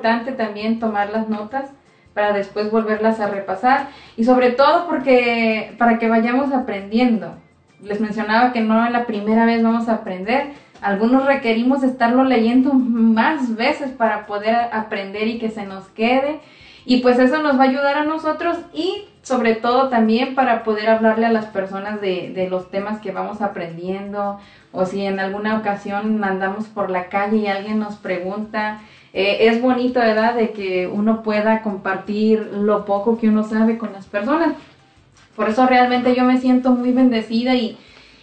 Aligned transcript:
también 0.00 0.78
tomar 0.78 1.10
las 1.10 1.28
notas 1.28 1.70
para 2.14 2.32
después 2.32 2.70
volverlas 2.70 3.20
a 3.20 3.28
repasar 3.28 3.88
y 4.16 4.24
sobre 4.24 4.50
todo 4.50 4.86
porque 4.88 5.74
para 5.78 5.98
que 5.98 6.08
vayamos 6.08 6.52
aprendiendo. 6.52 7.34
Les 7.80 8.00
mencionaba 8.00 8.52
que 8.52 8.60
no 8.60 8.84
es 8.84 8.90
la 8.90 9.06
primera 9.06 9.44
vez 9.44 9.62
vamos 9.62 9.88
a 9.88 9.94
aprender, 9.94 10.52
algunos 10.80 11.26
requerimos 11.26 11.82
estarlo 11.82 12.24
leyendo 12.24 12.72
más 12.72 13.56
veces 13.56 13.90
para 13.90 14.26
poder 14.26 14.56
aprender 14.72 15.26
y 15.28 15.38
que 15.38 15.50
se 15.50 15.66
nos 15.66 15.86
quede. 15.88 16.40
Y 16.84 17.00
pues 17.02 17.18
eso 17.18 17.42
nos 17.42 17.58
va 17.58 17.64
a 17.64 17.68
ayudar 17.68 17.98
a 17.98 18.04
nosotros 18.04 18.56
y 18.72 19.04
sobre 19.22 19.54
todo 19.54 19.88
también 19.88 20.34
para 20.34 20.62
poder 20.62 20.88
hablarle 20.88 21.26
a 21.26 21.32
las 21.32 21.46
personas 21.46 22.00
de, 22.00 22.32
de 22.34 22.48
los 22.48 22.70
temas 22.70 23.00
que 23.00 23.12
vamos 23.12 23.42
aprendiendo. 23.42 24.38
O 24.72 24.86
si 24.86 25.04
en 25.04 25.20
alguna 25.20 25.58
ocasión 25.58 26.22
andamos 26.24 26.66
por 26.66 26.90
la 26.90 27.08
calle 27.08 27.36
y 27.38 27.46
alguien 27.46 27.78
nos 27.78 27.96
pregunta 27.96 28.80
eh, 29.12 29.48
es 29.48 29.62
bonito, 29.62 30.00
¿verdad?, 30.00 30.34
de 30.34 30.50
que 30.50 30.86
uno 30.86 31.22
pueda 31.22 31.62
compartir 31.62 32.50
lo 32.52 32.84
poco 32.84 33.18
que 33.18 33.28
uno 33.28 33.44
sabe 33.44 33.78
con 33.78 33.92
las 33.92 34.06
personas. 34.06 34.54
Por 35.34 35.48
eso 35.48 35.66
realmente 35.66 36.14
yo 36.14 36.24
me 36.24 36.38
siento 36.38 36.72
muy 36.72 36.92
bendecida 36.92 37.54
y, 37.54 37.78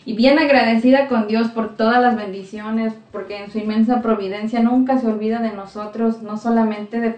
bien 0.05 0.37
agradecida 0.37 1.07
con 1.07 1.27
Dios 1.27 1.47
por 1.49 1.75
todas 1.75 1.99
las 1.99 2.15
bendiciones, 2.15 2.93
porque 3.11 3.43
en 3.43 3.51
su 3.51 3.57
inmensa 3.57 4.01
providencia 4.03 4.59
nunca 4.59 4.99
se 4.99 5.07
olvida 5.07 5.39
de 5.39 5.53
nosotros, 5.53 6.21
no 6.21 6.37
solamente 6.37 6.99
de 6.99 7.15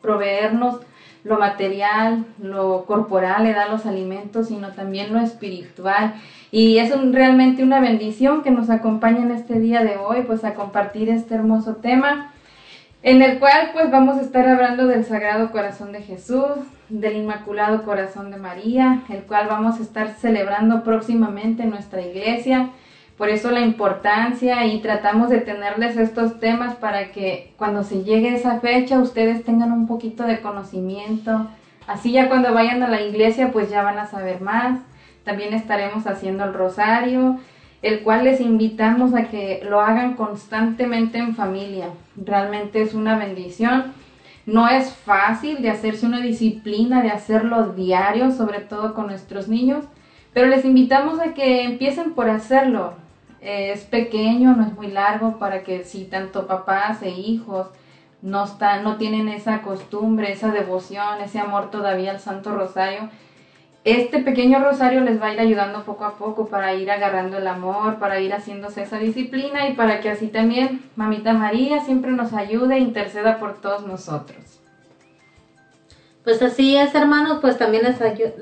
proveernos 0.00 0.80
lo 1.22 1.38
material, 1.38 2.24
lo 2.42 2.86
corporal, 2.86 3.44
le 3.44 3.52
da 3.52 3.68
los 3.68 3.84
alimentos, 3.84 4.48
sino 4.48 4.68
también 4.68 5.12
lo 5.12 5.20
espiritual. 5.20 6.14
Y 6.50 6.78
es 6.78 6.90
realmente 7.12 7.62
una 7.62 7.80
bendición 7.80 8.42
que 8.42 8.50
nos 8.50 8.70
acompaña 8.70 9.22
en 9.22 9.32
este 9.32 9.60
día 9.60 9.84
de 9.84 9.98
hoy, 9.98 10.22
pues 10.22 10.44
a 10.44 10.54
compartir 10.54 11.10
este 11.10 11.34
hermoso 11.34 11.76
tema 11.76 12.32
en 13.02 13.22
el 13.22 13.38
cual 13.38 13.70
pues 13.72 13.90
vamos 13.90 14.18
a 14.18 14.20
estar 14.20 14.46
hablando 14.46 14.86
del 14.86 15.04
Sagrado 15.04 15.50
Corazón 15.50 15.92
de 15.92 16.02
Jesús, 16.02 16.50
del 16.90 17.16
Inmaculado 17.16 17.82
Corazón 17.82 18.30
de 18.30 18.36
María, 18.36 19.02
el 19.08 19.22
cual 19.22 19.46
vamos 19.48 19.78
a 19.78 19.82
estar 19.82 20.10
celebrando 20.10 20.84
próximamente 20.84 21.62
en 21.62 21.70
nuestra 21.70 22.02
iglesia. 22.02 22.70
Por 23.16 23.30
eso 23.30 23.50
la 23.50 23.60
importancia 23.60 24.66
y 24.66 24.80
tratamos 24.80 25.30
de 25.30 25.40
tenerles 25.40 25.96
estos 25.96 26.40
temas 26.40 26.74
para 26.76 27.10
que 27.12 27.52
cuando 27.56 27.84
se 27.84 28.02
llegue 28.02 28.34
esa 28.34 28.60
fecha 28.60 28.98
ustedes 28.98 29.44
tengan 29.44 29.72
un 29.72 29.86
poquito 29.86 30.24
de 30.24 30.40
conocimiento. 30.40 31.48
Así 31.86 32.12
ya 32.12 32.28
cuando 32.28 32.52
vayan 32.52 32.82
a 32.82 32.88
la 32.88 33.00
iglesia 33.00 33.50
pues 33.50 33.70
ya 33.70 33.82
van 33.82 33.98
a 33.98 34.06
saber 34.06 34.42
más. 34.42 34.78
También 35.24 35.54
estaremos 35.54 36.06
haciendo 36.06 36.44
el 36.44 36.52
rosario 36.52 37.38
el 37.82 38.02
cual 38.02 38.24
les 38.24 38.40
invitamos 38.40 39.14
a 39.14 39.24
que 39.24 39.62
lo 39.68 39.80
hagan 39.80 40.14
constantemente 40.14 41.18
en 41.18 41.34
familia. 41.34 41.88
Realmente 42.24 42.82
es 42.82 42.94
una 42.94 43.18
bendición. 43.18 43.92
No 44.46 44.68
es 44.68 44.92
fácil 44.92 45.62
de 45.62 45.70
hacerse 45.70 46.06
una 46.06 46.20
disciplina, 46.20 47.02
de 47.02 47.10
hacerlo 47.10 47.72
diario, 47.72 48.30
sobre 48.30 48.60
todo 48.60 48.94
con 48.94 49.06
nuestros 49.06 49.48
niños, 49.48 49.84
pero 50.32 50.48
les 50.48 50.64
invitamos 50.64 51.20
a 51.20 51.34
que 51.34 51.62
empiecen 51.64 52.12
por 52.12 52.28
hacerlo. 52.28 52.94
es 53.40 53.84
pequeño, 53.84 54.54
no 54.54 54.66
es 54.66 54.74
muy 54.74 54.88
largo 54.88 55.38
para 55.38 55.62
que 55.62 55.84
si 55.84 56.04
tanto 56.04 56.46
papás 56.46 57.02
e 57.02 57.10
hijos 57.10 57.68
no, 58.22 58.44
están, 58.44 58.84
no 58.84 58.96
tienen 58.96 59.28
esa 59.28 59.62
costumbre, 59.62 60.32
esa 60.32 60.50
devoción, 60.50 61.20
ese 61.22 61.38
amor 61.38 61.70
todavía 61.70 62.10
al 62.10 62.20
Santo 62.20 62.54
Rosario, 62.54 63.08
este 63.84 64.18
pequeño 64.18 64.62
rosario 64.62 65.00
les 65.00 65.20
va 65.20 65.28
a 65.28 65.32
ir 65.32 65.40
ayudando 65.40 65.84
poco 65.84 66.04
a 66.04 66.18
poco 66.18 66.48
para 66.48 66.74
ir 66.74 66.90
agarrando 66.90 67.38
el 67.38 67.46
amor, 67.46 67.98
para 67.98 68.20
ir 68.20 68.32
haciéndose 68.34 68.82
esa 68.82 68.98
disciplina 68.98 69.68
y 69.68 69.72
para 69.72 70.00
que 70.00 70.10
así 70.10 70.28
también 70.28 70.82
Mamita 70.96 71.32
María 71.32 71.80
siempre 71.80 72.10
nos 72.10 72.34
ayude 72.34 72.76
e 72.76 72.80
interceda 72.80 73.38
por 73.38 73.60
todos 73.60 73.86
nosotros. 73.86 74.60
Pues 76.24 76.42
así 76.42 76.76
es, 76.76 76.94
hermanos, 76.94 77.38
pues 77.40 77.56
también 77.56 77.82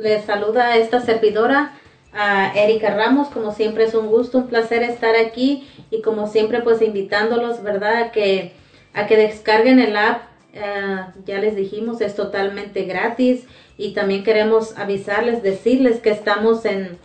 les, 0.02 0.24
saluda 0.24 0.76
esta 0.76 1.00
servidora, 1.00 1.72
a 2.12 2.52
Erika 2.54 2.90
Ramos, 2.94 3.28
como 3.28 3.52
siempre 3.52 3.84
es 3.84 3.94
un 3.94 4.08
gusto, 4.08 4.38
un 4.38 4.48
placer 4.48 4.82
estar 4.82 5.14
aquí 5.14 5.68
y 5.90 6.02
como 6.02 6.26
siempre 6.26 6.62
pues 6.62 6.82
invitándolos, 6.82 7.62
¿verdad? 7.62 8.02
A 8.02 8.10
que, 8.10 8.54
a 8.94 9.06
que 9.06 9.16
descarguen 9.16 9.78
el 9.78 9.96
app, 9.96 10.22
eh, 10.54 11.04
ya 11.26 11.38
les 11.38 11.54
dijimos, 11.54 12.00
es 12.00 12.16
totalmente 12.16 12.84
gratis 12.84 13.46
y 13.78 13.92
también 13.92 14.24
queremos 14.24 14.76
avisarles, 14.76 15.42
decirles 15.42 16.00
que 16.00 16.10
estamos 16.10 16.64
en, 16.66 16.98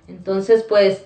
Entonces, 0.08 0.64
pues, 0.66 1.04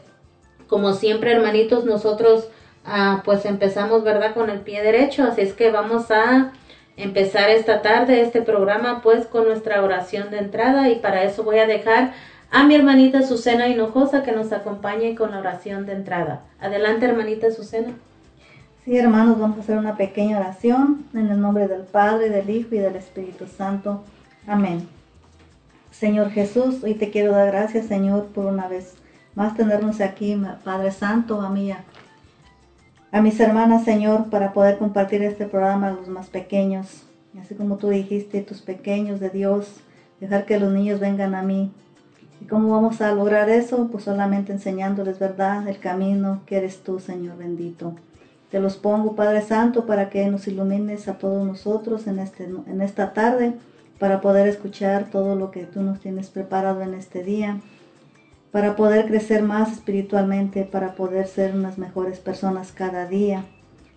como 0.68 0.92
siempre, 0.92 1.32
hermanitos, 1.32 1.84
nosotros 1.84 2.48
Ah, 2.90 3.22
pues 3.22 3.44
empezamos, 3.44 4.02
¿verdad? 4.02 4.32
Con 4.32 4.48
el 4.48 4.60
pie 4.60 4.82
derecho. 4.82 5.24
Así 5.24 5.42
es 5.42 5.52
que 5.52 5.70
vamos 5.70 6.10
a 6.10 6.52
empezar 6.96 7.50
esta 7.50 7.82
tarde 7.82 8.22
este 8.22 8.40
programa 8.40 9.02
pues 9.02 9.26
con 9.26 9.44
nuestra 9.44 9.82
oración 9.82 10.30
de 10.30 10.38
entrada 10.38 10.88
y 10.88 10.96
para 10.96 11.22
eso 11.22 11.44
voy 11.44 11.58
a 11.58 11.66
dejar 11.66 12.12
a 12.50 12.64
mi 12.64 12.74
hermanita 12.74 13.22
Susana 13.22 13.68
Hinojosa 13.68 14.22
que 14.22 14.32
nos 14.32 14.52
acompañe 14.52 15.14
con 15.14 15.32
la 15.32 15.38
oración 15.38 15.84
de 15.84 15.92
entrada. 15.92 16.40
Adelante, 16.60 17.04
hermanita 17.04 17.50
Susana. 17.50 17.92
Sí, 18.84 18.96
hermanos, 18.96 19.38
vamos 19.38 19.58
a 19.58 19.60
hacer 19.60 19.76
una 19.76 19.96
pequeña 19.96 20.38
oración 20.38 21.04
en 21.12 21.28
el 21.28 21.40
nombre 21.40 21.68
del 21.68 21.82
Padre, 21.82 22.30
del 22.30 22.48
Hijo 22.48 22.74
y 22.74 22.78
del 22.78 22.96
Espíritu 22.96 23.46
Santo. 23.46 24.02
Amén. 24.46 24.88
Señor 25.90 26.30
Jesús, 26.30 26.82
hoy 26.82 26.94
te 26.94 27.10
quiero 27.10 27.32
dar 27.32 27.48
gracias, 27.48 27.86
Señor, 27.86 28.28
por 28.28 28.46
una 28.46 28.66
vez 28.66 28.94
más 29.34 29.54
tenernos 29.54 30.00
aquí, 30.00 30.40
Padre 30.64 30.90
Santo, 30.90 31.42
a 31.42 31.50
a 33.10 33.22
mis 33.22 33.40
hermanas, 33.40 33.84
Señor, 33.84 34.28
para 34.28 34.52
poder 34.52 34.78
compartir 34.78 35.22
este 35.22 35.46
programa 35.46 35.88
a 35.88 35.92
los 35.92 36.08
más 36.08 36.28
pequeños. 36.28 37.04
Así 37.40 37.54
como 37.54 37.76
tú 37.76 37.88
dijiste, 37.88 38.42
tus 38.42 38.60
pequeños 38.60 39.20
de 39.20 39.30
Dios, 39.30 39.80
dejar 40.20 40.44
que 40.44 40.58
los 40.58 40.72
niños 40.72 41.00
vengan 41.00 41.34
a 41.34 41.42
mí. 41.42 41.72
¿Y 42.40 42.44
cómo 42.44 42.70
vamos 42.70 43.00
a 43.00 43.12
lograr 43.12 43.48
eso? 43.48 43.88
Pues 43.90 44.04
solamente 44.04 44.52
enseñándoles 44.52 45.18
verdad, 45.18 45.66
el 45.66 45.78
camino 45.78 46.42
que 46.46 46.58
eres 46.58 46.82
tú, 46.82 47.00
Señor 47.00 47.38
bendito. 47.38 47.94
Te 48.50 48.60
los 48.60 48.76
pongo, 48.76 49.14
Padre 49.14 49.42
Santo, 49.42 49.86
para 49.86 50.10
que 50.10 50.26
nos 50.26 50.46
ilumines 50.46 51.08
a 51.08 51.18
todos 51.18 51.46
nosotros 51.46 52.06
en, 52.06 52.18
este, 52.18 52.44
en 52.44 52.80
esta 52.80 53.12
tarde, 53.12 53.54
para 53.98 54.20
poder 54.20 54.46
escuchar 54.46 55.10
todo 55.10 55.34
lo 55.34 55.50
que 55.50 55.64
tú 55.64 55.82
nos 55.82 56.00
tienes 56.00 56.30
preparado 56.30 56.82
en 56.82 56.94
este 56.94 57.24
día 57.24 57.60
para 58.50 58.76
poder 58.76 59.06
crecer 59.06 59.42
más 59.42 59.72
espiritualmente, 59.72 60.64
para 60.64 60.94
poder 60.94 61.26
ser 61.26 61.54
unas 61.54 61.78
mejores 61.78 62.18
personas 62.18 62.72
cada 62.72 63.06
día. 63.06 63.44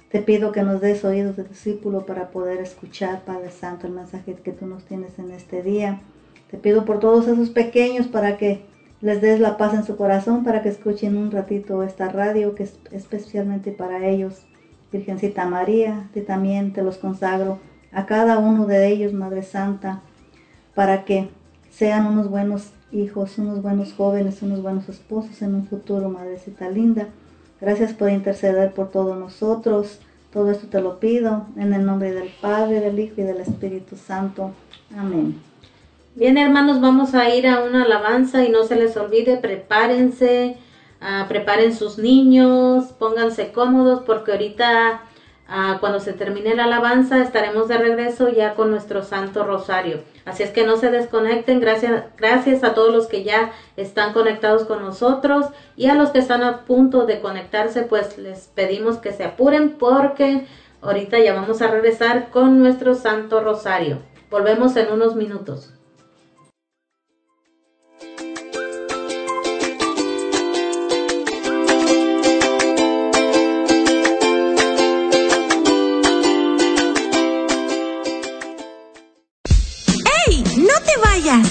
Te 0.10 0.22
pido 0.22 0.52
que 0.52 0.64
nos 0.64 0.82
des 0.82 1.06
oídos 1.06 1.38
de 1.38 1.46
discípulo 1.46 2.06
para 2.06 2.32
poder 2.32 2.60
escuchar, 2.60 3.22
Padre 3.22 3.50
Santo, 3.50 3.88
el 3.88 3.94
mensaje 3.94 4.36
que 4.36 4.52
tú 4.52 4.66
nos 4.66 4.84
tienes 4.84 5.18
en 5.20 5.32
este 5.32 5.64
día. 5.64 6.02
Te 6.50 6.58
pido 6.58 6.84
por 6.84 7.00
todos 7.00 7.28
esos 7.28 7.50
pequeños 7.50 8.08
para 8.08 8.38
que 8.38 8.66
les 9.00 9.22
des 9.22 9.40
la 9.40 9.58
paz 9.58 9.74
en 9.74 9.86
su 9.86 9.96
corazón, 9.96 10.44
para 10.44 10.62
que 10.62 10.70
escuchen 10.70 11.16
un 11.16 11.32
ratito 11.32 11.82
esta 11.82 12.10
radio 12.10 12.56
que 12.56 12.64
es 12.64 12.78
especialmente 12.92 13.72
para 13.72 14.06
ellos. 14.06 14.46
Virgencita 14.92 15.46
María, 15.46 16.10
te 16.14 16.22
también 16.22 16.74
te 16.74 16.84
los 16.84 16.98
consagro 16.98 17.60
a 17.94 18.06
cada 18.06 18.38
uno 18.38 18.66
de 18.66 18.88
ellos, 18.90 19.14
Madre 19.14 19.44
Santa, 19.44 20.02
para 20.76 21.06
que 21.06 21.30
sean 21.70 22.06
unos 22.06 22.30
buenos 22.30 22.74
hijos, 22.92 23.38
unos 23.38 23.62
buenos 23.62 23.94
jóvenes, 23.94 24.42
unos 24.42 24.62
buenos 24.62 24.90
esposos 24.90 25.42
en 25.42 25.56
un 25.56 25.68
futuro, 25.68 26.10
Madrecita 26.10 26.70
linda. 26.70 27.08
Gracias 27.60 27.94
por 27.94 28.10
interceder 28.10 28.74
por 28.74 28.92
todos 28.92 29.18
nosotros. 29.18 30.00
Todo 30.34 30.52
esto 30.52 30.68
te 30.68 30.82
lo 30.82 31.00
pido 31.00 31.46
en 31.58 31.74
el 31.74 31.86
nombre 31.86 32.12
del 32.12 32.30
Padre, 32.42 32.80
del 32.80 33.00
Hijo 33.00 33.16
y 33.18 33.24
del 33.24 33.42
Espíritu 33.42 33.96
Santo. 33.96 34.52
Amén. 34.98 35.40
Bien, 36.16 36.38
hermanos, 36.38 36.82
vamos 36.82 37.14
a 37.14 37.34
ir 37.34 37.48
a 37.48 37.64
una 37.64 37.84
alabanza 37.84 38.44
y 38.44 38.50
no 38.50 38.64
se 38.64 38.76
les 38.76 38.98
olvide, 38.98 39.38
prepárense, 39.38 40.58
ah, 41.00 41.26
preparen 41.28 41.76
sus 41.76 41.98
niños, 41.98 42.92
pónganse 42.98 43.52
cómodos 43.52 44.04
porque 44.04 44.32
ahorita 44.32 45.02
Ah, 45.54 45.80
cuando 45.82 46.00
se 46.00 46.14
termine 46.14 46.56
la 46.56 46.64
alabanza 46.64 47.22
estaremos 47.22 47.68
de 47.68 47.78
regreso 47.78 48.30
ya 48.30 48.56
con 48.56 48.72
nuestro 48.72 49.04
Santo 49.04 49.44
Rosario. 49.44 50.00
Así 50.26 50.44
es 50.44 50.52
que 50.52 50.66
no 50.66 50.78
se 50.78 50.92
desconecten. 50.92 51.60
Gracias, 51.60 52.04
gracias 52.18 52.64
a 52.64 52.74
todos 52.74 52.94
los 52.94 53.08
que 53.08 53.24
ya 53.24 53.52
están 53.78 54.14
conectados 54.14 54.66
con 54.66 54.82
nosotros 54.82 55.48
y 55.76 55.88
a 55.88 55.96
los 55.96 56.12
que 56.12 56.20
están 56.20 56.44
a 56.44 56.66
punto 56.66 57.06
de 57.06 57.20
conectarse, 57.20 57.84
pues 57.84 58.18
les 58.18 58.48
pedimos 58.48 58.98
que 58.98 59.14
se 59.14 59.24
apuren 59.24 59.72
porque 59.72 60.46
ahorita 60.82 61.20
ya 61.20 61.34
vamos 61.34 61.62
a 61.62 61.68
regresar 61.68 62.30
con 62.30 62.60
nuestro 62.60 62.96
Santo 62.96 63.42
Rosario. 63.42 64.00
Volvemos 64.30 64.76
en 64.78 64.92
unos 64.92 65.16
minutos. 65.16 65.74
Estás 81.14 81.51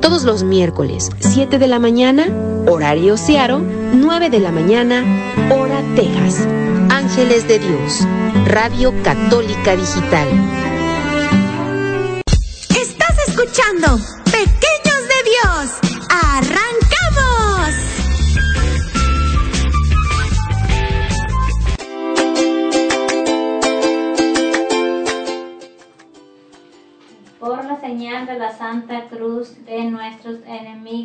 todos 0.00 0.24
los 0.24 0.42
miércoles, 0.42 1.10
7 1.20 1.58
de 1.58 1.66
la 1.66 1.78
mañana, 1.78 2.26
horario 2.66 3.16
Searo, 3.16 3.60
9 3.60 4.30
de 4.30 4.40
la 4.40 4.50
mañana, 4.50 5.04
hora 5.50 5.82
Texas. 5.94 6.46
Ángeles 6.88 7.46
de 7.46 7.58
Dios, 7.58 8.06
Radio 8.46 8.92
Católica 9.02 9.76
Digital. 9.76 10.28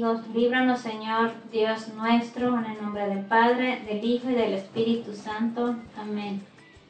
Enemigos, 0.05 0.21
líbranos 0.33 0.79
Señor 0.79 1.31
Dios 1.51 1.87
nuestro, 1.95 2.57
en 2.59 2.65
el 2.65 2.81
nombre 2.81 3.07
del 3.07 3.25
Padre, 3.25 3.81
del 3.87 4.03
Hijo 4.03 4.29
y 4.29 4.33
del 4.33 4.53
Espíritu 4.53 5.13
Santo. 5.13 5.75
Amén. 5.99 6.41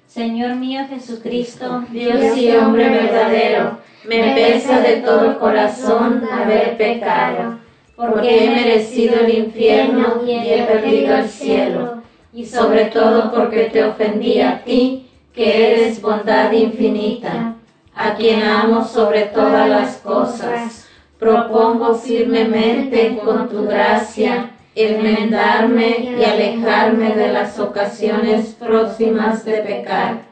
Señor 0.08 0.56
mío 0.56 0.82
Jesucristo, 0.90 1.84
Dios 1.90 2.38
y 2.38 2.52
hombre 2.52 2.90
verdadero, 2.90 3.80
me 4.08 4.34
pesa 4.34 4.80
de 4.82 4.98
todo 4.98 5.40
corazón 5.40 6.24
haber 6.32 6.78
pecado, 6.78 7.58
porque 7.96 8.46
he 8.46 8.50
merecido 8.50 9.22
el 9.22 9.38
infierno 9.38 10.22
y 10.26 10.32
he 10.32 10.64
perdido 10.64 11.16
el 11.16 11.28
cielo, 11.28 12.02
y 12.34 12.46
sobre 12.46 12.86
todo 12.86 13.32
porque 13.32 13.66
te 13.66 13.84
ofendí 13.84 14.40
a 14.42 14.64
ti, 14.64 15.10
que 15.34 15.74
eres 15.74 16.02
bondad 16.02 16.52
infinita 16.52 17.56
a 17.94 18.14
quien 18.14 18.42
amo 18.44 18.86
sobre 18.86 19.24
todas 19.24 19.68
las 19.68 19.98
cosas. 19.98 20.85
Propongo 21.20 21.96
firmemente 21.96 23.20
con 23.24 23.48
tu 23.50 23.66
gracia 23.66 24.52
enmendarme 24.76 26.16
y 26.20 26.24
alejarme 26.24 27.16
de 27.16 27.32
las 27.32 27.58
ocasiones 27.60 28.54
próximas 28.60 29.46
de 29.46 29.60
pecar, 29.60 30.24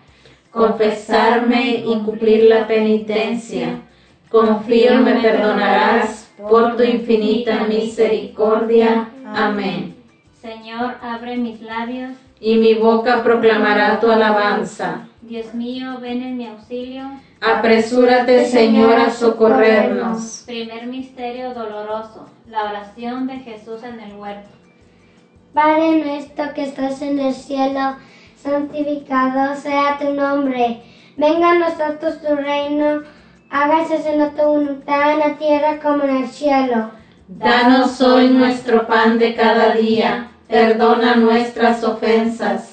confesarme 0.51 1.83
y 1.85 1.99
cumplir 1.99 2.43
la 2.49 2.67
penitencia. 2.67 3.79
Confío 4.29 4.99
me 4.99 5.13
perdonarás 5.21 6.29
por 6.37 6.75
tu 6.75 6.83
infinita 6.83 7.63
misericordia. 7.65 9.09
Amén. 9.25 9.95
Señor, 10.41 10.95
abre 11.01 11.37
mis 11.37 11.61
labios. 11.61 12.11
Y 12.41 12.57
mi 12.57 12.73
boca 12.73 13.23
proclamará 13.23 14.01
tu 14.01 14.11
alabanza. 14.11 15.07
Dios 15.21 15.53
mío, 15.53 15.99
ven 16.01 16.21
en 16.21 16.35
mi 16.35 16.47
auxilio. 16.47 17.03
Apresúrate, 17.45 18.45
Señor, 18.45 18.93
a 18.93 19.09
socorrernos. 19.09 20.43
Primer 20.45 20.87
misterio 20.87 21.53
doloroso, 21.53 22.29
la 22.47 22.63
oración 22.69 23.27
de 23.27 23.39
Jesús 23.39 23.83
en 23.83 23.99
el 23.99 24.15
huerto. 24.15 24.47
Padre 25.53 26.03
nuestro 26.05 26.53
que 26.53 26.63
estás 26.63 27.01
en 27.01 27.19
el 27.19 27.33
cielo, 27.33 27.97
santificado 28.41 29.57
sea 29.57 29.97
tu 29.99 30.13
nombre. 30.13 30.83
Venga 31.17 31.51
a 31.51 31.59
nosotros 31.59 32.21
tu 32.21 32.33
reino, 32.33 33.01
hágase 33.49 33.95
en 34.09 34.35
tu 34.35 34.41
voluntad 34.41 35.11
en 35.11 35.19
la 35.19 35.37
tierra 35.37 35.79
como 35.81 36.03
en 36.05 36.23
el 36.23 36.27
cielo. 36.29 36.91
Danos 37.27 37.99
hoy 37.99 38.29
nuestro 38.29 38.87
pan 38.87 39.19
de 39.19 39.35
cada 39.35 39.73
día, 39.73 40.31
perdona 40.47 41.15
nuestras 41.15 41.83
ofensas, 41.83 42.72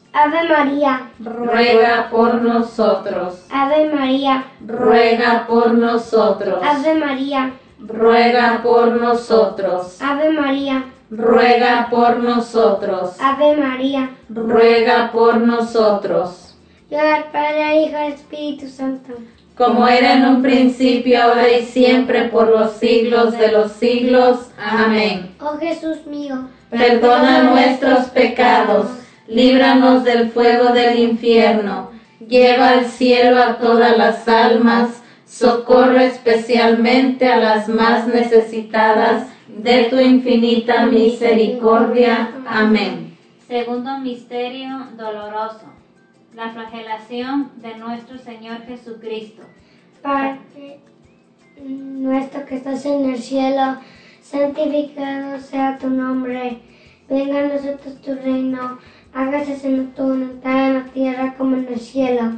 Ave 0.13 0.49
María, 0.49 1.09
Ruega 1.19 2.09
por 2.09 2.35
nosotros. 2.41 3.45
Ave 3.49 3.91
María, 3.93 4.43
Ruega 4.65 5.45
por 5.47 5.73
nosotros. 5.73 6.59
Ave 6.61 6.95
María, 6.95 7.53
Ruega 7.79 8.59
por 8.61 8.91
nosotros. 8.91 10.01
Ave 10.01 10.31
María, 10.31 10.83
Ruega 11.09 11.87
por 11.89 12.17
nosotros. 12.17 13.15
Ave 13.19 13.57
María. 13.57 14.09
Ruega 14.29 15.11
por 15.11 15.37
nosotros. 15.37 16.55
Yo 16.89 16.99
al 16.99 17.25
Padre, 17.31 17.83
Hijo 17.83 17.97
y 18.07 18.11
Espíritu 18.11 18.67
Santo. 18.67 19.13
Como 19.57 19.87
era 19.87 20.13
en 20.13 20.25
un 20.25 20.41
principio, 20.41 21.21
ahora 21.21 21.49
y 21.49 21.65
siempre, 21.65 22.29
por 22.29 22.47
los 22.49 22.73
siglos 22.73 23.37
de 23.37 23.51
los 23.51 23.71
siglos. 23.73 24.49
Amén. 24.57 25.35
Oh 25.39 25.57
Jesús 25.57 26.05
mío, 26.05 26.47
Perdona 26.69 27.43
nuestros 27.43 28.07
pecados, 28.07 28.87
líbranos 29.31 30.03
del 30.03 30.29
fuego 30.29 30.73
del 30.73 30.99
infierno, 30.99 31.91
lleva 32.27 32.69
al 32.69 32.85
cielo 32.85 33.41
a 33.41 33.57
todas 33.57 33.97
las 33.97 34.27
almas, 34.27 35.01
socorre 35.25 36.07
especialmente 36.07 37.27
a 37.27 37.37
las 37.37 37.69
más 37.69 38.07
necesitadas 38.07 39.27
de 39.47 39.85
tu 39.85 39.99
infinita 39.99 40.85
misericordia. 40.85 42.31
Amén. 42.45 43.17
Segundo 43.47 43.97
misterio 43.99 44.87
doloroso, 44.97 45.65
la 46.35 46.49
flagelación 46.49 47.51
de 47.57 47.75
nuestro 47.77 48.17
Señor 48.17 48.65
Jesucristo. 48.65 49.43
Padre 50.01 50.79
nuestro 51.63 52.45
que 52.45 52.55
estás 52.55 52.85
en 52.85 53.09
el 53.09 53.17
cielo, 53.17 53.77
santificado 54.21 55.39
sea 55.39 55.77
tu 55.77 55.89
nombre. 55.89 56.59
Venga 57.09 57.39
a 57.39 57.47
nosotros 57.47 58.01
tu 58.01 58.15
reino, 58.15 58.79
hágase 59.13 59.59
en 59.63 59.91
tu 59.93 60.03
voluntad 60.03 60.67
en 60.67 60.73
la 60.73 60.83
tierra 60.85 61.35
como 61.37 61.55
en 61.55 61.67
el 61.67 61.79
cielo. 61.79 62.31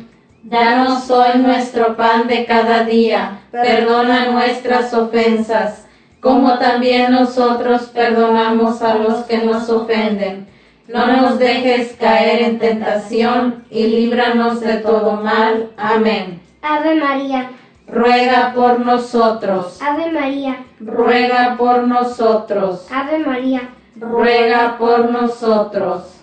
Danos 0.44 1.10
hoy 1.10 1.40
nuestro 1.40 1.96
pan 1.96 2.28
de 2.28 2.46
cada 2.46 2.84
día, 2.84 3.40
perdona 3.52 4.32
nuestras 4.32 4.94
ofensas, 4.94 5.86
como 6.20 6.58
también 6.58 7.12
nosotros 7.12 7.84
perdonamos 7.94 8.82
a 8.82 8.96
los 8.96 9.24
que 9.24 9.38
nos 9.38 9.70
ofenden. 9.70 10.48
No 10.88 11.08
nos 11.08 11.40
dejes 11.40 11.96
caer 11.98 12.42
en 12.44 12.60
tentación 12.60 13.64
y 13.70 13.88
líbranos 13.88 14.60
de 14.60 14.78
todo 14.78 15.14
mal. 15.14 15.70
Amén. 15.78 16.42
Ave 16.62 16.96
María, 16.96 17.50
Ruega 17.88 18.54
por 18.56 18.80
nosotros, 18.80 19.80
Ave 19.82 20.12
María, 20.12 20.66
ruega 20.80 21.56
por 21.58 21.86
nosotros, 21.86 22.88
Ave 22.92 23.20
María, 23.20 23.70
ruega 23.96 24.78
por 24.80 25.12
nosotros, 25.12 26.13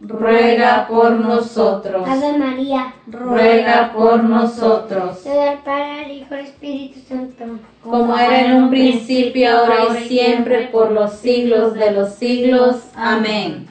ruega 0.00 0.86
por 0.88 1.12
nosotros, 1.12 2.08
Ave 2.08 2.38
María. 2.38 2.94
ruega 3.06 3.92
por 3.92 4.24
nosotros, 4.24 5.20
Soy 5.20 5.36
al 5.36 5.58
Padre, 5.58 6.04
al 6.04 6.10
Hijo 6.10 6.34
y 6.34 6.38
al 6.38 6.44
Espíritu 6.46 7.00
Santo. 7.06 7.44
como 7.82 8.16
era 8.16 8.46
en 8.46 8.62
un 8.62 8.70
principio, 8.70 9.50
ahora 9.50 9.98
y 9.98 10.08
siempre, 10.08 10.68
por 10.68 10.90
los 10.92 11.12
siglos 11.14 11.74
de 11.74 11.90
los 11.90 12.14
siglos. 12.14 12.76
Amén. 12.94 13.66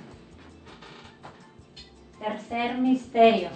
Tercer 2.19 2.77
misterio. 2.77 3.49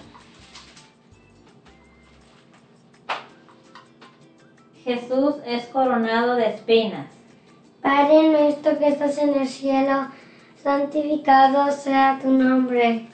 Jesús 4.84 5.36
es 5.46 5.66
coronado 5.68 6.36
de 6.36 6.48
espinas. 6.50 7.08
Padre 7.82 8.30
nuestro 8.30 8.78
que 8.80 8.88
estás 8.88 9.18
en 9.18 9.34
el 9.36 9.48
cielo, 9.48 10.08
santificado 10.64 11.72
sea 11.72 12.20
tu 12.22 12.32
nombre. 12.32 13.06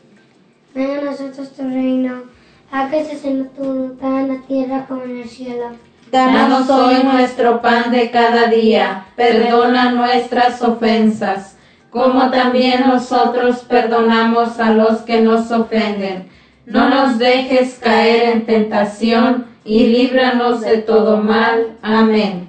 Venga 0.74 1.00
a 1.00 1.06
nosotros 1.06 1.52
tu 1.52 1.64
reino. 1.64 2.24
Hágase 2.72 3.28
en 3.28 3.50
tu 3.50 3.64
voluntad 3.64 4.20
en 4.20 4.28
la 4.28 4.42
tierra 4.44 4.86
como 4.88 5.04
en 5.04 5.18
el 5.18 5.30
cielo. 5.30 5.72
Danos 6.12 6.70
hoy 6.70 7.04
nuestro 7.04 7.62
pan 7.62 7.92
de 7.92 8.12
cada 8.12 8.48
día. 8.48 9.06
Perdona 9.16 9.92
nuestras 9.92 10.62
ofensas, 10.62 11.58
como 11.90 12.30
también 12.30 12.88
nosotros 12.88 13.60
perdonamos 13.68 14.60
a 14.60 14.72
los 14.72 15.00
que 15.00 15.22
nos 15.22 15.52
ofenden. 15.52 16.30
No 16.66 16.90
nos 16.90 17.18
dejes 17.18 17.80
caer 17.80 18.30
en 18.30 18.46
tentación 18.46 19.48
y 19.66 19.88
líbranos 19.88 20.62
de 20.62 20.78
todo 20.78 21.18
mal. 21.18 21.78
Amén. 21.82 22.49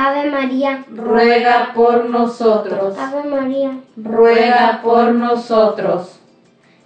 Ave 0.00 0.30
María, 0.30 0.84
Ruega 0.94 1.72
por 1.74 2.08
nosotros. 2.08 2.96
Ave 2.96 3.28
María. 3.28 3.80
Ruega 3.96 4.78
por 4.80 5.12
nosotros. 5.12 6.20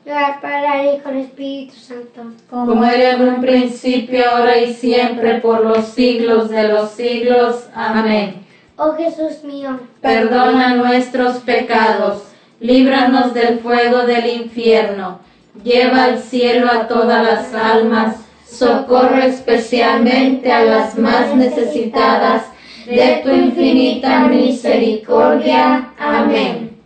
Gloria 0.02 0.28
al 0.28 0.40
Padre, 0.40 0.66
al 0.66 0.86
Hijo 0.86 1.02
y 1.04 1.08
al 1.10 1.16
Espíritu 1.18 1.74
Santo. 1.74 2.22
Como 2.48 2.82
era 2.86 3.10
en 3.10 3.28
un 3.28 3.42
principio, 3.42 4.24
ahora 4.30 4.56
y 4.56 4.72
siempre, 4.72 5.40
por 5.40 5.62
los 5.62 5.88
siglos 5.88 6.48
de 6.48 6.68
los 6.68 6.92
siglos. 6.92 7.66
Amén. 7.74 8.46
Oh 8.78 8.94
Jesús 8.94 9.44
mío, 9.44 9.78
Perdona 10.00 10.74
nuestros 10.76 11.40
pecados, 11.40 12.22
líbranos 12.60 13.34
del 13.34 13.58
fuego 13.58 14.06
del 14.06 14.26
infierno, 14.42 15.18
lleva 15.62 16.04
al 16.04 16.18
cielo 16.18 16.66
a 16.72 16.88
todas 16.88 17.22
las 17.22 17.54
almas, 17.54 18.16
socorre 18.46 19.26
especialmente 19.26 20.50
a 20.50 20.64
las 20.64 20.96
más 20.96 21.36
necesitadas 21.36 22.44
de 22.86 23.20
tu 23.22 23.30
infinita 23.30 24.28
misericordia. 24.28 25.92
Amén. 25.98 26.78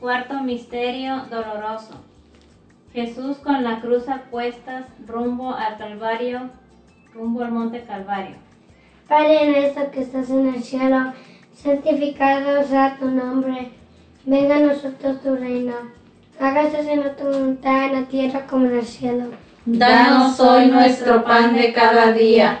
Cuarto 0.00 0.42
misterio 0.42 1.24
doloroso. 1.30 1.94
Jesús 2.92 3.36
con 3.38 3.62
la 3.62 3.80
cruz 3.80 4.08
a 4.08 4.22
cuestas 4.30 4.84
rumbo 5.06 5.54
al 5.54 5.76
Calvario, 5.76 6.50
rumbo 7.14 7.42
al 7.42 7.52
monte 7.52 7.82
Calvario. 7.82 8.36
Padre 9.08 9.50
nuestro 9.50 9.90
que 9.90 10.02
estás 10.02 10.30
en 10.30 10.54
el 10.54 10.62
cielo, 10.62 11.12
santificado 11.52 12.64
sea 12.64 12.96
tu 12.98 13.10
nombre. 13.10 13.70
Venga 14.24 14.56
a 14.56 14.60
nosotros 14.60 15.20
tu 15.22 15.36
reino. 15.36 15.74
Hágase 16.40 16.92
en 16.92 17.02
tu 17.16 17.24
voluntad 17.24 17.86
en 17.86 17.92
la 17.92 18.08
tierra 18.08 18.46
como 18.46 18.66
en 18.66 18.78
el 18.78 18.86
cielo. 18.86 19.24
Danos 19.66 20.40
hoy 20.40 20.66
nuestro 20.68 21.22
pan 21.22 21.54
de 21.54 21.72
cada 21.72 22.12
día. 22.12 22.60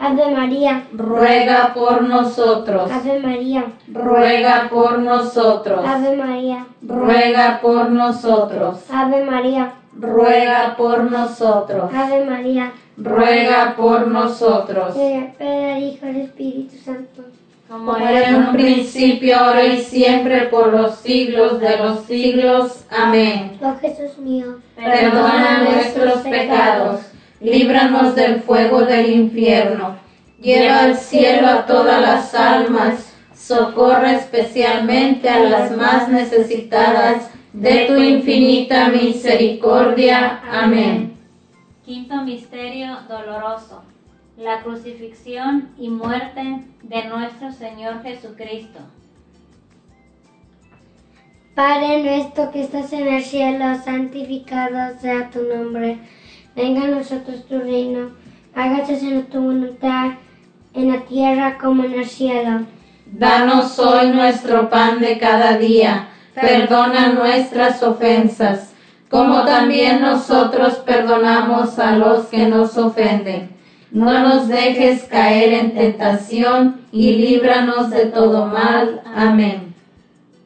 Ave 0.00 0.34
María, 0.34 0.84
Ruega 0.92 1.74
por 1.74 2.02
nosotros. 2.02 2.90
Ave 2.90 3.20
María, 3.20 3.64
Ruega 3.92 4.68
por 4.70 4.98
nosotros. 4.98 5.80
Ave 5.86 6.16
María, 6.16 6.66
Ruega 6.82 7.60
por 7.60 7.90
nosotros. 7.90 8.78
Ave 8.90 9.24
María, 9.24 9.74
Ruega 9.98 10.74
por 10.76 11.10
nosotros. 11.10 11.90
Ave 11.94 12.24
María. 12.24 12.72
Ruega 12.96 13.74
por 13.76 14.06
nosotros. 14.08 14.94
Padre, 14.94 15.80
Hijo 15.80 16.06
al 16.06 16.16
Espíritu 16.16 16.76
Santo. 16.76 17.22
Como 17.68 17.92
Como 17.92 17.96
era 17.96 18.28
en 18.28 18.34
un 18.34 18.52
principio, 18.52 19.38
ahora 19.38 19.64
y 19.64 19.80
siempre, 19.80 20.42
por 20.48 20.72
los 20.72 20.96
siglos 20.96 21.60
de 21.60 21.78
los 21.78 22.00
siglos. 22.00 22.84
Amén. 22.90 23.58
Oh 23.62 23.74
Jesús 23.80 24.18
mío, 24.18 24.56
Perdona 24.74 25.62
nuestros 25.62 26.18
pecados, 26.22 27.00
líbranos 27.40 28.14
del 28.14 28.42
fuego 28.42 28.82
del 28.82 29.10
infierno, 29.10 29.96
lleva 30.40 30.80
al 30.80 30.96
cielo 30.96 31.48
a 31.48 31.66
todas 31.66 32.00
las 32.00 32.34
almas, 32.34 33.12
socorre 33.34 34.16
especialmente 34.16 35.28
a 35.28 35.40
las 35.40 35.76
más 35.76 36.08
necesitadas 36.08 37.30
de 37.52 37.86
tu 37.86 37.96
infinita 37.96 38.88
misericordia. 38.88 40.40
Amén. 40.50 41.14
Quinto 41.84 42.22
misterio 42.22 42.98
doloroso. 43.08 43.82
La 44.36 44.62
crucifixión 44.62 45.70
y 45.78 45.90
muerte 45.90 46.64
de 46.82 47.04
nuestro 47.04 47.52
Señor 47.52 48.02
Jesucristo. 48.02 48.78
Padre 51.54 52.02
nuestro 52.02 52.50
que 52.50 52.62
estás 52.62 52.90
en 52.92 53.08
el 53.08 53.22
cielo, 53.22 53.74
santificado 53.84 54.98
sea 54.98 55.28
tu 55.30 55.42
nombre. 55.42 55.98
Venga 56.56 56.84
a 56.84 56.88
nosotros 56.88 57.46
tu 57.48 57.58
reino. 57.58 58.10
Hágase 58.54 58.94
en 58.94 59.26
tu 59.26 59.40
voluntad, 59.40 60.12
en 60.74 60.92
la 60.92 61.00
tierra 61.00 61.58
como 61.58 61.84
en 61.84 61.94
el 61.94 62.06
cielo. 62.06 62.66
Danos 63.06 63.78
hoy 63.78 64.10
nuestro 64.10 64.68
pan 64.68 65.00
de 65.00 65.18
cada 65.18 65.56
día. 65.58 66.08
Perdona 66.34 67.12
nuestras 67.12 67.82
ofensas, 67.82 68.72
como 69.08 69.44
también 69.44 70.00
nosotros 70.00 70.74
perdonamos 70.76 71.78
a 71.78 71.96
los 71.96 72.26
que 72.26 72.46
nos 72.46 72.76
ofenden. 72.76 73.50
No 73.90 74.20
nos 74.20 74.46
dejes 74.46 75.04
caer 75.04 75.52
en 75.52 75.74
tentación 75.74 76.82
y 76.92 77.12
líbranos 77.16 77.90
de 77.90 78.06
todo 78.06 78.46
mal. 78.46 79.02
Amén. 79.14 79.69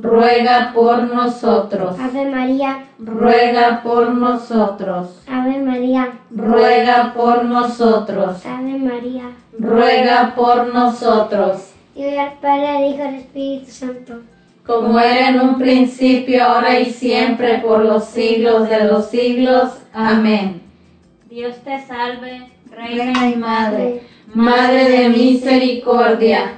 Ruega 0.00 0.72
por 0.72 1.02
nosotros. 1.12 1.98
Ave 1.98 2.24
María, 2.30 2.84
Ruega 3.00 3.82
por 3.82 4.10
nosotros. 4.10 5.08
Ave 5.26 5.58
María, 5.58 6.12
Ruega 6.30 7.12
por 7.14 7.44
nosotros. 7.44 8.46
Ave 8.46 8.78
María. 8.78 9.32
Ruega 9.58 10.34
por 10.36 10.72
nosotros. 10.72 11.72
Y 11.96 12.16
al 12.16 12.34
Padre, 12.34 12.68
al 12.68 12.84
Hijo 12.84 12.98
y 12.98 13.06
al 13.08 13.14
Espíritu 13.16 13.70
Santo. 13.72 14.14
Como 14.64 15.00
era 15.00 15.30
en 15.30 15.40
un 15.40 15.58
principio, 15.58 16.44
ahora 16.44 16.78
y 16.78 16.86
siempre, 16.92 17.58
por 17.58 17.84
los 17.84 18.04
siglos 18.04 18.68
de 18.68 18.84
los 18.84 19.06
siglos. 19.06 19.70
Amén. 19.92 20.62
Dios 21.28 21.56
te 21.64 21.84
salve, 21.86 22.48
Reina 22.70 23.04
Reina 23.04 23.30
y 23.30 23.36
Madre, 23.36 24.02
Madre 24.32 24.90
de 24.90 25.08
misericordia, 25.08 26.57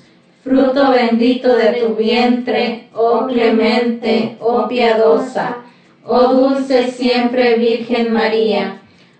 fruto 0.43 0.91
bendito 0.91 1.55
de 1.55 1.73
tu 1.73 1.95
vientre, 1.95 2.89
oh 2.93 3.27
clemente, 3.27 4.37
oh 4.39 4.67
piadosa, 4.67 5.57
oh 6.05 6.33
dulce 6.33 6.91
siempre 6.91 7.57
Virgen 7.57 8.11
María. 8.11 8.77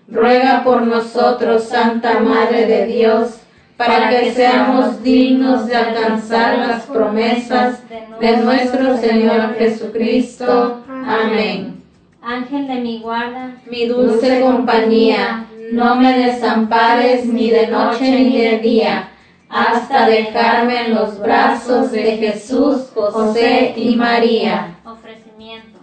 Ruega 0.08 0.62
por 0.64 0.82
nosotros, 0.82 1.64
Santa 1.64 2.20
Madre 2.20 2.66
de 2.66 2.86
Dios, 2.86 3.38
para 3.76 4.10
que 4.10 4.32
seamos 4.32 5.02
dignos 5.02 5.66
de 5.66 5.76
alcanzar 5.76 6.58
las 6.58 6.82
promesas 6.82 7.80
de 8.20 8.36
nuestro 8.38 8.96
Señor 8.98 9.54
Jesucristo. 9.56 10.82
Amén. 10.88 11.82
Ángel 12.20 12.68
de 12.68 12.74
mi 12.74 13.00
guarda, 13.00 13.56
mi 13.68 13.86
dulce 13.86 14.40
compañía, 14.40 15.46
no 15.72 15.96
me 15.96 16.16
desampares 16.16 17.26
ni 17.26 17.50
de 17.50 17.66
noche 17.66 18.10
ni 18.10 18.38
de 18.38 18.58
día, 18.58 19.08
hasta 19.52 20.06
dejarme 20.06 20.86
en 20.86 20.94
los 20.94 21.18
brazos 21.18 21.92
de 21.92 22.16
Jesús, 22.16 22.88
José 22.94 23.74
y 23.76 23.94
María. 23.96 24.78
Ofrecimiento. 24.82 25.78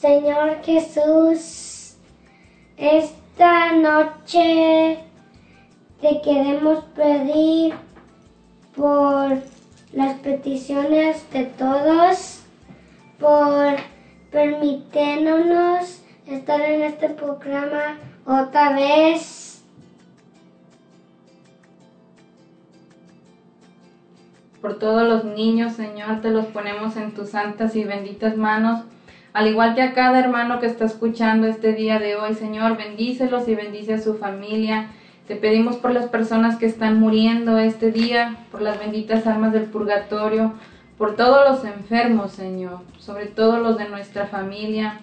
Señor 0.00 0.62
Jesús, 0.64 1.96
esta 2.78 3.72
noche 3.72 5.00
te 6.00 6.22
queremos 6.22 6.84
pedir 6.96 7.74
por 8.74 9.42
las 9.92 10.14
peticiones 10.20 11.30
de 11.32 11.44
todos, 11.44 12.40
por 13.20 13.76
permitirnos 14.30 16.03
estar 16.26 16.60
en 16.60 16.82
este 16.82 17.10
programa 17.10 17.98
otra 18.24 18.72
vez. 18.74 19.62
Por 24.60 24.78
todos 24.78 25.06
los 25.06 25.24
niños, 25.24 25.74
Señor, 25.74 26.22
te 26.22 26.30
los 26.30 26.46
ponemos 26.46 26.96
en 26.96 27.12
tus 27.12 27.30
santas 27.30 27.76
y 27.76 27.84
benditas 27.84 28.36
manos. 28.36 28.80
Al 29.34 29.48
igual 29.48 29.74
que 29.74 29.82
a 29.82 29.92
cada 29.92 30.18
hermano 30.18 30.60
que 30.60 30.66
está 30.66 30.86
escuchando 30.86 31.46
este 31.46 31.74
día 31.74 31.98
de 31.98 32.16
hoy, 32.16 32.34
Señor, 32.34 32.78
bendícelos 32.78 33.46
y 33.48 33.54
bendice 33.54 33.94
a 33.94 34.00
su 34.00 34.14
familia. 34.14 34.86
Te 35.28 35.36
pedimos 35.36 35.76
por 35.76 35.90
las 35.90 36.06
personas 36.06 36.56
que 36.56 36.66
están 36.66 36.98
muriendo 36.98 37.58
este 37.58 37.90
día, 37.90 38.36
por 38.50 38.62
las 38.62 38.78
benditas 38.78 39.26
almas 39.26 39.52
del 39.52 39.64
purgatorio, 39.64 40.54
por 40.96 41.16
todos 41.16 41.48
los 41.48 41.64
enfermos, 41.64 42.32
Señor, 42.32 42.80
sobre 42.98 43.26
todo 43.26 43.58
los 43.58 43.76
de 43.76 43.88
nuestra 43.88 44.26
familia, 44.26 45.00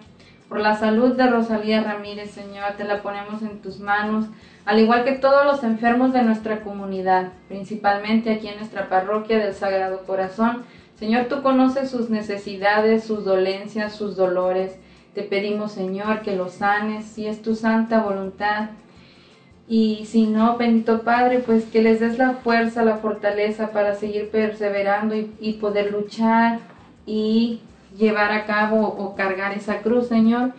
por 0.52 0.60
la 0.60 0.76
salud 0.76 1.16
de 1.16 1.28
Rosalía 1.28 1.82
Ramírez, 1.82 2.32
Señor, 2.32 2.74
te 2.76 2.84
la 2.84 3.02
ponemos 3.02 3.42
en 3.42 3.62
tus 3.62 3.80
manos, 3.80 4.26
al 4.66 4.82
igual 4.82 5.06
que 5.06 5.14
todos 5.14 5.46
los 5.46 5.64
enfermos 5.64 6.12
de 6.12 6.24
nuestra 6.24 6.60
comunidad, 6.60 7.30
principalmente 7.48 8.34
aquí 8.34 8.50
en 8.50 8.58
nuestra 8.58 8.90
parroquia 8.90 9.40
del 9.40 9.54
Sagrado 9.54 10.02
Corazón. 10.06 10.64
Señor, 11.00 11.28
tú 11.28 11.42
conoces 11.42 11.90
sus 11.90 12.10
necesidades, 12.10 13.06
sus 13.06 13.24
dolencias, 13.24 13.96
sus 13.96 14.18
dolores. 14.18 14.76
Te 15.16 15.24
pedimos, 15.24 15.72
Señor, 15.72 16.20
que 16.20 16.36
los 16.36 16.52
sanes, 16.52 17.06
si 17.06 17.28
es 17.28 17.42
tu 17.42 17.56
santa 17.56 18.02
voluntad. 18.02 18.72
Y 19.70 20.04
si 20.06 20.28
no, 20.28 20.58
bendito 20.58 21.04
Padre, 21.04 21.40
pues 21.40 21.64
que 21.64 21.82
les 21.82 22.02
des 22.02 22.18
la 22.18 22.34
fuerza, 22.34 22.84
la 22.84 22.98
fortaleza 22.98 23.72
para 23.72 23.96
seguir 23.96 24.30
perseverando 24.30 25.16
y, 25.16 25.54
poder 25.62 25.94
luchar 25.94 26.60
y 27.06 27.62
llevar 27.98 28.32
a 28.32 28.46
cabo 28.46 28.88
o 28.88 29.16
cargar 29.16 29.54
esa 29.54 29.82
cruz, 29.82 30.08
Señor, 30.08 30.54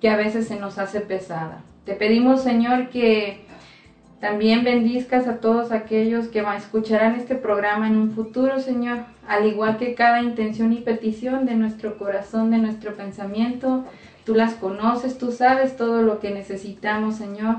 que 0.00 0.08
a 0.08 0.16
veces 0.16 0.48
se 0.48 0.58
nos 0.58 0.78
hace 0.78 1.00
pesada. 1.00 1.62
Te 1.84 1.94
pedimos, 1.94 2.42
Señor, 2.42 2.88
que 2.88 3.46
también 4.20 4.64
bendizcas 4.64 5.26
a 5.26 5.38
todos 5.40 5.72
aquellos 5.72 6.28
que 6.28 6.44
escucharán 6.56 7.14
este 7.14 7.34
programa 7.34 7.86
en 7.86 7.96
un 7.96 8.10
futuro, 8.10 8.60
Señor, 8.60 8.98
al 9.26 9.46
igual 9.46 9.78
que 9.78 9.94
cada 9.94 10.20
intención 10.22 10.72
y 10.72 10.76
petición 10.76 11.46
de 11.46 11.54
nuestro 11.54 11.96
corazón, 11.96 12.50
de 12.50 12.58
nuestro 12.58 12.94
pensamiento. 12.94 13.84
Tú 14.24 14.34
las 14.34 14.54
conoces, 14.54 15.16
tú 15.16 15.32
sabes 15.32 15.76
todo 15.76 16.02
lo 16.02 16.20
que 16.20 16.30
necesitamos, 16.30 17.16
Señor. 17.16 17.56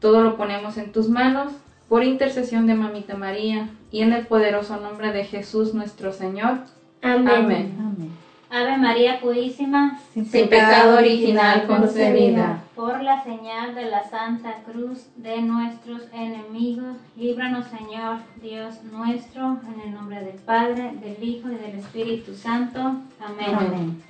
Todo 0.00 0.22
lo 0.22 0.36
ponemos 0.36 0.76
en 0.76 0.90
tus 0.90 1.08
manos 1.08 1.52
por 1.88 2.02
intercesión 2.02 2.66
de 2.66 2.74
Mamita 2.74 3.16
María 3.16 3.68
y 3.92 4.00
en 4.02 4.12
el 4.12 4.26
poderoso 4.26 4.80
nombre 4.80 5.12
de 5.12 5.24
Jesús 5.24 5.72
nuestro 5.72 6.12
Señor. 6.12 6.58
Amén. 7.00 8.21
Ave 8.52 8.76
María 8.76 9.18
Purísima, 9.18 9.98
sin, 10.12 10.26
pecado 10.28 10.98
original 10.98 11.66
concebida. 11.66 12.62
Por 12.76 13.02
la 13.02 13.24
señal 13.24 13.74
de 13.74 13.86
la 13.86 14.04
Santa 14.10 14.56
Cruz 14.70 15.06
de 15.16 15.40
nuestros 15.40 16.02
enemigos, 16.12 16.98
líbranos 17.16 17.64
Señor 17.68 18.18
Dios 18.42 18.74
nuestro, 18.84 19.58
en 19.72 19.80
el 19.86 19.94
nombre 19.94 20.22
del 20.22 20.34
Padre, 20.34 20.92
del 21.00 21.24
Hijo 21.26 21.48
y 21.50 21.54
del 21.54 21.78
Espíritu 21.78 22.34
Santo. 22.34 22.78
Amén. 23.20 23.56
Amén. 23.58 24.02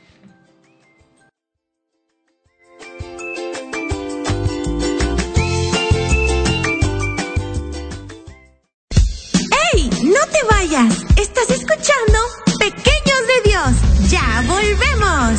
No 10.03 10.21
te 10.33 10.47
vayas. 10.51 11.05
Estás 11.17 11.49
escuchando 11.51 12.19
Dios. 12.61 12.92
Ya 14.11 14.43
volvemos. 14.49 15.39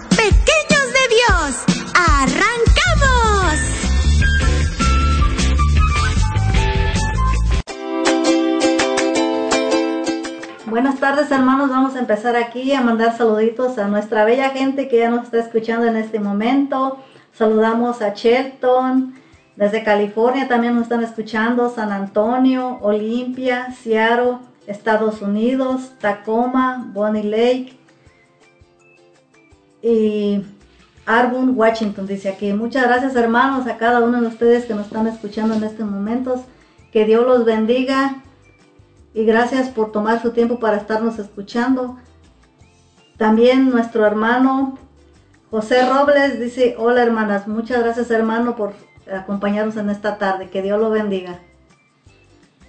empezar 12.11 12.35
aquí 12.35 12.73
a 12.73 12.81
mandar 12.81 13.17
saluditos 13.17 13.77
a 13.77 13.87
nuestra 13.87 14.25
bella 14.25 14.49
gente 14.49 14.89
que 14.89 14.97
ya 14.97 15.09
nos 15.09 15.23
está 15.23 15.39
escuchando 15.39 15.87
en 15.87 15.95
este 15.95 16.19
momento. 16.19 16.97
Saludamos 17.31 18.01
a 18.01 18.09
Shelton, 18.09 19.13
desde 19.55 19.81
California 19.85 20.49
también 20.49 20.73
nos 20.75 20.83
están 20.83 21.03
escuchando, 21.03 21.69
San 21.69 21.93
Antonio, 21.93 22.79
Olimpia, 22.81 23.71
Seattle, 23.71 24.39
Estados 24.67 25.21
Unidos, 25.21 25.93
Tacoma, 26.01 26.85
Bonnie 26.91 27.23
Lake 27.23 27.79
y 29.81 30.41
Arbun, 31.05 31.57
Washington, 31.57 32.07
dice 32.07 32.27
aquí. 32.27 32.51
Muchas 32.51 32.83
gracias 32.83 33.15
hermanos 33.15 33.67
a 33.67 33.77
cada 33.77 34.01
uno 34.01 34.19
de 34.19 34.27
ustedes 34.27 34.65
que 34.65 34.73
nos 34.73 34.87
están 34.87 35.07
escuchando 35.07 35.55
en 35.55 35.63
estos 35.63 35.89
momentos. 35.89 36.41
Que 36.91 37.05
Dios 37.05 37.25
los 37.25 37.45
bendiga 37.45 38.21
y 39.13 39.25
gracias 39.25 39.69
por 39.69 39.91
tomar 39.91 40.21
su 40.21 40.31
tiempo 40.31 40.59
para 40.59 40.77
estarnos 40.77 41.19
escuchando. 41.19 41.97
También 43.17 43.69
nuestro 43.69 44.05
hermano 44.05 44.77
José 45.51 45.85
Robles 45.85 46.39
dice, 46.39 46.75
hola 46.77 47.03
hermanas, 47.03 47.47
muchas 47.47 47.83
gracias 47.83 48.09
hermano 48.09 48.55
por 48.55 48.73
acompañarnos 49.11 49.75
en 49.75 49.89
esta 49.89 50.17
tarde, 50.17 50.49
que 50.49 50.61
Dios 50.61 50.79
lo 50.79 50.89
bendiga. 50.89 51.39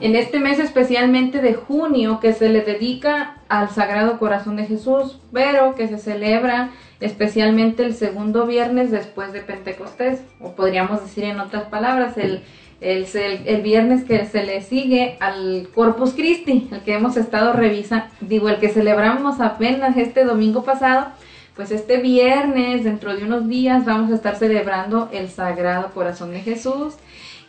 En 0.00 0.16
este 0.16 0.40
mes 0.40 0.58
especialmente 0.58 1.40
de 1.40 1.54
junio 1.54 2.18
que 2.20 2.32
se 2.32 2.48
le 2.48 2.62
dedica 2.62 3.36
al 3.48 3.70
Sagrado 3.70 4.18
Corazón 4.18 4.56
de 4.56 4.66
Jesús, 4.66 5.20
pero 5.32 5.74
que 5.74 5.88
se 5.88 5.98
celebra 5.98 6.70
especialmente 7.00 7.84
el 7.84 7.94
segundo 7.94 8.46
viernes 8.46 8.90
después 8.90 9.32
de 9.32 9.40
Pentecostés, 9.40 10.22
o 10.40 10.52
podríamos 10.52 11.02
decir 11.02 11.24
en 11.24 11.40
otras 11.40 11.64
palabras, 11.64 12.16
el, 12.16 12.42
el, 12.80 13.06
el, 13.14 13.62
viernes 13.62 14.04
que 14.04 14.24
se 14.26 14.44
le 14.44 14.62
sigue 14.62 15.16
al 15.20 15.68
Corpus 15.74 16.12
Christi, 16.14 16.68
el 16.72 16.80
que 16.80 16.94
hemos 16.94 17.16
estado 17.16 17.52
revisando, 17.52 18.06
digo, 18.20 18.48
el 18.48 18.58
que 18.58 18.68
celebramos 18.68 19.40
apenas 19.40 19.96
este 19.96 20.24
domingo 20.24 20.64
pasado, 20.64 21.08
pues 21.54 21.70
este 21.70 21.98
viernes, 21.98 22.84
dentro 22.84 23.14
de 23.14 23.24
unos 23.24 23.48
días, 23.48 23.84
vamos 23.84 24.10
a 24.10 24.14
estar 24.14 24.36
celebrando 24.36 25.10
el 25.12 25.28
Sagrado 25.28 25.90
Corazón 25.92 26.30
de 26.30 26.40
Jesús. 26.40 26.94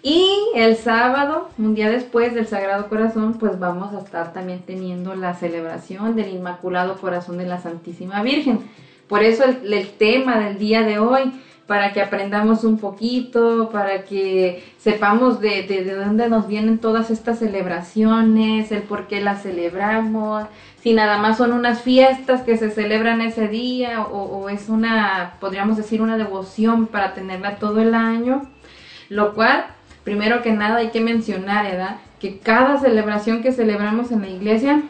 Y 0.05 0.49
el 0.53 0.75
sábado, 0.75 1.47
un 1.57 1.75
día 1.75 1.89
después 1.89 2.35
del 2.35 2.45
Sagrado 2.45 2.89
Corazón, 2.89 3.35
pues 3.39 3.57
vamos 3.57 3.93
a 3.93 3.99
estar 3.99 4.33
también 4.33 4.59
teniendo 4.67 5.15
la 5.15 5.33
celebración 5.33 6.17
del 6.17 6.27
Inmaculado 6.27 6.97
Corazón 6.97 7.37
de 7.37 7.45
la 7.45 7.61
Santísima 7.61 8.21
Virgen. 8.21 8.59
Por 9.07 9.23
eso 9.23 9.45
el, 9.45 9.91
tema 9.91 10.39
del 10.39 10.59
día 10.59 10.81
de 10.81 10.99
hoy, 10.99 11.31
para 11.67 11.93
que 11.93 12.01
aprendamos 12.01 12.65
un 12.65 12.79
poquito, 12.79 13.69
para 13.71 14.03
que 14.03 14.65
sepamos 14.77 15.39
de, 15.39 15.63
de, 15.63 15.95
dónde 15.95 16.27
nos 16.27 16.47
vienen 16.47 16.79
todas 16.79 17.09
estas 17.09 17.39
celebraciones, 17.39 18.73
el 18.73 18.81
por 18.83 19.07
qué 19.07 19.21
las 19.21 19.43
celebramos, 19.43 20.43
si 20.81 20.93
nada 20.93 21.17
más 21.17 21.37
son 21.37 21.53
unas 21.53 21.81
fiestas 21.81 22.41
que 22.41 22.57
se 22.57 22.71
celebran 22.71 23.21
ese 23.21 23.47
día 23.47 24.01
o, 24.01 24.21
o 24.21 24.49
es 24.49 24.67
una, 24.67 25.35
podríamos 25.39 25.77
decir, 25.77 26.01
una 26.01 26.17
devoción 26.17 26.87
para 26.87 27.13
tenerla 27.13 27.55
todo 27.55 27.79
el 27.79 27.95
año, 27.95 28.41
lo 29.07 29.33
cual 29.33 29.65
primero 30.03 30.41
que 30.41 30.51
nada 30.51 30.77
hay 30.77 30.89
que 30.89 31.01
mencionar, 31.01 31.65
¿verdad? 31.65 31.97
Que 32.19 32.39
cada 32.39 32.77
celebración 32.79 33.41
que 33.41 33.51
celebramos 33.51 34.11
en 34.11 34.21
la 34.21 34.29
iglesia 34.29 34.81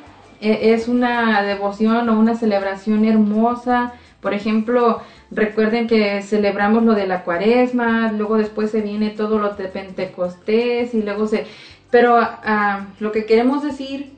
e, 0.41 0.73
es 0.73 0.87
una 0.87 1.41
devoción 1.43 2.09
o 2.09 2.19
una 2.19 2.35
celebración 2.35 3.05
hermosa. 3.05 3.93
Por 4.21 4.33
ejemplo, 4.33 5.01
recuerden 5.31 5.87
que 5.87 6.21
celebramos 6.21 6.83
lo 6.83 6.93
de 6.93 7.07
la 7.07 7.23
cuaresma, 7.23 8.11
luego 8.11 8.37
después 8.37 8.71
se 8.71 8.81
viene 8.81 9.09
todo 9.09 9.39
lo 9.39 9.51
de 9.51 9.65
Pentecostés 9.65 10.93
y 10.93 11.01
luego 11.01 11.27
se... 11.27 11.45
Pero 11.91 12.17
ah, 12.19 12.87
lo 12.99 13.11
que 13.11 13.25
queremos 13.25 13.63
decir 13.63 14.13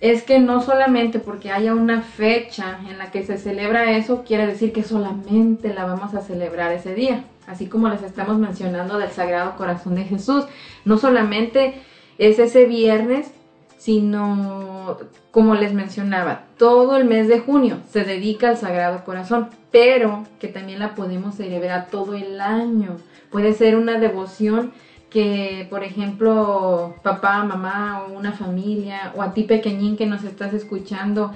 es 0.00 0.22
que 0.22 0.38
no 0.38 0.62
solamente 0.62 1.18
porque 1.18 1.50
haya 1.50 1.74
una 1.74 2.02
fecha 2.02 2.78
en 2.88 2.98
la 2.98 3.10
que 3.10 3.24
se 3.24 3.36
celebra 3.36 3.96
eso, 3.96 4.24
quiere 4.24 4.46
decir 4.46 4.72
que 4.72 4.82
solamente 4.82 5.74
la 5.74 5.84
vamos 5.84 6.14
a 6.14 6.22
celebrar 6.22 6.72
ese 6.72 6.94
día 6.94 7.24
así 7.50 7.66
como 7.66 7.88
les 7.88 8.02
estamos 8.02 8.38
mencionando 8.38 8.98
del 8.98 9.10
Sagrado 9.10 9.56
Corazón 9.56 9.94
de 9.94 10.04
Jesús. 10.04 10.44
No 10.84 10.98
solamente 10.98 11.74
es 12.18 12.38
ese 12.38 12.66
viernes, 12.66 13.32
sino, 13.76 14.98
como 15.30 15.54
les 15.54 15.72
mencionaba, 15.72 16.44
todo 16.58 16.96
el 16.96 17.04
mes 17.04 17.28
de 17.28 17.40
junio 17.40 17.78
se 17.90 18.04
dedica 18.04 18.50
al 18.50 18.56
Sagrado 18.56 19.04
Corazón, 19.04 19.48
pero 19.70 20.24
que 20.38 20.48
también 20.48 20.78
la 20.78 20.94
podemos 20.94 21.36
celebrar 21.36 21.88
todo 21.90 22.14
el 22.14 22.40
año. 22.40 22.98
Puede 23.30 23.54
ser 23.54 23.76
una 23.76 23.98
devoción 23.98 24.72
que, 25.08 25.66
por 25.70 25.82
ejemplo, 25.82 26.94
papá, 27.02 27.42
mamá 27.42 28.04
o 28.04 28.16
una 28.16 28.32
familia, 28.32 29.12
o 29.16 29.22
a 29.22 29.34
ti 29.34 29.42
pequeñín 29.42 29.96
que 29.96 30.06
nos 30.06 30.24
estás 30.24 30.54
escuchando, 30.54 31.32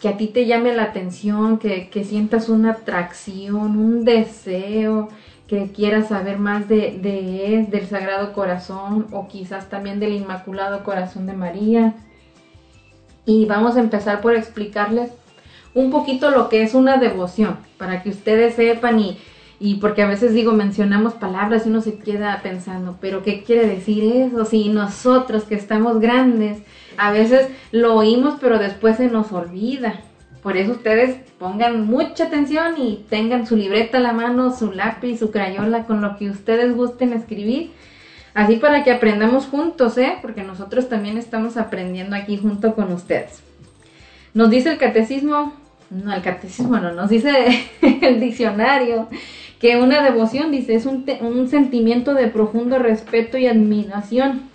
que 0.00 0.08
a 0.08 0.16
ti 0.16 0.26
te 0.26 0.46
llame 0.46 0.74
la 0.74 0.84
atención, 0.84 1.58
que, 1.58 1.88
que 1.88 2.04
sientas 2.04 2.48
una 2.48 2.72
atracción, 2.72 3.76
un 3.76 4.04
deseo, 4.04 5.08
que 5.52 5.70
quiera 5.70 6.02
saber 6.02 6.38
más 6.38 6.66
de, 6.66 6.98
de 7.02 7.66
del 7.68 7.86
Sagrado 7.86 8.32
Corazón 8.32 9.08
o 9.12 9.28
quizás 9.28 9.68
también 9.68 10.00
del 10.00 10.14
Inmaculado 10.14 10.82
Corazón 10.82 11.26
de 11.26 11.34
María. 11.34 11.92
Y 13.26 13.44
vamos 13.44 13.76
a 13.76 13.80
empezar 13.80 14.22
por 14.22 14.34
explicarles 14.34 15.10
un 15.74 15.90
poquito 15.90 16.30
lo 16.30 16.48
que 16.48 16.62
es 16.62 16.72
una 16.72 16.96
devoción, 16.96 17.58
para 17.76 18.02
que 18.02 18.08
ustedes 18.08 18.54
sepan 18.54 18.98
y, 18.98 19.18
y 19.60 19.74
porque 19.74 20.00
a 20.00 20.08
veces 20.08 20.32
digo, 20.32 20.52
mencionamos 20.52 21.12
palabras 21.12 21.66
y 21.66 21.68
uno 21.68 21.82
se 21.82 21.98
queda 21.98 22.40
pensando, 22.42 22.96
pero 22.98 23.22
¿qué 23.22 23.42
quiere 23.42 23.66
decir 23.66 24.04
eso? 24.04 24.46
Si 24.46 24.70
nosotros 24.70 25.44
que 25.44 25.54
estamos 25.54 26.00
grandes, 26.00 26.62
a 26.96 27.12
veces 27.12 27.48
lo 27.72 27.94
oímos, 27.94 28.36
pero 28.40 28.58
después 28.58 28.96
se 28.96 29.08
nos 29.08 29.30
olvida. 29.32 30.00
Por 30.42 30.56
eso 30.56 30.72
ustedes 30.72 31.16
pongan 31.38 31.86
mucha 31.86 32.24
atención 32.24 32.74
y 32.76 33.04
tengan 33.08 33.46
su 33.46 33.56
libreta 33.56 33.98
a 33.98 34.00
la 34.00 34.12
mano, 34.12 34.54
su 34.54 34.72
lápiz, 34.72 35.18
su 35.18 35.30
crayola, 35.30 35.84
con 35.84 36.00
lo 36.00 36.16
que 36.16 36.30
ustedes 36.30 36.74
gusten 36.74 37.12
escribir. 37.12 37.70
Así 38.34 38.56
para 38.56 38.82
que 38.82 38.90
aprendamos 38.90 39.46
juntos, 39.46 39.96
¿eh? 39.98 40.14
Porque 40.20 40.42
nosotros 40.42 40.88
también 40.88 41.16
estamos 41.16 41.56
aprendiendo 41.56 42.16
aquí 42.16 42.38
junto 42.38 42.74
con 42.74 42.92
ustedes. 42.92 43.42
Nos 44.34 44.50
dice 44.50 44.70
el 44.72 44.78
catecismo, 44.78 45.52
no, 45.90 46.12
el 46.12 46.22
catecismo 46.22 46.78
no, 46.78 46.92
nos 46.92 47.10
dice 47.10 47.30
el 48.02 48.18
diccionario 48.18 49.08
que 49.60 49.76
una 49.76 50.02
devoción, 50.02 50.50
dice, 50.50 50.74
es 50.74 50.86
un, 50.86 51.04
un 51.20 51.48
sentimiento 51.48 52.14
de 52.14 52.26
profundo 52.26 52.80
respeto 52.80 53.38
y 53.38 53.46
admiración, 53.46 54.50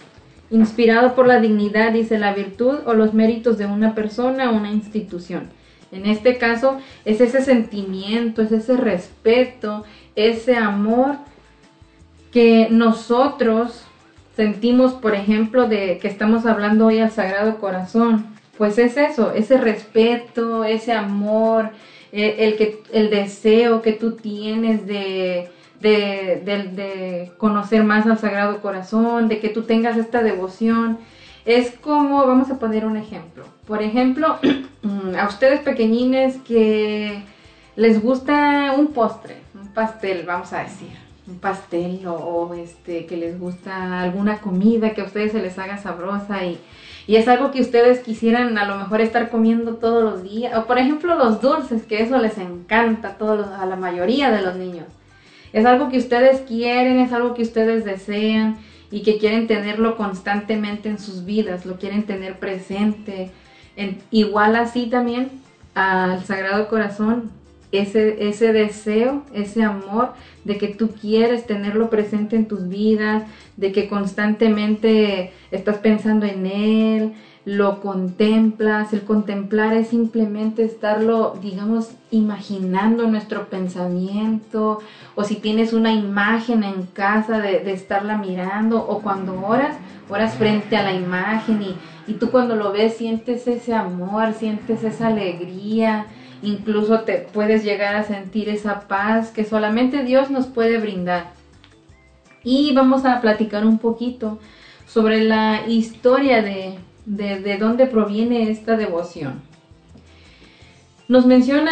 inspirado 0.50 1.16
por 1.16 1.28
la 1.28 1.40
dignidad, 1.40 1.94
dice, 1.94 2.20
la 2.20 2.34
virtud 2.34 2.80
o 2.86 2.94
los 2.94 3.14
méritos 3.14 3.58
de 3.58 3.68
una 3.68 3.96
persona 3.96 4.52
o 4.52 4.58
una 4.58 4.70
institución. 4.70 5.50
En 5.92 6.06
este 6.06 6.38
caso 6.38 6.80
es 7.06 7.22
ese 7.22 7.42
sentimiento, 7.42 8.42
es 8.42 8.52
ese 8.52 8.76
respeto, 8.76 9.86
ese 10.16 10.56
amor 10.56 11.16
que 12.32 12.68
nosotros 12.70 13.84
sentimos, 14.36 14.94
por 14.94 15.16
ejemplo, 15.16 15.68
de 15.68 15.98
que 16.00 16.08
estamos 16.08 16.46
hablando 16.46 16.88
hoy 16.88 17.00
al 17.00 17.12
Sagrado 17.12 17.58
Corazón. 17.58 18.28
Pues 18.58 18.78
es 18.78 18.98
eso, 18.98 19.34
ese 19.34 19.58
respeto, 19.58 20.64
ese 20.64 20.92
amor, 20.92 21.70
eh, 22.12 22.36
el, 22.40 22.58
que, 22.58 22.84
el 22.92 23.10
deseo 23.10 23.82
que 23.82 23.94
tú 23.94 24.14
tienes 24.14 24.86
de, 24.88 25.50
de, 25.80 26.42
de 26.44 27.32
conocer 27.38 27.84
más 27.84 28.06
al 28.08 28.18
Sagrado 28.18 28.62
Corazón, 28.62 29.28
de 29.28 29.40
que 29.40 29.50
tú 29.50 29.64
tengas 29.64 29.98
esta 29.98 30.24
devoción. 30.24 30.98
Es 31.48 31.72
como, 31.72 32.28
vamos 32.28 32.52
a 32.52 32.60
poner 32.60 32.86
un 32.86 32.98
ejemplo. 32.98 33.46
Por 33.66 33.82
ejemplo, 33.82 34.38
a 35.18 35.28
ustedes 35.30 35.62
pequeñines 35.62 36.36
que 36.46 37.24
les 37.78 38.04
gusta 38.04 38.74
un 38.78 38.88
postre, 38.88 39.38
un 39.56 39.70
pastel, 39.70 40.26
vamos 40.26 40.52
a 40.52 40.64
decir, 40.64 40.90
un 41.26 41.40
pastel 41.40 42.06
o, 42.06 42.54
este 42.54 43.06
que 43.06 43.16
les 43.16 43.40
gusta 43.40 44.02
alguna 44.02 44.40
comida 44.42 44.94
que 44.94 45.00
a 45.00 45.06
ustedes 45.06 45.32
se 45.32 45.42
les 45.42 45.58
haga 45.58 45.78
sabrosa 45.78 46.44
y, 46.44 46.60
y 47.08 47.16
es 47.16 47.30
algo 47.30 47.52
que 47.52 47.62
ustedes 47.62 48.00
quisieran 48.00 48.58
a 48.58 48.66
lo 48.66 48.76
mejor 48.76 49.00
estar 49.00 49.30
comiendo 49.30 49.76
todos 49.76 50.04
los 50.04 50.24
días. 50.24 50.54
O 50.58 50.66
por 50.66 50.78
ejemplo 50.78 51.16
los 51.16 51.40
dulces, 51.40 51.84
que 51.84 52.02
eso 52.02 52.18
les 52.18 52.38
encanta 52.40 53.08
a, 53.08 53.18
todos 53.18 53.48
a 53.48 53.66
la 53.66 53.78
mayoría 53.78 54.32
de 54.32 54.42
los 54.42 54.58
niños. 54.58 54.88
Es 55.54 55.66
algo 55.66 55.88
que 55.88 55.98
ustedes 55.98 56.42
quieren, 56.42 57.00
es 57.00 57.14
algo 57.14 57.34
que 57.36 57.44
ustedes 57.44 57.86
desean 57.86 58.58
y 58.92 59.02
que 59.02 59.18
quieren 59.18 59.48
tenerlo 59.48 59.98
constantemente 59.98 60.90
en 60.90 61.00
sus 61.00 61.26
vidas, 61.26 61.66
lo 61.66 61.78
quieren 61.78 62.04
tener 62.04 62.40
presente. 62.40 63.32
En, 63.76 64.00
igual 64.12 64.56
así 64.56 64.88
también 64.88 65.30
al 65.76 66.24
Sagrado 66.24 66.68
Corazón, 66.70 67.32
ese, 67.72 68.30
ese 68.30 68.54
deseo, 68.54 69.24
ese 69.34 69.64
amor 69.64 70.14
de 70.46 70.58
que 70.58 70.70
tú 70.70 70.92
quieres 70.92 71.46
tenerlo 71.46 71.90
presente 71.90 72.38
en 72.38 72.48
tus 72.48 72.70
vidas, 72.70 73.24
de 73.58 73.72
que 73.74 73.90
constantemente 73.90 75.34
estás 75.52 75.78
pensando 75.78 76.26
en 76.26 76.46
Él, 76.46 77.14
lo 77.48 77.80
contemplas, 77.80 78.92
el 78.92 79.06
contemplar 79.06 79.74
es 79.74 79.88
simplemente 79.88 80.66
estarlo, 80.66 81.40
digamos, 81.42 81.92
imaginando 82.12 83.08
nuestro 83.08 83.48
pensamiento, 83.48 84.80
o 85.16 85.24
si 85.24 85.36
tienes 85.36 85.72
una 85.72 85.94
imagen 85.94 86.66
en 86.66 86.88
casa 86.88 87.40
de, 87.40 87.72
estarla 87.72 88.18
mirando, 88.18 88.86
o 88.86 89.02
cuando 89.02 89.42
oras, 89.46 89.78
oras 90.10 90.34
frente 90.36 90.76
a 90.76 90.84
la 90.84 90.92
imagen 90.92 91.62
y, 91.62 91.78
y 92.12 92.16
tú 92.16 92.32
cuando 92.32 92.58
lo 92.58 92.74
ves 92.74 92.98
sientes 92.98 93.48
ese 93.48 93.74
amor, 93.74 94.34
sientes 94.34 94.84
esa 94.84 95.08
alegría, 95.08 96.08
incluso 96.42 97.00
te 97.04 97.30
puedes 97.32 97.64
llegar 97.64 97.96
a 97.96 98.04
sentir 98.04 98.50
esa 98.50 98.90
paz 98.90 99.32
que 99.32 99.46
solamente 99.46 100.04
Dios 100.04 100.30
nos 100.30 100.48
puede 100.48 100.80
brindar. 100.80 101.28
Y 102.44 102.74
vamos 102.74 103.06
a 103.06 103.22
platicar 103.22 103.66
un 103.66 103.78
poquito 103.78 104.38
sobre 104.86 105.24
la 105.24 105.66
historia 105.66 106.42
de, 106.42 106.78
de, 107.08 107.58
dónde 107.58 107.88
proviene 107.88 108.52
esta 108.52 108.76
devoción. 108.76 109.42
Nos 111.08 111.26
menciona 111.26 111.72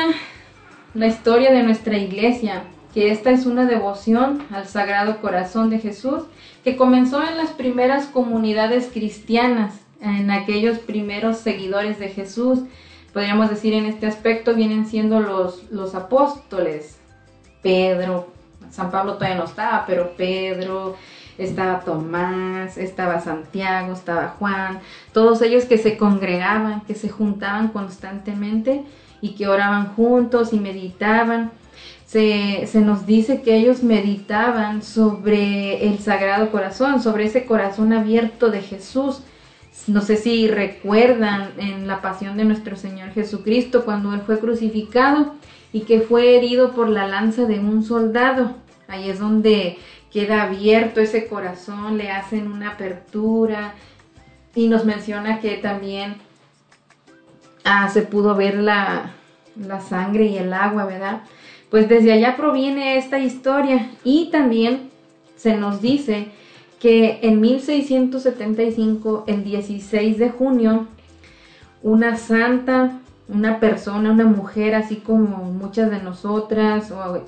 la 0.93 1.07
historia 1.07 1.51
de 1.51 1.61
nuestra 1.61 1.97
iglesia, 1.97 2.63
que 2.93 3.11
esta 3.11 3.31
es 3.31 3.45
una 3.45 3.65
devoción 3.65 4.43
al 4.49 4.65
Sagrado 4.65 5.19
Corazón 5.19 5.69
de 5.69 5.79
Jesús 5.79 6.23
que 6.63 6.77
comenzó 6.77 7.21
en 7.21 7.37
las 7.37 7.51
primeras 7.51 8.05
comunidades 8.05 8.89
cristianas, 8.91 9.81
en 9.99 10.31
aquellos 10.31 10.79
primeros 10.79 11.37
seguidores 11.37 11.99
de 11.99 12.07
Jesús. 12.07 12.59
Podríamos 13.13 13.49
decir 13.49 13.73
en 13.73 13.85
este 13.85 14.07
aspecto 14.07 14.55
vienen 14.55 14.85
siendo 14.87 15.19
los, 15.19 15.69
los 15.69 15.95
apóstoles, 15.95 16.97
Pedro, 17.61 18.29
San 18.71 18.89
Pablo 18.89 19.15
todavía 19.15 19.37
no 19.37 19.45
estaba, 19.45 19.85
pero 19.85 20.15
Pedro, 20.15 20.95
estaba 21.37 21.81
Tomás, 21.81 22.77
estaba 22.77 23.19
Santiago, 23.19 23.93
estaba 23.93 24.35
Juan, 24.39 24.79
todos 25.13 25.41
ellos 25.41 25.65
que 25.65 25.77
se 25.77 25.97
congregaban, 25.97 26.81
que 26.81 26.95
se 26.95 27.09
juntaban 27.09 27.69
constantemente 27.69 28.83
y 29.21 29.35
que 29.35 29.47
oraban 29.47 29.93
juntos 29.95 30.53
y 30.53 30.59
meditaban. 30.59 31.51
se, 32.05 32.67
se, 32.67 32.81
nos 32.81 33.05
dice 33.05 33.41
que 33.41 33.55
ellos 33.57 33.83
meditaban 33.83 34.83
sobre 34.83 35.87
el 35.87 35.99
Sagrado 35.99 36.51
Corazón, 36.51 37.01
sobre 37.01 37.25
ese 37.25 37.45
corazón 37.45 37.93
abierto 37.93 38.49
de 38.49 38.61
Jesús. 38.61 39.23
No 39.87 40.01
sé 40.01 40.17
si 40.17 40.47
recuerdan 40.47 41.51
en 41.57 41.87
la 41.87 42.01
pasión 42.01 42.37
de 42.37 42.45
nuestro 42.45 42.75
Señor 42.75 43.11
Jesucristo 43.11 43.85
cuando 43.85 44.13
Él 44.13 44.21
fue 44.21 44.39
crucificado 44.39 45.35
y 45.73 45.81
que 45.81 45.99
fue 45.99 46.37
herido 46.37 46.71
por 46.71 46.89
la 46.89 47.07
lanza 47.07 47.45
de 47.45 47.59
un 47.59 47.83
soldado. 47.83 48.55
Ahí 48.87 49.09
es 49.09 49.19
donde 49.19 49.77
queda 50.15 50.43
abierto 50.43 51.01
ese 51.01 51.27
corazón, 51.27 51.97
le 51.97 52.09
hacen 52.09 52.49
una 52.49 52.69
apertura 52.69 53.73
y 54.55 54.69
nos 54.69 54.85
menciona 54.85 55.41
que 55.41 55.57
también 55.57 56.15
ah, 57.65 57.89
se 57.89 58.01
pudo 58.03 58.33
ver 58.33 58.55
la, 58.55 59.11
la 59.57 59.81
sangre 59.81 60.27
y 60.27 60.37
el 60.37 60.53
agua, 60.53 60.85
¿verdad? 60.85 61.23
Pues 61.69 61.89
desde 61.89 62.13
allá 62.13 62.37
proviene 62.37 62.97
esta 62.97 63.19
historia 63.19 63.91
y 64.05 64.29
también 64.31 64.89
se 65.35 65.57
nos 65.57 65.81
dice 65.81 66.29
que 66.79 67.19
en 67.21 67.41
1675, 67.41 69.25
el 69.27 69.43
16 69.43 70.17
de 70.17 70.29
junio, 70.29 70.87
una 71.83 72.15
santa, 72.15 73.01
una 73.27 73.59
persona, 73.59 74.11
una 74.11 74.23
mujer, 74.23 74.75
así 74.75 74.95
como 74.95 75.43
muchas 75.51 75.91
de 75.91 76.01
nosotras, 76.01 76.89
o 76.91 77.25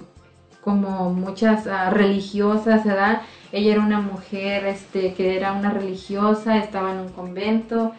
como 0.68 1.13
muchas 1.13 1.65
uh, 1.65 1.91
religiosas, 1.91 2.84
¿verdad? 2.84 3.22
Ella 3.53 3.72
era 3.72 3.82
una 3.82 4.01
mujer 4.01 4.65
este, 4.65 5.13
que 5.13 5.38
era 5.38 5.53
una 5.53 5.70
religiosa, 5.70 6.57
estaba 6.57 6.91
en 6.91 6.97
un 6.97 7.07
convento. 7.07 7.93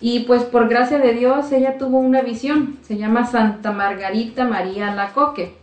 Y 0.00 0.20
pues 0.20 0.44
por 0.44 0.68
gracia 0.68 0.98
de 0.98 1.12
Dios 1.12 1.50
ella 1.50 1.76
tuvo 1.76 1.98
una 1.98 2.22
visión, 2.22 2.78
se 2.82 2.98
llama 2.98 3.26
Santa 3.26 3.72
Margarita 3.72 4.44
María 4.44 4.94
Lacoque. 4.94 5.56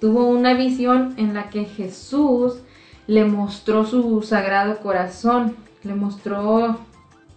Tuvo 0.00 0.28
una 0.28 0.54
visión 0.54 1.14
en 1.16 1.34
la 1.34 1.50
que 1.50 1.64
Jesús 1.64 2.60
le 3.08 3.24
mostró 3.24 3.84
su 3.84 4.22
sagrado 4.22 4.78
corazón, 4.78 5.56
le 5.82 5.96
mostró, 5.96 6.78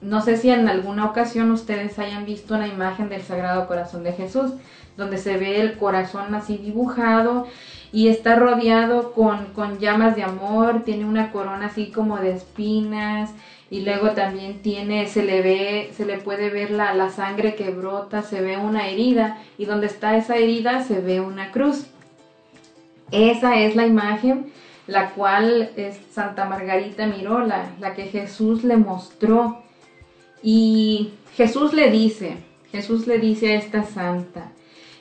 no 0.01 0.21
sé 0.21 0.37
si 0.37 0.51
en 0.51 0.69
alguna 0.69 1.05
ocasión 1.05 1.49
ustedes 1.49 1.97
hayan 1.97 2.25
visto 2.25 2.53
una 2.53 2.67
imagen 2.67 3.09
del 3.09 3.23
sagrado 3.23 3.65
corazón 3.65 4.03
de 4.03 4.13
Jesús, 4.13 4.51
donde 4.97 5.17
se 5.17 5.37
ve 5.37 5.61
el 5.61 5.79
corazón 5.79 6.35
así 6.35 6.57
dibujado 6.57 7.47
y 7.93 8.07
está 8.07 8.35
rodeado 8.35 9.13
con, 9.13 9.47
con, 9.53 9.79
llamas 9.79 10.15
de 10.15 10.23
amor, 10.23 10.83
tiene 10.83 11.05
una 11.05 11.31
corona 11.31 11.67
así 11.67 11.91
como 11.91 12.17
de 12.17 12.31
espinas 12.31 13.31
y 13.69 13.81
luego 13.81 14.11
también 14.11 14.61
tiene, 14.61 15.07
se 15.07 15.23
le 15.23 15.41
ve, 15.41 15.91
se 15.95 16.05
le 16.05 16.17
puede 16.17 16.49
ver 16.49 16.71
la, 16.71 16.93
la 16.93 17.09
sangre 17.09 17.55
que 17.55 17.69
brota, 17.69 18.21
se 18.21 18.41
ve 18.41 18.57
una 18.57 18.87
herida 18.87 19.39
y 19.57 19.65
donde 19.65 19.87
está 19.87 20.15
esa 20.17 20.37
herida 20.37 20.83
se 20.83 21.01
ve 21.01 21.21
una 21.21 21.51
cruz. 21.51 21.87
Esa 23.11 23.59
es 23.59 23.75
la 23.75 23.85
imagen 23.85 24.51
la 24.87 25.11
cual 25.11 25.71
es 25.75 25.99
Santa 26.11 26.45
Margarita 26.45 27.07
miró, 27.07 27.45
la, 27.45 27.71
la 27.79 27.93
que 27.93 28.03
Jesús 28.03 28.63
le 28.63 28.77
mostró. 28.77 29.63
Y 30.43 31.11
Jesús 31.35 31.73
le 31.73 31.89
dice, 31.91 32.37
Jesús 32.71 33.07
le 33.07 33.19
dice 33.19 33.53
a 33.53 33.55
esta 33.55 33.83
santa, 33.83 34.51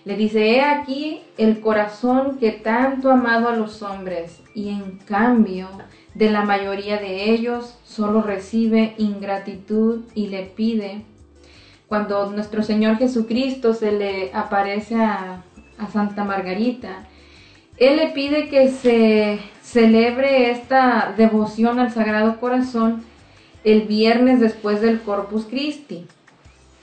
le 0.04 0.16
dice, 0.16 0.56
he 0.56 0.62
aquí 0.62 1.20
el 1.36 1.60
corazón 1.60 2.38
que 2.38 2.52
tanto 2.52 3.10
ha 3.10 3.14
amado 3.14 3.48
a 3.48 3.56
los 3.56 3.82
hombres 3.82 4.40
y 4.54 4.70
en 4.70 4.98
cambio 4.98 5.68
de 6.14 6.30
la 6.30 6.42
mayoría 6.42 6.96
de 6.96 7.30
ellos 7.30 7.78
solo 7.84 8.22
recibe 8.22 8.94
ingratitud 8.98 10.04
y 10.14 10.28
le 10.28 10.44
pide. 10.44 11.02
Cuando 11.86 12.30
nuestro 12.30 12.62
Señor 12.62 12.96
Jesucristo 12.96 13.74
se 13.74 13.92
le 13.92 14.32
aparece 14.32 14.94
a, 14.94 15.42
a 15.76 15.86
Santa 15.88 16.24
Margarita, 16.24 17.06
Él 17.76 17.96
le 17.96 18.08
pide 18.08 18.48
que 18.48 18.70
se 18.70 19.40
celebre 19.62 20.50
esta 20.50 21.14
devoción 21.16 21.78
al 21.78 21.92
Sagrado 21.92 22.40
Corazón 22.40 23.04
el 23.64 23.82
viernes 23.82 24.40
después 24.40 24.80
del 24.80 25.00
Corpus 25.00 25.44
Christi. 25.44 26.06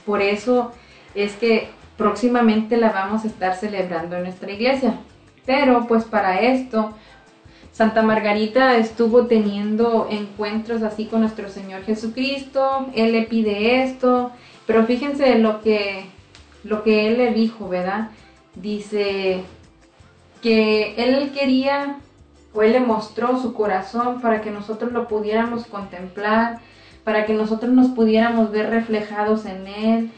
Por 0.06 0.22
eso 0.22 0.72
es 1.14 1.34
que 1.34 1.68
próximamente 1.98 2.78
la 2.78 2.92
vamos 2.92 3.24
a 3.24 3.26
estar 3.26 3.54
celebrando 3.56 4.16
en 4.16 4.22
nuestra 4.22 4.50
iglesia. 4.50 4.94
Pero 5.44 5.86
pues 5.86 6.04
para 6.04 6.40
esto, 6.40 6.94
Santa 7.72 8.02
Margarita 8.02 8.76
estuvo 8.76 9.26
teniendo 9.26 10.08
encuentros 10.10 10.82
así 10.82 11.06
con 11.06 11.20
nuestro 11.20 11.48
Señor 11.50 11.82
Jesucristo, 11.82 12.86
Él 12.94 13.12
le 13.12 13.22
pide 13.22 13.82
esto, 13.82 14.30
pero 14.66 14.86
fíjense 14.86 15.38
lo 15.38 15.60
que, 15.60 16.06
lo 16.64 16.82
que 16.82 17.08
Él 17.08 17.18
le 17.18 17.32
dijo, 17.32 17.68
¿verdad? 17.68 18.10
Dice 18.54 19.42
que 20.40 20.94
Él 20.96 21.32
quería, 21.32 21.96
o 22.54 22.62
Él 22.62 22.72
le 22.72 22.80
mostró 22.80 23.40
su 23.40 23.54
corazón 23.54 24.20
para 24.20 24.40
que 24.40 24.50
nosotros 24.50 24.92
lo 24.92 25.08
pudiéramos 25.08 25.66
contemplar, 25.66 26.60
para 27.02 27.26
que 27.26 27.32
nosotros 27.32 27.72
nos 27.72 27.88
pudiéramos 27.88 28.50
ver 28.50 28.70
reflejados 28.70 29.46
en 29.46 29.66
Él, 29.66 30.10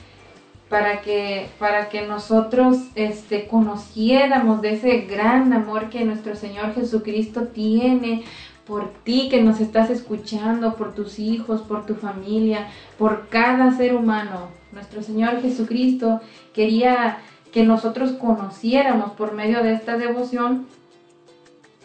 para 0.71 1.03
que, 1.03 1.49
para 1.59 1.89
que 1.89 2.07
nosotros 2.07 2.79
este, 2.95 3.49
conociéramos 3.49 4.63
de 4.63 4.75
ese 4.75 5.01
gran 5.01 5.53
amor 5.53 5.91
que 5.91 6.05
nuestro 6.05 6.37
Señor 6.37 6.75
Jesucristo 6.75 7.49
tiene 7.49 8.23
por 8.67 8.93
ti 9.03 9.29
que 9.29 9.43
nos 9.43 9.61
estás 9.61 9.91
escuchando, 9.91 10.77
por 10.77 10.95
tus 10.95 11.19
hijos, 11.19 11.61
por 11.63 11.87
tu 11.87 11.97
familia, 11.97 12.69
por 12.99 13.29
cada 13.29 13.73
ser 13.73 13.97
humano. 13.97 14.49
Nuestro 14.71 15.03
Señor 15.03 15.43
Jesucristo 15.43 16.21
quería 16.55 17.19
que 17.53 17.65
nosotros 17.65 18.13
conociéramos 18.13 19.11
por 19.13 19.35
medio 19.35 19.65
de 19.65 19.73
esta 19.73 19.97
devoción 19.97 20.69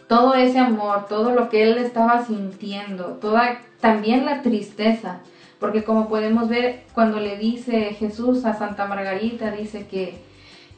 todo 0.06 0.34
ese 0.34 0.60
amor, 0.60 1.06
todo 1.08 1.32
lo 1.32 1.48
que 1.48 1.64
Él 1.64 1.78
estaba 1.78 2.24
sintiendo, 2.24 3.18
toda 3.20 3.58
también 3.80 4.24
la 4.24 4.42
tristeza 4.42 5.18
porque 5.66 5.82
como 5.82 6.08
podemos 6.08 6.48
ver 6.48 6.84
cuando 6.94 7.18
le 7.18 7.36
dice 7.38 7.96
Jesús 7.98 8.44
a 8.44 8.54
Santa 8.54 8.86
Margarita, 8.86 9.50
dice 9.50 9.88
que, 9.88 10.14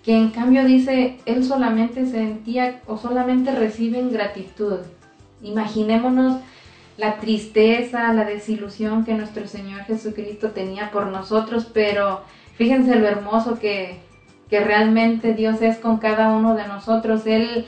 que 0.02 0.16
en 0.16 0.30
cambio 0.30 0.64
dice, 0.64 1.18
él 1.26 1.44
solamente 1.44 2.06
sentía 2.06 2.80
o 2.86 2.96
solamente 2.96 3.54
recibe 3.54 4.02
gratitud. 4.08 4.78
Imaginémonos 5.42 6.40
la 6.96 7.16
tristeza, 7.16 8.14
la 8.14 8.24
desilusión 8.24 9.04
que 9.04 9.12
nuestro 9.12 9.46
Señor 9.46 9.82
Jesucristo 9.82 10.52
tenía 10.52 10.90
por 10.90 11.08
nosotros, 11.08 11.66
pero 11.70 12.22
fíjense 12.54 12.94
lo 12.94 13.06
hermoso 13.06 13.58
que, 13.58 14.00
que 14.48 14.60
realmente 14.60 15.34
Dios 15.34 15.60
es 15.60 15.76
con 15.76 15.98
cada 15.98 16.30
uno 16.30 16.54
de 16.54 16.66
nosotros. 16.66 17.26
Él, 17.26 17.66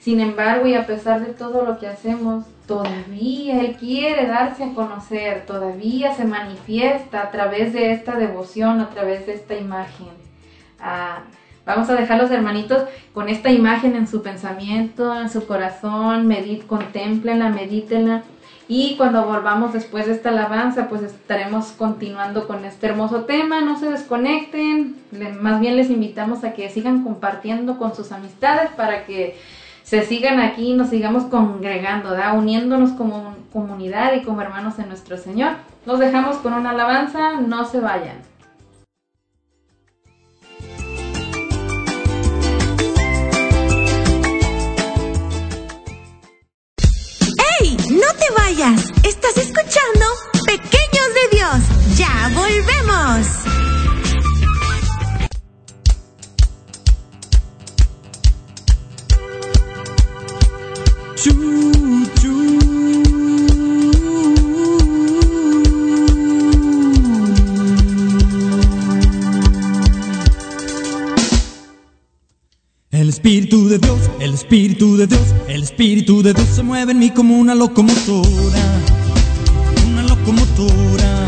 sin 0.00 0.20
embargo, 0.20 0.66
y 0.66 0.74
a 0.74 0.86
pesar 0.86 1.24
de 1.24 1.32
todo 1.32 1.64
lo 1.64 1.78
que 1.78 1.86
hacemos, 1.86 2.44
todavía 2.68 3.60
Él 3.60 3.76
quiere 3.76 4.26
darse 4.26 4.62
a 4.62 4.74
conocer, 4.74 5.46
todavía 5.46 6.14
se 6.14 6.24
manifiesta 6.24 7.22
a 7.22 7.30
través 7.32 7.72
de 7.72 7.92
esta 7.92 8.14
devoción, 8.14 8.80
a 8.80 8.90
través 8.90 9.26
de 9.26 9.34
esta 9.34 9.56
imagen. 9.56 10.08
Ah, 10.78 11.22
vamos 11.66 11.88
a 11.88 11.94
dejar 11.94 12.22
los 12.22 12.30
hermanitos 12.30 12.84
con 13.14 13.28
esta 13.28 13.50
imagen 13.50 13.96
en 13.96 14.06
su 14.06 14.22
pensamiento, 14.22 15.18
en 15.18 15.30
su 15.30 15.46
corazón, 15.46 16.28
medit, 16.28 16.66
contemplenla, 16.66 17.48
medítenla. 17.48 18.22
Y 18.70 18.96
cuando 18.98 19.24
volvamos 19.24 19.72
después 19.72 20.06
de 20.06 20.12
esta 20.12 20.28
alabanza, 20.28 20.90
pues 20.90 21.02
estaremos 21.02 21.68
continuando 21.72 22.46
con 22.46 22.66
este 22.66 22.88
hermoso 22.88 23.24
tema. 23.24 23.62
No 23.62 23.78
se 23.78 23.90
desconecten, 23.90 24.94
más 25.40 25.58
bien 25.58 25.76
les 25.76 25.88
invitamos 25.88 26.44
a 26.44 26.52
que 26.52 26.68
sigan 26.68 27.02
compartiendo 27.02 27.78
con 27.78 27.96
sus 27.96 28.12
amistades 28.12 28.68
para 28.76 29.06
que 29.06 29.38
se 29.88 30.04
sigan 30.04 30.38
aquí, 30.38 30.74
nos 30.74 30.90
sigamos 30.90 31.24
congregando, 31.24 32.10
¿da? 32.10 32.34
uniéndonos 32.34 32.90
como 32.90 33.34
comunidad 33.50 34.12
y 34.12 34.22
como 34.22 34.42
hermanos 34.42 34.78
en 34.78 34.88
nuestro 34.88 35.16
Señor. 35.16 35.52
Los 35.86 35.98
dejamos 35.98 36.36
con 36.36 36.52
una 36.52 36.70
alabanza, 36.70 37.40
no 37.40 37.64
se 37.64 37.80
vayan. 37.80 38.18
¡Ey! 47.60 47.76
¡No 47.90 48.08
te 48.18 48.34
vayas! 48.36 48.92
Estás 49.04 49.38
escuchando 49.38 50.04
Pequeños 50.44 51.14
de 51.14 51.36
Dios. 51.36 51.96
Ya 51.96 52.30
volvemos. 52.34 53.57
Espíritu 73.18 73.68
de 73.68 73.78
Dios, 73.78 73.98
el 74.20 74.32
Espíritu 74.32 74.96
de 74.96 75.08
Dios, 75.08 75.34
el 75.48 75.64
Espíritu 75.64 76.22
de 76.22 76.32
Dios 76.32 76.46
se 76.54 76.62
mueve 76.62 76.92
en 76.92 77.00
mí 77.00 77.10
como 77.10 77.36
una 77.36 77.52
locomotora, 77.52 78.62
una 79.88 80.04
locomotora. 80.04 81.26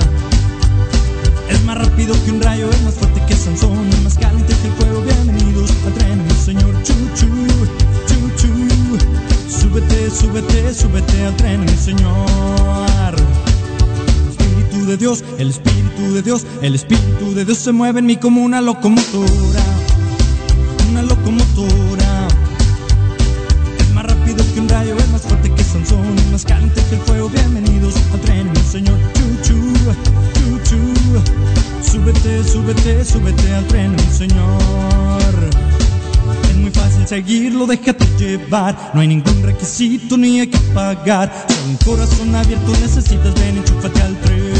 Es 1.48 1.64
más 1.64 1.78
rápido 1.78 2.14
que 2.24 2.30
un 2.30 2.40
rayo, 2.40 2.70
es 2.70 2.82
más 2.82 2.94
fuerte 2.94 3.20
que 3.26 3.34
Sansón, 3.34 3.88
es 3.88 4.02
más 4.04 4.16
caliente 4.16 4.54
que 4.62 4.68
el 4.68 4.74
fuego. 4.74 5.02
Bienvenidos 5.02 5.72
al 5.84 5.94
tren, 5.94 6.24
Señor. 6.44 6.80
Chu, 6.84 6.94
chu, 7.16 7.26
chu, 8.06 8.36
chu. 8.36 8.48
Súbete, 9.50 10.10
súbete, 10.10 10.72
súbete 10.72 11.26
al 11.26 11.36
tren, 11.38 11.60
mi 11.62 11.76
Señor. 11.76 13.16
Espíritu 14.30 14.86
de 14.86 14.96
Dios, 14.96 15.24
el 15.38 15.50
Espíritu 15.50 16.14
de 16.14 16.22
Dios, 16.22 16.46
el 16.62 16.76
Espíritu 16.76 17.34
de 17.34 17.44
Dios 17.44 17.58
se 17.58 17.72
mueve 17.72 17.98
en 17.98 18.06
mí 18.06 18.16
como 18.16 18.44
una 18.44 18.60
locomotora. 18.60 19.89
Más 26.90 26.96
caliente 26.96 26.96
que 26.96 26.96
el 26.96 27.00
fuego. 27.02 27.28
Bienvenidos 27.28 27.94
al 28.12 28.20
tren, 28.20 28.50
mi 28.50 28.60
Señor. 28.60 28.98
Chu, 29.14 29.22
chu, 29.42 29.74
chu, 30.34 30.60
chu. 30.64 30.78
Súbete, 31.82 32.44
súbete, 32.44 33.04
súbete 33.04 33.54
al 33.54 33.66
tren, 33.66 33.92
mi 33.92 34.12
Señor. 34.12 35.50
Es 36.48 36.56
muy 36.56 36.70
fácil 36.70 37.06
seguirlo, 37.06 37.66
déjate 37.66 38.06
llevar. 38.18 38.92
No 38.94 39.00
hay 39.00 39.08
ningún 39.08 39.42
requisito 39.42 40.16
ni 40.16 40.40
hay 40.40 40.48
que 40.48 40.58
pagar. 40.74 41.32
Solo 41.48 41.70
un 41.70 41.76
corazón 41.76 42.34
abierto 42.34 42.72
necesitas, 42.80 43.34
ven, 43.34 43.58
enchúfate 43.58 44.02
al 44.02 44.16
tren. 44.20 44.52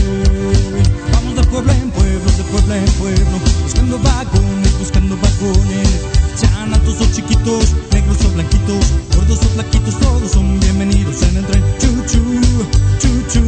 Vamos 1.13 1.37
de 1.37 1.43
pueblo 1.45 1.73
en 1.73 1.91
pueblo, 1.91 2.31
de 2.37 2.45
pueblo 2.45 2.75
en 2.75 2.93
pueblo. 2.93 3.39
Buscando 3.63 3.99
vagones, 3.99 4.79
buscando 4.79 5.17
vagones. 5.17 5.89
Sean 6.37 6.73
altos 6.73 7.01
o 7.01 7.13
chiquitos, 7.13 7.75
negros 7.93 8.25
o 8.25 8.31
blanquitos, 8.31 8.93
gordos 9.31 9.47
o 9.47 9.49
flaquitos, 9.51 9.99
todos 9.99 10.33
son 10.33 10.61
bienvenidos 10.61 11.23
en 11.23 11.37
el 11.37 11.47
tren. 11.47 11.65
Chu, 11.79 11.89
chu, 12.07 12.41
chu, 12.99 13.23
chu. 13.29 13.43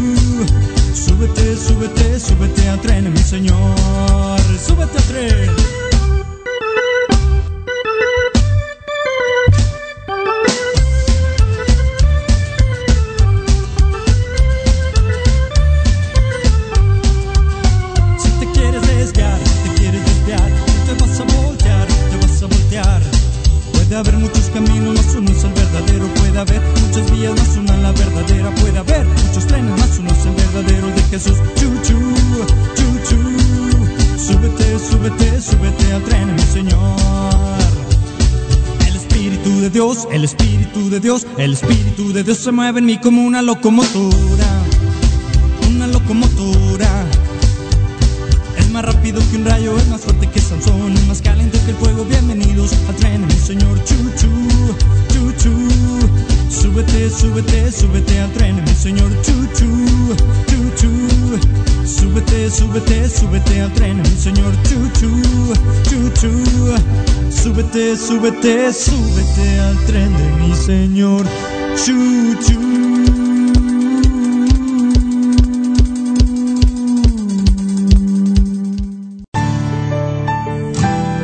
Súbete, 0.95 1.57
súbete, 1.57 2.21
súbete 2.21 2.69
al 2.69 2.81
tren, 2.81 3.13
mi 3.13 3.19
señor. 3.19 4.41
Súbete 4.65 4.99
al 4.99 5.05
tren. 5.05 5.82
El 40.13 40.25
Espíritu 40.25 40.91
de 40.91 41.01
Dios, 41.01 41.27
el 41.39 41.55
Espíritu 41.55 42.13
de 42.13 42.23
Dios 42.23 42.39
se 42.39 42.53
mueve 42.53 42.81
en 42.81 42.87
mí 42.87 42.99
como 42.99 43.25
una 43.25 43.43
locomotora. 43.43 44.52
Súbete, 68.23 68.73
súbete, 68.73 69.59
al 69.59 69.85
tren 69.85 70.17
de 70.17 70.25
mi 70.39 70.55
señor. 70.55 71.27
Chu. 71.75 71.93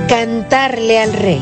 Cantarle 0.09 0.99
al 0.99 1.13
Rey. 1.13 1.41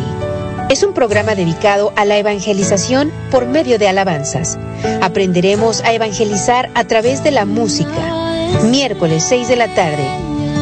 Es 0.69 0.83
un 0.83 0.93
programa 0.93 1.35
dedicado 1.35 1.91
a 1.97 2.05
la 2.05 2.19
evangelización 2.19 3.11
por 3.31 3.47
medio 3.47 3.79
de 3.79 3.89
alabanzas. 3.89 4.59
Aprenderemos 5.01 5.81
a 5.85 5.95
evangelizar 5.95 6.69
a 6.75 6.85
través 6.85 7.25
de 7.25 7.31
la 7.31 7.47
música. 7.47 8.61
Miércoles 8.65 9.25
6 9.27 9.49
de 9.49 9.57
la 9.57 9.75
tarde. 9.75 10.07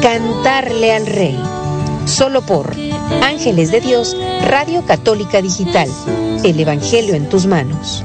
Cantarle 0.00 0.92
al 0.92 1.06
Rey. 1.06 1.36
Solo 2.06 2.42
por 2.42 2.76
Ángeles 3.22 3.70
de 3.70 3.80
Dios, 3.80 4.16
Radio 4.42 4.84
Católica 4.84 5.40
Digital. 5.42 5.88
El 6.42 6.58
Evangelio 6.60 7.14
en 7.14 7.28
tus 7.28 7.46
manos. 7.46 8.04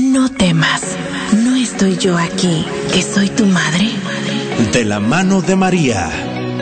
No 0.00 0.28
temas, 0.30 0.82
no 1.32 1.56
estoy 1.56 1.96
yo 1.96 2.18
aquí, 2.18 2.64
que 2.92 3.02
soy 3.02 3.28
tu 3.28 3.46
madre. 3.46 3.90
De 4.72 4.84
la 4.84 5.00
mano 5.00 5.40
de 5.40 5.56
María. 5.56 6.10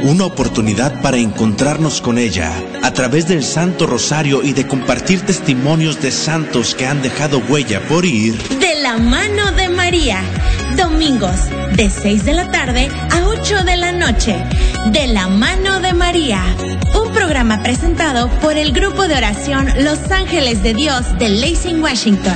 Una 0.03 0.25
oportunidad 0.25 1.03
para 1.03 1.19
encontrarnos 1.19 2.01
con 2.01 2.17
ella 2.17 2.51
a 2.83 2.93
través 2.93 3.29
del 3.29 3.45
Santo 3.45 3.87
Rosario 3.87 4.43
y 4.43 4.55
de 4.55 4.67
compartir 4.67 5.21
testimonios 5.21 6.01
de 6.01 6.11
santos 6.11 6.75
que 6.75 6.87
han 6.87 7.03
dejado 7.03 7.43
huella 7.49 7.81
por 7.87 8.07
ir. 8.07 8.39
De 8.59 8.81
la 8.81 8.97
mano 8.97 9.53
de 9.53 9.69
María. 9.69 10.23
Domingos, 10.77 11.51
de 11.77 11.91
6 11.91 12.25
de 12.25 12.33
la 12.33 12.51
tarde 12.51 12.89
a 13.11 13.27
8 13.27 13.65
de 13.65 13.77
la 13.77 13.93
noche. 13.93 14.43
De 14.87 15.07
la 15.09 15.29
mano 15.29 15.81
de 15.81 15.93
María. 15.93 16.43
Un 16.95 17.13
programa 17.13 17.63
presentado 17.63 18.29
por 18.41 18.57
el 18.57 18.73
grupo 18.73 19.07
de 19.07 19.15
oración 19.15 19.69
Los 19.85 20.11
Ángeles 20.11 20.63
de 20.63 20.75
Dios 20.75 21.19
de 21.19 21.29
Lacing, 21.29 21.83
Washington. 21.83 22.35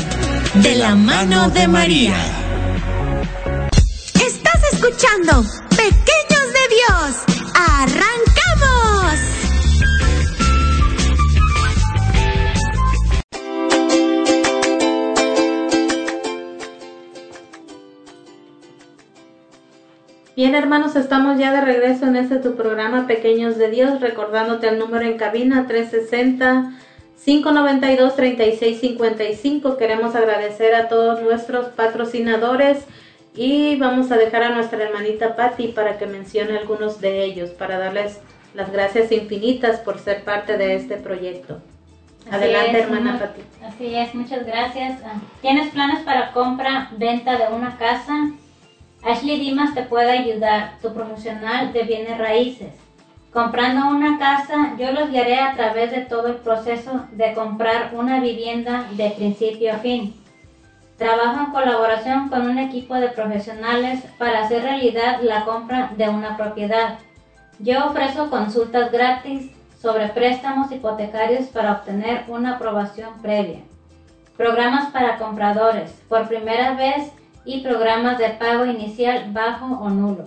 De 0.63 0.77
la 0.77 0.95
mano 0.95 1.49
de 1.51 1.67
María. 1.67 2.15
Estás 4.15 4.61
escuchando 4.73 5.45
Bien, 20.55 20.63
hermanos, 20.63 20.95
estamos 20.95 21.37
ya 21.37 21.51
de 21.51 21.63
regreso 21.63 22.07
en 22.07 22.15
este 22.15 22.37
tu 22.37 22.55
programa 22.55 23.09
Pequeños 23.09 23.59
de 23.59 23.73
Dios, 23.73 24.01
recordándote 24.01 24.69
el 24.69 24.79
número 24.79 25.05
en 25.05 25.19
cabina 25.19 25.67
360-592-3655. 27.27 29.77
Queremos 29.77 30.15
agradecer 30.15 30.77
a 30.77 30.87
todos 30.87 31.21
nuestros 31.23 31.71
patrocinadores 31.71 32.85
y 33.35 33.75
vamos 33.81 34.13
a 34.13 34.17
dejar 34.17 34.45
a 34.45 34.51
nuestra 34.51 34.85
hermanita 34.85 35.35
Patti 35.35 35.73
para 35.73 35.99
que 35.99 36.07
mencione 36.07 36.57
algunos 36.57 37.01
de 37.01 37.25
ellos, 37.25 37.51
para 37.51 37.79
darles 37.79 38.21
las 38.55 38.71
gracias 38.71 39.11
infinitas 39.11 39.81
por 39.81 39.99
ser 39.99 40.23
parte 40.23 40.57
de 40.57 40.77
este 40.77 40.99
proyecto. 40.99 41.59
Así 42.31 42.37
Adelante, 42.37 42.79
es, 42.79 42.85
hermana 42.85 43.19
Patti. 43.19 43.41
Así 43.61 43.93
es, 43.93 44.15
muchas 44.15 44.47
gracias. 44.47 45.01
Ah, 45.05 45.15
¿Tienes 45.43 45.73
planes 45.73 46.05
para 46.05 46.31
compra, 46.31 46.93
venta 46.97 47.39
de 47.39 47.53
una 47.53 47.77
casa? 47.77 48.31
Ashley 49.05 49.39
Dimas 49.39 49.75
te 49.75 49.83
puede 49.83 50.13
ayudar, 50.13 50.79
tu 50.81 50.95
profesional 50.95 51.75
de 51.75 51.83
bienes 51.83 52.17
raíces. 52.17 52.73
Comprando 53.35 53.89
una 53.89 54.19
casa, 54.19 54.77
yo 54.79 54.93
los 54.93 55.11
guiaré 55.11 55.41
a 55.41 55.55
través 55.55 55.91
de 55.91 56.01
todo 56.01 56.29
el 56.29 56.37
proceso 56.37 57.05
de 57.13 57.35
comprar 57.35 57.91
una 57.93 58.21
vivienda 58.21 58.87
de 58.93 59.11
principio 59.11 59.75
a 59.75 59.79
fin. 59.79 60.15
Trabajo 60.97 61.41
en 61.41 61.53
colaboración 61.53 62.31
con 62.31 62.49
un 62.49 62.59
equipo 62.59 62.95
de 62.95 63.09
profesionales 63.09 64.03
para 64.17 64.45
hacer 64.45 64.63
realidad 64.63 65.21
la 65.21 65.45
compra 65.45 65.91
de 65.99 66.09
una 66.09 66.39
propiedad. 66.39 66.99
Yo 67.59 67.87
ofrezco 67.87 68.31
consultas 68.31 68.91
gratis 68.91 69.51
sobre 69.83 70.09
préstamos 70.09 70.73
hipotecarios 70.73 71.49
para 71.49 71.73
obtener 71.73 72.25
una 72.29 72.55
aprobación 72.55 73.21
previa. 73.21 73.61
Programas 74.39 74.93
para 74.93 75.19
compradores 75.19 75.91
por 76.09 76.27
primera 76.27 76.73
vez 76.75 77.13
y 77.45 77.61
programas 77.61 78.19
de 78.19 78.31
pago 78.31 78.65
inicial 78.67 79.33
bajo 79.33 79.67
o 79.67 79.91
nulo. 79.91 80.25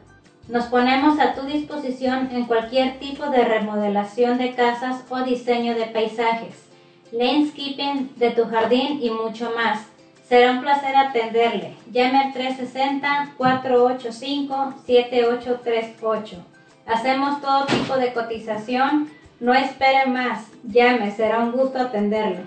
Nos 0.49 0.65
ponemos 0.65 1.19
a 1.19 1.35
tu 1.35 1.43
disposición 1.43 2.31
en 2.33 2.47
cualquier 2.47 2.99
tipo 2.99 3.27
de 3.27 3.45
remodelación 3.45 4.37
de 4.37 4.55
casas 4.55 5.05
o 5.09 5.21
diseño 5.21 5.73
de 5.73 5.85
paisajes, 5.85 6.66
landscaping 7.11 8.13
de 8.15 8.31
tu 8.31 8.45
jardín 8.45 8.99
y 9.01 9.09
mucho 9.09 9.51
más. 9.55 9.81
Será 10.27 10.51
un 10.51 10.61
placer 10.61 10.95
atenderle. 10.95 11.75
Llame 11.91 12.19
al 12.19 12.33
360-485-7838. 13.37 16.37
Hacemos 16.85 17.41
todo 17.41 17.65
tipo 17.65 17.97
de 17.97 18.13
cotización. 18.13 19.09
No 19.39 19.53
espere 19.53 20.05
más. 20.07 20.45
Llame, 20.63 21.11
será 21.11 21.39
un 21.39 21.51
gusto 21.53 21.79
atenderle. 21.79 22.41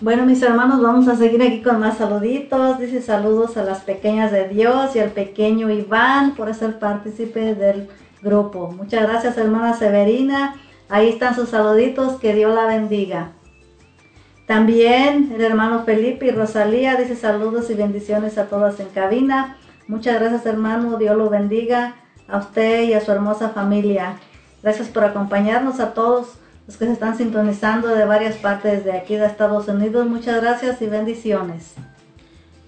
Bueno, 0.00 0.26
mis 0.26 0.42
hermanos, 0.42 0.82
vamos 0.82 1.06
a 1.06 1.14
seguir 1.14 1.40
aquí 1.44 1.62
con 1.62 1.78
más 1.78 1.98
saluditos. 1.98 2.80
Dice 2.80 3.00
saludos 3.00 3.56
a 3.56 3.62
las 3.62 3.82
pequeñas 3.82 4.32
de 4.32 4.48
Dios 4.48 4.96
y 4.96 4.98
al 4.98 5.10
pequeño 5.10 5.70
Iván 5.70 6.34
por 6.34 6.52
ser 6.54 6.80
partícipe 6.80 7.54
del 7.54 7.88
grupo. 8.20 8.72
Muchas 8.72 9.02
gracias, 9.02 9.38
hermana 9.38 9.74
Severina. 9.74 10.56
Ahí 10.92 11.08
están 11.08 11.34
sus 11.34 11.48
saluditos. 11.48 12.20
Que 12.20 12.34
Dios 12.34 12.54
la 12.54 12.66
bendiga. 12.66 13.32
También 14.46 15.32
el 15.34 15.40
hermano 15.40 15.84
Felipe 15.84 16.26
y 16.26 16.30
Rosalía 16.32 16.96
dice 16.96 17.16
saludos 17.16 17.70
y 17.70 17.74
bendiciones 17.74 18.36
a 18.36 18.48
todas 18.48 18.78
en 18.78 18.88
cabina. 18.88 19.56
Muchas 19.88 20.20
gracias, 20.20 20.44
hermano. 20.44 20.98
Dios 20.98 21.16
lo 21.16 21.30
bendiga 21.30 21.94
a 22.28 22.36
usted 22.36 22.82
y 22.82 22.92
a 22.92 23.00
su 23.00 23.10
hermosa 23.10 23.48
familia. 23.48 24.18
Gracias 24.62 24.88
por 24.88 25.04
acompañarnos 25.04 25.80
a 25.80 25.94
todos 25.94 26.34
los 26.66 26.76
que 26.76 26.84
se 26.84 26.92
están 26.92 27.16
sintonizando 27.16 27.88
de 27.88 28.04
varias 28.04 28.36
partes 28.36 28.84
de 28.84 28.92
aquí 28.92 29.16
de 29.16 29.24
Estados 29.24 29.68
Unidos. 29.68 30.06
Muchas 30.06 30.42
gracias 30.42 30.82
y 30.82 30.88
bendiciones. 30.88 31.72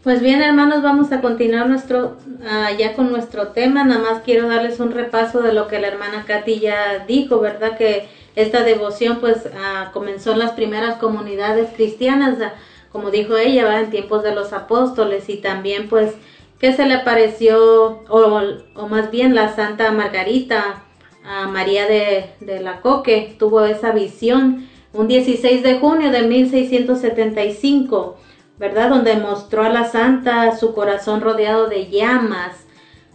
Pues 0.04 0.20
bien, 0.20 0.42
hermanos, 0.42 0.82
vamos 0.82 1.12
a 1.12 1.22
continuar 1.22 1.66
nuestro 1.66 2.18
ah, 2.46 2.70
ya 2.78 2.92
con 2.92 3.10
nuestro 3.10 3.48
tema. 3.48 3.84
Nada 3.84 4.02
más 4.02 4.20
quiero 4.22 4.46
darles 4.46 4.78
un 4.78 4.90
repaso 4.92 5.40
de 5.40 5.54
lo 5.54 5.66
que 5.66 5.78
la 5.78 5.88
hermana 5.88 6.26
Katy 6.26 6.60
ya 6.60 7.06
dijo, 7.08 7.40
¿verdad? 7.40 7.78
Que 7.78 8.06
esta 8.36 8.62
devoción 8.64 9.20
pues 9.20 9.48
ah, 9.58 9.92
comenzó 9.94 10.32
en 10.32 10.40
las 10.40 10.52
primeras 10.52 10.96
comunidades 10.96 11.70
cristianas, 11.74 12.36
ah, 12.42 12.52
como 12.92 13.10
dijo 13.10 13.38
ella, 13.38 13.80
en 13.80 13.88
tiempos 13.88 14.22
de 14.22 14.34
los 14.34 14.52
apóstoles. 14.52 15.30
Y 15.30 15.38
también 15.38 15.88
pues 15.88 16.12
que 16.60 16.74
se 16.74 16.84
le 16.84 16.92
apareció, 16.92 18.02
o, 18.10 18.86
más 18.90 19.10
bien 19.10 19.34
la 19.34 19.56
Santa 19.56 19.90
Margarita, 19.90 20.82
a 21.24 21.46
María 21.46 21.86
de, 21.86 22.60
la 22.60 22.82
Coque 22.82 23.36
tuvo 23.38 23.64
esa 23.64 23.92
visión. 23.92 24.68
Un 24.92 25.08
16 25.08 25.62
de 25.62 25.78
junio 25.78 26.10
de 26.10 26.24
1675, 26.24 28.18
¿verdad? 28.58 28.90
Donde 28.90 29.16
mostró 29.16 29.62
a 29.62 29.68
la 29.68 29.84
santa 29.84 30.56
su 30.56 30.74
corazón 30.74 31.20
rodeado 31.20 31.68
de 31.68 31.88
llamas, 31.88 32.66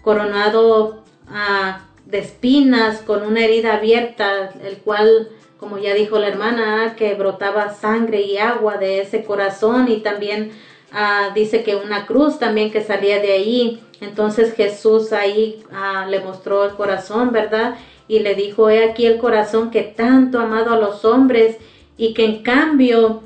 coronado 0.01 1.03
ah, 1.27 1.85
de 2.05 2.19
espinas, 2.19 2.99
con 2.99 3.23
una 3.23 3.43
herida 3.43 3.75
abierta, 3.75 4.51
el 4.63 4.77
cual, 4.77 5.29
como 5.59 5.77
ya 5.77 5.93
dijo 5.93 6.19
la 6.19 6.27
hermana, 6.27 6.95
que 6.97 7.13
brotaba 7.15 7.73
sangre 7.73 8.21
y 8.21 8.37
agua 8.37 8.77
de 8.77 9.01
ese 9.01 9.23
corazón 9.23 9.87
y 9.89 9.97
también 9.97 10.51
ah, 10.91 11.29
dice 11.33 11.63
que 11.63 11.75
una 11.75 12.05
cruz 12.05 12.39
también 12.39 12.71
que 12.71 12.83
salía 12.83 13.19
de 13.19 13.33
ahí. 13.33 13.83
Entonces 14.01 14.53
Jesús 14.53 15.13
ahí 15.13 15.63
ah, 15.71 16.05
le 16.09 16.19
mostró 16.21 16.65
el 16.65 16.75
corazón, 16.75 17.31
¿verdad? 17.31 17.75
y 18.09 18.19
le 18.19 18.35
dijo, 18.35 18.69
he 18.69 18.83
aquí 18.83 19.05
el 19.05 19.19
corazón 19.19 19.69
que 19.69 19.83
tanto 19.83 20.39
ha 20.39 20.43
amado 20.43 20.73
a 20.73 20.77
los 20.79 21.05
hombres 21.05 21.57
y 21.95 22.13
que 22.15 22.25
en 22.25 22.41
cambio 22.41 23.21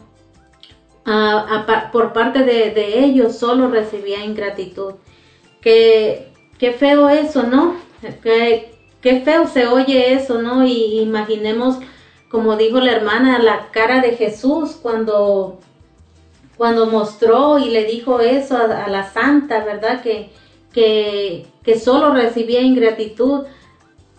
por 1.91 2.13
parte 2.13 2.43
de, 2.43 2.99
ellos 3.03 3.37
solo 3.37 3.69
recibía 3.69 4.23
ingratitud. 4.23 4.93
Qué, 5.61 6.31
qué 6.57 6.71
feo 6.71 7.09
eso, 7.09 7.43
¿no? 7.43 7.75
Qué, 8.21 8.73
qué, 9.01 9.21
feo 9.21 9.47
se 9.47 9.67
oye 9.67 10.13
eso, 10.13 10.41
¿no? 10.41 10.65
Y 10.65 10.99
imaginemos, 10.99 11.77
como 12.29 12.55
dijo 12.55 12.79
la 12.79 12.91
hermana, 12.91 13.39
la 13.39 13.69
cara 13.71 14.01
de 14.01 14.15
Jesús 14.15 14.77
cuando, 14.81 15.59
cuando 16.57 16.87
mostró 16.87 17.59
y 17.59 17.69
le 17.69 17.85
dijo 17.85 18.19
eso 18.19 18.57
a, 18.57 18.87
la 18.87 19.09
santa, 19.11 19.63
¿verdad? 19.63 20.01
Que, 20.01 20.31
que, 20.71 21.79
solo 21.79 22.13
recibía 22.13 22.61
ingratitud. 22.61 23.45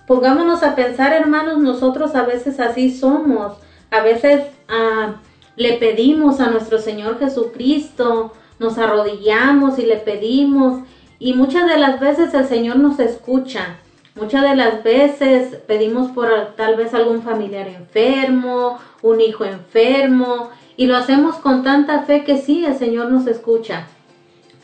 Pongámonos 0.07 0.63
a 0.63 0.75
pensar, 0.75 1.13
hermanos, 1.13 1.59
nosotros 1.59 2.15
a 2.15 2.25
veces 2.25 2.61
así 2.61 2.91
somos. 2.91 3.55
A 3.91 4.01
veces 4.01 4.43
ah, 4.69 5.17
le 5.57 5.75
pedimos 5.75 6.41
a 6.41 6.51
nuestro 6.51 6.79
Señor 6.79 7.19
Jesucristo, 7.19 8.33
nos 8.59 8.79
arrodillamos 8.79 9.79
y 9.79 9.87
le 9.87 9.97
pedimos. 9.97 10.83
Y 11.19 11.35
muchas 11.35 11.69
de 11.69 11.79
las 11.79 12.01
veces 12.01 12.35
el 12.35 12.47
Señor 12.47 12.77
nos 12.77 12.99
escucha. 12.99 13.79
Muchas 14.15 14.43
de 14.43 14.55
las 14.55 14.85
veces 14.85 15.57
pedimos 15.67 16.11
por 16.13 16.29
tal 16.57 16.77
vez 16.77 16.95
algún 16.95 17.23
familiar 17.23 17.67
enfermo, 17.67 18.79
un 19.03 19.21
hijo 19.21 19.45
enfermo, 19.45 20.51
y 20.77 20.87
lo 20.87 20.97
hacemos 20.97 21.37
con 21.37 21.65
tanta 21.65 22.03
fe 22.03 22.25
que 22.25 22.39
sí, 22.39 22.65
el 22.65 22.77
Señor 22.77 23.11
nos 23.11 23.27
escucha. 23.27 23.87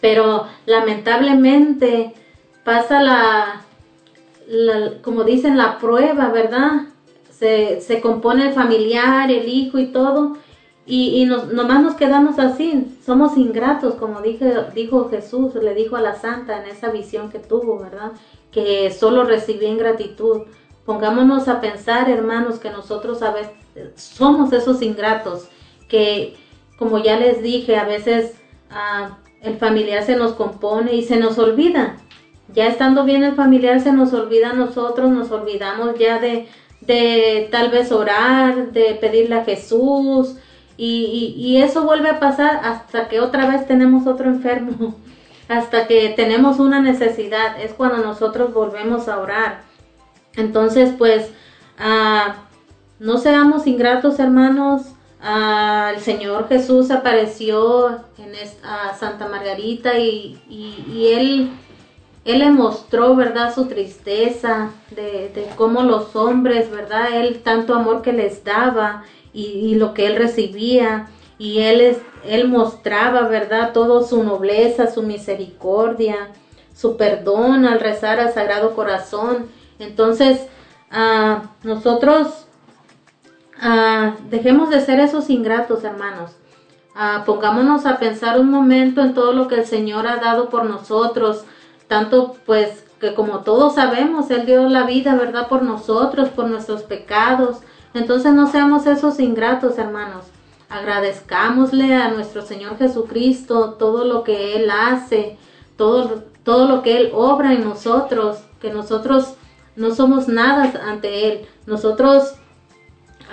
Pero 0.01 0.47
lamentablemente 0.67 2.15
pasa 2.65 3.03
la, 3.03 3.63
como 5.03 5.25
dicen, 5.25 5.57
la 5.57 5.79
prueba, 5.79 6.29
¿verdad? 6.29 6.83
Se, 7.31 7.81
se, 7.81 8.01
compone 8.01 8.49
el 8.49 8.53
familiar, 8.53 9.31
el 9.31 9.49
hijo 9.49 9.79
y 9.79 9.87
todo, 9.87 10.37
y, 10.87 11.23
y 11.23 11.25
nos, 11.27 11.53
nomás 11.53 11.83
nos 11.83 11.95
quedamos 11.95 12.39
así, 12.39 12.97
somos 13.05 13.37
ingratos, 13.37 13.95
como 13.95 14.21
dije, 14.23 14.53
dijo 14.75 15.09
Jesús, 15.09 15.55
le 15.55 15.75
dijo 15.75 15.97
a 15.97 16.01
la 16.01 16.15
santa 16.15 16.63
en 16.63 16.71
esa 16.71 16.91
visión 16.91 17.31
que 17.31 17.39
tuvo, 17.39 17.79
¿verdad? 17.79 18.13
Que 18.51 18.91
solo 18.91 19.25
recibía 19.25 19.69
ingratitud. 19.69 20.43
Pongámonos 20.85 21.49
a 21.49 21.61
pensar, 21.61 22.11
hermanos, 22.11 22.59
que 22.59 22.71
nosotros 22.71 23.23
a 23.23 23.33
veces 23.33 23.53
somos 23.95 24.53
esos 24.53 24.83
ingratos, 24.83 25.49
que 25.89 26.35
como 26.79 26.99
ya 26.99 27.17
les 27.19 27.43
dije, 27.43 27.77
a 27.77 27.85
veces 27.85 28.35
ah, 28.71 29.19
el 29.43 29.59
familiar 29.59 30.03
se 30.03 30.17
nos 30.17 30.33
compone 30.33 30.95
y 30.95 31.05
se 31.05 31.19
nos 31.19 31.39
olvida, 31.39 31.99
ya 32.53 32.67
estando 32.67 33.05
bien 33.05 33.23
el 33.23 33.35
familiar 33.35 33.81
se 33.81 33.93
nos 33.93 34.13
olvida 34.13 34.51
a 34.51 34.55
nosotros, 34.55 35.11
nos 35.11 35.31
olvidamos 35.31 35.97
ya 35.99 36.19
de, 36.19 36.49
de 36.81 37.49
tal 37.53 37.71
vez 37.71 37.93
orar, 37.93 38.73
de 38.73 38.95
pedirle 38.95 39.37
a 39.37 39.45
Jesús 39.45 40.37
y, 40.83 41.59
eso 41.59 41.85
vuelve 41.85 42.09
a 42.09 42.21
pasar 42.21 42.61
hasta 42.65 43.09
que 43.09 43.21
otra 43.21 43.47
vez 43.47 43.67
tenemos 43.67 44.07
otro 44.07 44.31
enfermo, 44.31 44.95
hasta 45.49 45.87
que 45.87 46.11
tenemos 46.11 46.59
una 46.59 46.81
necesidad, 46.81 47.61
es 47.61 47.73
cuando 47.73 47.99
nosotros 47.99 48.55
volvemos 48.55 49.09
a 49.09 49.19
orar. 49.19 49.63
Entonces 50.37 50.95
pues 50.97 51.31
ah, 51.79 52.37
no 52.99 53.19
seamos 53.19 53.67
ingratos 53.67 54.19
hermanos, 54.19 54.83
ah, 55.23 55.93
el 55.95 56.01
Señor 56.01 56.49
Jesús 56.49 56.91
apareció 56.91 58.01
en 58.19 58.35
esta, 58.35 58.95
Santa 58.95 59.29
Margarita 59.29 59.99
y 59.99 60.39
Él 61.15 61.51
él 62.25 62.41
le 62.41 62.51
mostró, 62.51 63.17
¿verdad?, 63.17 63.55
su 63.55 63.67
tristeza 63.67 64.71
de, 64.91 65.49
cómo 65.57 65.83
los 65.83 66.15
hombres, 66.15 66.71
¿verdad?, 66.71 67.15
él 67.15 67.41
tanto 67.43 67.75
amor 67.75 68.03
que 68.03 68.13
les 68.13 68.45
daba 68.45 69.05
y, 69.33 69.75
lo 69.77 69.95
que 69.95 70.07
él 70.07 70.17
recibía. 70.17 71.09
Y 71.39 71.61
él, 71.61 71.97
él 72.27 72.49
mostraba, 72.49 73.23
¿verdad?, 73.29 73.73
todo 73.73 74.03
su 74.03 74.23
nobleza, 74.23 74.91
su 74.91 75.03
misericordia, 75.03 76.29
su 76.75 76.97
perdón 76.97 77.65
al 77.65 77.81
rezar 77.81 78.21
al 78.21 78.35
Sagrado 78.35 78.75
Corazón. 78.75 79.47
Entonces, 79.79 80.47
ah, 80.91 81.45
nosotros 81.63 82.47
ah, 83.61 84.17
dejemos 84.29 84.69
de 84.69 84.83
ser 84.83 85.01
esos 85.01 85.31
ingratos, 85.31 85.85
hermanos. 85.85 86.33
Ah, 86.95 87.23
pongámonos 87.25 87.87
a 87.87 87.99
pensar 87.99 88.39
un 88.39 88.51
momento 88.51 89.01
en 89.01 89.15
todo 89.15 89.33
lo 89.33 89.49
que 89.49 89.55
el 89.55 89.65
Señor 89.65 90.07
ha 90.07 90.17
dado 90.17 90.51
por 90.51 90.65
nosotros, 90.67 91.45
tanto 91.91 92.37
pues 92.47 92.85
que 93.01 93.15
como 93.15 93.41
todos 93.41 93.75
sabemos, 93.75 94.31
Él 94.31 94.47
dio 94.47 94.69
la 94.69 94.85
vida, 94.85 95.17
¿verdad? 95.17 95.49
Por 95.49 95.65
nosotros, 95.65 96.29
por 96.29 96.47
nuestros 96.47 96.85
pecados. 96.85 97.57
Entonces 97.95 98.33
no 98.33 98.47
seamos 98.47 98.87
esos 98.87 99.19
ingratos, 99.19 99.77
hermanos. 99.77 100.27
Agradezcámosle 100.69 101.97
a 101.97 102.13
nuestro 102.13 102.43
Señor 102.43 102.79
Jesucristo 102.79 103.73
todo 103.73 104.05
lo 104.05 104.23
que 104.23 104.55
Él 104.55 104.71
hace, 104.71 105.37
todo, 105.77 106.23
todo 106.45 106.69
lo 106.69 106.83
que 106.83 106.97
Él 106.97 107.11
obra 107.13 107.55
en 107.55 107.65
nosotros, 107.65 108.39
que 108.61 108.71
nosotros 108.71 109.35
no 109.75 109.93
somos 109.93 110.29
nada 110.29 110.73
ante 110.87 111.27
Él. 111.27 111.49
Nosotros 111.67 112.35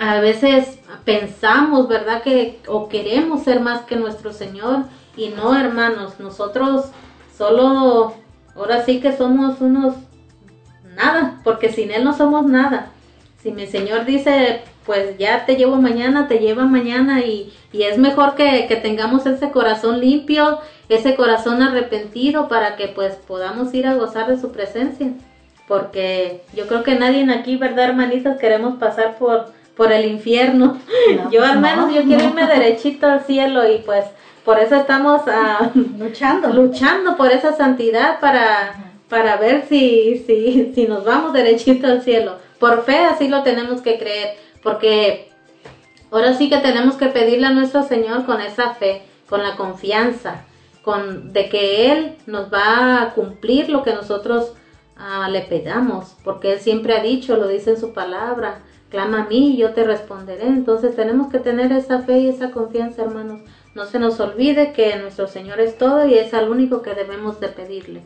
a 0.00 0.18
veces 0.18 0.80
pensamos, 1.04 1.86
¿verdad? 1.86 2.24
Que 2.24 2.60
o 2.66 2.88
queremos 2.88 3.44
ser 3.44 3.60
más 3.60 3.82
que 3.82 3.94
nuestro 3.94 4.32
Señor 4.32 4.86
y 5.16 5.28
no, 5.28 5.56
hermanos, 5.56 6.18
nosotros 6.18 6.86
solo, 7.36 8.14
ahora 8.58 8.84
sí 8.84 9.00
que 9.00 9.16
somos 9.16 9.60
unos 9.60 9.94
nada, 10.96 11.40
porque 11.44 11.70
sin 11.70 11.90
Él 11.90 12.04
no 12.04 12.12
somos 12.12 12.46
nada. 12.46 12.90
Si 13.42 13.52
mi 13.52 13.66
Señor 13.66 14.04
dice, 14.04 14.62
pues 14.84 15.16
ya 15.16 15.46
te 15.46 15.56
llevo 15.56 15.76
mañana, 15.76 16.26
te 16.26 16.38
lleva 16.38 16.64
mañana 16.64 17.20
y, 17.20 17.52
y 17.72 17.82
es 17.82 17.98
mejor 17.98 18.34
que, 18.34 18.66
que, 18.66 18.76
tengamos 18.76 19.26
ese 19.26 19.50
corazón 19.50 20.00
limpio, 20.00 20.58
ese 20.88 21.14
corazón 21.14 21.62
arrepentido 21.62 22.48
para 22.48 22.74
que 22.76 22.88
pues 22.88 23.14
podamos 23.14 23.72
ir 23.74 23.86
a 23.86 23.94
gozar 23.94 24.26
de 24.26 24.40
su 24.40 24.50
presencia. 24.50 25.12
Porque 25.68 26.42
yo 26.54 26.66
creo 26.66 26.82
que 26.82 26.94
nadie 26.94 27.30
aquí, 27.30 27.56
¿verdad, 27.56 27.90
hermanitas? 27.90 28.38
Queremos 28.38 28.78
pasar 28.78 29.18
por, 29.18 29.52
por 29.76 29.92
el 29.92 30.06
infierno. 30.06 30.78
yo 31.30 31.44
al 31.44 31.60
menos 31.60 31.94
yo 31.94 32.02
quiero 32.02 32.24
irme 32.24 32.46
derechito 32.46 33.06
al 33.06 33.20
cielo 33.24 33.70
y 33.70 33.78
pues 33.78 34.04
por 34.48 34.58
eso 34.58 34.76
estamos 34.76 35.20
uh, 35.26 35.78
luchando. 35.98 36.48
luchando 36.48 37.18
por 37.18 37.30
esa 37.30 37.52
santidad 37.52 38.18
para, 38.18 38.94
para 39.06 39.36
ver 39.36 39.66
si, 39.68 40.24
si, 40.26 40.72
si 40.74 40.86
nos 40.86 41.04
vamos 41.04 41.34
derechito 41.34 41.86
al 41.86 42.00
cielo. 42.00 42.36
Por 42.58 42.82
fe 42.84 43.04
así 43.04 43.28
lo 43.28 43.42
tenemos 43.42 43.82
que 43.82 43.98
creer, 43.98 44.36
porque 44.62 45.30
ahora 46.10 46.32
sí 46.32 46.48
que 46.48 46.56
tenemos 46.60 46.96
que 46.96 47.08
pedirle 47.08 47.46
a 47.46 47.52
nuestro 47.52 47.82
Señor 47.82 48.24
con 48.24 48.40
esa 48.40 48.72
fe, 48.72 49.02
con 49.28 49.42
la 49.42 49.54
confianza, 49.54 50.46
con 50.80 51.34
de 51.34 51.50
que 51.50 51.92
Él 51.92 52.16
nos 52.24 52.50
va 52.50 53.02
a 53.02 53.10
cumplir 53.10 53.68
lo 53.68 53.82
que 53.82 53.92
nosotros 53.92 54.54
uh, 54.96 55.30
le 55.30 55.42
pedamos, 55.42 56.16
porque 56.24 56.54
Él 56.54 56.60
siempre 56.60 56.96
ha 56.96 57.02
dicho, 57.02 57.36
lo 57.36 57.48
dice 57.48 57.72
en 57.72 57.78
su 57.78 57.92
palabra, 57.92 58.62
clama 58.88 59.24
a 59.24 59.28
mí 59.28 59.50
y 59.50 59.56
yo 59.58 59.74
te 59.74 59.84
responderé. 59.84 60.46
Entonces 60.46 60.96
tenemos 60.96 61.30
que 61.30 61.38
tener 61.38 61.70
esa 61.70 62.00
fe 62.00 62.20
y 62.20 62.28
esa 62.28 62.50
confianza, 62.50 63.02
hermanos. 63.02 63.42
No 63.78 63.86
se 63.86 64.00
nos 64.00 64.18
olvide 64.18 64.72
que 64.72 64.96
nuestro 64.96 65.28
Señor 65.28 65.60
es 65.60 65.78
todo 65.78 66.04
y 66.04 66.14
es 66.14 66.34
al 66.34 66.50
único 66.50 66.82
que 66.82 66.94
debemos 66.94 67.38
de 67.38 67.46
pedirle. 67.46 68.02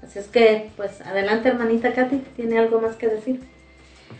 Así 0.00 0.20
es 0.20 0.28
que, 0.28 0.70
pues, 0.76 1.00
adelante, 1.00 1.48
hermanita 1.48 1.92
Katy, 1.92 2.18
¿tiene 2.36 2.56
algo 2.56 2.80
más 2.80 2.94
que 2.94 3.08
decir? 3.08 3.40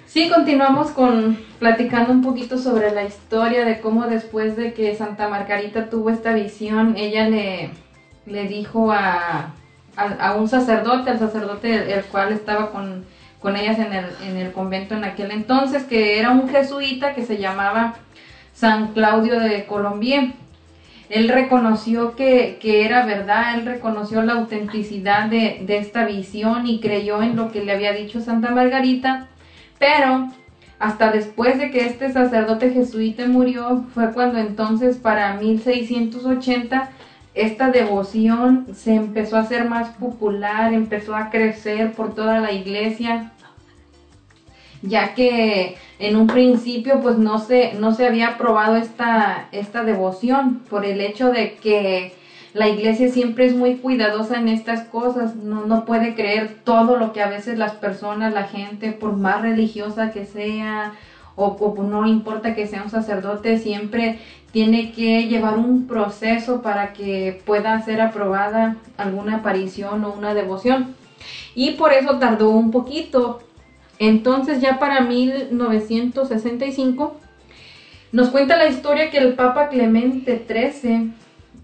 Sí, 0.07 0.29
continuamos 0.29 0.91
con 0.91 1.39
platicando 1.61 2.13
un 2.13 2.21
poquito 2.21 2.59
sobre 2.59 2.91
la 2.91 3.05
historia 3.05 3.65
de 3.65 3.81
cómo 3.81 4.09
después 4.09 4.57
de 4.57 4.73
que 4.73 4.97
Santa 4.97 5.29
Margarita 5.29 5.89
tuvo 5.89 6.11
esta 6.11 6.35
visión, 6.35 6.97
ella 6.97 7.29
le, 7.29 7.71
le 8.27 8.49
dijo 8.49 8.91
a, 8.91 9.55
a, 9.97 10.05
a 10.19 10.35
un 10.35 10.49
sacerdote, 10.49 11.11
al 11.11 11.21
sacerdote 11.21 11.95
el 11.95 12.03
cual 12.07 12.33
estaba 12.33 12.73
con, 12.73 13.05
con 13.39 13.55
ellas 13.55 13.79
en 13.79 13.93
el, 13.93 14.07
en 14.27 14.37
el 14.37 14.51
convento 14.51 14.97
en 14.97 15.05
aquel 15.05 15.31
entonces, 15.31 15.85
que 15.85 16.19
era 16.19 16.33
un 16.33 16.49
jesuita 16.49 17.15
que 17.15 17.25
se 17.25 17.39
llamaba 17.39 17.95
San 18.53 18.95
Claudio 18.95 19.39
de 19.39 19.65
Colombier. 19.65 20.33
Él 21.09 21.29
reconoció 21.29 22.17
que, 22.17 22.59
que, 22.61 22.85
era 22.85 23.07
verdad, 23.07 23.55
él 23.55 23.65
reconoció 23.65 24.23
la 24.23 24.35
autenticidad 24.35 25.29
de, 25.29 25.63
de, 25.67 25.79
esta 25.79 26.05
visión 26.05 26.67
y 26.67 26.81
creyó 26.81 27.23
en 27.23 27.37
lo 27.37 27.51
que 27.51 27.65
le 27.65 27.73
había 27.73 27.93
dicho 27.93 28.21
Santa 28.21 28.51
Margarita, 28.51 29.29
pero 29.79 30.29
hasta 30.79 31.11
después 31.11 31.59
de 31.59 31.71
que 31.71 31.87
este 31.87 32.13
sacerdote 32.13 32.71
jesuita 32.71 33.27
murió, 33.27 33.85
fue 33.95 34.13
cuando 34.13 34.39
entonces 34.39 34.97
para 34.97 35.35
1680 35.35 36.91
esta 37.35 37.71
devoción 37.71 38.67
se 38.75 38.95
empezó 38.95 39.37
a 39.37 39.41
hacer 39.41 39.69
más 39.69 39.91
popular, 39.91 40.73
empezó 40.75 41.15
a 41.15 41.31
crecer 41.31 41.93
por 41.93 42.15
toda 42.15 42.41
la 42.41 42.53
iglesia, 42.53 43.33
ya 44.83 45.15
que 45.15 45.77
en 45.99 46.17
un 46.17 46.27
principio 46.27 47.01
pues 47.01 47.19
no 47.19 47.39
se, 47.39 47.75
no 47.75 47.95
se 47.95 48.07
había 48.07 48.29
aprobado 48.29 48.77
esta, 48.77 49.49
esta 49.53 49.85
devoción 49.85 50.63
por 50.71 50.85
el 50.85 51.01
hecho 51.01 51.31
de 51.31 51.55
que 51.55 52.15
la 52.55 52.69
iglesia 52.69 53.11
siempre 53.11 53.47
es 53.47 53.55
muy 53.55 53.77
cuidadosa 53.77 54.39
en 54.39 54.49
estas 54.49 54.83
cosas, 54.89 55.37
no, 55.37 55.67
no 55.67 55.85
puede 55.85 56.15
creer 56.15 56.57
todo 56.65 56.97
lo 56.97 57.13
que 57.13 57.23
a 57.23 57.29
veces 57.29 57.59
las 57.59 57.73
personas, 57.73 58.33
la 58.33 58.45
gente, 58.45 58.93
por 58.93 59.17
más 59.17 59.43
religiosa 59.43 60.11
que 60.11 60.25
sea, 60.25 60.95
o, 61.37 61.47
o, 61.47 61.83
no 61.83 62.07
importa 62.07 62.55
que 62.55 62.67
sea 62.67 62.83
un 62.83 62.91
sacerdote, 62.91 63.59
siempre 63.59 64.19
tiene 64.51 64.93
que 64.93 65.29
llevar 65.29 65.59
un 65.59 65.87
proceso 65.87 66.63
para 66.63 66.93
que 66.95 67.43
pueda 67.45 67.81
ser 67.83 68.01
aprobada 68.01 68.77
alguna 68.97 69.37
aparición 69.37 70.05
o 70.05 70.13
una 70.13 70.35
devoción. 70.35 70.97
Y 71.55 71.73
por 71.73 71.93
eso 71.93 72.19
tardó 72.19 72.51
un 72.51 72.71
poquito. 72.71 73.41
Entonces 73.99 74.61
ya 74.61 74.79
para 74.79 75.01
1965 75.01 77.17
nos 78.13 78.29
cuenta 78.29 78.57
la 78.57 78.69
historia 78.69 79.11
que 79.11 79.19
el 79.19 79.35
Papa 79.35 79.69
Clemente 79.69 80.45
XIII, 80.49 81.13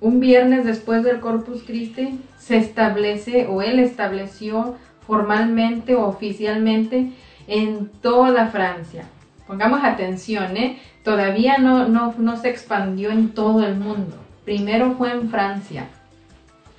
un 0.00 0.20
viernes 0.20 0.64
después 0.64 1.04
del 1.04 1.20
Corpus 1.20 1.62
Christi, 1.62 2.18
se 2.38 2.56
establece 2.58 3.46
o 3.46 3.62
él 3.62 3.78
estableció 3.78 4.76
formalmente 5.06 5.94
o 5.94 6.06
oficialmente 6.06 7.12
en 7.46 7.88
toda 7.88 8.48
Francia. 8.48 9.06
Pongamos 9.46 9.84
atención, 9.84 10.56
¿eh? 10.56 10.78
Todavía 11.02 11.58
no, 11.58 11.88
no, 11.88 12.14
no 12.18 12.36
se 12.36 12.48
expandió 12.48 13.10
en 13.10 13.30
todo 13.30 13.66
el 13.66 13.76
mundo. 13.76 14.16
Primero 14.44 14.94
fue 14.96 15.12
en 15.12 15.30
Francia. 15.30 15.88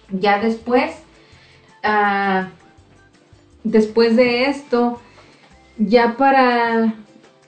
Ya 0.09 0.39
después, 0.39 0.95
uh, 1.83 2.45
después 3.63 4.15
de 4.15 4.45
esto, 4.45 4.99
ya 5.77 6.15
para 6.17 6.93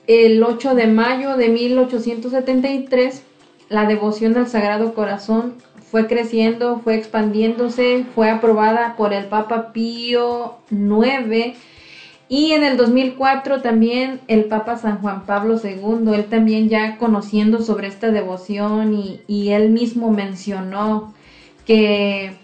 el 0.06 0.42
8 0.42 0.74
de 0.74 0.86
mayo 0.86 1.36
de 1.36 1.48
1873, 1.48 3.22
la 3.68 3.86
devoción 3.86 4.36
al 4.36 4.48
Sagrado 4.48 4.94
Corazón 4.94 5.54
fue 5.90 6.06
creciendo, 6.06 6.80
fue 6.80 6.96
expandiéndose, 6.96 8.04
fue 8.14 8.30
aprobada 8.30 8.96
por 8.96 9.12
el 9.12 9.26
Papa 9.26 9.72
Pío 9.72 10.56
IX 10.70 11.56
y 12.28 12.52
en 12.52 12.62
el 12.62 12.76
2004 12.76 13.62
también 13.62 14.20
el 14.28 14.44
Papa 14.44 14.76
San 14.76 14.98
Juan 15.00 15.24
Pablo 15.24 15.58
II, 15.62 16.14
él 16.14 16.26
también 16.26 16.68
ya 16.68 16.98
conociendo 16.98 17.62
sobre 17.62 17.88
esta 17.88 18.10
devoción 18.10 18.92
y, 18.92 19.20
y 19.26 19.50
él 19.50 19.70
mismo 19.70 20.10
mencionó 20.10 21.14
que 21.64 22.36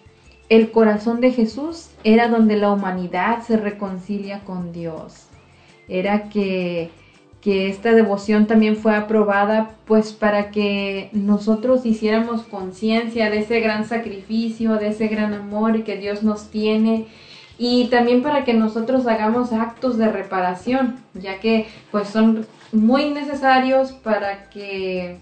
el 0.48 0.70
corazón 0.70 1.20
de 1.20 1.32
Jesús 1.32 1.90
era 2.02 2.28
donde 2.28 2.56
la 2.56 2.70
humanidad 2.70 3.42
se 3.42 3.58
reconcilia 3.58 4.40
con 4.40 4.72
Dios. 4.72 5.23
Era 5.88 6.28
que, 6.28 6.90
que 7.40 7.68
esta 7.68 7.92
devoción 7.92 8.46
también 8.46 8.76
fue 8.76 8.94
aprobada 8.94 9.72
pues 9.84 10.12
para 10.12 10.50
que 10.50 11.10
nosotros 11.12 11.84
hiciéramos 11.84 12.42
conciencia 12.42 13.30
de 13.30 13.40
ese 13.40 13.60
gran 13.60 13.86
sacrificio, 13.86 14.74
de 14.74 14.88
ese 14.88 15.08
gran 15.08 15.34
amor 15.34 15.84
que 15.84 15.96
Dios 15.96 16.22
nos 16.22 16.50
tiene 16.50 17.06
y 17.58 17.86
también 17.86 18.22
para 18.22 18.44
que 18.44 18.54
nosotros 18.54 19.06
hagamos 19.06 19.52
actos 19.52 19.96
de 19.96 20.10
reparación, 20.10 20.96
ya 21.14 21.38
que 21.38 21.68
pues 21.90 22.08
son 22.08 22.46
muy 22.72 23.10
necesarios 23.10 23.92
para 23.92 24.48
que 24.50 25.18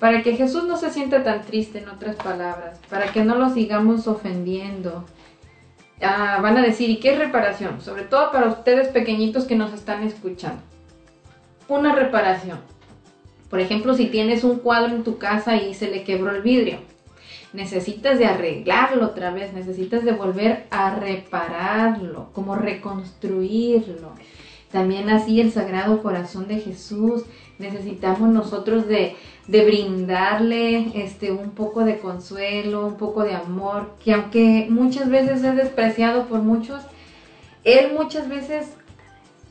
para 0.00 0.22
que 0.22 0.36
Jesús 0.36 0.64
no 0.64 0.76
se 0.76 0.90
sienta 0.90 1.22
tan 1.24 1.42
triste 1.42 1.78
en 1.78 1.88
otras 1.88 2.16
palabras, 2.16 2.78
para 2.90 3.12
que 3.12 3.24
no 3.24 3.36
lo 3.36 3.48
sigamos 3.50 4.06
ofendiendo. 4.06 5.06
Ah, 6.02 6.40
van 6.42 6.58
a 6.58 6.62
decir, 6.62 6.90
¿y 6.90 6.98
qué 6.98 7.12
es 7.12 7.18
reparación? 7.18 7.80
Sobre 7.80 8.02
todo 8.02 8.30
para 8.30 8.48
ustedes 8.48 8.88
pequeñitos 8.88 9.44
que 9.44 9.56
nos 9.56 9.72
están 9.72 10.02
escuchando. 10.02 10.60
Una 11.68 11.94
reparación. 11.94 12.58
Por 13.48 13.60
ejemplo, 13.60 13.94
si 13.94 14.06
tienes 14.06 14.44
un 14.44 14.58
cuadro 14.58 14.94
en 14.94 15.04
tu 15.04 15.18
casa 15.18 15.56
y 15.56 15.74
se 15.74 15.90
le 15.90 16.04
quebró 16.04 16.34
el 16.34 16.42
vidrio, 16.42 16.78
necesitas 17.52 18.18
de 18.18 18.26
arreglarlo 18.26 19.06
otra 19.06 19.30
vez, 19.30 19.52
necesitas 19.52 20.04
de 20.04 20.12
volver 20.12 20.66
a 20.70 20.94
repararlo, 20.94 22.30
como 22.32 22.56
reconstruirlo. 22.56 24.12
También 24.70 25.08
así 25.08 25.40
el 25.40 25.52
Sagrado 25.52 26.02
Corazón 26.02 26.48
de 26.48 26.60
Jesús, 26.60 27.24
necesitamos 27.58 28.28
nosotros 28.28 28.88
de, 28.88 29.16
de 29.48 29.64
brindarle 29.64 30.90
este, 31.02 31.30
un 31.30 31.50
poco 31.50 31.84
de 31.84 31.98
consuelo, 31.98 32.86
un 32.86 32.96
poco 32.96 33.22
de 33.22 33.34
amor, 33.34 33.94
que 34.02 34.12
aunque 34.12 34.66
muchas 34.68 35.08
veces 35.08 35.44
es 35.44 35.56
despreciado 35.56 36.26
por 36.26 36.40
muchos, 36.42 36.82
Él 37.64 37.92
muchas 37.96 38.28
veces 38.28 38.76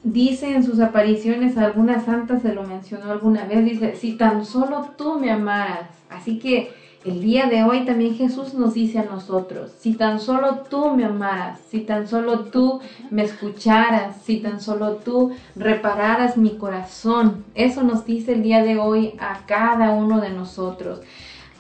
dice 0.03 0.53
en 0.53 0.63
sus 0.63 0.79
apariciones, 0.79 1.57
alguna 1.57 2.03
santa 2.03 2.39
se 2.39 2.53
lo 2.53 2.63
mencionó 2.63 3.11
alguna 3.11 3.45
vez, 3.45 3.65
dice, 3.65 3.95
si 3.95 4.13
tan 4.13 4.45
solo 4.45 4.91
tú 4.97 5.19
me 5.19 5.31
amaras, 5.31 5.89
así 6.09 6.39
que 6.39 6.71
el 7.05 7.21
día 7.21 7.45
de 7.45 7.63
hoy 7.63 7.85
también 7.85 8.15
Jesús 8.15 8.55
nos 8.55 8.73
dice 8.73 8.97
a 8.97 9.03
nosotros, 9.03 9.71
si 9.77 9.93
tan 9.93 10.19
solo 10.19 10.63
tú 10.69 10.95
me 10.95 11.05
amaras, 11.05 11.59
si 11.69 11.81
tan 11.81 12.07
solo 12.07 12.45
tú 12.45 12.81
me 13.11 13.23
escucharas, 13.23 14.15
si 14.23 14.37
tan 14.37 14.59
solo 14.59 14.95
tú 14.95 15.31
repararas 15.55 16.35
mi 16.35 16.57
corazón, 16.57 17.45
eso 17.53 17.83
nos 17.83 18.05
dice 18.05 18.33
el 18.33 18.41
día 18.41 18.63
de 18.63 18.79
hoy 18.79 19.13
a 19.19 19.45
cada 19.45 19.91
uno 19.91 20.19
de 20.19 20.31
nosotros. 20.31 21.01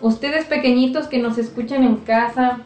Ustedes 0.01 0.45
pequeñitos 0.45 1.07
que 1.07 1.19
nos 1.19 1.37
escuchan 1.37 1.83
en 1.83 1.97
casa, 1.97 2.61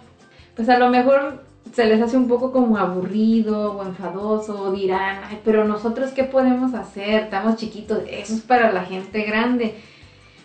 pues 0.55 0.69
a 0.69 0.79
lo 0.79 0.89
mejor 0.89 1.43
se 1.73 1.85
les 1.85 2.01
hace 2.01 2.15
un 2.15 2.29
poco 2.29 2.53
como 2.53 2.77
aburrido 2.77 3.73
o 3.73 3.85
enfadoso, 3.85 4.63
o 4.63 4.71
dirán, 4.71 5.19
Ay, 5.29 5.41
pero 5.43 5.65
nosotros 5.65 6.11
qué 6.11 6.23
podemos 6.23 6.73
hacer, 6.73 7.23
estamos 7.23 7.57
chiquitos, 7.57 8.03
eso 8.09 8.33
es 8.35 8.41
para 8.41 8.71
la 8.71 8.85
gente 8.85 9.23
grande. 9.23 9.75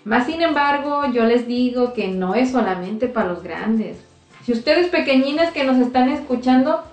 Más 0.04 0.26
sin 0.26 0.42
embargo, 0.42 1.02
yo 1.12 1.24
les 1.24 1.46
digo 1.46 1.94
que 1.94 2.08
no 2.08 2.34
es 2.34 2.50
solamente 2.50 3.08
para 3.08 3.28
los 3.28 3.42
grandes. 3.42 3.96
Si 4.44 4.52
ustedes 4.52 4.88
pequeñines 4.88 5.50
que 5.50 5.64
nos 5.64 5.78
están 5.78 6.10
escuchando, 6.10 6.84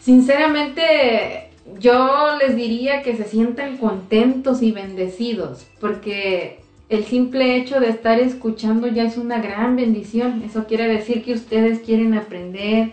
sinceramente 0.00 1.50
yo 1.80 2.36
les 2.38 2.54
diría 2.54 3.02
que 3.02 3.16
se 3.16 3.24
sientan 3.24 3.76
contentos 3.76 4.62
y 4.62 4.70
bendecidos, 4.70 5.66
porque 5.80 6.60
el 6.88 7.04
simple 7.04 7.56
hecho 7.56 7.80
de 7.80 7.88
estar 7.88 8.20
escuchando 8.20 8.86
ya 8.86 9.04
es 9.04 9.16
una 9.16 9.40
gran 9.40 9.74
bendición. 9.74 10.42
Eso 10.44 10.66
quiere 10.66 10.86
decir 10.86 11.24
que 11.24 11.32
ustedes 11.32 11.80
quieren 11.80 12.14
aprender, 12.14 12.90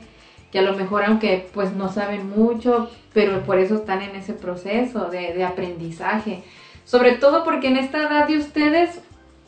que 0.51 0.59
a 0.59 0.63
lo 0.63 0.73
mejor 0.75 1.03
aunque 1.03 1.47
pues 1.53 1.73
no 1.73 1.91
saben 1.91 2.29
mucho, 2.29 2.89
pero 3.13 3.43
por 3.43 3.59
eso 3.59 3.75
están 3.75 4.01
en 4.01 4.15
ese 4.15 4.33
proceso 4.33 5.09
de, 5.09 5.33
de 5.33 5.43
aprendizaje. 5.43 6.43
Sobre 6.85 7.11
todo 7.13 7.43
porque 7.43 7.67
en 7.67 7.77
esta 7.77 7.99
edad 7.99 8.27
de 8.27 8.37
ustedes 8.37 9.01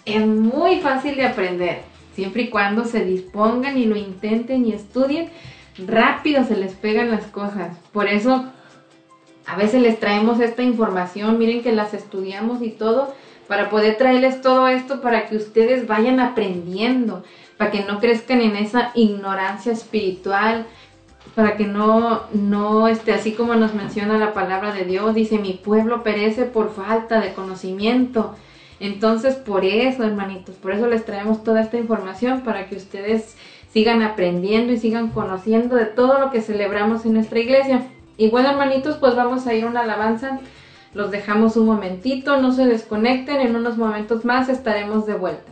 es 0.05 0.25
muy 0.25 0.79
fácil 0.79 1.15
de 1.15 1.25
aprender, 1.25 1.81
siempre 2.15 2.43
y 2.43 2.49
cuando 2.49 2.85
se 2.85 3.05
dispongan 3.05 3.77
y 3.77 3.85
lo 3.85 3.95
intenten 3.95 4.65
y 4.65 4.73
estudien, 4.73 5.29
rápido 5.87 6.43
se 6.43 6.57
les 6.57 6.73
pegan 6.73 7.11
las 7.11 7.25
cosas. 7.25 7.77
Por 7.91 8.07
eso 8.07 8.45
a 9.45 9.55
veces 9.55 9.81
les 9.81 9.99
traemos 9.99 10.39
esta 10.39 10.63
información, 10.63 11.37
miren 11.37 11.63
que 11.63 11.71
las 11.71 11.93
estudiamos 11.93 12.61
y 12.61 12.69
todo, 12.69 13.13
para 13.47 13.69
poder 13.69 13.97
traerles 13.97 14.41
todo 14.41 14.67
esto 14.67 15.01
para 15.01 15.27
que 15.27 15.35
ustedes 15.35 15.87
vayan 15.87 16.19
aprendiendo, 16.19 17.23
para 17.57 17.71
que 17.71 17.83
no 17.83 17.99
crezcan 17.99 18.41
en 18.41 18.55
esa 18.55 18.91
ignorancia 18.95 19.71
espiritual, 19.73 20.65
para 21.35 21.57
que 21.57 21.65
no, 21.65 22.23
no 22.33 22.87
esté 22.87 23.13
así 23.13 23.33
como 23.33 23.55
nos 23.55 23.73
menciona 23.73 24.17
la 24.17 24.33
palabra 24.33 24.73
de 24.73 24.85
Dios, 24.85 25.15
dice, 25.15 25.37
mi 25.37 25.53
pueblo 25.53 26.03
perece 26.03 26.45
por 26.45 26.73
falta 26.73 27.19
de 27.19 27.33
conocimiento. 27.33 28.35
Entonces, 28.81 29.35
por 29.35 29.63
eso, 29.63 30.03
hermanitos, 30.03 30.55
por 30.55 30.71
eso 30.71 30.87
les 30.87 31.05
traemos 31.05 31.43
toda 31.43 31.61
esta 31.61 31.77
información 31.77 32.41
para 32.41 32.67
que 32.67 32.75
ustedes 32.75 33.37
sigan 33.71 34.01
aprendiendo 34.01 34.73
y 34.73 34.77
sigan 34.77 35.09
conociendo 35.09 35.75
de 35.75 35.85
todo 35.85 36.19
lo 36.19 36.31
que 36.31 36.41
celebramos 36.41 37.05
en 37.05 37.13
nuestra 37.13 37.37
iglesia. 37.37 37.87
Y 38.17 38.29
bueno, 38.29 38.49
hermanitos, 38.49 38.97
pues 38.97 39.15
vamos 39.15 39.45
a 39.45 39.53
ir 39.53 39.65
a 39.65 39.67
una 39.67 39.81
alabanza. 39.81 40.39
Los 40.95 41.11
dejamos 41.11 41.57
un 41.57 41.67
momentito, 41.67 42.41
no 42.41 42.51
se 42.51 42.65
desconecten, 42.65 43.39
en 43.39 43.55
unos 43.55 43.77
momentos 43.77 44.25
más 44.25 44.49
estaremos 44.49 45.05
de 45.05 45.13
vuelta. 45.13 45.51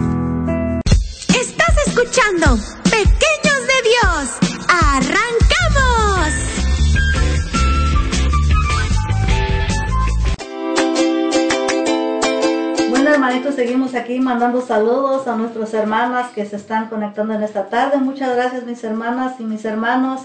Aquí 14.11 14.19
mandando 14.19 14.59
saludos 14.59 15.25
a 15.29 15.37
nuestras 15.37 15.73
hermanas 15.73 16.31
que 16.31 16.45
se 16.45 16.57
están 16.57 16.89
conectando 16.89 17.33
en 17.33 17.43
esta 17.43 17.67
tarde. 17.69 17.97
Muchas 17.97 18.35
gracias 18.35 18.65
mis 18.65 18.83
hermanas 18.83 19.39
y 19.39 19.43
mis 19.43 19.63
hermanos. 19.63 20.23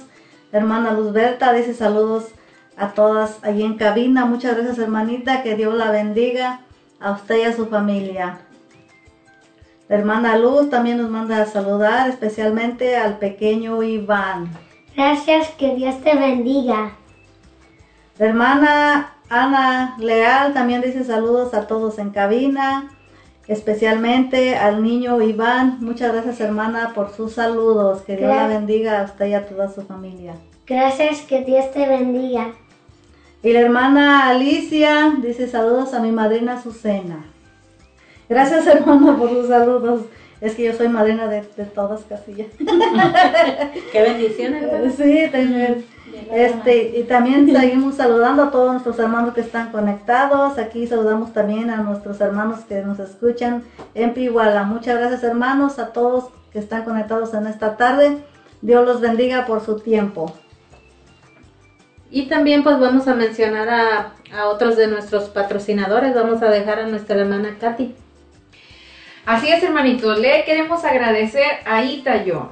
Hermana 0.51 0.91
Luzberta 0.91 1.53
dice 1.53 1.73
saludos 1.73 2.25
a 2.77 2.89
todas 2.89 3.39
allí 3.45 3.63
en 3.63 3.77
cabina. 3.77 4.25
Muchas 4.25 4.57
gracias 4.57 4.79
hermanita, 4.79 5.45
que 5.45 5.55
Dios 5.55 5.73
la 5.73 5.93
bendiga 5.93 6.63
a 6.99 7.13
usted 7.13 7.39
y 7.39 7.43
a 7.43 7.55
su 7.55 7.67
familia. 7.67 8.41
hermana 9.89 10.37
Luz 10.37 10.69
también 10.69 10.99
nos 10.99 11.09
manda 11.09 11.41
a 11.41 11.47
saludar 11.47 12.11
especialmente 12.11 12.97
al 12.97 13.19
pequeño 13.19 13.85
Iván. 13.85 14.51
Gracias, 14.97 15.51
que 15.51 15.77
Dios 15.77 16.01
te 16.03 16.17
bendiga. 16.17 16.97
hermana 18.19 19.13
Ana 19.29 19.95
Leal 19.99 20.55
también 20.55 20.81
dice 20.81 21.05
saludos 21.05 21.55
a 21.55 21.69
todos 21.69 22.01
en 22.01 22.11
cabina, 22.11 22.91
especialmente 23.49 24.57
al 24.57 24.83
niño 24.83 25.21
Iván. 25.23 25.79
Muchas 25.81 26.13
gracias 26.13 26.41
hermana 26.41 26.93
por 26.95 27.13
sus 27.15 27.35
saludos. 27.35 28.03
Que 28.03 28.17
Dios 28.17 28.29
la 28.29 28.49
bendiga 28.49 29.01
a 29.01 29.05
usted 29.05 29.27
y 29.27 29.35
a 29.35 29.47
toda 29.47 29.73
su 29.73 29.83
familia. 29.83 30.35
Gracias, 30.67 31.21
que 31.23 31.45
Dios 31.45 31.71
te 31.73 31.87
bendiga. 31.87 32.53
Y 33.43 33.53
la 33.53 33.61
hermana 33.61 34.29
Alicia 34.29 35.15
dice 35.23 35.47
saludos 35.47 35.95
a 35.95 36.01
mi 36.01 36.11
madrina 36.11 36.55
Azucena. 36.55 37.25
Gracias 38.29 38.67
hermana 38.67 39.17
por 39.17 39.31
sus 39.31 39.49
saludos. 39.49 40.03
Es 40.41 40.55
que 40.55 40.65
yo 40.65 40.73
soy 40.75 40.89
madrina 40.89 41.29
de, 41.29 41.43
todas 41.75 42.03
casillas. 42.03 42.49
Qué 43.93 44.03
bendición, 44.03 44.55
Sí, 44.97 45.29
también. 45.33 45.96
Este, 46.33 46.99
y 46.99 47.05
también 47.05 47.51
seguimos 47.51 47.97
saludando 47.97 48.45
a 48.45 48.51
todos 48.51 48.73
nuestros 48.73 48.99
hermanos 48.99 49.35
que 49.35 49.41
están 49.41 49.71
conectados. 49.71 50.59
Aquí 50.59 50.87
saludamos 50.87 51.33
también 51.33 51.71
a 51.71 51.79
nuestros 51.79 52.21
hermanos 52.21 52.61
que 52.69 52.83
nos 52.83 52.99
escuchan 52.99 53.65
en 53.95 54.15
Pihuala. 54.15 54.65
Muchas 54.65 54.99
gracias 54.99 55.23
hermanos 55.23 55.79
a 55.79 55.93
todos 55.93 56.31
que 56.53 56.59
están 56.59 56.85
conectados 56.85 57.35
en 57.35 57.47
esta 57.47 57.77
tarde. 57.77 58.19
Dios 58.63 58.85
los 58.85 59.01
bendiga 59.01 59.47
por 59.47 59.65
su 59.65 59.79
tiempo. 59.81 60.33
Y 62.11 62.27
también 62.27 62.63
pues 62.63 62.79
vamos 62.79 63.09
a 63.09 63.15
mencionar 63.15 63.69
a, 63.69 64.13
a 64.35 64.49
otros 64.49 64.77
de 64.77 64.87
nuestros 64.87 65.29
patrocinadores. 65.29 66.15
Vamos 66.15 66.43
a 66.43 66.51
dejar 66.51 66.81
a 66.81 66.87
nuestra 66.87 67.21
hermana 67.21 67.57
Katy. 67.61 67.95
Así 69.27 69.49
es, 69.49 69.63
hermanitos. 69.63 70.19
Le 70.19 70.45
queremos 70.45 70.85
agradecer 70.85 71.47
a 71.67 71.83
Itayo 71.83 72.51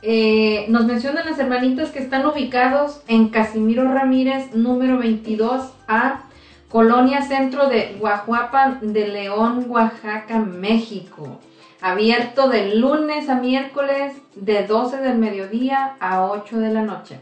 eh, 0.00 0.66
nos 0.68 0.86
mencionan 0.86 1.26
los 1.26 1.38
hermanitos 1.40 1.90
que 1.90 1.98
están 1.98 2.24
ubicados 2.24 3.02
en 3.08 3.30
Casimiro 3.30 3.92
Ramírez, 3.92 4.54
número 4.54 5.02
22A, 5.02 6.20
Colonia 6.68 7.22
Centro 7.22 7.68
de 7.68 7.96
Guajuapa 7.98 8.78
de 8.80 9.08
León, 9.08 9.66
Oaxaca, 9.68 10.38
México. 10.38 11.40
Abierto 11.80 12.48
de 12.48 12.76
lunes 12.76 13.28
a 13.28 13.36
miércoles 13.36 14.14
de 14.36 14.64
12 14.64 14.98
del 14.98 15.18
mediodía 15.18 15.96
a 15.98 16.24
8 16.26 16.58
de 16.58 16.72
la 16.72 16.82
noche. 16.82 17.18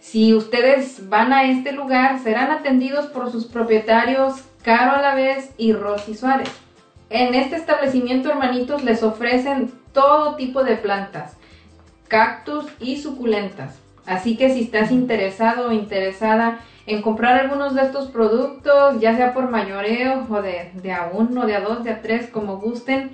Si 0.00 0.34
ustedes 0.34 1.08
van 1.08 1.32
a 1.32 1.44
este 1.44 1.72
lugar, 1.72 2.18
serán 2.18 2.50
atendidos 2.50 3.06
por 3.06 3.30
sus 3.30 3.46
propietarios 3.46 4.42
Caro 4.62 4.96
a 4.96 5.00
la 5.00 5.14
vez 5.14 5.50
y 5.56 5.72
Rosy 5.72 6.14
Suárez. 6.14 6.50
En 7.08 7.34
este 7.34 7.56
establecimiento, 7.56 8.28
hermanitos, 8.28 8.84
les 8.84 9.02
ofrecen 9.02 9.72
todo 9.92 10.34
tipo 10.36 10.64
de 10.64 10.76
plantas 10.76 11.37
cactus 12.08 12.66
y 12.80 12.98
suculentas. 12.98 13.78
Así 14.06 14.36
que 14.36 14.50
si 14.50 14.62
estás 14.62 14.90
interesado 14.90 15.68
o 15.68 15.72
interesada 15.72 16.60
en 16.86 17.02
comprar 17.02 17.38
algunos 17.38 17.74
de 17.74 17.82
estos 17.82 18.08
productos, 18.08 18.98
ya 19.00 19.14
sea 19.14 19.34
por 19.34 19.50
mayoreo 19.50 20.26
o 20.30 20.40
de, 20.40 20.70
de 20.74 20.92
a 20.92 21.10
uno, 21.12 21.46
de 21.46 21.54
a 21.54 21.60
dos, 21.60 21.84
de 21.84 21.90
a 21.90 22.00
tres, 22.00 22.28
como 22.28 22.56
gusten, 22.56 23.10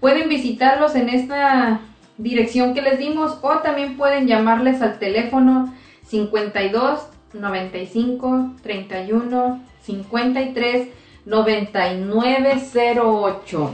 pueden 0.00 0.28
visitarlos 0.28 0.96
en 0.96 1.08
esta 1.08 1.80
dirección 2.18 2.74
que 2.74 2.82
les 2.82 2.98
dimos 2.98 3.38
o 3.42 3.58
también 3.58 3.96
pueden 3.96 4.26
llamarles 4.26 4.82
al 4.82 4.98
teléfono 4.98 5.72
52 6.06 7.06
95 7.32 8.54
31 8.62 9.60
53 9.82 10.88
9908. 11.24 13.70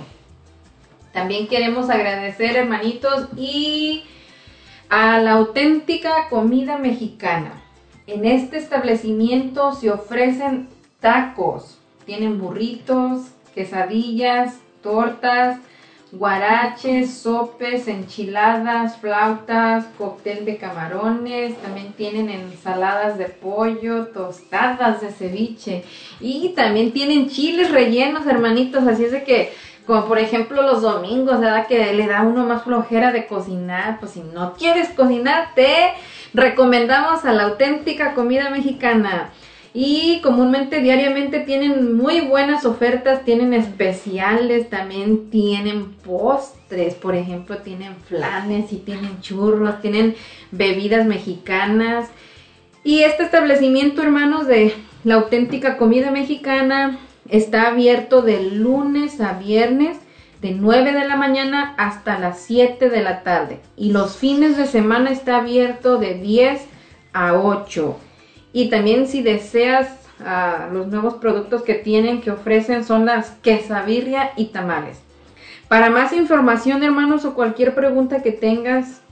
También 1.12 1.48
queremos 1.48 1.88
agradecer, 1.88 2.56
hermanitos, 2.56 3.28
y 3.36 4.04
a 4.88 5.18
la 5.18 5.32
auténtica 5.32 6.28
comida 6.30 6.78
mexicana. 6.78 7.62
En 8.06 8.24
este 8.24 8.56
establecimiento 8.56 9.72
se 9.72 9.90
ofrecen 9.90 10.68
tacos, 11.00 11.78
tienen 12.06 12.40
burritos, 12.40 13.26
quesadillas, 13.54 14.58
tortas, 14.82 15.58
guaraches, 16.10 17.18
sopes, 17.18 17.86
enchiladas, 17.86 18.96
flautas, 18.96 19.84
cóctel 19.98 20.46
de 20.46 20.56
camarones, 20.56 21.58
también 21.58 21.92
tienen 21.92 22.30
ensaladas 22.30 23.18
de 23.18 23.26
pollo, 23.26 24.06
tostadas 24.06 25.02
de 25.02 25.12
ceviche. 25.12 25.84
Y 26.18 26.54
también 26.56 26.92
tienen 26.92 27.28
chiles 27.28 27.70
rellenos, 27.70 28.26
hermanitos, 28.26 28.86
así 28.86 29.04
es 29.04 29.12
de 29.12 29.24
que 29.24 29.52
como 29.88 30.04
por 30.04 30.18
ejemplo 30.18 30.60
los 30.60 30.82
domingos, 30.82 31.40
¿verdad? 31.40 31.66
Que 31.66 31.94
le 31.94 32.06
da 32.06 32.22
uno 32.22 32.44
más 32.44 32.62
flojera 32.62 33.10
de 33.10 33.26
cocinar. 33.26 33.98
Pues 33.98 34.12
si 34.12 34.20
no 34.20 34.52
quieres 34.52 34.90
cocinar, 34.90 35.54
te 35.54 35.94
recomendamos 36.34 37.24
a 37.24 37.32
la 37.32 37.44
auténtica 37.44 38.12
comida 38.12 38.50
mexicana. 38.50 39.30
Y 39.72 40.20
comúnmente 40.20 40.80
diariamente 40.82 41.40
tienen 41.40 41.96
muy 41.96 42.20
buenas 42.20 42.66
ofertas, 42.66 43.24
tienen 43.24 43.54
especiales, 43.54 44.68
también 44.68 45.30
tienen 45.30 45.94
postres, 45.94 46.94
por 46.94 47.14
ejemplo, 47.14 47.56
tienen 47.56 47.96
flanes 47.96 48.74
y 48.74 48.76
tienen 48.76 49.22
churros, 49.22 49.80
tienen 49.80 50.16
bebidas 50.50 51.06
mexicanas. 51.06 52.10
Y 52.84 53.04
este 53.04 53.22
establecimiento, 53.22 54.02
hermanos, 54.02 54.46
de 54.46 54.74
la 55.04 55.14
auténtica 55.14 55.78
comida 55.78 56.10
mexicana, 56.10 56.98
Está 57.28 57.68
abierto 57.68 58.22
de 58.22 58.42
lunes 58.42 59.20
a 59.20 59.34
viernes 59.34 59.98
de 60.40 60.52
9 60.52 60.92
de 60.92 61.06
la 61.06 61.16
mañana 61.16 61.74
hasta 61.76 62.18
las 62.18 62.40
7 62.40 62.88
de 62.88 63.02
la 63.02 63.22
tarde. 63.22 63.60
Y 63.76 63.92
los 63.92 64.16
fines 64.16 64.56
de 64.56 64.64
semana 64.66 65.10
está 65.10 65.36
abierto 65.36 65.98
de 65.98 66.14
10 66.14 66.64
a 67.12 67.34
8. 67.34 67.98
Y 68.52 68.70
también 68.70 69.06
si 69.08 69.22
deseas 69.22 69.88
ah, 70.24 70.70
los 70.72 70.86
nuevos 70.86 71.14
productos 71.14 71.62
que 71.62 71.74
tienen, 71.74 72.22
que 72.22 72.30
ofrecen, 72.30 72.84
son 72.84 73.04
las 73.04 73.32
quesabirria 73.42 74.30
y 74.36 74.46
tamales. 74.46 75.00
Para 75.68 75.90
más 75.90 76.14
información, 76.14 76.82
hermanos, 76.82 77.26
o 77.26 77.34
cualquier 77.34 77.74
pregunta 77.74 78.22
que 78.22 78.32
tengas, 78.32 79.02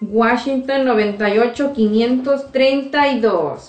Washington 0.00 0.84
98 0.84 1.72
532. 1.72 3.68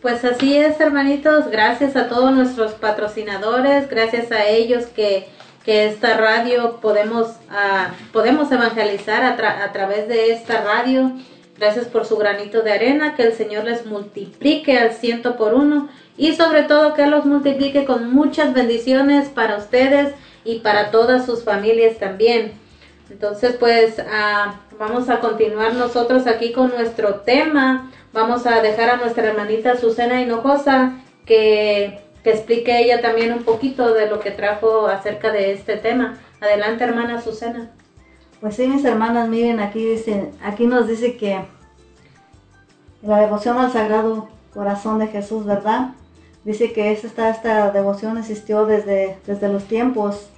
Pues 0.00 0.24
así 0.24 0.56
es, 0.56 0.80
hermanitos. 0.80 1.50
Gracias 1.50 1.94
a 1.94 2.08
todos 2.08 2.32
nuestros 2.32 2.72
patrocinadores, 2.72 3.90
gracias 3.90 4.32
a 4.32 4.46
ellos 4.46 4.86
que, 4.86 5.28
que 5.62 5.84
esta 5.84 6.16
radio 6.16 6.80
podemos, 6.80 7.28
uh, 7.50 7.92
podemos 8.14 8.50
evangelizar 8.50 9.22
a 9.24 9.72
través 9.72 10.08
de 10.08 10.32
esta 10.32 10.62
radio. 10.62 11.12
Gracias 11.58 11.84
por 11.84 12.06
su 12.06 12.16
granito 12.16 12.62
de 12.62 12.72
arena, 12.72 13.14
que 13.14 13.24
el 13.24 13.34
Señor 13.34 13.64
les 13.64 13.84
multiplique 13.84 14.78
al 14.78 14.94
ciento 14.94 15.36
por 15.36 15.52
uno 15.52 15.90
y 16.16 16.34
sobre 16.34 16.64
todo 16.64 16.94
que 16.94 17.06
los 17.06 17.24
multiplique 17.24 17.84
con 17.84 18.12
muchas 18.12 18.54
bendiciones 18.54 19.28
para 19.28 19.56
ustedes 19.56 20.14
y 20.44 20.60
para 20.60 20.90
todas 20.90 21.24
sus 21.24 21.44
familias 21.44 21.98
también. 21.98 22.52
Entonces, 23.10 23.56
pues 23.58 23.98
uh, 23.98 24.76
vamos 24.78 25.08
a 25.08 25.20
continuar 25.20 25.74
nosotros 25.74 26.26
aquí 26.26 26.52
con 26.52 26.70
nuestro 26.70 27.16
tema. 27.16 27.90
Vamos 28.12 28.46
a 28.46 28.60
dejar 28.62 28.90
a 28.90 28.96
nuestra 28.96 29.28
hermanita 29.28 29.76
Susana 29.76 30.20
Hinojosa 30.22 30.94
que, 31.26 32.00
que 32.24 32.30
explique 32.30 32.78
ella 32.78 33.00
también 33.00 33.32
un 33.32 33.44
poquito 33.44 33.92
de 33.94 34.08
lo 34.08 34.20
que 34.20 34.30
trajo 34.30 34.86
acerca 34.86 35.30
de 35.30 35.52
este 35.52 35.76
tema. 35.76 36.18
Adelante, 36.40 36.84
hermana 36.84 37.20
Susana. 37.20 37.70
Pues 38.40 38.56
sí, 38.56 38.66
mis 38.66 38.84
hermanas, 38.84 39.28
miren, 39.28 39.60
aquí 39.60 39.84
dice, 39.84 40.30
aquí 40.42 40.66
nos 40.66 40.88
dice 40.88 41.16
que 41.16 41.40
la 43.02 43.20
devoción 43.20 43.58
al 43.58 43.70
Sagrado 43.70 44.28
Corazón 44.52 44.98
de 44.98 45.06
Jesús, 45.06 45.44
¿verdad? 45.44 45.90
Dice 46.44 46.72
que 46.72 46.92
esta, 46.92 47.30
esta 47.30 47.70
devoción 47.70 48.18
existió 48.18 48.66
desde, 48.66 49.18
desde 49.26 49.48
los 49.48 49.64
tiempos 49.64 50.28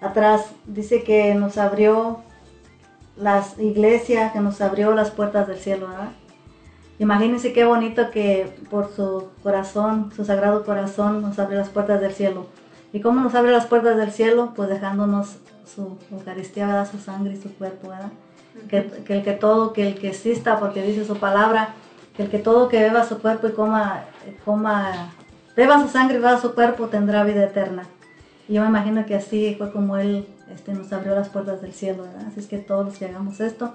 atrás. 0.00 0.46
Dice 0.66 1.02
que 1.02 1.34
nos 1.34 1.58
abrió 1.58 2.20
las 3.16 3.58
iglesias, 3.58 4.32
que 4.32 4.40
nos 4.40 4.60
abrió 4.60 4.94
las 4.94 5.10
puertas 5.10 5.46
del 5.46 5.58
cielo, 5.58 5.88
¿verdad? 5.88 6.12
Imagínense 6.98 7.52
qué 7.52 7.64
bonito 7.64 8.10
que 8.10 8.56
por 8.70 8.90
su 8.94 9.28
corazón, 9.42 10.12
su 10.16 10.24
sagrado 10.24 10.64
corazón, 10.64 11.22
nos 11.22 11.38
abre 11.38 11.56
las 11.56 11.68
puertas 11.68 12.00
del 12.00 12.12
cielo. 12.12 12.46
¿Y 12.92 13.00
cómo 13.00 13.20
nos 13.20 13.34
abre 13.34 13.52
las 13.52 13.66
puertas 13.66 13.96
del 13.96 14.10
cielo? 14.10 14.52
Pues 14.56 14.68
dejándonos 14.68 15.36
su 15.66 15.98
Eucaristía, 16.10 16.66
¿verdad? 16.66 16.90
Su 16.90 16.98
sangre 16.98 17.34
y 17.34 17.42
su 17.42 17.52
cuerpo, 17.54 17.90
¿verdad? 17.90 18.10
que, 18.68 18.86
que, 19.04 19.18
el 19.18 19.22
que 19.22 19.32
todo, 19.32 19.72
que 19.72 19.88
el 19.88 19.94
que 19.98 20.08
exista, 20.08 20.58
porque 20.58 20.82
dice 20.82 21.04
su 21.04 21.16
palabra, 21.16 21.70
que 22.16 22.24
el 22.24 22.30
que 22.30 22.38
todo 22.38 22.68
que 22.68 22.80
beba 22.80 23.04
su 23.04 23.18
cuerpo 23.18 23.48
y 23.48 23.52
coma, 23.52 24.04
coma, 24.44 25.12
beba 25.56 25.80
su 25.80 25.88
sangre 25.88 26.18
y 26.18 26.20
beba 26.20 26.40
su 26.40 26.54
cuerpo 26.54 26.86
tendrá 26.88 27.24
vida 27.24 27.44
eterna. 27.44 27.84
Y 28.48 28.54
yo 28.54 28.62
me 28.62 28.68
imagino 28.68 29.06
que 29.06 29.16
así 29.16 29.54
fue 29.58 29.72
como 29.72 29.96
Él 29.96 30.26
este, 30.54 30.72
nos 30.72 30.92
abrió 30.92 31.14
las 31.14 31.28
puertas 31.28 31.60
del 31.60 31.72
cielo, 31.72 32.04
¿verdad? 32.04 32.26
Así 32.28 32.40
es 32.40 32.46
que 32.46 32.58
todos 32.58 32.84
los 32.84 32.96
que 32.96 33.06
hagamos 33.06 33.40
esto, 33.40 33.72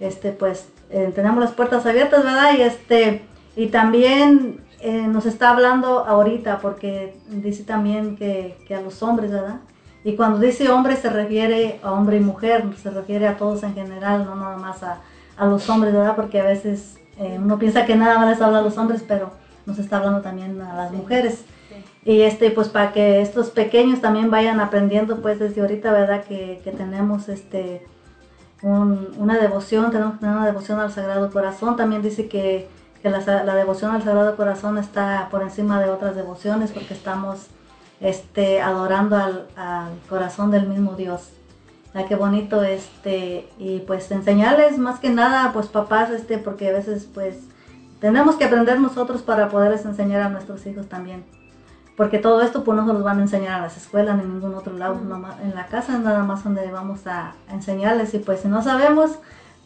este, 0.00 0.32
pues 0.32 0.68
eh, 0.90 1.12
tenemos 1.14 1.42
las 1.42 1.52
puertas 1.52 1.86
abiertas, 1.86 2.24
¿verdad? 2.24 2.54
Y, 2.58 2.62
este, 2.62 3.22
y 3.56 3.68
también 3.68 4.60
eh, 4.80 5.06
nos 5.06 5.26
está 5.26 5.50
hablando 5.50 6.00
ahorita, 6.00 6.58
porque 6.58 7.16
dice 7.28 7.64
también 7.64 8.16
que, 8.16 8.58
que, 8.66 8.74
a 8.74 8.82
los 8.82 9.02
hombres, 9.02 9.30
¿verdad? 9.30 9.60
Y 10.04 10.16
cuando 10.16 10.38
dice 10.38 10.68
hombre 10.68 10.96
se 10.96 11.08
refiere 11.08 11.78
a 11.82 11.92
hombre 11.92 12.16
y 12.16 12.20
mujer, 12.20 12.64
se 12.82 12.90
refiere 12.90 13.28
a 13.28 13.36
todos 13.36 13.62
en 13.62 13.74
general, 13.74 14.24
no 14.24 14.34
nada 14.34 14.56
más 14.56 14.82
a, 14.82 15.00
a 15.36 15.46
los 15.46 15.68
hombres, 15.70 15.92
¿verdad? 15.92 16.16
Porque 16.16 16.40
a 16.40 16.44
veces 16.44 16.98
eh, 17.18 17.38
uno 17.38 17.58
piensa 17.58 17.86
que 17.86 17.94
nada 17.94 18.18
más 18.18 18.28
les 18.28 18.40
habla 18.40 18.58
a 18.58 18.62
los 18.62 18.76
hombres, 18.76 19.04
pero 19.06 19.30
nos 19.66 19.78
está 19.78 19.98
hablando 19.98 20.20
también 20.20 20.60
a 20.60 20.74
las 20.74 20.92
mujeres. 20.92 21.44
Y 22.04 22.22
este, 22.22 22.50
pues 22.50 22.68
para 22.68 22.92
que 22.92 23.20
estos 23.20 23.50
pequeños 23.50 24.00
también 24.00 24.30
vayan 24.30 24.60
aprendiendo, 24.60 25.20
pues 25.20 25.38
desde 25.38 25.60
ahorita, 25.60 25.92
¿verdad? 25.92 26.24
Que, 26.24 26.60
que 26.64 26.72
tenemos 26.72 27.28
este, 27.28 27.86
un, 28.62 29.14
una 29.18 29.38
devoción, 29.38 29.90
tenemos 29.90 30.14
que 30.14 30.20
tener 30.20 30.36
una 30.36 30.46
devoción 30.46 30.80
al 30.80 30.92
Sagrado 30.92 31.30
Corazón. 31.30 31.76
También 31.76 32.02
dice 32.02 32.28
que, 32.28 32.68
que 33.02 33.10
la, 33.10 33.20
la, 33.44 33.54
devoción 33.54 33.92
al 33.92 34.02
Sagrado 34.02 34.36
Corazón 34.36 34.78
está 34.78 35.28
por 35.30 35.42
encima 35.42 35.80
de 35.80 35.90
otras 35.90 36.16
devociones 36.16 36.72
porque 36.72 36.94
estamos 36.94 37.46
este, 38.00 38.60
adorando 38.60 39.16
al, 39.16 39.46
al 39.56 39.90
corazón 40.08 40.50
del 40.50 40.66
mismo 40.66 40.94
Dios. 40.94 41.30
La 41.94 42.06
qué 42.06 42.16
bonito, 42.16 42.64
este, 42.64 43.48
y 43.58 43.80
pues 43.80 44.10
enseñarles 44.10 44.78
más 44.78 44.98
que 44.98 45.10
nada, 45.10 45.52
pues 45.52 45.66
papás, 45.66 46.10
este, 46.10 46.38
porque 46.38 46.70
a 46.70 46.72
veces 46.72 47.06
pues 47.12 47.36
tenemos 48.02 48.34
que 48.34 48.44
aprender 48.44 48.80
nosotros 48.80 49.22
para 49.22 49.48
poderles 49.48 49.84
enseñar 49.84 50.22
a 50.22 50.28
nuestros 50.28 50.66
hijos 50.66 50.88
también. 50.88 51.24
Porque 51.96 52.18
todo 52.18 52.42
esto 52.42 52.64
pues 52.64 52.76
no 52.76 52.84
se 52.84 52.92
los 52.92 53.04
van 53.04 53.20
a 53.20 53.22
enseñar 53.22 53.60
a 53.60 53.62
las 53.62 53.76
escuelas 53.76 54.16
ni 54.16 54.24
en 54.24 54.34
ningún 54.34 54.56
otro 54.56 54.76
lado, 54.76 54.98
en 55.40 55.54
la 55.54 55.66
casa 55.66 55.94
es 55.94 56.00
nada 56.00 56.24
más 56.24 56.42
donde 56.42 56.68
vamos 56.72 57.06
a 57.06 57.34
enseñarles. 57.48 58.12
Y 58.14 58.18
pues 58.18 58.40
si 58.40 58.48
no 58.48 58.60
sabemos, 58.60 59.12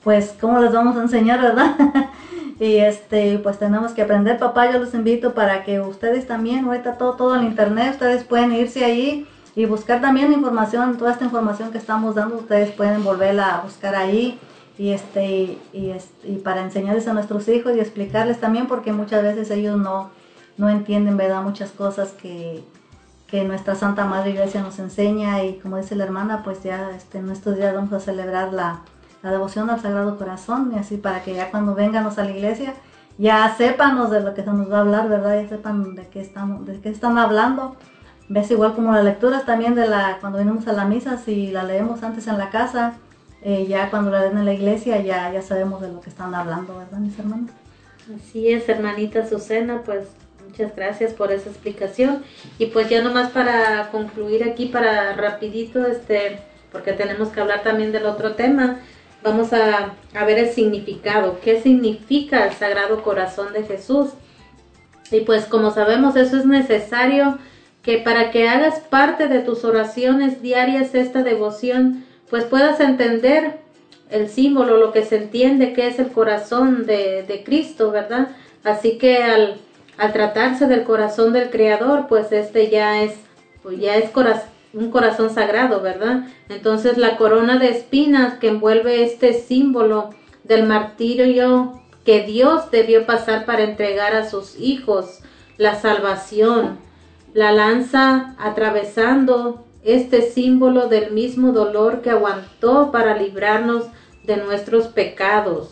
pues 0.05 0.35
cómo 0.39 0.61
les 0.61 0.71
vamos 0.71 0.99
a 0.99 1.03
enseñar, 1.03 1.41
¿verdad? 1.41 1.77
y 2.61 2.77
este, 2.77 3.39
pues 3.39 3.59
tenemos 3.59 3.93
que 3.93 4.03
aprender, 4.03 4.39
papá, 4.39 4.71
yo 4.71 4.81
los 4.81 4.93
invito 4.93 5.33
para 5.33 5.65
que 5.65 5.81
ustedes 5.81 6.27
también, 6.27 6.67
ahorita 6.67 6.99
todo, 6.99 7.15
todo 7.15 7.37
en 7.37 7.45
internet, 7.45 7.93
ustedes 7.93 8.23
pueden 8.25 8.53
irse 8.53 8.85
ahí 8.85 9.27
y 9.55 9.65
buscar 9.65 10.03
también 10.03 10.35
información, 10.35 10.99
toda 10.99 11.13
esta 11.13 11.25
información 11.25 11.73
que 11.73 11.79
estamos 11.79 12.15
dando, 12.15 12.37
ustedes 12.37 12.71
pueden 12.73 13.03
volverla 13.03 13.55
a 13.55 13.61
buscar 13.63 13.95
ahí 13.95 14.39
y 14.79 14.91
este 14.91 15.59
y, 15.73 15.91
este, 15.91 16.29
y 16.29 16.37
para 16.37 16.63
enseñarles 16.63 17.09
a 17.09 17.13
nuestros 17.15 17.49
hijos 17.49 17.75
y 17.77 17.81
explicarles 17.81 18.41
también 18.41 18.67
porque 18.67 18.93
muchas 18.93 19.23
veces 19.23 19.51
ellos 19.51 19.79
no 19.79 20.11
no 20.59 20.71
entienden, 20.71 21.17
¿verdad? 21.17 21.43
Muchas 21.43 21.71
cosas 21.71 22.13
que, 22.13 22.65
que 23.27 23.45
nuestra 23.45 23.75
Santa 23.75 24.07
Madre 24.07 24.31
Iglesia 24.31 24.63
nos 24.63 24.79
enseña 24.79 25.45
y 25.45 25.59
como 25.59 25.77
dice 25.77 25.97
la 25.97 26.05
hermana, 26.05 26.43
pues 26.43 26.63
ya 26.63 26.91
este, 26.97 27.19
en 27.19 27.31
estos 27.31 27.57
días 27.57 27.75
vamos 27.75 27.93
a 27.93 28.01
celebrar 28.01 28.53
la, 28.53 28.81
la 29.23 29.31
devoción 29.31 29.69
al 29.69 29.81
Sagrado 29.81 30.17
Corazón 30.17 30.73
y 30.75 30.79
así 30.79 30.97
para 30.97 31.23
que 31.23 31.35
ya 31.35 31.51
cuando 31.51 31.75
venganos 31.75 32.19
a 32.19 32.25
la 32.25 32.31
iglesia 32.31 32.75
ya 33.19 33.55
sépanos 33.57 34.11
de 34.11 34.21
lo 34.21 34.35
que 34.35 34.43
se 34.43 34.53
nos 34.53 34.71
va 34.71 34.79
a 34.79 34.81
hablar, 34.81 35.09
¿verdad? 35.09 35.43
Ya 35.43 35.49
sepan 35.49 35.95
de 35.95 36.07
qué 36.09 36.21
estamos, 36.21 36.67
de 36.67 36.81
qué 36.81 36.91
están 36.91 37.19
hablando. 37.19 37.77
Ves 38.29 38.51
igual 38.51 38.75
como 38.75 38.93
las 38.93 39.05
lecturas 39.05 39.47
también 39.47 39.75
de 39.75 39.87
la, 39.87 40.19
cuando 40.21 40.39
venimos 40.39 40.67
a 40.69 40.73
la 40.73 40.85
misa, 40.85 41.17
si 41.17 41.51
la 41.51 41.63
leemos 41.63 42.03
antes 42.03 42.27
en 42.27 42.39
la 42.39 42.51
casa, 42.51 42.95
eh, 43.47 43.67
ya 43.67 43.91
cuando 43.91 44.11
la 44.11 44.23
leen 44.23 44.39
en 44.39 44.45
la 44.45 44.53
iglesia 44.53 45.01
ya, 45.01 45.33
ya 45.33 45.41
sabemos 45.41 45.81
de 45.81 45.93
lo 45.93 46.01
que 46.01 46.11
están 46.11 46.35
hablando, 46.35 46.77
¿verdad, 46.77 46.99
mis 46.99 47.19
hermanos? 47.19 47.51
Así 48.15 48.51
es, 48.51 48.69
hermanita 48.69 49.29
Susana, 49.29 49.83
pues 49.85 50.09
Muchas 50.57 50.75
gracias 50.75 51.13
por 51.13 51.33
esa 51.33 51.51
explicación. 51.51 52.23
Y 52.59 52.67
pues 52.67 52.89
ya 52.89 53.03
nomás 53.03 53.31
para 53.31 53.91
concluir 53.91 54.43
aquí, 54.43 54.67
para 54.67 55.13
rapidito, 55.13 55.85
este, 55.87 56.39
porque 56.73 56.95
tenemos 56.95 57.29
que 57.29 57.41
hablar 57.41 57.63
también 57.63 57.93
del 57.93 58.07
otro 58.07 58.37
tema, 58.37 58.79
vamos 59.23 59.53
a, 59.53 59.93
a 60.15 60.25
ver 60.25 60.39
el 60.39 60.49
significado. 60.49 61.41
¿Qué 61.43 61.61
significa 61.61 62.47
el 62.47 62.55
Sagrado 62.55 63.03
Corazón 63.03 63.53
de 63.53 63.65
Jesús? 63.65 64.13
Y 65.11 65.21
pues 65.21 65.45
como 65.45 65.73
sabemos, 65.73 66.17
eso 66.17 66.39
es 66.39 66.47
necesario 66.47 67.37
que 67.83 67.99
para 67.99 68.31
que 68.31 68.49
hagas 68.49 68.81
parte 68.81 69.29
de 69.29 69.41
tus 69.41 69.63
oraciones 69.63 70.41
diarias 70.41 70.95
esta 70.95 71.23
devoción, 71.23 72.06
pues 72.31 72.45
puedas 72.45 72.81
entender 72.81 73.61
el 74.11 74.29
símbolo, 74.29 74.77
lo 74.77 74.93
que 74.93 75.05
se 75.05 75.17
entiende 75.17 75.73
que 75.73 75.89
es 75.89 75.99
el 75.99 76.09
corazón 76.09 76.87
de, 76.87 77.23
de 77.23 77.43
Cristo, 77.45 77.91
¿verdad? 77.91 78.29
Así 78.63 78.99
que 78.99 79.23
al 79.23 79.61
al 79.99 80.13
tratarse 80.13 80.67
del 80.67 80.85
corazón 80.85 81.33
del 81.33 81.51
Creador, 81.51 82.07
pues 82.09 82.33
este 82.33 82.69
ya 82.69 83.03
es, 83.03 83.15
pues 83.63 83.79
ya 83.79 83.97
es 83.97 84.11
un 84.73 84.91
corazón 84.91 85.31
sagrado, 85.31 85.81
¿verdad? 85.81 86.25
Entonces 86.49 86.99
la 86.99 87.17
corona 87.17 87.59
de 87.59 87.71
espinas 87.71 88.35
que 88.35 88.49
envuelve 88.49 89.03
este 89.03 89.33
símbolo 89.33 90.11
del 90.45 90.67
martirio 90.67 91.81
que 92.05 92.23
Dios 92.23 92.71
debió 92.71 93.07
pasar 93.07 93.47
para 93.47 93.65
entregar 93.65 94.15
a 94.15 94.29
sus 94.29 94.59
hijos 94.61 95.21
la 95.57 95.75
salvación, 95.81 96.79
la 97.33 97.53
lanza 97.53 98.35
atravesando 98.39 99.66
este 99.87 100.23
símbolo 100.23 100.89
del 100.89 101.13
mismo 101.13 101.53
dolor 101.53 102.03
que 102.03 102.11
aguantó 102.11 102.91
para 102.91 103.17
librarnos 103.17 103.85
de 104.25 104.37
nuestros 104.37 104.89
pecados. 104.89 105.71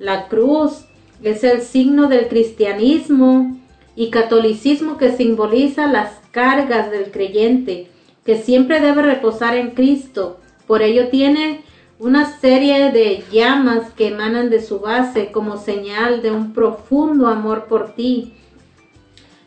La 0.00 0.26
cruz 0.26 0.84
es 1.22 1.44
el 1.44 1.62
signo 1.62 2.08
del 2.08 2.26
cristianismo 2.26 3.56
y 3.94 4.10
catolicismo 4.10 4.98
que 4.98 5.12
simboliza 5.12 5.86
las 5.86 6.18
cargas 6.32 6.90
del 6.90 7.12
creyente 7.12 7.88
que 8.24 8.36
siempre 8.36 8.80
debe 8.80 9.02
reposar 9.02 9.56
en 9.56 9.70
Cristo. 9.70 10.38
Por 10.66 10.82
ello 10.82 11.08
tiene 11.08 11.62
una 11.98 12.38
serie 12.40 12.90
de 12.90 13.22
llamas 13.30 13.92
que 13.92 14.08
emanan 14.08 14.50
de 14.50 14.60
su 14.60 14.80
base 14.80 15.30
como 15.30 15.56
señal 15.56 16.20
de 16.20 16.32
un 16.32 16.52
profundo 16.52 17.28
amor 17.28 17.66
por 17.66 17.94
ti. 17.94 18.34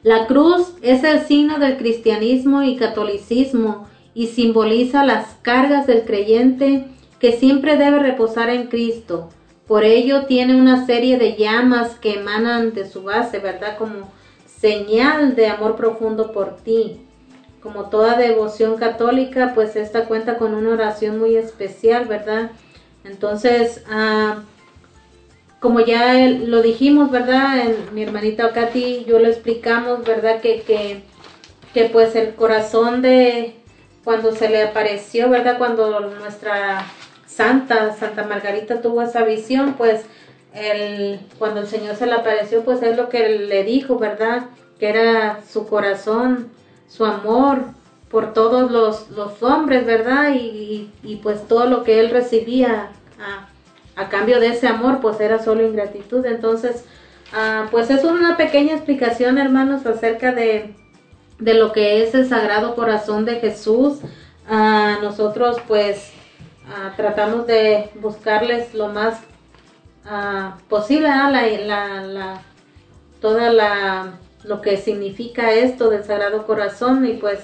La 0.04 0.28
cruz 0.28 0.74
es 0.82 1.04
el 1.04 1.22
signo 1.22 1.58
del 1.58 1.78
cristianismo 1.78 2.64
y 2.64 2.78
catolicismo 2.78 3.88
y 4.16 4.28
simboliza 4.28 5.04
las 5.04 5.36
cargas 5.44 5.86
del 5.86 6.06
creyente 6.06 6.86
que 7.20 7.34
siempre 7.34 7.78
debe 7.78 8.00
reposar 8.00 8.50
en 8.50 8.68
Cristo. 8.68 9.30
Por 9.68 9.84
ello 9.84 10.26
tiene 10.26 10.56
una 10.56 10.86
serie 10.86 11.18
de 11.18 11.36
llamas 11.36 11.96
que 11.96 12.16
emanan 12.16 12.74
de 12.74 12.90
su 12.90 13.04
base, 13.04 13.40
¿verdad? 13.40 13.78
Como 13.78 14.12
señal 14.60 15.36
de 15.36 15.48
amor 15.48 15.76
profundo 15.76 16.32
por 16.32 16.58
ti. 16.58 17.02
Como 17.62 17.90
toda 17.90 18.18
devoción 18.18 18.78
católica, 18.78 19.52
pues 19.54 19.76
esta 19.76 20.06
cuenta 20.06 20.38
con 20.38 20.54
una 20.54 20.70
oración 20.72 21.20
muy 21.20 21.36
especial, 21.36 22.06
¿verdad? 22.06 22.52
Entonces, 23.04 23.84
ah, 23.90 24.44
como 25.60 25.80
ya 25.80 26.14
lo 26.28 26.62
dijimos, 26.62 27.10
¿verdad? 27.10 27.66
mi 27.92 28.04
hermanita 28.04 28.54
Katy 28.54 29.06
yo 29.06 29.20
lo 29.20 29.28
explicamos, 29.28 30.04
¿verdad? 30.04 30.40
Que, 30.42 30.62
que, 30.62 31.02
que 31.74 31.86
pues 31.86 32.16
el 32.16 32.36
corazón 32.36 33.02
de 33.02 33.56
cuando 34.06 34.34
se 34.34 34.48
le 34.48 34.64
apareció, 34.64 35.30
¿verdad? 35.30 35.58
Cuando 35.58 36.00
nuestra 36.00 36.86
santa, 37.26 37.94
Santa 37.94 38.24
Margarita 38.24 38.80
tuvo 38.80 39.02
esa 39.02 39.24
visión, 39.24 39.74
pues 39.74 40.06
el, 40.54 41.20
cuando 41.40 41.62
el 41.62 41.68
Señor 41.68 41.96
se 41.96 42.06
le 42.06 42.14
apareció, 42.14 42.64
pues 42.64 42.82
es 42.84 42.96
lo 42.96 43.10
que 43.10 43.28
le 43.28 43.64
dijo, 43.64 43.98
¿verdad? 43.98 44.44
Que 44.80 44.90
era 44.90 45.42
su 45.52 45.68
corazón, 45.68 46.50
su 46.88 47.04
amor 47.04 47.64
por 48.10 48.34
todos 48.34 48.72
los, 48.72 49.10
los 49.10 49.42
hombres, 49.42 49.86
¿verdad? 49.86 50.34
Y, 50.36 50.92
y, 51.04 51.16
pues 51.18 51.48
todo 51.48 51.66
lo 51.66 51.84
que 51.84 52.00
él 52.00 52.12
recibía 52.12 52.92
a, 53.20 54.02
a, 54.02 54.10
cambio 54.10 54.40
de 54.40 54.50
ese 54.50 54.68
amor, 54.68 55.02
pues 55.02 55.20
era 55.20 55.44
solo 55.44 55.66
ingratitud. 55.66 56.24
Entonces, 56.26 56.86
ah, 57.34 57.68
pues 57.72 57.90
es 57.90 58.04
una 58.04 58.38
pequeña 58.38 58.76
explicación, 58.76 59.40
hermanos, 59.40 59.86
acerca 59.88 60.32
de, 60.32 60.76
de 61.40 61.54
lo 61.54 61.72
que 61.72 62.04
es 62.04 62.16
el 62.16 62.28
Sagrado 62.28 62.76
Corazón 62.76 63.26
de 63.26 63.40
Jesús. 63.40 64.00
Ah, 64.48 64.98
nosotros, 65.02 65.58
pues, 65.68 66.12
ah, 66.70 66.94
tratamos 66.96 67.48
de 67.48 67.90
buscarles 67.96 68.74
lo 68.74 68.90
más 68.90 69.20
posible, 70.70 71.08
la, 71.08 72.02
la, 72.04 72.42
toda 73.20 73.52
la 73.52 74.14
lo 74.48 74.62
que 74.62 74.78
significa 74.78 75.52
esto 75.54 75.90
del 75.90 76.04
Sagrado 76.04 76.46
Corazón 76.46 77.06
y 77.06 77.14
pues 77.14 77.40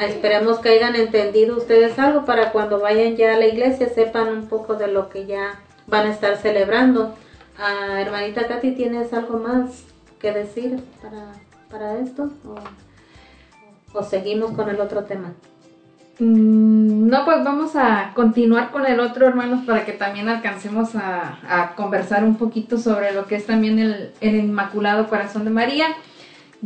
esperemos 0.00 0.58
que 0.58 0.70
hayan 0.70 0.96
entendido 0.96 1.56
ustedes 1.56 1.98
algo 1.98 2.24
para 2.24 2.52
cuando 2.52 2.80
vayan 2.80 3.16
ya 3.16 3.34
a 3.34 3.38
la 3.38 3.46
iglesia 3.46 3.88
sepan 3.88 4.28
un 4.28 4.48
poco 4.48 4.74
de 4.74 4.88
lo 4.88 5.08
que 5.08 5.26
ya 5.26 5.60
van 5.86 6.06
a 6.06 6.10
estar 6.10 6.36
celebrando. 6.36 7.14
Ah, 7.58 8.00
hermanita 8.00 8.46
Katy, 8.46 8.72
¿tienes 8.72 9.12
algo 9.12 9.38
más 9.38 9.84
que 10.20 10.32
decir 10.32 10.80
para, 11.02 11.32
para 11.70 11.98
esto? 11.98 12.30
¿O, 12.46 12.54
seguimos 14.08 14.52
con 14.52 14.68
el 14.68 14.80
otro 14.80 15.04
tema? 15.04 15.34
Mm, 16.18 17.08
no, 17.08 17.24
pues 17.24 17.44
vamos 17.44 17.76
a 17.76 18.12
continuar 18.14 18.70
con 18.70 18.86
el 18.86 18.98
otro, 18.98 19.26
hermanos, 19.26 19.64
para 19.64 19.84
que 19.84 19.92
también 19.92 20.28
alcancemos 20.28 20.96
a, 20.96 21.38
a 21.48 21.74
conversar 21.76 22.24
un 22.24 22.36
poquito 22.36 22.78
sobre 22.78 23.12
lo 23.12 23.26
que 23.26 23.36
es 23.36 23.46
también 23.46 23.78
el, 23.78 24.12
el 24.20 24.34
Inmaculado 24.36 25.08
Corazón 25.08 25.44
de 25.44 25.50
María. 25.50 25.86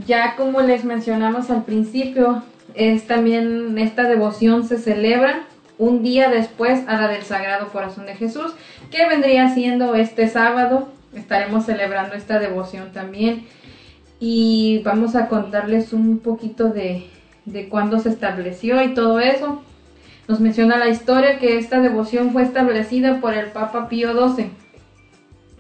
Ya 0.07 0.37
como 0.37 0.63
les 0.63 0.85
mencionamos 0.85 1.51
al 1.51 1.65
principio, 1.65 2.43
es 2.75 3.07
también 3.07 3.77
esta 3.77 4.05
devoción 4.05 4.67
se 4.67 4.79
celebra 4.79 5.45
un 5.77 6.03
día 6.03 6.31
después 6.31 6.87
a 6.89 6.99
la 6.99 7.09
del 7.09 7.23
Sagrado 7.23 7.69
Corazón 7.69 8.07
de 8.07 8.15
Jesús, 8.15 8.55
que 8.91 9.07
vendría 9.07 9.53
siendo 9.53 9.95
este 9.95 10.29
sábado. 10.29 10.89
Estaremos 11.15 11.67
celebrando 11.67 12.15
esta 12.15 12.39
devoción 12.39 12.93
también 12.93 13.47
y 14.25 14.79
vamos 14.85 15.17
a 15.17 15.27
contarles 15.27 15.93
un 15.93 16.21
poquito 16.21 16.69
de, 16.69 17.07
de 17.45 17.69
cuándo 17.69 17.99
se 17.99 18.11
estableció 18.11 18.81
y 18.81 18.95
todo 18.95 19.19
eso. 19.19 19.61
Nos 20.29 20.39
menciona 20.39 20.79
la 20.79 20.91
historia 20.91 21.41
que 21.41 21.59
esta 21.59 21.81
devoción 21.81 22.31
fue 22.31 22.45
establecida 22.45 23.21
por 23.21 23.35
el 23.35 23.47
Papa 23.47 23.89
Pío 23.89 24.13
XII 24.13 24.51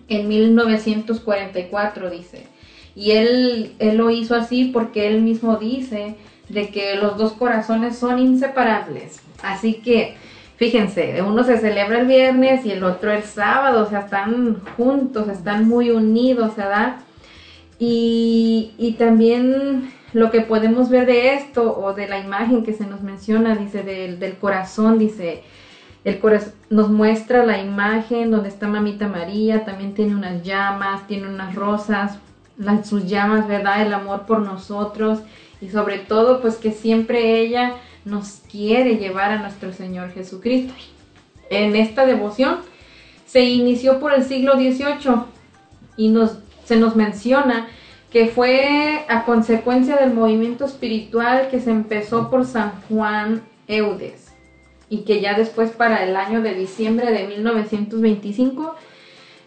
en 0.06 0.28
1944, 0.28 2.08
dice. 2.08 2.46
Y 2.94 3.10
él, 3.10 3.72
él 3.80 3.96
lo 3.96 4.10
hizo 4.10 4.36
así 4.36 4.66
porque 4.72 5.08
él 5.08 5.22
mismo 5.22 5.56
dice 5.56 6.14
de 6.48 6.68
que 6.68 6.94
los 6.94 7.16
dos 7.16 7.32
corazones 7.32 7.98
son 7.98 8.20
inseparables. 8.20 9.22
Así 9.42 9.74
que, 9.74 10.14
fíjense, 10.54 11.20
uno 11.22 11.42
se 11.42 11.58
celebra 11.58 11.98
el 11.98 12.06
viernes 12.06 12.64
y 12.64 12.70
el 12.70 12.84
otro 12.84 13.10
el 13.10 13.24
sábado, 13.24 13.84
o 13.84 13.90
sea, 13.90 14.02
están 14.02 14.62
juntos, 14.76 15.26
están 15.26 15.66
muy 15.66 15.90
unidos, 15.90 16.54
¿verdad? 16.54 16.98
Y, 17.84 18.74
y 18.78 18.92
también 18.92 19.92
lo 20.12 20.30
que 20.30 20.42
podemos 20.42 20.88
ver 20.88 21.04
de 21.04 21.34
esto 21.34 21.76
o 21.76 21.94
de 21.94 22.06
la 22.06 22.20
imagen 22.20 22.62
que 22.62 22.74
se 22.74 22.86
nos 22.86 23.00
menciona, 23.02 23.56
dice, 23.56 23.82
del, 23.82 24.20
del 24.20 24.36
corazón, 24.36 25.00
dice, 25.00 25.42
el 26.04 26.20
corazón 26.20 26.52
nos 26.70 26.90
muestra 26.90 27.44
la 27.44 27.58
imagen 27.58 28.30
donde 28.30 28.50
está 28.50 28.68
Mamita 28.68 29.08
María, 29.08 29.64
también 29.64 29.94
tiene 29.94 30.14
unas 30.14 30.44
llamas, 30.44 31.08
tiene 31.08 31.26
unas 31.26 31.56
rosas, 31.56 32.18
las, 32.56 32.88
sus 32.88 33.06
llamas, 33.06 33.48
¿verdad? 33.48 33.82
El 33.84 33.92
amor 33.92 34.26
por 34.26 34.42
nosotros 34.42 35.18
y 35.60 35.70
sobre 35.70 35.98
todo 35.98 36.40
pues 36.40 36.58
que 36.58 36.70
siempre 36.70 37.40
ella 37.40 37.72
nos 38.04 38.42
quiere 38.48 38.96
llevar 38.96 39.32
a 39.32 39.42
nuestro 39.42 39.72
Señor 39.72 40.12
Jesucristo. 40.12 40.72
En 41.50 41.74
esta 41.74 42.06
devoción 42.06 42.58
se 43.26 43.40
inició 43.40 43.98
por 43.98 44.14
el 44.14 44.22
siglo 44.22 44.54
XVIII 44.54 45.24
y 45.96 46.10
nos, 46.10 46.38
se 46.64 46.76
nos 46.76 46.96
menciona 46.96 47.68
que 48.10 48.26
fue 48.26 49.04
a 49.08 49.24
consecuencia 49.24 49.96
del 49.96 50.12
movimiento 50.12 50.66
espiritual 50.66 51.48
que 51.50 51.60
se 51.60 51.70
empezó 51.70 52.30
por 52.30 52.44
San 52.44 52.72
Juan 52.88 53.42
Eudes 53.66 54.32
y 54.88 54.98
que 54.98 55.20
ya 55.20 55.34
después 55.34 55.70
para 55.70 56.04
el 56.04 56.16
año 56.16 56.42
de 56.42 56.54
diciembre 56.54 57.10
de 57.10 57.26
1925 57.26 58.74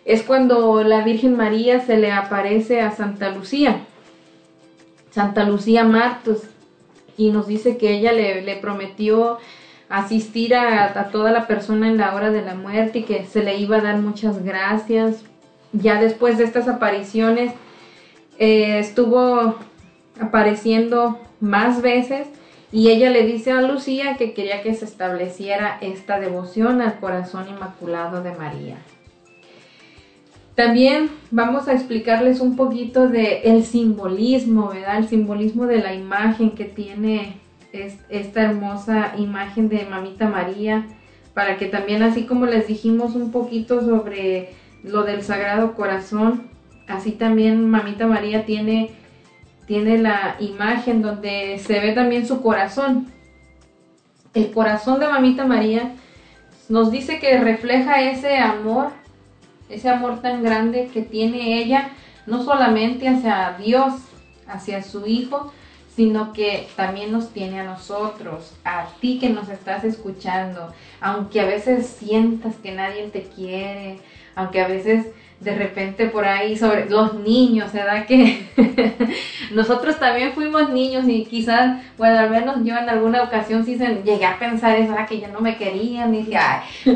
es 0.03 0.23
cuando 0.23 0.83
la 0.83 1.03
Virgen 1.03 1.35
María 1.37 1.79
se 1.79 1.97
le 1.97 2.11
aparece 2.11 2.81
a 2.81 2.91
Santa 2.91 3.29
Lucía 3.29 3.85
Santa 5.15 5.45
Lucía 5.45 5.85
Martos 5.85 6.41
y 7.15 7.29
nos 7.31 7.47
dice 7.47 7.77
que 7.77 7.93
ella 7.93 8.11
le, 8.11 8.57
prometió 8.57 9.37
asistir 9.87 10.53
a, 10.53 11.09
toda 11.09 11.31
la 11.31 11.47
persona 11.47 11.87
en 11.87 11.95
la 11.95 12.13
hora 12.15 12.31
de 12.31 12.41
la 12.41 12.55
muerte 12.55 12.99
y 12.99 13.03
que 13.03 13.25
se 13.25 13.41
le 13.41 13.57
iba 13.57 13.77
a 13.77 13.81
dar 13.81 13.97
muchas 13.99 14.43
gracias. 14.43 15.23
Ya 15.81 16.01
después 16.01 16.37
de 16.37 16.45
estas 16.45 16.67
apariciones 16.67 17.53
eh, 18.39 18.79
estuvo 18.79 19.55
apareciendo 20.19 21.19
más 21.39 21.81
veces 21.81 22.27
y 22.71 22.89
ella 22.89 23.09
le 23.09 23.25
dice 23.25 23.51
a 23.51 23.61
Lucía 23.61 24.15
que 24.17 24.33
quería 24.33 24.61
que 24.61 24.73
se 24.73 24.85
estableciera 24.85 25.77
esta 25.81 26.19
devoción 26.19 26.81
al 26.81 26.99
corazón 26.99 27.47
inmaculado 27.49 28.23
de 28.23 28.31
María. 28.33 28.77
También 30.55 31.09
vamos 31.31 31.67
a 31.67 31.73
explicarles 31.73 32.39
un 32.39 32.55
poquito 32.55 33.09
de 33.09 33.41
el 33.43 33.65
simbolismo, 33.65 34.69
¿verdad? 34.69 34.99
El 34.99 35.07
simbolismo 35.09 35.65
de 35.65 35.79
la 35.79 35.93
imagen 35.93 36.51
que 36.51 36.63
tiene 36.63 37.37
esta 38.09 38.43
hermosa 38.43 39.15
imagen 39.17 39.67
de 39.67 39.85
Mamita 39.85 40.29
María, 40.29 40.85
para 41.33 41.57
que 41.57 41.65
también 41.65 42.03
así 42.03 42.23
como 42.23 42.45
les 42.45 42.67
dijimos 42.67 43.15
un 43.15 43.31
poquito 43.31 43.81
sobre 43.81 44.53
lo 44.85 45.03
del 45.03 45.23
Sagrado 45.23 45.73
Corazón, 45.73 46.47
así 46.87 47.11
también 47.11 47.69
Mamita 47.69 48.07
María 48.07 48.45
tiene, 48.45 48.91
tiene 49.65 49.97
la 49.97 50.35
imagen 50.39 51.01
donde 51.01 51.59
se 51.59 51.79
ve 51.79 51.93
también 51.93 52.27
su 52.27 52.41
corazón. 52.41 53.07
El 54.33 54.51
corazón 54.51 54.99
de 54.99 55.07
Mamita 55.07 55.45
María 55.45 55.91
nos 56.69 56.91
dice 56.91 57.19
que 57.19 57.39
refleja 57.39 58.01
ese 58.01 58.37
amor 58.37 58.91
ese 59.69 59.89
amor 59.89 60.21
tan 60.21 60.43
grande 60.43 60.89
que 60.93 61.01
tiene 61.01 61.59
ella, 61.59 61.89
no 62.25 62.43
solamente 62.43 63.07
hacia 63.07 63.55
Dios, 63.59 63.93
hacia 64.47 64.83
su 64.83 65.05
Hijo, 65.05 65.51
sino 65.95 66.33
que 66.33 66.67
también 66.75 67.11
nos 67.11 67.29
tiene 67.31 67.61
a 67.61 67.63
nosotros, 67.63 68.53
a 68.65 68.87
ti 68.99 69.17
que 69.19 69.29
nos 69.29 69.49
estás 69.49 69.83
escuchando, 69.83 70.73
aunque 70.99 71.39
a 71.39 71.45
veces 71.45 71.87
sientas 71.87 72.55
que 72.55 72.73
nadie 72.73 73.07
te 73.07 73.23
quiere, 73.23 73.99
aunque 74.35 74.61
a 74.61 74.67
veces 74.67 75.07
de 75.39 75.53
repente 75.53 76.07
por 76.07 76.25
ahí 76.25 76.57
sobre 76.57 76.89
los 76.89 77.13
niños, 77.15 77.71
¿verdad? 77.73 78.05
Que 78.05 78.47
nosotros 79.53 79.99
también 79.99 80.33
fuimos 80.33 80.69
niños 80.69 81.05
y 81.07 81.25
quizás, 81.25 81.81
bueno, 81.97 82.19
al 82.19 82.29
menos 82.29 82.57
yo 82.63 82.75
en 82.77 82.89
alguna 82.89 83.23
ocasión 83.23 83.65
sí 83.65 83.77
se, 83.77 84.01
llegué 84.03 84.25
a 84.25 84.39
pensar 84.39 84.77
eso, 84.77 84.95
que 85.07 85.19
ya 85.19 85.27
no 85.27 85.41
me 85.41 85.57
querían 85.57 86.13
y 86.15 86.23
dije, 86.23 86.39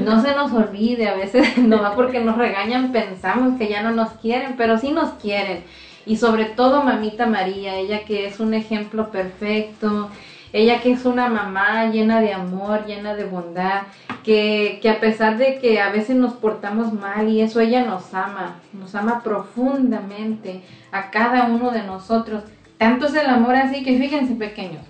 no 0.02 0.22
se 0.22 0.34
nos 0.34 0.52
olvide, 0.53 1.10
a 1.10 1.16
veces 1.16 1.57
no 1.57 1.94
porque 1.95 2.22
nos 2.22 2.38
regañan 2.38 2.91
pensamos 2.91 3.57
que 3.57 3.68
ya 3.68 3.84
no 3.84 3.91
nos 3.91 4.10
quieren, 4.14 4.56
pero 4.57 4.78
sí 4.78 4.91
nos 4.91 5.11
quieren. 5.14 5.64
Y 6.06 6.16
sobre 6.16 6.45
todo 6.45 6.82
mamita 6.82 7.28
María, 7.28 7.76
ella 7.76 8.03
que 8.06 8.26
es 8.26 8.40
un 8.40 8.53
ejemplo 8.53 9.11
perfecto, 9.11 10.10
Ella 10.51 10.81
que 10.81 10.91
es 10.91 11.05
una 11.05 11.30
mamá 11.30 11.88
llena 11.91 12.21
de 12.21 12.34
amor, 12.34 12.85
llena 12.85 13.13
de 13.15 13.26
bondad, 13.26 13.84
que, 14.23 14.80
que 14.81 14.89
a 14.89 14.99
pesar 14.99 15.38
de 15.38 15.59
que 15.59 15.80
a 15.80 15.91
veces 15.91 16.15
nos 16.15 16.34
portamos 16.34 16.91
mal 16.93 17.30
y 17.30 17.41
eso, 17.41 17.59
ella 17.59 17.85
nos 17.85 18.13
ama, 18.13 18.59
nos 18.73 18.95
ama 18.95 19.21
profundamente 19.23 20.61
a 20.91 21.11
cada 21.11 21.45
uno 21.45 21.71
de 21.71 21.84
nosotros. 21.84 22.43
Tanto 22.77 23.07
es 23.07 23.13
el 23.13 23.27
amor 23.27 23.55
así 23.55 23.84
que 23.84 23.97
fíjense 23.97 24.35
pequeños, 24.35 24.84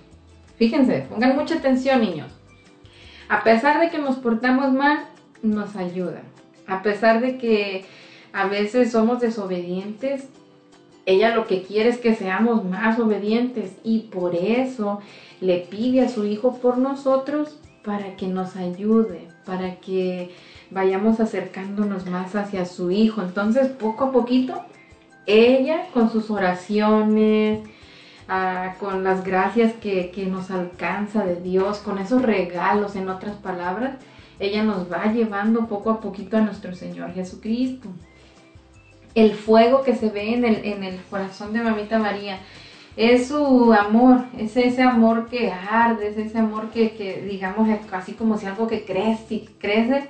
fíjense, 0.56 1.06
pongan 1.08 1.36
mucha 1.36 1.56
atención 1.56 2.00
niños. 2.00 2.32
A 3.28 3.44
pesar 3.44 3.80
de 3.80 3.90
que 3.90 3.98
nos 3.98 4.16
portamos 4.16 4.72
mal, 4.72 5.04
nos 5.42 5.76
ayuda. 5.76 6.22
A 6.66 6.82
pesar 6.82 7.20
de 7.20 7.38
que 7.38 7.84
a 8.32 8.46
veces 8.46 8.92
somos 8.92 9.20
desobedientes, 9.20 10.28
ella 11.06 11.34
lo 11.34 11.46
que 11.46 11.62
quiere 11.62 11.88
es 11.88 11.98
que 11.98 12.14
seamos 12.14 12.64
más 12.64 12.98
obedientes 12.98 13.72
y 13.82 14.00
por 14.00 14.34
eso 14.34 15.00
le 15.40 15.58
pide 15.58 16.02
a 16.02 16.08
su 16.08 16.24
Hijo 16.26 16.58
por 16.58 16.78
nosotros 16.78 17.58
para 17.84 18.16
que 18.16 18.26
nos 18.26 18.56
ayude, 18.56 19.28
para 19.44 19.76
que 19.76 20.34
vayamos 20.70 21.20
acercándonos 21.20 22.06
más 22.06 22.36
hacia 22.36 22.66
su 22.66 22.90
Hijo. 22.90 23.22
Entonces, 23.22 23.68
poco 23.68 24.04
a 24.04 24.12
poquito, 24.12 24.62
ella 25.26 25.86
con 25.92 26.10
sus 26.10 26.30
oraciones, 26.30 27.60
ah, 28.28 28.74
con 28.78 29.02
las 29.02 29.24
gracias 29.24 29.72
que, 29.74 30.10
que 30.10 30.26
nos 30.26 30.50
alcanza 30.50 31.24
de 31.24 31.40
Dios, 31.40 31.78
con 31.78 31.98
esos 31.98 32.22
regalos, 32.22 32.96
en 32.96 33.08
otras 33.08 33.36
palabras, 33.36 33.96
ella 34.38 34.62
nos 34.62 34.90
va 34.90 35.12
llevando 35.12 35.66
poco 35.66 35.90
a 35.90 36.00
poquito 36.00 36.36
a 36.36 36.40
nuestro 36.40 36.74
Señor 36.74 37.12
Jesucristo. 37.12 37.88
El 39.14 39.34
fuego 39.34 39.82
que 39.82 39.96
se 39.96 40.08
ve 40.08 40.34
en 40.34 40.44
el, 40.44 40.64
en 40.64 40.84
el 40.84 41.00
corazón 41.10 41.52
de 41.52 41.60
Mamita 41.60 41.98
María 41.98 42.38
es 42.96 43.28
su 43.28 43.72
amor, 43.72 44.24
es 44.36 44.56
ese 44.56 44.82
amor 44.82 45.28
que 45.28 45.52
arde, 45.52 46.08
es 46.08 46.16
ese 46.16 46.38
amor 46.38 46.70
que, 46.70 46.92
que 46.92 47.22
digamos, 47.22 47.68
así 47.92 48.12
como 48.12 48.36
si 48.36 48.46
algo 48.46 48.66
que 48.66 48.84
crece, 48.84 49.46
crece 49.58 50.08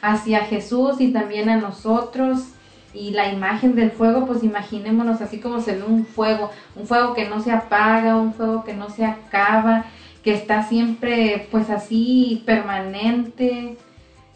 hacia 0.00 0.44
Jesús 0.44 1.00
y 1.00 1.12
también 1.12 1.48
a 1.48 1.56
nosotros. 1.56 2.48
Y 2.92 3.10
la 3.10 3.32
imagen 3.32 3.74
del 3.74 3.90
fuego, 3.90 4.24
pues 4.24 4.44
imaginémonos 4.44 5.20
así 5.20 5.40
como 5.40 5.60
se 5.60 5.82
un 5.82 6.06
fuego, 6.06 6.50
un 6.76 6.86
fuego 6.86 7.12
que 7.12 7.28
no 7.28 7.40
se 7.40 7.50
apaga, 7.50 8.16
un 8.16 8.32
fuego 8.34 8.62
que 8.62 8.74
no 8.74 8.88
se 8.88 9.04
acaba, 9.04 9.86
que 10.22 10.32
está 10.32 10.62
siempre 10.62 11.48
pues 11.50 11.70
así 11.70 12.44
permanente, 12.46 13.76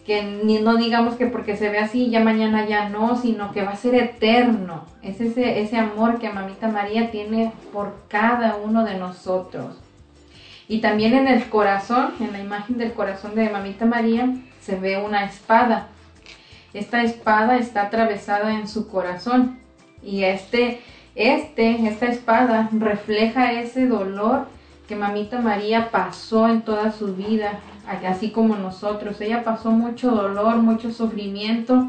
que 0.08 0.22
ni 0.22 0.58
no 0.58 0.78
digamos 0.78 1.16
que 1.16 1.26
porque 1.26 1.54
se 1.58 1.68
ve 1.68 1.80
así 1.80 2.08
ya 2.08 2.20
mañana 2.20 2.66
ya 2.66 2.88
no, 2.88 3.20
sino 3.20 3.52
que 3.52 3.62
va 3.62 3.72
a 3.72 3.76
ser 3.76 3.94
eterno. 3.94 4.86
Es 5.02 5.20
ese, 5.20 5.60
ese 5.60 5.76
amor 5.76 6.18
que 6.18 6.30
Mamita 6.30 6.68
María 6.68 7.10
tiene 7.10 7.52
por 7.74 7.94
cada 8.08 8.56
uno 8.56 8.86
de 8.86 8.94
nosotros. 8.94 9.76
Y 10.66 10.80
también 10.80 11.12
en 11.12 11.28
el 11.28 11.50
corazón, 11.50 12.14
en 12.20 12.32
la 12.32 12.38
imagen 12.38 12.78
del 12.78 12.94
corazón 12.94 13.34
de 13.34 13.50
Mamita 13.50 13.84
María, 13.84 14.34
se 14.62 14.76
ve 14.76 14.96
una 14.96 15.26
espada. 15.26 15.88
Esta 16.72 17.02
espada 17.02 17.58
está 17.58 17.82
atravesada 17.82 18.54
en 18.54 18.66
su 18.66 18.88
corazón. 18.88 19.58
Y 20.02 20.24
este, 20.24 20.80
este, 21.16 21.86
esta 21.86 22.06
espada 22.06 22.70
refleja 22.72 23.52
ese 23.52 23.86
dolor 23.86 24.46
que 24.88 24.96
Mamita 24.96 25.38
María 25.38 25.90
pasó 25.90 26.48
en 26.48 26.62
toda 26.62 26.92
su 26.92 27.14
vida, 27.14 27.60
así 27.88 28.30
como 28.30 28.56
nosotros. 28.56 29.20
Ella 29.20 29.44
pasó 29.44 29.70
mucho 29.70 30.10
dolor, 30.10 30.56
mucho 30.56 30.92
sufrimiento. 30.92 31.88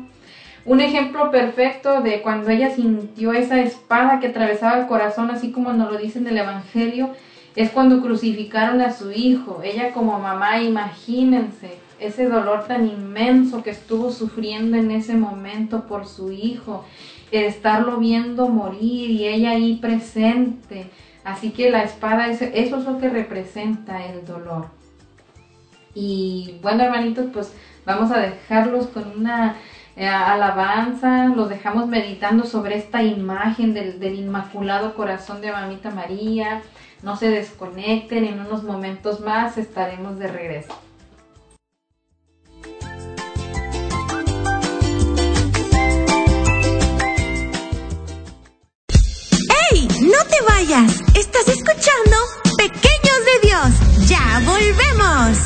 Un 0.66 0.82
ejemplo 0.82 1.32
perfecto 1.32 2.02
de 2.02 2.22
cuando 2.22 2.50
ella 2.50 2.70
sintió 2.72 3.34
esa 3.34 3.60
espada 3.62 4.20
que 4.20 4.28
atravesaba 4.28 4.80
el 4.80 4.88
corazón, 4.88 5.32
así 5.32 5.52
como 5.52 5.74
nos 5.74 5.92
lo 5.92 5.98
dice 5.98 6.20
en 6.20 6.28
el 6.28 6.38
Evangelio, 6.38 7.10
es 7.56 7.72
cuando 7.72 8.02
crucificaron 8.02 8.82
a 8.82 8.92
su 8.92 9.12
hijo. 9.12 9.62
Ella 9.64 9.92
como 9.92 10.20
mamá, 10.20 10.62
imagínense 10.62 11.80
ese 12.00 12.28
dolor 12.28 12.66
tan 12.66 12.88
inmenso 12.88 13.64
que 13.64 13.72
estuvo 13.72 14.12
sufriendo 14.12 14.78
en 14.78 14.92
ese 14.92 15.16
momento 15.16 15.86
por 15.86 16.06
su 16.08 16.32
hijo, 16.32 16.86
estarlo 17.32 17.98
viendo 17.98 18.48
morir 18.48 19.10
y 19.12 19.28
ella 19.28 19.52
ahí 19.52 19.76
presente 19.76 20.90
Así 21.24 21.52
que 21.52 21.70
la 21.70 21.84
espada, 21.84 22.28
eso 22.28 22.46
es 22.46 22.72
lo 22.72 22.98
que 22.98 23.10
representa 23.10 24.06
el 24.06 24.26
dolor. 24.26 24.68
Y 25.94 26.60
bueno, 26.61 26.84
hermanitos, 26.84 27.28
pues 27.34 27.53
vamos 27.86 28.11
a 28.11 28.20
dejarlos 28.20 28.88
con 28.88 29.11
una 29.20 29.57
eh, 29.95 30.07
alabanza, 30.07 31.26
los 31.26 31.49
dejamos 31.49 31.88
meditando 31.88 32.45
sobre 32.45 32.78
esta 32.78 33.03
imagen 33.03 33.74
del, 33.74 34.02
Inmaculado 34.16 34.95
Corazón 34.95 35.41
de 35.41 35.52
Mamita 35.52 35.91
María. 35.91 36.61
No 37.03 37.16
se 37.16 37.30
desconecten, 37.30 38.26
en 38.26 38.40
unos 38.40 38.64
momentos 38.64 39.20
más 39.22 39.57
estaremos 39.57 40.20
de 40.20 40.28
regreso. 40.28 40.76
No 50.02 50.18
te 50.30 50.41
vayas. 50.48 51.02
Estás 51.14 51.48
escuchando 51.48 52.18
Pequeños 52.57 52.99
Dios. 53.44 54.08
Ya 54.08 54.42
volvemos. 54.46 55.38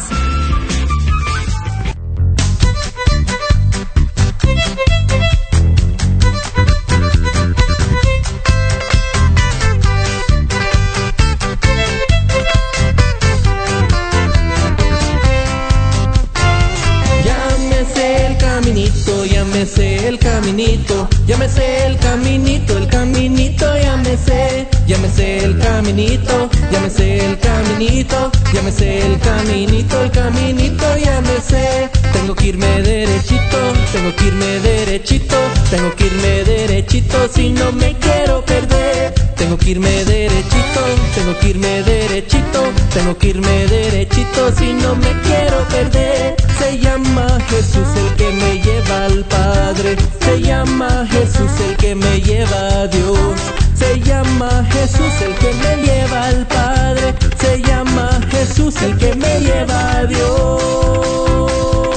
Llámese 17.23 18.27
el 18.27 18.37
caminito, 18.37 19.25
el 20.07 20.19
caminito, 20.19 21.09
llámese 21.25 21.85
el 21.87 21.97
caminito, 21.97 22.77
el 22.77 22.87
caminito 22.87 23.65
llámese, 23.77 24.67
llámese 24.87 25.37
el 25.39 25.57
caminito, 25.59 26.49
llámese 26.71 27.25
el 27.25 27.39
caminito, 27.39 28.31
llámese 28.53 29.05
el 29.05 29.19
caminito, 29.19 30.01
el 30.03 30.11
caminito, 30.11 30.97
llámese. 30.97 31.89
Tengo 32.11 32.35
que 32.35 32.47
irme 32.47 32.81
derechito, 32.81 33.57
tengo 33.91 34.15
que 34.15 34.27
irme 34.27 34.59
derechito, 34.59 35.37
tengo 35.69 35.95
que 35.95 36.05
irme 36.05 36.43
derechito 36.43 37.17
si 37.33 37.49
no 37.49 37.71
me 37.71 37.95
quiero 37.99 38.43
perder. 38.45 39.13
Tengo 39.35 39.57
que 39.57 39.71
irme 39.71 40.05
derechito, 40.05 40.81
tengo 41.15 41.39
que 41.39 41.49
irme 41.49 41.83
derechito, 41.83 42.63
tengo 42.93 43.17
que 43.17 43.27
irme 43.29 43.67
derechito 43.67 44.51
si 44.57 44.73
no 44.73 44.95
me 44.95 45.11
quiero 45.21 45.67
perder. 45.69 46.35
Se 46.59 46.79
llama 46.79 47.27
Jesús 47.49 47.87
el 47.97 48.15
que 48.15 48.31
me 48.31 48.61
lleva 48.61 49.05
al 49.05 49.25
Padre, 49.25 49.97
se 50.21 50.41
llama 50.41 51.05
Jesús 51.09 51.51
el 51.67 51.75
que 51.77 51.95
me 51.95 52.21
lleva 52.21 52.81
a 52.81 52.87
Dios. 52.87 53.62
Se 53.75 53.99
llama 53.99 54.65
Jesús 54.71 55.21
el 55.21 55.33
que 55.35 55.53
me 55.53 55.83
lleva 55.83 56.25
al 56.25 56.45
Padre. 56.47 57.13
Se 57.39 57.61
llama 57.61 58.19
Jesús 58.29 58.81
el 58.81 58.97
que 58.97 59.15
me 59.15 59.39
lleva 59.39 59.97
a 59.97 60.05
Dios. 60.05 61.92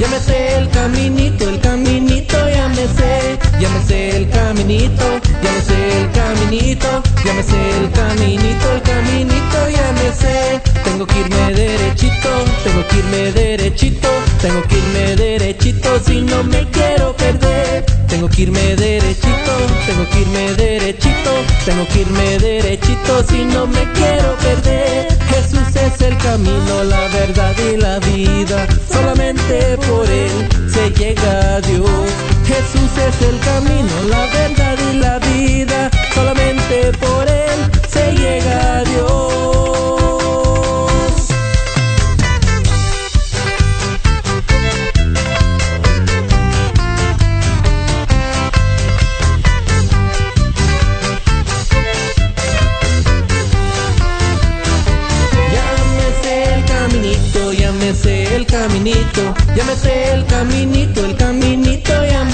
Llámese 0.00 0.58
el 0.58 0.70
caminito, 0.70 1.48
el 1.48 1.60
caminito, 1.60 1.87
llámese, 2.78 3.38
llámese 3.60 4.16
el 4.16 4.30
caminito, 4.30 5.04
llámese 5.42 6.00
el 6.00 6.10
caminito, 6.12 7.02
llámese 7.24 7.70
el 7.78 7.90
caminito, 7.90 8.72
el 8.72 8.82
caminito, 8.82 9.58
llámese. 9.68 10.60
Tengo 10.84 11.06
que 11.06 11.20
irme 11.20 11.54
derechito, 11.54 12.28
tengo 12.64 12.86
que 12.88 12.98
irme 12.98 13.32
derechito, 13.32 14.08
tengo 14.40 14.62
que 14.68 14.78
irme 14.78 15.16
derechito 15.16 16.00
si 16.04 16.20
no 16.20 16.44
me 16.44 16.64
quiero 16.70 17.16
perder. 17.16 17.84
Tengo 18.08 18.28
que 18.28 18.42
irme 18.42 18.76
derechito, 18.76 19.52
tengo 19.86 20.08
que 20.10 20.20
irme 20.20 20.54
derechito, 20.54 21.30
tengo 21.64 21.86
que 21.88 22.00
irme 22.00 22.38
derechito 22.38 23.24
si 23.28 23.44
no 23.44 23.66
me 23.66 23.92
quiero 23.92 24.36
perder. 24.36 25.18
Jesús 25.28 25.76
es 25.76 26.00
el 26.00 26.16
camino, 26.18 26.84
la 26.84 27.08
verdad 27.08 27.54
y 27.72 27.76
la 27.76 27.98
vida. 27.98 28.66
Solamente 28.90 29.76
por 29.88 30.08
él 30.08 30.48
se 30.72 30.90
llega 30.90 31.56
a 31.56 31.60
Dios. 31.60 32.37
Jesús 32.48 32.90
es 32.96 33.20
el 33.28 33.38
camino, 33.40 33.92
la 34.08 34.24
verdad 34.26 34.78
y 34.90 34.96
la 34.96 35.18
vida. 35.18 35.90
Solamente 36.14 36.92
por 36.98 37.28
Él 37.28 37.70
se 37.90 38.12
llega 38.12 38.78
a 38.78 38.84
Dios. 38.84 39.28
Llámese 55.52 56.54
el 56.54 56.64
caminito, 56.64 57.52
llámese 57.52 58.36
el 58.36 58.46
caminito, 58.46 59.34
llámese 59.54 60.12
el 60.14 60.24
caminito 60.26 61.07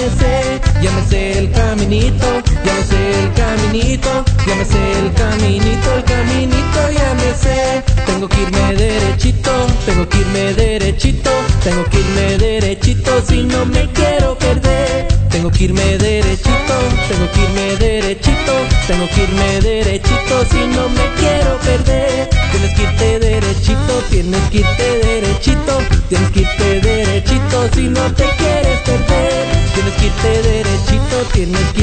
me 0.04 0.10
sé, 0.10 0.60
ya 0.82 1.38
el 1.38 1.50
caminito, 1.52 2.26
ya 2.64 2.74
me 2.74 2.84
sé 2.84 3.22
el 3.22 3.32
caminito, 3.32 4.24
ya 4.46 4.54
me 4.54 4.64
sé 4.64 4.92
el 5.00 5.12
caminito, 5.14 5.94
el 5.96 6.04
caminito 6.04 6.80
ya 6.92 7.14
me 7.14 7.34
sé. 7.34 7.82
Tengo 8.04 8.28
que 8.28 8.42
irme 8.42 8.74
derechito, 8.74 9.50
tengo 9.86 10.08
que 10.08 10.18
irme 10.18 10.52
derechito, 10.54 11.30
tengo 11.62 11.84
que 11.84 12.00
irme 12.00 12.38
derechito 12.38 13.22
si 13.26 13.44
no 13.44 13.64
me 13.66 13.90
quiero. 13.92 14.43
Tengo 15.44 15.58
que 15.58 15.64
irme 15.64 15.98
derechito, 15.98 16.74
tengo 17.06 17.30
que 17.32 17.40
irme 17.42 17.76
derechito, 17.76 18.52
tengo 18.86 19.06
que 19.10 19.24
irme 19.24 19.60
derechito 19.60 20.44
si 20.50 20.66
no 20.68 20.88
me 20.88 21.04
quiero 21.20 21.58
perder. 21.58 22.30
Tienes 22.50 22.74
que 22.74 22.82
irte 22.84 23.18
derechito, 23.18 24.02
tienes 24.08 24.40
que 24.48 24.58
irte 24.60 24.98
derechito, 25.04 25.78
tienes 26.08 26.30
que 26.30 26.40
irte 26.40 26.80
derechito 26.80 27.68
si 27.74 27.82
no 27.82 28.10
te 28.14 28.24
quieres 28.38 28.80
perder. 28.86 29.46
Tienes 29.74 29.94
que 30.00 30.06
irte 30.06 30.42
derechito, 30.48 31.16
tienes 31.34 31.72
que 31.74 31.82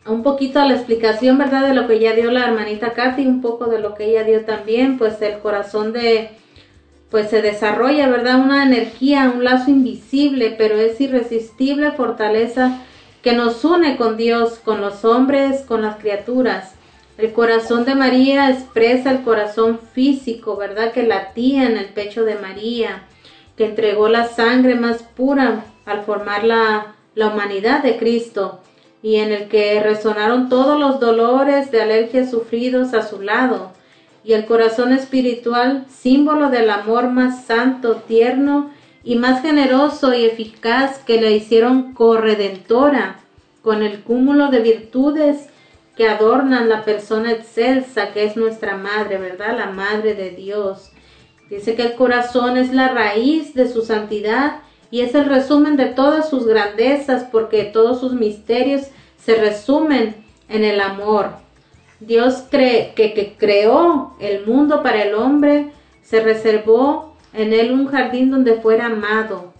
un 0.05 0.23
poquito 0.23 0.59
a 0.59 0.65
la 0.65 0.75
explicación, 0.75 1.37
¿verdad? 1.37 1.67
De 1.67 1.73
lo 1.73 1.87
que 1.87 1.99
ya 1.99 2.13
dio 2.13 2.31
la 2.31 2.45
hermanita 2.45 2.93
Katy, 2.93 3.25
un 3.25 3.41
poco 3.41 3.65
de 3.65 3.79
lo 3.79 3.93
que 3.95 4.05
ella 4.05 4.23
dio 4.23 4.45
también, 4.45 4.97
pues 4.97 5.21
el 5.21 5.39
corazón 5.39 5.93
de, 5.93 6.31
pues 7.11 7.29
se 7.29 7.41
desarrolla, 7.41 8.07
¿verdad? 8.07 8.39
Una 8.39 8.63
energía, 8.63 9.31
un 9.33 9.43
lazo 9.43 9.71
invisible, 9.71 10.55
pero 10.57 10.75
es 10.75 10.99
irresistible 11.01 11.91
fortaleza 11.91 12.81
que 13.21 13.33
nos 13.33 13.63
une 13.65 13.97
con 13.97 14.17
Dios, 14.17 14.59
con 14.63 14.81
los 14.81 15.03
hombres, 15.03 15.61
con 15.61 15.81
las 15.81 15.97
criaturas. 15.97 16.75
El 17.17 17.33
corazón 17.33 17.83
de 17.83 17.95
María 17.95 18.49
expresa 18.49 19.11
el 19.11 19.23
corazón 19.23 19.79
físico, 19.93 20.55
¿verdad? 20.55 20.93
Que 20.93 21.03
latía 21.03 21.65
en 21.65 21.75
el 21.75 21.87
pecho 21.87 22.23
de 22.23 22.35
María, 22.35 23.03
que 23.57 23.65
entregó 23.65 24.07
la 24.07 24.29
sangre 24.29 24.75
más 24.75 25.03
pura 25.03 25.65
al 25.85 26.03
formar 26.03 26.45
la, 26.45 26.95
la 27.15 27.27
humanidad 27.27 27.83
de 27.83 27.97
Cristo 27.97 28.61
y 29.01 29.17
en 29.17 29.31
el 29.31 29.47
que 29.47 29.81
resonaron 29.81 30.49
todos 30.49 30.79
los 30.79 30.99
dolores 30.99 31.71
de 31.71 31.81
alergia 31.81 32.29
sufridos 32.29 32.93
a 32.93 33.07
su 33.07 33.21
lado. 33.21 33.71
Y 34.23 34.33
el 34.33 34.45
corazón 34.45 34.91
espiritual, 34.91 35.85
símbolo 35.89 36.49
del 36.49 36.69
amor 36.69 37.09
más 37.09 37.45
santo, 37.45 37.95
tierno 38.07 38.71
y 39.03 39.15
más 39.15 39.41
generoso 39.41 40.13
y 40.13 40.25
eficaz 40.25 40.99
que 40.99 41.21
la 41.21 41.29
hicieron 41.29 41.93
corredentora, 41.93 43.19
con 43.61 43.83
el 43.83 44.01
cúmulo 44.01 44.49
de 44.49 44.59
virtudes 44.59 45.47
que 45.95 46.07
adornan 46.07 46.69
la 46.69 46.83
persona 46.83 47.31
excelsa 47.31 48.11
que 48.13 48.25
es 48.25 48.37
nuestra 48.37 48.77
madre, 48.77 49.17
¿verdad? 49.17 49.57
La 49.57 49.67
madre 49.67 50.13
de 50.13 50.31
Dios. 50.31 50.91
Dice 51.49 51.75
que 51.75 51.83
el 51.83 51.95
corazón 51.95 52.57
es 52.57 52.73
la 52.73 52.89
raíz 52.89 53.53
de 53.53 53.67
su 53.67 53.81
santidad 53.81 54.59
y 54.91 55.01
es 55.01 55.13
el 55.15 55.25
resumen 55.25 55.75
de 55.75 55.87
todas 55.87 56.29
sus 56.29 56.45
grandezas 56.45 57.25
porque 57.31 57.63
todos 57.63 57.99
sus 57.99 58.13
misterios 58.13 58.87
se 59.23 59.35
resumen 59.35 60.15
en 60.47 60.63
el 60.63 60.81
amor. 60.81 61.31
Dios 61.99 62.43
cree 62.49 62.93
que, 62.95 63.13
que 63.13 63.35
creó 63.37 64.15
el 64.19 64.45
mundo 64.45 64.81
para 64.81 65.03
el 65.03 65.13
hombre, 65.13 65.71
se 66.01 66.21
reservó 66.21 67.15
en 67.33 67.53
él 67.53 67.71
un 67.71 67.87
jardín 67.87 68.31
donde 68.31 68.55
fuera 68.55 68.87
amado, 68.87 69.53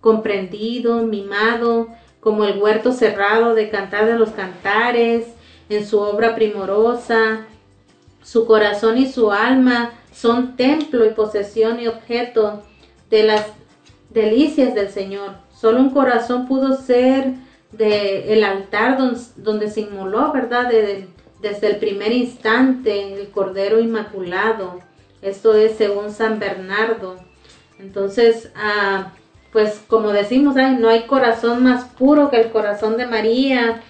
comprendido, 0.00 1.02
mimado, 1.04 1.88
como 2.20 2.44
el 2.44 2.58
huerto 2.60 2.92
cerrado 2.92 3.54
de 3.54 3.70
cantar 3.70 4.06
de 4.06 4.18
los 4.18 4.30
cantares, 4.30 5.26
en 5.68 5.86
su 5.86 6.00
obra 6.00 6.34
primorosa. 6.34 7.46
Su 8.22 8.46
corazón 8.46 8.98
y 8.98 9.06
su 9.06 9.32
alma 9.32 9.92
son 10.12 10.56
templo 10.56 11.06
y 11.06 11.10
posesión 11.10 11.80
y 11.80 11.86
objeto 11.86 12.62
de 13.08 13.22
las 13.22 13.46
delicias 14.10 14.74
del 14.74 14.90
Señor. 14.90 15.36
Solo 15.52 15.80
un 15.80 15.90
corazón 15.90 16.46
pudo 16.46 16.76
ser 16.76 17.34
de 17.72 18.32
el 18.32 18.44
altar 18.44 18.98
donde, 19.36 19.68
se 19.68 19.80
inmoló, 19.80 20.32
¿verdad? 20.32 20.70
desde 21.40 21.66
el 21.68 21.76
primer 21.76 22.12
instante, 22.12 23.14
el 23.20 23.30
Cordero 23.30 23.78
Inmaculado. 23.80 24.80
Esto 25.22 25.54
es 25.54 25.76
según 25.76 26.10
San 26.10 26.38
Bernardo. 26.38 27.16
Entonces, 27.78 28.50
ah, 28.56 29.12
pues 29.52 29.82
como 29.88 30.10
decimos, 30.10 30.56
no 30.56 30.88
hay 30.88 31.02
corazón 31.02 31.62
más 31.62 31.84
puro 31.84 32.30
que 32.30 32.40
el 32.40 32.50
corazón 32.50 32.96
de 32.96 33.06
María. 33.06 33.82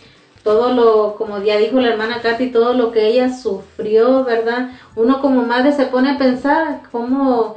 Todo 0.44 0.72
lo, 0.72 1.16
como 1.16 1.42
ya 1.42 1.58
dijo 1.58 1.80
la 1.80 1.88
hermana 1.88 2.20
Katy, 2.22 2.50
todo 2.50 2.72
lo 2.72 2.92
que 2.92 3.06
ella 3.08 3.34
sufrió, 3.34 4.24
¿verdad? 4.24 4.70
Uno 4.96 5.20
como 5.20 5.42
madre 5.42 5.72
se 5.72 5.86
pone 5.86 6.12
a 6.12 6.18
pensar 6.18 6.82
cómo, 6.90 7.56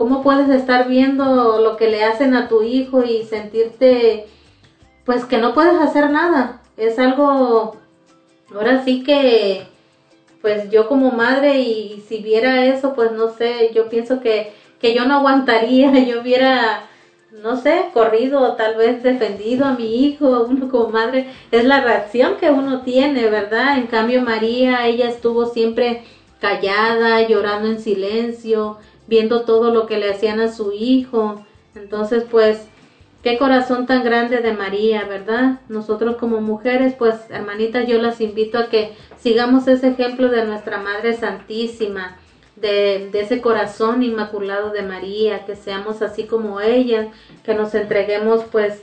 cómo 0.00 0.22
puedes 0.22 0.48
estar 0.48 0.88
viendo 0.88 1.60
lo 1.60 1.76
que 1.76 1.90
le 1.90 2.02
hacen 2.04 2.34
a 2.34 2.48
tu 2.48 2.62
hijo 2.62 3.04
y 3.04 3.22
sentirte, 3.24 4.24
pues 5.04 5.26
que 5.26 5.36
no 5.36 5.52
puedes 5.52 5.74
hacer 5.74 6.08
nada. 6.08 6.62
Es 6.78 6.98
algo, 6.98 7.76
ahora 8.50 8.82
sí 8.82 9.02
que, 9.02 9.66
pues 10.40 10.70
yo 10.70 10.88
como 10.88 11.10
madre 11.10 11.58
y 11.58 12.02
si 12.08 12.22
viera 12.22 12.64
eso, 12.64 12.94
pues 12.94 13.12
no 13.12 13.28
sé, 13.28 13.72
yo 13.74 13.90
pienso 13.90 14.20
que, 14.20 14.54
que 14.80 14.94
yo 14.94 15.04
no 15.04 15.16
aguantaría, 15.16 15.92
yo 16.06 16.22
hubiera 16.22 16.84
no 17.42 17.58
sé, 17.58 17.90
corrido 17.92 18.54
tal 18.54 18.76
vez 18.76 19.02
defendido 19.02 19.66
a 19.66 19.72
mi 19.72 20.06
hijo, 20.06 20.46
uno 20.48 20.70
como 20.70 20.88
madre, 20.88 21.26
es 21.50 21.66
la 21.66 21.82
reacción 21.82 22.38
que 22.40 22.50
uno 22.50 22.80
tiene, 22.80 23.28
¿verdad? 23.28 23.76
En 23.76 23.86
cambio 23.86 24.22
María, 24.22 24.86
ella 24.86 25.08
estuvo 25.08 25.44
siempre 25.44 26.04
callada, 26.40 27.20
llorando 27.28 27.68
en 27.68 27.78
silencio, 27.78 28.78
viendo 29.10 29.42
todo 29.42 29.74
lo 29.74 29.86
que 29.86 29.98
le 29.98 30.10
hacían 30.10 30.40
a 30.40 30.50
su 30.50 30.72
hijo. 30.72 31.44
Entonces, 31.74 32.24
pues, 32.30 32.68
qué 33.24 33.36
corazón 33.36 33.86
tan 33.86 34.04
grande 34.04 34.38
de 34.38 34.52
María, 34.52 35.04
¿verdad? 35.04 35.60
Nosotros 35.68 36.16
como 36.16 36.40
mujeres, 36.40 36.94
pues, 36.96 37.16
hermanitas, 37.28 37.86
yo 37.88 38.00
las 38.00 38.20
invito 38.20 38.56
a 38.56 38.68
que 38.68 38.92
sigamos 39.18 39.66
ese 39.66 39.88
ejemplo 39.88 40.28
de 40.28 40.46
nuestra 40.46 40.78
Madre 40.78 41.14
Santísima 41.14 42.16
de, 42.54 43.10
ese 43.12 43.40
corazón 43.40 44.02
inmaculado 44.02 44.70
de 44.70 44.82
María, 44.82 45.44
que 45.44 45.56
seamos 45.56 46.02
así 46.02 46.24
como 46.24 46.60
ella, 46.60 47.08
que 47.44 47.54
nos 47.54 47.74
entreguemos 47.74 48.44
pues 48.52 48.80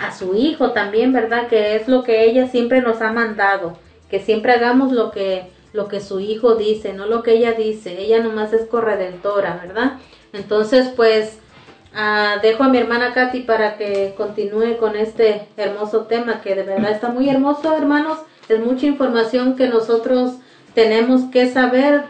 a 0.00 0.12
su 0.12 0.34
Hijo 0.34 0.72
también, 0.72 1.12
¿verdad? 1.12 1.48
Que 1.48 1.76
es 1.76 1.88
lo 1.88 2.02
que 2.02 2.24
ella 2.24 2.48
siempre 2.48 2.82
nos 2.82 3.00
ha 3.00 3.12
mandado, 3.12 3.78
que 4.10 4.20
siempre 4.20 4.52
hagamos 4.52 4.92
lo 4.92 5.10
que, 5.10 5.48
lo 5.72 5.88
que 5.88 6.00
su 6.00 6.20
Hijo 6.20 6.54
dice, 6.54 6.92
no 6.92 7.06
lo 7.06 7.22
que 7.22 7.32
ella 7.32 7.52
dice, 7.52 8.00
ella 8.00 8.22
nomás 8.22 8.52
es 8.52 8.66
corredentora, 8.66 9.60
¿verdad? 9.62 9.98
Entonces 10.32 10.88
pues 10.96 11.38
ah, 11.94 12.36
dejo 12.42 12.64
a 12.64 12.68
mi 12.68 12.78
hermana 12.78 13.12
Katy 13.12 13.40
para 13.40 13.76
que 13.76 14.14
continúe 14.16 14.76
con 14.78 14.96
este 14.96 15.48
hermoso 15.56 16.02
tema 16.02 16.40
que 16.40 16.54
de 16.54 16.62
verdad 16.62 16.90
está 16.90 17.08
muy 17.08 17.28
hermoso, 17.28 17.76
hermanos, 17.76 18.18
es 18.48 18.58
mucha 18.60 18.86
información 18.86 19.56
que 19.56 19.68
nosotros 19.68 20.34
tenemos 20.74 21.22
que 21.30 21.50
saber 21.50 22.04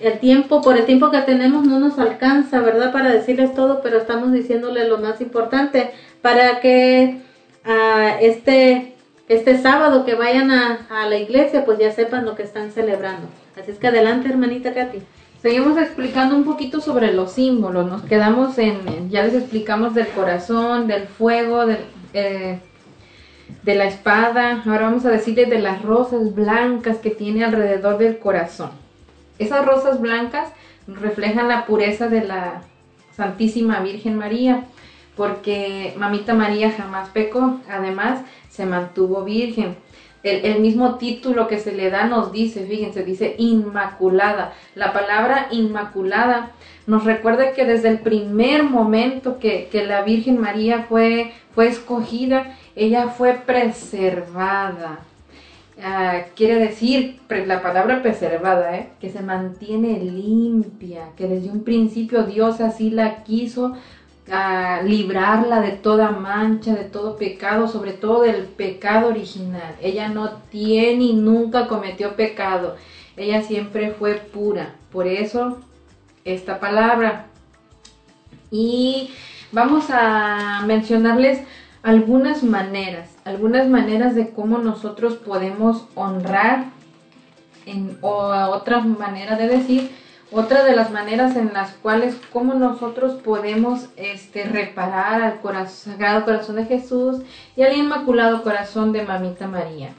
el 0.00 0.18
tiempo, 0.18 0.62
por 0.62 0.76
el 0.76 0.84
tiempo 0.84 1.10
que 1.10 1.20
tenemos 1.20 1.64
no 1.64 1.78
nos 1.78 1.98
alcanza, 1.98 2.60
¿verdad? 2.60 2.92
Para 2.92 3.12
decirles 3.12 3.54
todo, 3.54 3.80
pero 3.82 3.98
estamos 3.98 4.32
diciéndole 4.32 4.88
lo 4.88 4.98
más 4.98 5.20
importante 5.20 5.92
para 6.22 6.60
que 6.60 7.20
este, 8.20 8.96
este 9.28 9.58
sábado 9.58 10.04
que 10.04 10.14
vayan 10.14 10.50
a, 10.50 11.06
la 11.08 11.16
iglesia, 11.16 11.64
pues 11.64 11.78
ya 11.78 11.92
sepan 11.92 12.24
lo 12.24 12.34
que 12.34 12.42
están 12.42 12.72
celebrando. 12.72 13.28
Así 13.60 13.70
es 13.70 13.78
que 13.78 13.88
adelante, 13.88 14.28
hermanita 14.28 14.72
Katy. 14.72 15.00
Seguimos 15.42 15.78
explicando 15.78 16.34
un 16.34 16.44
poquito 16.44 16.80
sobre 16.80 17.12
los 17.12 17.32
símbolos. 17.32 17.86
Nos 17.88 18.02
quedamos 18.02 18.58
en, 18.58 19.10
ya 19.10 19.22
les 19.22 19.34
explicamos 19.34 19.94
del 19.94 20.08
corazón, 20.08 20.88
del 20.88 21.06
fuego, 21.06 21.64
eh, 22.12 22.58
de 23.62 23.74
la 23.74 23.84
espada. 23.84 24.62
Ahora 24.66 24.86
vamos 24.86 25.04
a 25.04 25.10
decirles 25.10 25.48
de 25.50 25.60
las 25.60 25.82
rosas 25.82 26.34
blancas 26.34 26.96
que 26.98 27.10
tiene 27.10 27.44
alrededor 27.44 27.98
del 27.98 28.18
corazón. 28.18 28.70
Esas 29.38 29.64
rosas 29.64 30.00
blancas 30.00 30.48
reflejan 30.88 31.48
la 31.48 31.66
pureza 31.66 32.08
de 32.08 32.24
la 32.24 32.62
Santísima 33.14 33.80
Virgen 33.80 34.16
María, 34.16 34.64
porque 35.16 35.94
Mamita 35.98 36.34
María 36.34 36.72
jamás 36.72 37.10
pecó, 37.10 37.60
además 37.70 38.22
se 38.58 38.66
mantuvo 38.66 39.22
virgen. 39.22 39.76
El, 40.24 40.58
mismo 40.58 40.96
título 40.96 41.46
que 41.46 41.60
se 41.60 41.70
le 41.70 41.90
da 41.90 42.06
nos 42.06 42.32
dice, 42.32 42.66
fíjense, 42.66 43.04
dice 43.04 43.36
Inmaculada. 43.38 44.52
La 44.74 44.92
palabra 44.92 45.46
Inmaculada 45.52 46.50
nos 46.88 47.04
recuerda 47.04 47.52
que 47.52 47.64
desde 47.64 47.88
el 47.88 48.00
primer 48.00 48.64
momento 48.64 49.38
que, 49.38 49.68
que 49.70 49.86
la 49.86 50.02
Virgen 50.02 50.40
María 50.40 50.86
fue, 50.88 51.32
fue 51.54 51.68
escogida, 51.68 52.56
ella 52.74 53.06
fue 53.06 53.34
preservada. 53.34 54.98
Ah, 55.80 56.22
quiere 56.34 56.56
decir 56.56 57.20
la 57.28 57.62
palabra 57.62 58.02
preservada, 58.02 58.76
¿eh? 58.76 58.88
que 59.00 59.10
se 59.10 59.22
mantiene 59.22 60.00
limpia, 60.00 61.10
que 61.16 61.28
desde 61.28 61.50
un 61.50 61.62
principio 61.62 62.24
Dios 62.24 62.60
así 62.60 62.90
la 62.90 63.22
quiso 63.22 63.76
a 64.30 64.82
librarla 64.82 65.60
de 65.60 65.72
toda 65.72 66.10
mancha, 66.10 66.74
de 66.74 66.84
todo 66.84 67.16
pecado, 67.16 67.68
sobre 67.68 67.92
todo 67.92 68.22
del 68.22 68.44
pecado 68.44 69.08
original. 69.08 69.76
Ella 69.80 70.08
no 70.08 70.32
tiene 70.50 71.04
y 71.04 71.12
nunca 71.14 71.66
cometió 71.66 72.16
pecado. 72.16 72.76
Ella 73.16 73.42
siempre 73.42 73.90
fue 73.90 74.14
pura. 74.14 74.74
Por 74.90 75.06
eso 75.06 75.58
esta 76.24 76.60
palabra. 76.60 77.26
Y 78.50 79.10
vamos 79.52 79.86
a 79.90 80.62
mencionarles 80.66 81.42
algunas 81.82 82.42
maneras, 82.42 83.10
algunas 83.24 83.68
maneras 83.68 84.14
de 84.14 84.30
cómo 84.30 84.58
nosotros 84.58 85.14
podemos 85.14 85.86
honrar, 85.94 86.66
en, 87.66 87.98
o 88.00 88.28
otra 88.50 88.80
manera 88.80 89.36
de 89.36 89.48
decir, 89.48 89.90
otra 90.30 90.64
de 90.64 90.76
las 90.76 90.90
maneras 90.90 91.36
en 91.36 91.52
las 91.52 91.72
cuales 91.72 92.16
cómo 92.32 92.54
nosotros 92.54 93.14
podemos 93.22 93.88
este, 93.96 94.44
reparar 94.44 95.22
al 95.22 95.40
corazón, 95.40 95.92
Sagrado 95.92 96.24
Corazón 96.24 96.56
de 96.56 96.66
Jesús 96.66 97.22
y 97.56 97.62
al 97.62 97.76
Inmaculado 97.76 98.42
Corazón 98.42 98.92
de 98.92 99.04
Mamita 99.04 99.46
María. 99.46 99.90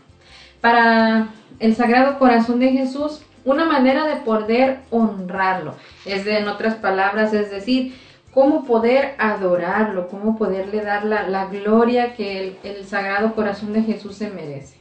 Para 0.61 1.29
el 1.59 1.75
Sagrado 1.75 2.19
Corazón 2.19 2.59
de 2.59 2.71
Jesús, 2.71 3.21
una 3.45 3.65
manera 3.65 4.05
de 4.05 4.17
poder 4.17 4.81
honrarlo, 4.91 5.75
es 6.05 6.25
de, 6.25 6.37
en 6.39 6.47
otras 6.47 6.75
palabras, 6.75 7.33
es 7.33 7.49
decir, 7.49 7.95
cómo 8.33 8.65
poder 8.65 9.15
adorarlo, 9.17 10.07
cómo 10.07 10.37
poderle 10.37 10.81
dar 10.81 11.05
la, 11.05 11.45
gloria 11.45 12.13
que 12.13 12.57
el, 12.63 12.85
Sagrado 12.85 13.33
Corazón 13.33 13.73
de 13.73 13.81
Jesús 13.81 14.15
se 14.15 14.29
merece. 14.29 14.77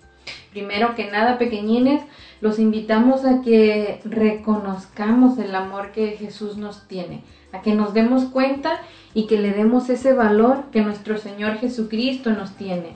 Primero 0.51 0.95
que 0.95 1.11
nada, 1.11 1.39
pequeñines, 1.39 2.03
los 2.41 2.59
invitamos 2.59 3.25
a 3.25 3.43
que 3.43 4.01
reconozcamos 4.05 5.39
el 5.39 5.55
amor 5.55 5.93
que 5.93 6.13
Jesús 6.13 6.57
nos 6.57 6.87
tiene, 6.87 7.23
a 7.53 7.63
que 7.63 7.75
nos 7.75 7.95
demos 7.95 8.25
cuenta 8.25 8.81
y 9.15 9.27
que 9.27 9.39
le 9.39 9.53
demos 9.53 9.91
ese 9.91 10.13
valor 10.13 10.65
que 10.73 10.83
nuestro 10.83 11.19
Señor 11.19 11.57
Jesucristo 11.59 12.31
nos 12.31 12.53
tiene, 12.53 12.93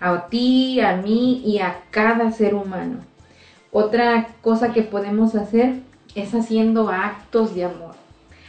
a 0.00 0.26
ti, 0.28 0.80
a 0.80 0.96
mí 0.96 1.42
y 1.44 1.58
a 1.58 1.82
cada 1.90 2.32
ser 2.32 2.54
humano. 2.54 2.98
Otra 3.72 4.28
cosa 4.42 4.72
que 4.72 4.82
podemos 4.82 5.34
hacer 5.34 5.80
es 6.14 6.34
haciendo 6.34 6.90
actos 6.90 7.54
de 7.54 7.64
amor 7.64 7.94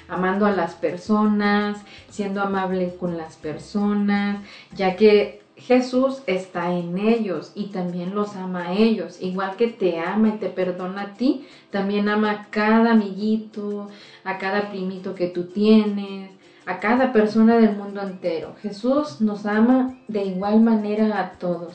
amando 0.08 0.46
a 0.46 0.52
las 0.52 0.76
personas, 0.76 1.80
siendo 2.10 2.42
amable 2.42 2.96
con 3.00 3.18
las 3.18 3.36
personas, 3.38 4.38
ya 4.74 4.96
que 4.96 5.42
Jesús 5.58 6.22
está 6.28 6.74
en 6.74 6.98
ellos 6.98 7.52
y 7.56 7.68
también 7.68 8.14
los 8.14 8.36
ama 8.36 8.68
a 8.68 8.74
ellos, 8.74 9.22
igual 9.22 9.56
que 9.56 9.68
te 9.68 10.00
ama 10.00 10.30
y 10.30 10.38
te 10.38 10.50
perdona 10.50 11.02
a 11.02 11.14
ti, 11.14 11.48
también 11.72 12.10
ama 12.10 12.32
a 12.32 12.46
cada 12.50 12.92
amiguito, 12.92 13.90
a 14.24 14.38
cada 14.38 14.70
primito 14.70 15.16
que 15.16 15.28
tú 15.28 15.46
tienes, 15.46 16.30
a 16.66 16.80
cada 16.80 17.14
persona 17.14 17.58
del 17.58 17.76
mundo 17.76 18.02
entero. 18.02 18.56
Jesús 18.62 19.22
nos 19.22 19.46
ama 19.46 19.98
de 20.08 20.26
igual 20.26 20.60
manera 20.62 21.20
a 21.20 21.32
todos. 21.32 21.74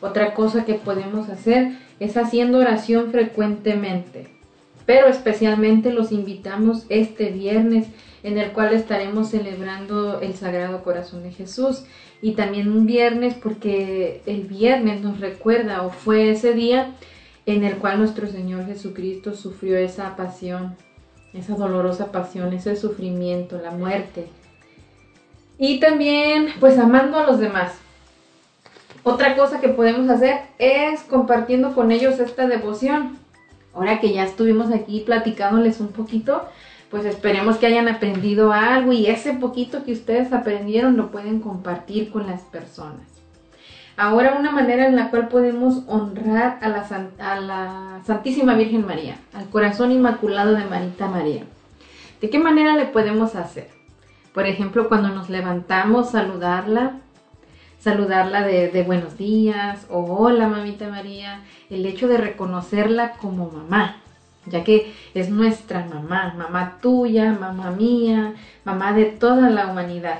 Otra 0.00 0.34
cosa 0.34 0.64
que 0.64 0.74
podemos 0.74 1.28
hacer 1.28 1.78
es 2.00 2.16
haciendo 2.16 2.58
oración 2.58 3.12
frecuentemente, 3.12 4.28
pero 4.86 5.06
especialmente 5.06 5.92
los 5.92 6.10
invitamos 6.10 6.84
este 6.88 7.30
viernes 7.30 7.86
en 8.24 8.38
el 8.38 8.50
cual 8.52 8.72
estaremos 8.72 9.30
celebrando 9.30 10.20
el 10.20 10.34
Sagrado 10.34 10.82
Corazón 10.82 11.22
de 11.22 11.30
Jesús 11.30 11.84
y 12.22 12.32
también 12.32 12.70
un 12.70 12.86
viernes 12.86 13.34
porque 13.34 14.22
el 14.26 14.42
viernes 14.42 15.02
nos 15.02 15.20
recuerda 15.20 15.82
o 15.82 15.90
fue 15.90 16.30
ese 16.30 16.54
día 16.54 16.92
en 17.44 17.64
el 17.64 17.76
cual 17.78 17.98
nuestro 17.98 18.28
Señor 18.28 18.64
Jesucristo 18.66 19.34
sufrió 19.34 19.76
esa 19.76 20.14
pasión, 20.14 20.76
esa 21.34 21.56
dolorosa 21.56 22.12
pasión, 22.12 22.52
ese 22.52 22.76
sufrimiento, 22.76 23.60
la 23.60 23.72
muerte. 23.72 24.28
Y 25.58 25.80
también 25.80 26.46
pues 26.60 26.78
amando 26.78 27.18
a 27.18 27.26
los 27.26 27.40
demás. 27.40 27.72
Otra 29.02 29.36
cosa 29.36 29.60
que 29.60 29.68
podemos 29.68 30.08
hacer 30.08 30.42
es 30.58 31.00
compartiendo 31.00 31.74
con 31.74 31.90
ellos 31.90 32.20
esta 32.20 32.46
devoción. 32.46 33.18
Ahora 33.74 33.98
que 33.98 34.12
ya 34.12 34.22
estuvimos 34.22 34.70
aquí 34.70 35.00
platicándoles 35.00 35.80
un 35.80 35.88
poquito, 35.88 36.44
pues 36.92 37.06
esperemos 37.06 37.56
que 37.56 37.66
hayan 37.66 37.88
aprendido 37.88 38.52
algo 38.52 38.92
y 38.92 39.06
ese 39.06 39.32
poquito 39.32 39.82
que 39.82 39.92
ustedes 39.92 40.30
aprendieron 40.30 40.98
lo 40.98 41.10
pueden 41.10 41.40
compartir 41.40 42.12
con 42.12 42.26
las 42.26 42.42
personas. 42.42 43.08
Ahora 43.96 44.36
una 44.38 44.52
manera 44.52 44.86
en 44.86 44.94
la 44.94 45.08
cual 45.08 45.28
podemos 45.28 45.84
honrar 45.86 46.58
a 46.60 46.68
la, 46.68 48.00
Santísima 48.04 48.54
Virgen 48.56 48.84
María, 48.84 49.16
al 49.32 49.48
corazón 49.48 49.90
inmaculado 49.90 50.54
de 50.54 50.66
Marita 50.66 51.08
María. 51.08 51.44
¿De 52.20 52.28
qué 52.28 52.38
manera 52.38 52.76
le 52.76 52.84
podemos 52.84 53.36
hacer? 53.36 53.70
Por 54.34 54.46
ejemplo, 54.46 54.88
cuando 54.88 55.08
nos 55.08 55.30
levantamos, 55.30 56.10
saludarla, 56.10 56.98
saludarla 57.78 58.42
de, 58.42 58.84
buenos 58.86 59.16
días 59.16 59.86
o 59.88 60.04
hola 60.04 60.46
mamita 60.46 60.88
María, 60.88 61.40
el 61.70 61.86
hecho 61.86 62.06
de 62.06 62.18
reconocerla 62.18 63.12
como 63.12 63.50
mamá, 63.50 64.01
ya 64.46 64.64
que 64.64 64.92
es 65.14 65.30
nuestra 65.30 65.84
mamá, 65.86 66.34
mamá 66.36 66.78
tuya, 66.80 67.32
mamá 67.32 67.70
mía, 67.70 68.34
mamá 68.64 68.92
de 68.92 69.06
toda 69.06 69.50
la 69.50 69.68
humanidad. 69.68 70.18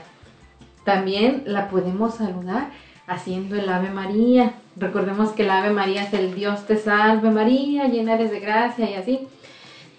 También 0.84 1.42
la 1.46 1.68
podemos 1.68 2.14
saludar 2.14 2.70
haciendo 3.06 3.56
el 3.56 3.68
Ave 3.68 3.90
María. 3.90 4.52
Recordemos 4.76 5.30
que 5.30 5.42
el 5.42 5.50
Ave 5.50 5.70
María 5.70 6.04
es 6.04 6.14
el 6.14 6.34
Dios 6.34 6.66
te 6.66 6.76
salve 6.76 7.30
María, 7.30 7.88
llena 7.88 8.14
eres 8.14 8.30
de 8.30 8.40
gracia 8.40 8.90
y 8.90 8.94
así. 8.94 9.20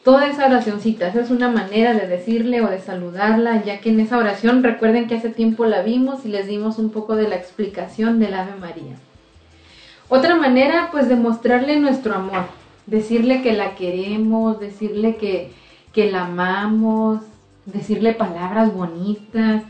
Toda 0.04 0.28
esa 0.28 0.48
oracióncita, 0.48 1.08
esa 1.08 1.22
es 1.22 1.30
una 1.30 1.50
manera 1.50 1.94
de 1.94 2.08
decirle 2.08 2.62
o 2.62 2.70
de 2.70 2.82
saludarla, 2.82 3.64
ya 3.64 3.80
que 3.80 3.90
en 3.90 4.02
esa 4.02 4.18
oración 4.18 4.62
recuerden 4.62 5.08
que 5.08 5.16
hace 5.16 5.30
tiempo 5.30 5.66
la 5.66 5.82
vimos 5.82 6.26
y 6.26 6.30
les 6.30 6.48
dimos 6.48 6.78
un 6.78 6.90
poco 6.90 7.16
de 7.16 7.30
la 7.30 7.36
explicación 7.36 8.20
del 8.20 8.34
Ave 8.34 8.56
María. 8.60 8.98
Otra 10.10 10.36
manera, 10.36 10.90
pues, 10.91 11.08
de 11.08 11.16
mostrarle 11.16 11.80
nuestro 11.80 12.14
amor, 12.16 12.48
decirle 12.85 13.41
que 13.41 13.53
la 13.53 13.76
queremos, 13.76 14.60
decirle 14.60 15.15
que, 15.18 15.51
que 15.93 16.11
la 16.11 16.26
amamos, 16.26 17.22
decirle 17.65 18.14
palabras 18.14 18.73
bonitas. 18.73 19.64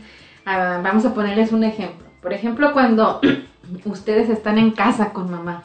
Ah, 0.44 0.80
vamos 0.82 1.04
a 1.04 1.14
ponerles 1.14 1.52
un 1.52 1.64
ejemplo. 1.64 2.06
Por 2.22 2.32
ejemplo, 2.32 2.72
cuando 2.72 3.20
ustedes 3.84 4.28
están 4.28 4.58
en 4.58 4.70
casa 4.72 5.12
con 5.12 5.30
mamá. 5.30 5.64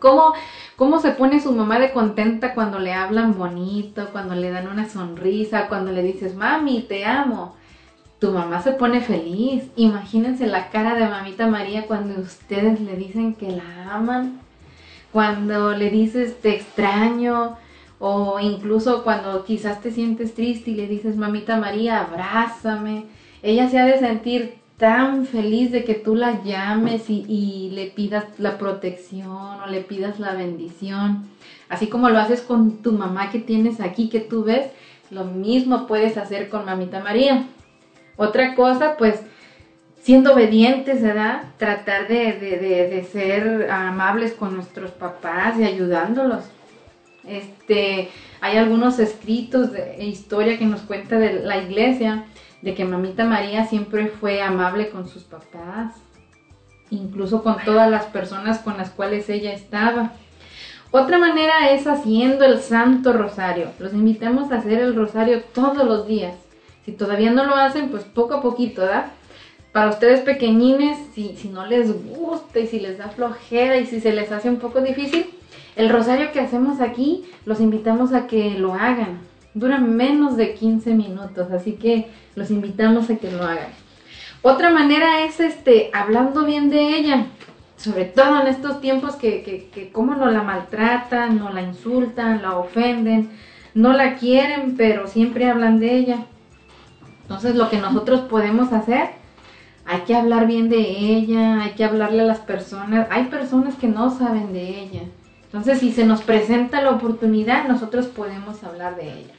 ¿Cómo, 0.00 0.32
¿Cómo 0.74 0.98
se 0.98 1.12
pone 1.12 1.40
su 1.40 1.52
mamá 1.52 1.78
de 1.78 1.92
contenta 1.92 2.54
cuando 2.54 2.80
le 2.80 2.92
hablan 2.92 3.38
bonito, 3.38 4.08
cuando 4.10 4.34
le 4.34 4.50
dan 4.50 4.66
una 4.66 4.88
sonrisa, 4.88 5.68
cuando 5.68 5.92
le 5.92 6.02
dices, 6.02 6.34
mami, 6.34 6.82
te 6.82 7.04
amo? 7.04 7.54
Tu 8.18 8.32
mamá 8.32 8.62
se 8.62 8.72
pone 8.72 9.00
feliz. 9.00 9.70
Imagínense 9.76 10.46
la 10.48 10.70
cara 10.70 10.96
de 10.96 11.06
mamita 11.06 11.46
María 11.46 11.86
cuando 11.86 12.20
ustedes 12.20 12.80
le 12.80 12.96
dicen 12.96 13.34
que 13.34 13.52
la 13.52 13.94
aman 13.94 14.40
cuando 15.12 15.72
le 15.72 15.90
dices 15.90 16.40
te 16.40 16.54
extraño 16.54 17.56
o 17.98 18.40
incluso 18.40 19.04
cuando 19.04 19.44
quizás 19.44 19.80
te 19.80 19.90
sientes 19.90 20.34
triste 20.34 20.70
y 20.70 20.74
le 20.74 20.86
dices 20.86 21.16
mamita 21.16 21.58
María, 21.58 22.00
abrázame. 22.00 23.04
Ella 23.42 23.68
se 23.68 23.78
ha 23.78 23.84
de 23.84 23.98
sentir 23.98 24.60
tan 24.80 25.26
feliz 25.26 25.70
de 25.70 25.84
que 25.84 25.94
tú 25.94 26.14
la 26.16 26.42
llames 26.42 27.10
y, 27.10 27.70
le 27.74 27.86
pidas 27.88 28.24
la 28.38 28.56
protección 28.56 29.28
o 29.28 29.66
le 29.66 29.82
pidas 29.82 30.18
la 30.18 30.32
bendición. 30.32 31.26
Así 31.68 31.88
como 31.88 32.08
lo 32.08 32.18
haces 32.18 32.40
con 32.40 32.78
tu 32.78 32.92
mamá 32.92 33.30
que 33.30 33.38
tienes 33.38 33.80
aquí, 33.80 34.08
que 34.08 34.20
tú 34.20 34.42
ves, 34.42 34.70
lo 35.10 35.24
mismo 35.24 35.86
puedes 35.86 36.16
hacer 36.16 36.48
con 36.48 36.64
mamita 36.64 37.00
María. 37.00 37.44
Otra 38.16 38.54
cosa, 38.54 38.96
pues 38.96 39.20
siendo 40.02 40.32
obedientes, 40.32 41.02
¿verdad? 41.02 41.42
Tratar 41.58 42.08
de, 42.08 43.06
ser 43.12 43.70
amables 43.70 44.32
con 44.32 44.54
nuestros 44.54 44.90
papás 44.90 45.58
y 45.58 45.64
ayudándolos. 45.64 46.44
Este, 47.26 48.08
hay 48.40 48.56
algunos 48.56 48.98
escritos 48.98 49.72
de 49.72 50.04
historia 50.04 50.58
que 50.58 50.66
nos 50.66 50.80
cuenta 50.82 51.18
de 51.18 51.40
la 51.40 51.58
iglesia 51.58 52.24
de 52.62 52.74
que 52.74 52.84
mamita 52.84 53.24
María 53.24 53.66
siempre 53.66 54.08
fue 54.08 54.42
amable 54.42 54.90
con 54.90 55.08
sus 55.08 55.22
papás, 55.24 55.94
incluso 56.90 57.42
con 57.42 57.56
todas 57.64 57.90
las 57.90 58.06
personas 58.06 58.58
con 58.58 58.76
las 58.76 58.90
cuales 58.90 59.28
ella 59.28 59.52
estaba. 59.52 60.12
Otra 60.90 61.18
manera 61.18 61.70
es 61.70 61.86
haciendo 61.86 62.44
el 62.44 62.60
Santo 62.60 63.12
Rosario. 63.12 63.68
Los 63.78 63.92
invitamos 63.92 64.50
a 64.50 64.56
hacer 64.56 64.80
el 64.80 64.96
Rosario 64.96 65.42
todos 65.54 65.86
los 65.86 66.06
días. 66.06 66.34
Si 66.84 66.92
todavía 66.92 67.30
no 67.30 67.44
lo 67.44 67.54
hacen, 67.54 67.90
pues 67.90 68.02
poco 68.02 68.34
a 68.34 68.42
poquito, 68.42 68.82
¿verdad? 68.82 69.12
Para 69.72 69.90
ustedes 69.90 70.20
pequeñines, 70.20 70.98
si, 71.14 71.36
no 71.52 71.64
les 71.64 71.92
gusta 72.04 72.58
y 72.58 72.66
si 72.66 72.80
les 72.80 72.98
da 72.98 73.08
flojera 73.08 73.76
y 73.76 73.86
si 73.86 74.00
se 74.00 74.12
les 74.12 74.32
hace 74.32 74.48
un 74.48 74.56
poco 74.56 74.80
difícil, 74.80 75.30
el 75.76 75.90
rosario 75.90 76.32
que 76.32 76.40
hacemos 76.40 76.80
aquí, 76.80 77.24
los 77.44 77.60
invitamos 77.60 78.12
a 78.12 78.26
que 78.26 78.58
lo 78.58 78.74
hagan. 78.74 79.20
Dura 79.54 79.78
menos 79.78 80.36
de 80.36 80.54
15 80.54 80.94
minutos, 80.94 81.52
así 81.52 81.72
que 81.72 82.10
los 82.34 82.50
invitamos 82.50 83.10
a 83.10 83.16
que 83.16 83.30
lo 83.30 83.44
hagan. 83.44 83.68
Otra 84.42 84.70
manera 84.70 85.24
es 85.24 85.38
este, 85.38 85.90
hablando 85.92 86.44
bien 86.44 86.68
de 86.70 86.96
ella, 86.96 87.26
sobre 87.76 88.06
todo 88.06 88.40
en 88.40 88.48
estos 88.48 88.80
tiempos 88.80 89.14
que, 89.14 89.42
que, 89.42 89.68
que 89.68 89.92
cómo 89.92 90.16
no 90.16 90.26
la 90.30 90.42
maltratan, 90.42 91.38
no 91.38 91.52
la 91.52 91.62
insultan, 91.62 92.42
la 92.42 92.56
ofenden, 92.56 93.30
no 93.74 93.92
la 93.92 94.16
quieren, 94.16 94.76
pero 94.76 95.06
siempre 95.06 95.48
hablan 95.48 95.78
de 95.78 95.96
ella. 95.96 96.24
Entonces 97.22 97.54
lo 97.54 97.70
que 97.70 97.78
nosotros 97.78 98.22
podemos 98.22 98.72
hacer 98.72 99.19
hay 99.90 100.02
que 100.02 100.14
hablar 100.14 100.46
bien 100.46 100.68
de 100.68 100.78
ella, 100.78 101.64
hay 101.64 101.70
que 101.70 101.82
hablarle 101.82 102.22
a 102.22 102.24
las 102.24 102.38
personas. 102.38 103.08
Hay 103.10 103.24
personas 103.24 103.74
que 103.74 103.88
no 103.88 104.16
saben 104.16 104.52
de 104.52 104.82
ella. 104.82 105.02
Entonces, 105.46 105.80
si 105.80 105.90
se 105.90 106.04
nos 106.06 106.22
presenta 106.22 106.80
la 106.80 106.90
oportunidad, 106.90 107.66
nosotros 107.66 108.06
podemos 108.06 108.62
hablar 108.62 108.94
de 108.94 109.12
ella. 109.12 109.34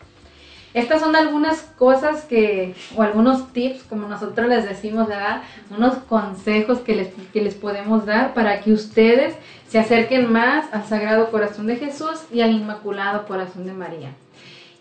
Estas 0.74 1.00
son 1.00 1.16
algunas 1.16 1.62
cosas 1.78 2.26
que, 2.26 2.76
o 2.98 3.02
algunos 3.02 3.54
tips, 3.54 3.84
como 3.84 4.10
nosotros 4.10 4.50
les 4.50 4.68
decimos, 4.68 5.08
¿verdad? 5.08 5.42
Unos 5.70 5.96
consejos 6.10 6.80
que 6.80 6.96
les, 6.96 7.08
que 7.32 7.42
les 7.42 7.56
podemos 7.56 8.06
dar 8.06 8.34
para 8.34 8.60
que 8.60 8.74
ustedes 8.74 9.34
se 9.70 9.80
acerquen 9.80 10.30
más 10.34 10.66
al 10.74 10.84
Sagrado 10.84 11.32
Corazón 11.32 11.68
de 11.68 11.78
Jesús 11.78 12.26
y 12.30 12.42
al 12.42 12.52
Inmaculado 12.52 13.26
Corazón 13.26 13.66
de 13.66 13.72
María. 13.72 14.10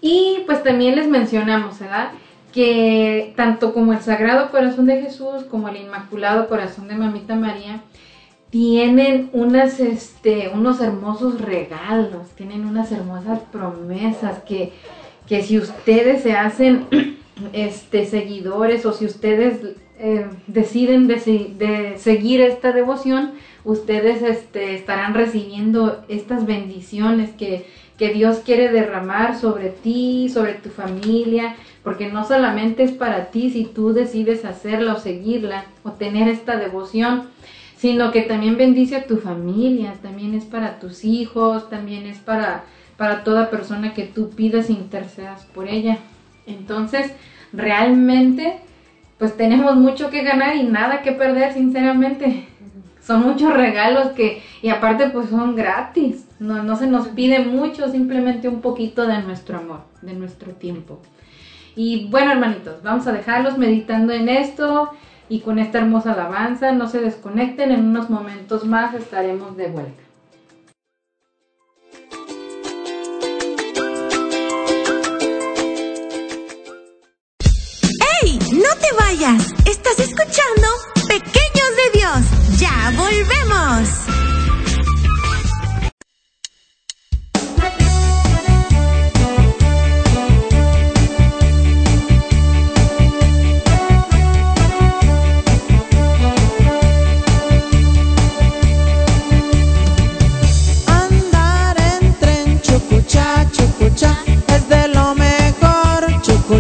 Y 0.01 0.43
pues 0.47 0.65
también 0.65 0.97
les 0.97 1.07
mencionamos, 1.07 1.79
¿verdad? 1.79 2.11
Que 2.53 3.33
tanto 3.37 3.73
como 3.73 3.93
el 3.93 4.01
Sagrado 4.01 4.51
Corazón 4.51 4.87
de 4.87 5.03
Jesús 5.03 5.45
como 5.51 5.69
el 5.69 5.77
Inmaculado 5.77 6.49
Corazón 6.49 6.89
de 6.89 6.97
Mamita 6.97 7.37
María 7.37 7.81
tienen 8.51 9.31
unas, 9.33 9.79
este, 9.79 10.51
unos 10.53 10.81
hermosos 10.81 11.41
regalos, 11.41 12.31
tienen 12.37 12.67
unas 12.67 12.91
hermosas 12.91 13.39
promesas 13.53 14.41
que, 14.41 14.73
que 15.29 15.43
si 15.43 15.59
ustedes 15.59 16.23
se 16.23 16.33
hacen 16.33 16.87
este, 17.53 18.07
seguidores 18.07 18.85
o 18.87 18.93
si 18.93 19.07
ustedes 19.07 19.77
eh, 20.01 20.27
deciden 20.49 21.07
de, 21.07 21.95
seguir 21.99 22.41
esta 22.41 22.73
devoción, 22.73 23.33
ustedes 23.65 24.23
este, 24.23 24.75
estarán 24.75 25.15
recibiendo 25.15 26.05
estas 26.09 26.45
bendiciones 26.45 27.31
que, 27.31 27.67
que 27.99 28.09
Dios 28.09 28.39
quiere 28.39 28.73
derramar 28.73 29.39
sobre 29.39 29.69
ti, 29.69 30.29
sobre 30.29 30.55
tu 30.55 30.71
familia, 30.71 31.55
porque 31.83 32.11
no 32.11 32.25
solamente 32.25 32.83
es 32.83 32.93
para 32.93 33.31
ti 33.31 33.51
si 33.51 33.65
tú 33.65 33.93
decides 33.93 34.45
hacerla 34.45 34.95
o 34.95 34.99
seguirla 34.99 35.65
o 35.83 35.93
tener 35.93 36.29
esta 36.29 36.57
devoción, 36.57 37.29
sino 37.77 38.13
que 38.13 38.23
también 38.23 38.59
bendice 38.59 38.97
a 38.97 39.07
tu 39.07 39.17
familia, 39.17 39.95
también 40.03 40.35
es 40.35 40.45
para 40.45 40.79
tus 40.79 41.05
hijos, 41.05 41.71
también 41.71 42.07
es 42.07 42.19
para, 42.19 42.65
para 42.99 43.25
toda 43.25 43.49
persona 43.49 43.95
que 43.95 44.05
tú 44.05 44.31
pidas 44.31 44.69
e 44.69 44.73
intercedas 44.73 45.47
por 45.47 45.67
ella. 45.67 45.99
Entonces, 46.47 47.13
realmente, 47.53 48.59
pues 49.19 49.37
tenemos 49.37 49.77
mucho 49.77 50.11
que 50.11 50.23
ganar 50.23 50.57
y 50.57 50.65
nada 50.65 51.01
que 51.01 51.13
perder, 51.13 51.55
sinceramente. 51.55 52.47
Son 53.01 53.23
muchos 53.23 53.55
regalos 53.55 54.09
que, 54.09 54.43
y 54.61 54.69
aparte 54.69 55.09
pues 55.09 55.31
son 55.31 55.57
gratis. 55.57 56.27
No, 56.39 56.77
se 56.77 56.87
nos 56.87 57.09
pide 57.09 57.41
mucho, 57.41 57.91
simplemente 57.91 58.49
un 58.49 58.61
poquito 58.61 59.07
de 59.07 59.23
nuestro 59.23 59.59
amor, 59.59 59.81
de 60.03 60.13
nuestro 60.13 60.53
tiempo. 60.53 61.01
Y 61.83 62.09
bueno, 62.09 62.33
hermanitos, 62.33 62.83
vamos 62.83 63.07
a 63.07 63.13
dejarlos 63.13 63.57
meditando 63.57 64.13
en 64.13 64.29
esto 64.29 64.91
y 65.31 65.41
con 65.41 65.59
esta 65.59 65.79
hermosa 65.79 66.13
alabanza. 66.13 66.73
No 66.73 66.87
se 66.91 67.01
desconecten, 67.01 67.73
en 67.73 67.87
unos 67.87 68.11
momentos 68.11 68.67
más 68.67 68.93
estaremos 68.95 69.57
de 69.57 69.69
vuelta. 69.69 70.03
¡Ey! 78.23 78.39
¡No 78.53 78.69
te 78.79 78.95
vayas! 78.99 79.55
¿Estás 79.65 80.01
escuchando? 80.01 80.69
Pequeños 81.09 81.71
de 81.81 81.99
Dios. 81.99 82.61
Ya 82.61 82.93
volvemos. 82.95 84.30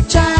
muchacho. 0.00 0.39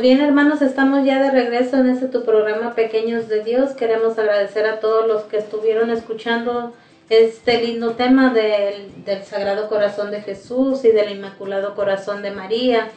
Pues 0.00 0.16
bien, 0.16 0.22
hermanos, 0.22 0.62
estamos 0.62 1.04
ya 1.04 1.22
de 1.22 1.30
regreso 1.30 1.76
en 1.76 1.90
este 1.90 2.06
tu 2.06 2.24
programa 2.24 2.74
Pequeños 2.74 3.28
de 3.28 3.44
Dios. 3.44 3.72
Queremos 3.72 4.18
agradecer 4.18 4.64
a 4.64 4.80
todos 4.80 5.06
los 5.06 5.24
que 5.24 5.36
estuvieron 5.36 5.90
escuchando 5.90 6.72
este 7.10 7.60
lindo 7.60 7.90
tema 7.90 8.32
del, 8.32 9.04
del 9.04 9.22
Sagrado 9.24 9.68
Corazón 9.68 10.10
de 10.10 10.22
Jesús 10.22 10.86
y 10.86 10.90
del 10.90 11.10
Inmaculado 11.12 11.74
Corazón 11.74 12.22
de 12.22 12.30
María. 12.30 12.88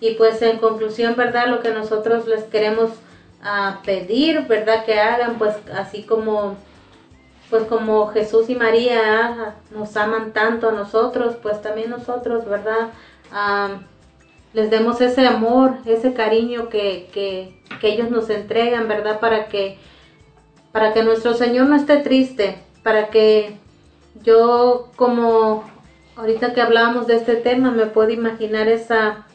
Y 0.00 0.14
pues 0.14 0.42
en 0.42 0.58
conclusión, 0.58 1.14
¿verdad? 1.14 1.46
Lo 1.46 1.60
que 1.60 1.70
nosotros 1.70 2.26
les 2.26 2.42
queremos 2.42 2.90
ah, 3.40 3.78
pedir, 3.84 4.48
¿verdad? 4.48 4.84
Que 4.84 4.98
hagan, 4.98 5.38
pues 5.38 5.54
así 5.76 6.02
como, 6.02 6.56
pues 7.50 7.62
como 7.66 8.08
Jesús 8.08 8.50
y 8.50 8.56
María 8.56 9.54
nos 9.70 9.96
aman 9.96 10.32
tanto 10.32 10.70
a 10.70 10.72
nosotros, 10.72 11.36
pues 11.40 11.62
también 11.62 11.90
nosotros, 11.90 12.46
¿verdad? 12.46 12.88
Ah, 13.30 13.78
les 14.52 14.70
demos 14.70 15.00
ese 15.00 15.26
amor, 15.26 15.74
ese 15.84 16.14
cariño 16.14 16.68
que, 16.68 17.08
que, 17.12 17.58
ellos 17.82 18.10
nos 18.10 18.28
entregan, 18.30 18.88
¿verdad? 18.88 19.20
Para 19.20 19.46
que, 19.46 19.78
para 20.72 20.92
que 20.92 21.02
nuestro 21.04 21.34
Señor 21.34 21.66
no 21.66 21.76
esté 21.76 21.98
triste, 21.98 22.58
para 22.82 23.08
que 23.08 23.56
yo 24.24 24.90
como 24.96 25.64
ahorita 26.16 26.52
que 26.54 26.60
hablábamos 26.60 27.06
de 27.06 27.16
este 27.16 27.36
tema 27.36 27.70
me 27.70 27.86
puedo 27.86 28.10
imaginar 28.10 28.66
esa 28.68 29.28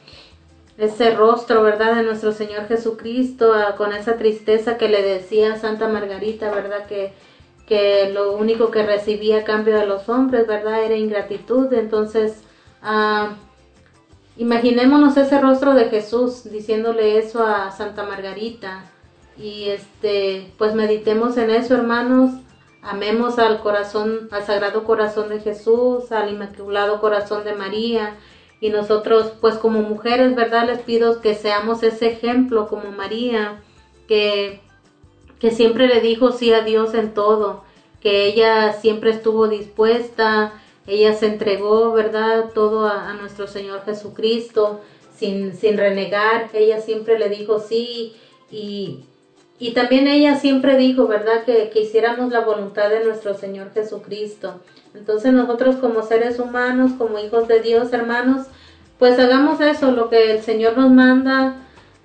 ese 0.77 1.11
rostro, 1.11 1.63
¿verdad? 1.63 1.95
De 1.95 2.03
nuestro 2.03 2.31
Señor 2.31 2.67
Jesucristo, 2.67 3.53
ah, 3.53 3.75
con 3.75 3.93
esa 3.93 4.17
tristeza 4.17 4.77
que 4.77 4.89
le 4.89 5.01
decía 5.03 5.55
Santa 5.57 5.87
Margarita, 5.87 6.51
¿verdad? 6.51 6.85
Que, 6.87 7.13
que 7.67 8.09
lo 8.11 8.35
único 8.35 8.71
que 8.71 8.83
recibía 8.83 9.39
a 9.39 9.43
cambio 9.43 9.77
de 9.77 9.85
los 9.85 10.09
hombres, 10.09 10.47
¿verdad? 10.47 10.83
Era 10.83 10.95
ingratitud. 10.95 11.71
Entonces, 11.73 12.43
ah, 12.81 13.35
imaginémonos 14.37 15.17
ese 15.17 15.39
rostro 15.39 15.73
de 15.73 15.89
Jesús 15.89 16.49
diciéndole 16.51 17.17
eso 17.17 17.45
a 17.45 17.71
Santa 17.71 18.03
Margarita. 18.03 18.85
Y 19.37 19.69
este, 19.69 20.51
pues 20.57 20.75
meditemos 20.75 21.37
en 21.37 21.49
eso, 21.49 21.75
hermanos. 21.75 22.31
Amemos 22.81 23.39
al 23.39 23.61
corazón, 23.61 24.27
al 24.31 24.43
Sagrado 24.43 24.83
Corazón 24.83 25.29
de 25.29 25.39
Jesús, 25.39 26.11
al 26.11 26.29
Inmaculado 26.29 26.99
Corazón 26.99 27.43
de 27.45 27.55
María. 27.55 28.15
Y 28.59 28.69
nosotros, 28.69 29.33
pues 29.41 29.55
como 29.55 29.81
mujeres, 29.81 30.35
¿verdad? 30.35 30.67
Les 30.67 30.79
pido 30.79 31.21
que 31.21 31.35
seamos 31.35 31.83
ese 31.83 32.07
ejemplo 32.07 32.67
como 32.67 32.91
María, 32.91 33.61
que, 34.07 34.61
que 35.39 35.51
siempre 35.51 35.87
le 35.87 36.01
dijo 36.01 36.31
sí 36.31 36.53
a 36.53 36.61
Dios 36.61 36.93
en 36.93 37.13
todo, 37.13 37.63
que 38.01 38.25
ella 38.25 38.73
siempre 38.73 39.11
estuvo 39.11 39.47
dispuesta, 39.47 40.53
ella 40.87 41.13
se 41.13 41.27
entregó, 41.27 41.93
¿verdad? 41.93 42.49
Todo 42.53 42.87
a, 42.87 43.13
nuestro 43.13 43.47
Señor 43.47 43.83
Jesucristo, 43.85 44.81
sin, 45.15 45.55
sin 45.55 45.77
renegar, 45.77 46.49
ella 46.53 46.81
siempre 46.81 47.17
le 47.17 47.29
dijo 47.29 47.59
sí 47.59 48.15
y, 48.51 49.05
y 49.59 49.73
también 49.73 50.07
ella 50.07 50.35
siempre 50.35 50.75
dijo, 50.77 51.07
¿verdad? 51.07 51.43
Que, 51.45 51.69
que 51.69 51.81
hiciéramos 51.81 52.31
la 52.31 52.41
voluntad 52.41 52.89
de 52.89 53.03
nuestro 53.03 53.33
Señor 53.33 53.71
Jesucristo. 53.73 54.59
Entonces 54.93 55.31
nosotros 55.33 55.77
como 55.77 56.03
seres 56.03 56.39
humanos, 56.39 56.91
como 56.97 57.19
hijos 57.19 57.47
de 57.47 57.61
Dios, 57.61 57.93
hermanos, 57.93 58.47
pues 58.99 59.17
hagamos 59.19 59.61
eso, 59.61 59.91
lo 59.91 60.09
que 60.09 60.31
el 60.31 60.41
Señor 60.41 60.77
nos 60.77 60.91
manda 60.91 61.55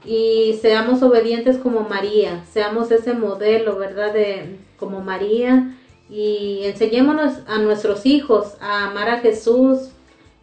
y 0.04 0.58
seamos 0.62 1.02
obedientes 1.02 1.58
como 1.58 1.80
María, 1.80 2.44
seamos 2.50 2.90
ese 2.92 3.14
modelo, 3.14 3.76
¿verdad? 3.76 4.12
De 4.12 4.56
como 4.78 5.00
María 5.00 5.74
y 6.10 6.60
enseñémonos 6.64 7.34
a 7.46 7.58
nuestros 7.58 8.06
hijos 8.06 8.54
a 8.60 8.86
amar 8.86 9.08
a 9.10 9.18
Jesús 9.18 9.90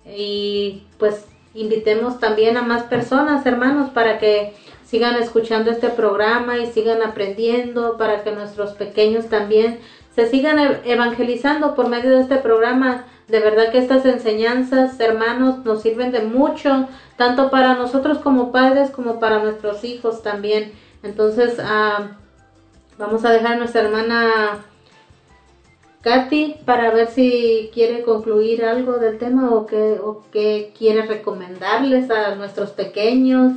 y 0.05 0.83
pues 0.99 1.25
invitemos 1.53 2.19
también 2.19 2.57
a 2.57 2.61
más 2.61 2.83
personas, 2.83 3.45
hermanos, 3.45 3.89
para 3.89 4.19
que 4.19 4.53
sigan 4.85 5.15
escuchando 5.15 5.71
este 5.71 5.89
programa 5.89 6.57
y 6.59 6.67
sigan 6.67 7.01
aprendiendo, 7.01 7.97
para 7.97 8.23
que 8.23 8.31
nuestros 8.31 8.71
pequeños 8.71 9.27
también 9.27 9.79
se 10.13 10.29
sigan 10.29 10.59
e- 10.59 10.81
evangelizando 10.85 11.73
por 11.73 11.89
medio 11.89 12.11
de 12.11 12.21
este 12.21 12.37
programa. 12.37 13.05
De 13.27 13.39
verdad 13.39 13.71
que 13.71 13.79
estas 13.79 14.05
enseñanzas, 14.05 14.99
hermanos, 14.99 15.65
nos 15.65 15.81
sirven 15.81 16.11
de 16.11 16.21
mucho, 16.21 16.87
tanto 17.17 17.49
para 17.49 17.73
nosotros 17.73 18.19
como 18.19 18.51
padres, 18.51 18.91
como 18.91 19.19
para 19.19 19.39
nuestros 19.39 19.83
hijos 19.83 20.21
también. 20.21 20.73
Entonces, 21.01 21.57
ah, 21.59 22.11
vamos 22.99 23.25
a 23.25 23.31
dejar 23.31 23.53
a 23.53 23.57
nuestra 23.57 23.81
hermana 23.81 24.63
Katy 26.06 26.57
para 26.65 26.91
ver 26.91 27.07
si 27.07 27.72
quiere 27.73 28.03
concluir 28.03 28.64
algo 28.64 28.99
del 28.99 29.18
tema 29.18 29.49
o 29.49 29.65
que, 29.65 29.98
o 29.99 30.23
que 30.32 30.72
quiere 30.77 31.02
recomendarles 31.02 32.11
a 32.11 32.36
nuestros 32.36 32.69
pequeños. 32.69 33.53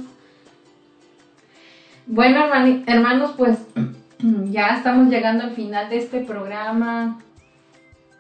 Bueno, 2.07 2.47
hermanos, 2.87 3.33
pues 3.37 3.59
ya 4.51 4.69
estamos 4.69 5.11
llegando 5.11 5.45
al 5.45 5.51
final 5.51 5.91
de 5.91 5.99
este 5.99 6.21
programa. 6.21 7.21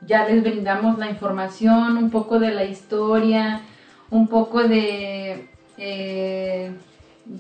Ya 0.07 0.29
les 0.29 0.43
brindamos 0.43 0.99
la 0.99 1.09
información, 1.09 1.97
un 1.97 2.11
poco 2.11 2.39
de 2.39 2.51
la 2.51 2.65
historia, 2.65 3.63
un 4.11 4.29
poco 4.29 4.63
de 4.63 5.49
eh, 5.79 6.73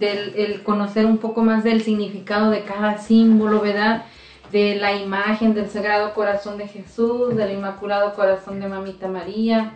el 0.00 0.62
conocer 0.62 1.04
un 1.04 1.18
poco 1.18 1.42
más 1.42 1.64
del 1.64 1.82
significado 1.82 2.50
de 2.50 2.62
cada 2.62 2.96
símbolo, 2.96 3.60
¿verdad? 3.60 4.06
De 4.52 4.76
la 4.76 4.94
imagen 4.94 5.54
del 5.54 5.68
Sagrado 5.68 6.14
Corazón 6.14 6.58
de 6.58 6.68
Jesús, 6.68 7.36
del 7.36 7.52
Inmaculado 7.52 8.14
Corazón 8.14 8.60
de 8.60 8.68
Mamita 8.68 9.08
María, 9.08 9.72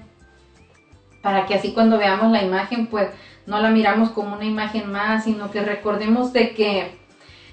para 1.22 1.46
que 1.46 1.54
así 1.54 1.72
cuando 1.72 1.98
veamos 1.98 2.32
la 2.32 2.42
imagen, 2.42 2.86
pues 2.86 3.08
no 3.46 3.60
la 3.60 3.70
miramos 3.70 4.10
como 4.10 4.36
una 4.36 4.44
imagen 4.44 4.90
más, 4.90 5.24
sino 5.24 5.50
que 5.50 5.62
recordemos 5.62 6.32
de 6.32 6.54
que 6.54 7.02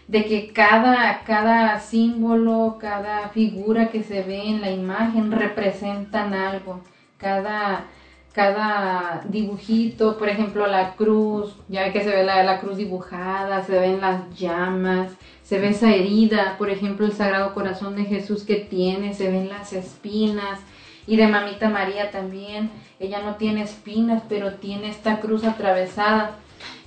de 0.09 0.25
que 0.25 0.51
cada, 0.51 1.21
cada 1.23 1.79
símbolo, 1.79 2.77
cada 2.81 3.29
figura 3.29 3.89
que 3.89 4.01
se 4.01 4.23
ve 4.23 4.41
en 4.47 4.59
la 4.59 4.71
imagen 4.71 5.31
representan 5.31 6.33
algo. 6.33 6.81
Cada, 7.19 7.85
cada 8.33 9.21
dibujito, 9.29 10.17
por 10.17 10.27
ejemplo, 10.27 10.65
la 10.65 10.95
cruz, 10.95 11.55
ya 11.67 11.93
que 11.93 12.03
se 12.03 12.09
ve 12.09 12.23
la, 12.23 12.43
la 12.43 12.59
cruz 12.59 12.77
dibujada, 12.77 13.63
se 13.63 13.77
ven 13.79 14.01
las 14.01 14.35
llamas, 14.35 15.11
se 15.49 15.57
ve 15.57 15.69
esa 15.69 15.89
herida, 15.89 16.59
por 16.59 16.69
ejemplo, 16.69 17.07
el 17.07 17.11
Sagrado 17.11 17.55
Corazón 17.55 17.95
de 17.95 18.05
Jesús 18.05 18.43
que 18.43 18.57
tiene, 18.57 19.15
se 19.15 19.31
ven 19.31 19.49
las 19.49 19.73
espinas, 19.73 20.59
y 21.07 21.15
de 21.15 21.25
Mamita 21.25 21.69
María 21.69 22.11
también, 22.11 22.69
ella 22.99 23.23
no 23.23 23.33
tiene 23.33 23.63
espinas, 23.63 24.21
pero 24.29 24.53
tiene 24.53 24.89
esta 24.89 25.19
cruz 25.19 25.43
atravesada. 25.43 26.35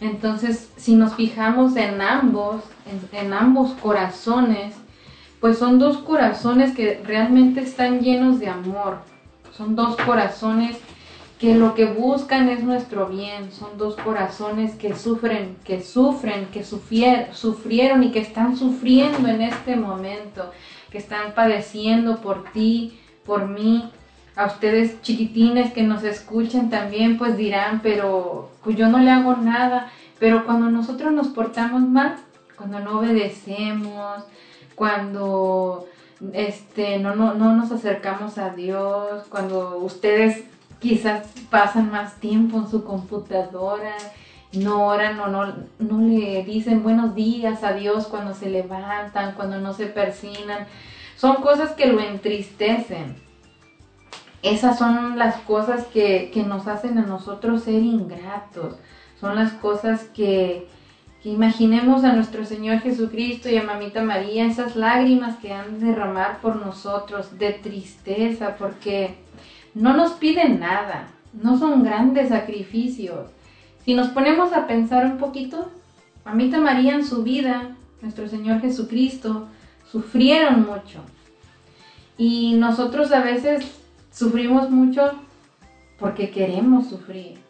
Entonces, 0.01 0.70
si 0.76 0.94
nos 0.94 1.14
fijamos 1.14 1.74
en 1.74 2.01
ambos, 2.01 2.62
en, 2.86 3.18
en 3.18 3.32
ambos 3.32 3.72
corazones, 3.72 4.76
pues 5.40 5.59
son 5.59 5.80
dos 5.80 5.98
corazones 5.98 6.72
que 6.72 7.02
realmente 7.05 7.62
están 7.62 7.98
llenos 7.98 8.39
de 8.39 8.47
amor. 8.47 8.98
Son 9.56 9.74
dos 9.74 9.97
corazones 9.97 10.76
que 11.43 11.56
lo 11.56 11.74
que 11.74 11.86
buscan 11.86 12.48
es 12.48 12.62
nuestro 12.62 13.09
bien. 13.09 13.51
Son 13.51 13.77
dos 13.77 13.97
corazones 13.97 14.77
que 14.77 14.94
sufren, 14.94 15.56
que 15.64 15.82
sufren, 15.82 16.47
que 16.52 16.62
sufier- 16.62 17.32
sufrieron 17.32 18.05
y 18.05 18.12
que 18.12 18.20
están 18.20 18.56
sufriendo 18.56 19.27
en 19.27 19.43
este 19.43 19.74
momento, 19.74 20.52
que 20.93 20.98
están 20.98 21.35
padeciendo 21.35 22.19
por 22.19 22.44
ti, 22.52 22.97
por 23.27 23.48
mí. 23.48 23.90
A 24.36 24.47
ustedes 24.47 25.02
chiquitines 25.02 25.73
que 25.73 25.82
nos 25.82 26.05
escuchan 26.05 26.70
también 26.70 27.19
pues 27.19 27.36
dirán, 27.36 27.81
pero 27.82 28.51
pues 28.62 28.77
yo 28.77 28.86
no 28.86 28.98
le 28.98 29.10
hago 29.10 29.35
nada. 29.35 29.90
Pero 30.20 30.47
cuando 30.47 30.70
nosotros 30.70 31.12
nos 31.12 31.27
portamos 31.27 31.82
mal, 31.82 32.19
cuando 32.56 32.78
no 32.78 33.01
obedecemos, 33.01 34.23
cuando 34.77 35.86
este, 36.35 37.01
no, 37.01 37.16
no, 37.16 37.35
no 37.35 37.56
nos 37.56 37.73
acercamos 37.73 38.39
a 38.39 38.51
Dios, 38.51 39.24
cuando 39.28 39.78
ustedes 39.78 40.44
quizás 40.82 41.28
pasan 41.48 41.90
más 41.90 42.16
tiempo 42.16 42.59
en 42.59 42.68
su 42.68 42.82
computadora, 42.84 43.94
no 44.52 44.86
oran 44.86 45.18
o 45.20 45.28
no, 45.28 45.98
le 46.00 46.44
dicen 46.44 46.82
buenos 46.82 47.14
días 47.14 47.62
a 47.62 47.72
Dios 47.72 48.09
cuando 48.09 48.34
se 48.34 48.50
levantan, 48.50 49.34
cuando 49.34 49.59
no 49.59 49.72
se 49.72 49.86
persinan. 49.86 50.66
Son 51.16 51.36
cosas 51.36 51.70
que 51.70 51.86
lo 51.86 52.00
entristecen. 52.00 53.14
Esas 54.42 54.76
son 54.76 55.16
las 55.18 55.36
cosas 55.42 55.84
que, 55.84 56.30
nos 56.46 56.66
hacen 56.66 56.98
a 56.98 57.02
nosotros 57.02 57.62
ser 57.62 57.80
ingratos. 57.80 58.74
Son 59.20 59.36
las 59.36 59.52
cosas 59.52 60.02
que, 60.12 60.66
que 61.22 61.28
imaginemos 61.28 62.02
a 62.02 62.12
nuestro 62.12 62.44
Señor 62.44 62.80
Jesucristo 62.80 63.48
y 63.48 63.56
a 63.56 63.62
Mamita 63.62 64.02
María, 64.02 64.46
esas 64.46 64.74
lágrimas 64.74 65.36
que 65.36 65.52
han 65.52 65.78
de 65.78 65.86
derramar 65.86 66.40
por 66.40 66.56
nosotros 66.56 67.38
de 67.38 67.52
tristeza, 67.52 68.56
porque 68.59 69.14
no 69.74 69.97
nos 69.97 70.12
piden 70.12 70.61
nada, 70.61 71.09
no 71.32 71.59
son 71.59 71.82
grandes 71.82 72.28
sacrificios. 72.28 73.31
Si 73.85 73.94
nos 73.94 74.09
ponemos 74.09 74.53
a 74.53 74.66
pensar 74.66 75.07
un 75.07 75.19
poquito, 75.19 75.70
Mamita 76.24 76.61
María 76.61 76.94
en 76.94 77.05
su 77.05 77.23
vida, 77.23 77.74
nuestro 78.01 78.28
Señor 78.28 78.61
Jesucristo, 78.61 79.49
sufrieron 79.90 80.66
mucho. 80.66 81.01
Y 82.16 82.55
nosotros 82.55 83.11
a 83.12 83.23
veces 83.23 83.66
sufrimos 84.12 84.70
mucho 84.70 85.12
porque 85.99 86.31
queremos 86.31 86.89
sufrir 86.89 87.43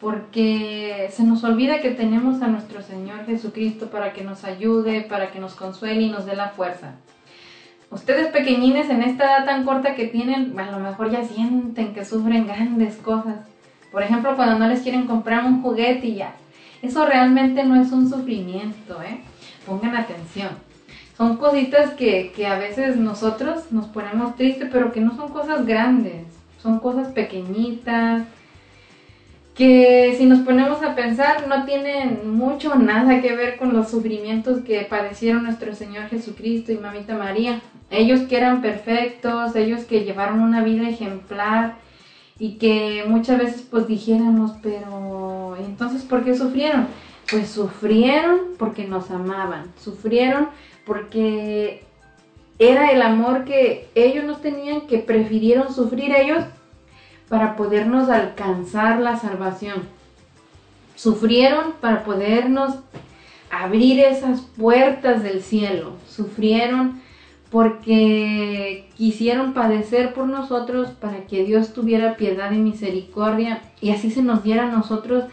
porque 0.00 1.08
se 1.10 1.24
nos 1.24 1.42
olvida 1.44 1.80
que 1.80 1.90
tenemos 1.90 2.42
a 2.42 2.48
nuestro 2.48 2.82
Señor 2.82 3.24
Jesucristo 3.24 3.86
para 3.90 4.12
que 4.12 4.22
nos 4.22 4.44
ayude, 4.44 5.02
para 5.02 5.30
que 5.30 5.40
nos 5.40 5.54
consuele 5.54 6.02
y 6.02 6.10
nos 6.10 6.26
dé 6.26 6.36
la 6.36 6.50
fuerza. 6.50 6.96
Ustedes 7.90 8.28
pequeñines 8.28 8.90
en 8.90 9.02
esta 9.02 9.24
edad 9.24 9.44
tan 9.44 9.64
corta 9.64 9.94
que 9.94 10.06
tienen, 10.06 10.58
a 10.58 10.70
lo 10.70 10.80
mejor 10.80 11.10
ya 11.10 11.24
sienten 11.24 11.94
que 11.94 12.04
sufren 12.04 12.46
grandes 12.46 12.96
cosas. 12.96 13.36
Por 13.92 14.02
ejemplo, 14.02 14.34
cuando 14.36 14.58
no 14.58 14.68
les 14.68 14.82
quieren 14.82 15.06
comprar 15.06 15.44
un 15.44 15.62
juguete 15.62 16.06
y 16.08 16.14
ya. 16.16 16.34
Eso 16.82 17.06
realmente 17.06 17.64
no 17.64 17.80
es 17.80 17.92
un 17.92 18.08
sufrimiento, 18.08 19.00
¿eh? 19.02 19.20
Pongan 19.64 19.96
atención. 19.96 20.50
Son 21.16 21.36
cositas 21.36 21.90
que, 21.92 22.32
que 22.34 22.46
a 22.46 22.58
veces 22.58 22.96
nosotros 22.96 23.72
nos 23.72 23.86
ponemos 23.86 24.36
tristes, 24.36 24.68
pero 24.70 24.92
que 24.92 25.00
no 25.00 25.16
son 25.16 25.30
cosas 25.30 25.64
grandes. 25.64 26.26
Son 26.58 26.80
cosas 26.80 27.08
pequeñitas, 27.08 28.24
que 29.56 30.14
si 30.18 30.26
nos 30.26 30.40
ponemos 30.40 30.82
a 30.82 30.94
pensar 30.94 31.48
no 31.48 31.64
tienen 31.64 32.30
mucho 32.30 32.74
nada 32.74 33.22
que 33.22 33.34
ver 33.34 33.56
con 33.56 33.72
los 33.72 33.90
sufrimientos 33.90 34.60
que 34.60 34.82
padecieron 34.82 35.44
nuestro 35.44 35.74
Señor 35.74 36.08
Jesucristo 36.08 36.72
y 36.72 36.76
Mamita 36.76 37.16
María. 37.16 37.62
Ellos 37.90 38.22
que 38.22 38.36
eran 38.36 38.62
perfectos, 38.62 39.54
ellos 39.54 39.84
que 39.84 40.04
llevaron 40.04 40.40
una 40.40 40.62
vida 40.62 40.88
ejemplar 40.88 41.76
y 42.38 42.54
que 42.54 43.04
muchas 43.06 43.38
veces 43.38 43.62
pues 43.62 43.86
dijéramos, 43.86 44.52
pero 44.62 45.56
entonces 45.58 46.02
¿por 46.02 46.24
qué 46.24 46.36
sufrieron? 46.36 46.88
Pues 47.30 47.48
sufrieron 47.48 48.38
porque 48.58 48.86
nos 48.86 49.10
amaban, 49.10 49.72
sufrieron 49.82 50.48
porque 50.84 51.84
era 52.58 52.90
el 52.92 53.02
amor 53.02 53.44
que 53.44 53.88
ellos 53.94 54.24
nos 54.24 54.40
tenían 54.40 54.82
que 54.82 54.98
prefirieron 54.98 55.72
sufrir 55.72 56.14
ellos 56.14 56.44
para 57.28 57.56
podernos 57.56 58.08
alcanzar 58.08 59.00
la 59.00 59.16
salvación. 59.16 59.82
Sufrieron 60.94 61.72
para 61.80 62.04
podernos 62.04 62.76
abrir 63.50 64.00
esas 64.00 64.40
puertas 64.40 65.22
del 65.22 65.42
cielo. 65.42 65.92
Sufrieron 66.08 67.00
porque 67.56 68.86
quisieron 68.98 69.54
padecer 69.54 70.12
por 70.12 70.28
nosotros 70.28 70.90
para 70.90 71.26
que 71.26 71.42
Dios 71.42 71.72
tuviera 71.72 72.18
piedad 72.18 72.52
y 72.52 72.58
misericordia 72.58 73.62
y 73.80 73.92
así 73.92 74.10
se 74.10 74.20
nos 74.20 74.42
diera 74.42 74.64
a 74.64 74.70
nosotros 74.70 75.24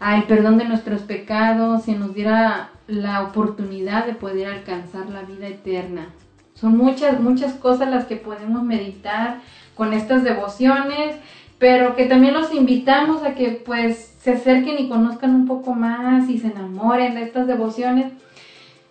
el 0.00 0.22
perdón 0.22 0.56
de 0.56 0.64
nuestros 0.64 1.02
pecados, 1.02 1.82
se 1.82 1.92
nos 1.92 2.14
diera 2.14 2.70
la 2.86 3.24
oportunidad 3.24 4.06
de 4.06 4.14
poder 4.14 4.48
alcanzar 4.48 5.10
la 5.10 5.20
vida 5.20 5.48
eterna. 5.48 6.06
Son 6.54 6.78
muchas, 6.78 7.20
muchas 7.20 7.52
cosas 7.52 7.90
las 7.90 8.06
que 8.06 8.16
podemos 8.16 8.62
meditar 8.62 9.40
con 9.74 9.92
estas 9.92 10.24
devociones, 10.24 11.16
pero 11.58 11.94
que 11.94 12.06
también 12.06 12.32
los 12.32 12.54
invitamos 12.54 13.22
a 13.22 13.34
que 13.34 13.50
pues 13.50 14.16
se 14.18 14.32
acerquen 14.32 14.78
y 14.78 14.88
conozcan 14.88 15.34
un 15.34 15.46
poco 15.46 15.74
más 15.74 16.30
y 16.30 16.38
se 16.38 16.46
enamoren 16.46 17.16
de 17.16 17.24
estas 17.24 17.46
devociones. 17.46 18.14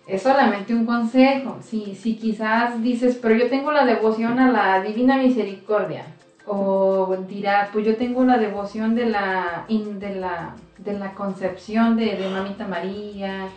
Es 0.06 0.22
solamente 0.22 0.74
un 0.74 0.86
consejo. 0.86 1.58
Si, 1.62 1.94
si 1.94 2.16
quizás 2.16 2.82
dices, 2.82 3.18
pero 3.20 3.34
yo 3.34 3.48
tengo 3.48 3.72
la 3.72 3.84
devoción 3.84 4.38
a 4.38 4.50
la 4.50 4.80
Divina 4.80 5.16
Misericordia, 5.16 6.04
o 6.46 7.16
dirás, 7.28 7.70
pues 7.72 7.84
yo 7.84 7.96
tengo 7.96 8.24
la 8.24 8.38
devoción 8.38 8.94
de 8.94 9.06
la, 9.06 9.64
de 9.68 10.14
la, 10.14 10.54
de 10.78 10.98
la 10.98 11.12
concepción 11.14 11.96
de, 11.96 12.16
de 12.16 12.28
Mamita 12.28 12.68
María, 12.68 13.48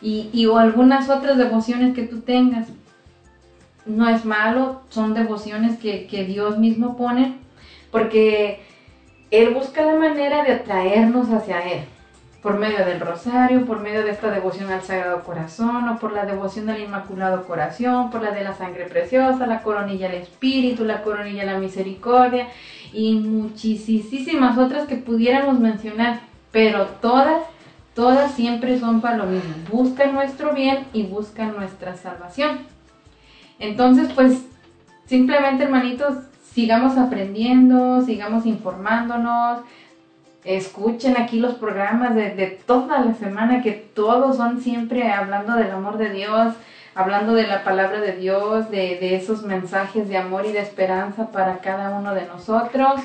y, 0.00 0.30
y 0.32 0.46
o 0.46 0.58
algunas 0.58 1.08
otras 1.10 1.36
devociones 1.36 1.94
que 1.94 2.02
tú 2.02 2.20
tengas 2.20 2.68
no 3.86 4.08
es 4.08 4.24
malo, 4.24 4.82
son 4.88 5.14
devociones 5.14 5.78
que, 5.78 6.06
que, 6.06 6.24
Dios 6.24 6.58
mismo 6.58 6.96
pone, 6.96 7.36
porque 7.90 8.60
Él 9.30 9.54
busca 9.54 9.82
la 9.82 9.94
manera 9.94 10.44
de 10.44 10.52
atraernos 10.52 11.28
hacia 11.30 11.60
Él, 11.60 11.84
por 12.42 12.58
medio 12.58 12.84
del 12.84 12.98
rosario, 12.98 13.64
por 13.64 13.80
medio 13.80 14.02
de 14.02 14.10
esta 14.10 14.30
devoción 14.30 14.70
al 14.70 14.82
Sagrado 14.82 15.22
Corazón, 15.22 15.88
o 15.88 15.98
por 15.98 16.12
la 16.12 16.26
devoción 16.26 16.68
al 16.68 16.80
Inmaculado 16.80 17.44
Corazón, 17.44 18.10
por 18.10 18.20
la 18.20 18.32
de 18.32 18.42
la 18.42 18.54
sangre 18.54 18.86
preciosa, 18.86 19.46
la 19.46 19.62
coronilla 19.62 20.08
al 20.08 20.16
Espíritu, 20.16 20.84
la 20.84 21.02
coronilla 21.02 21.42
a 21.42 21.46
la 21.46 21.58
misericordia, 21.58 22.48
y 22.92 23.14
muchísimas 23.14 24.58
otras 24.58 24.88
que 24.88 24.96
pudiéramos 24.96 25.60
mencionar, 25.60 26.20
pero 26.50 26.86
todas, 27.00 27.44
todas 27.94 28.32
siempre 28.32 28.78
son 28.80 29.00
para 29.00 29.18
lo 29.18 29.26
mismo, 29.26 29.54
buscan 29.70 30.12
nuestro 30.12 30.52
bien 30.52 30.86
y 30.92 31.04
buscan 31.04 31.54
nuestra 31.54 31.96
salvación. 31.96 32.58
Entonces, 33.60 34.10
pues, 34.14 34.44
simplemente, 35.06 35.62
hermanitos, 35.62 36.16
sigamos 36.52 36.98
aprendiendo, 36.98 38.02
sigamos 38.02 38.46
informándonos, 38.46 39.60
escuchen 40.44 41.16
aquí 41.16 41.38
los 41.38 41.54
programas 41.54 42.14
de, 42.14 42.30
de, 42.30 42.46
toda 42.46 43.00
la 43.00 43.14
semana, 43.14 43.62
que 43.62 43.72
todos 43.72 44.36
son 44.36 44.60
siempre 44.60 45.10
hablando 45.10 45.54
del 45.54 45.70
amor 45.70 45.98
de 45.98 46.10
Dios, 46.10 46.54
hablando 46.94 47.34
de 47.34 47.46
la 47.46 47.64
palabra 47.64 48.00
de 48.00 48.12
Dios, 48.12 48.70
de, 48.70 48.98
de 49.00 49.16
esos 49.16 49.42
mensajes 49.42 50.08
de 50.08 50.16
amor 50.16 50.46
y 50.46 50.52
de 50.52 50.60
esperanza 50.60 51.30
para 51.30 51.58
cada 51.58 51.90
uno 51.90 52.14
de 52.14 52.26
nosotros. 52.26 53.00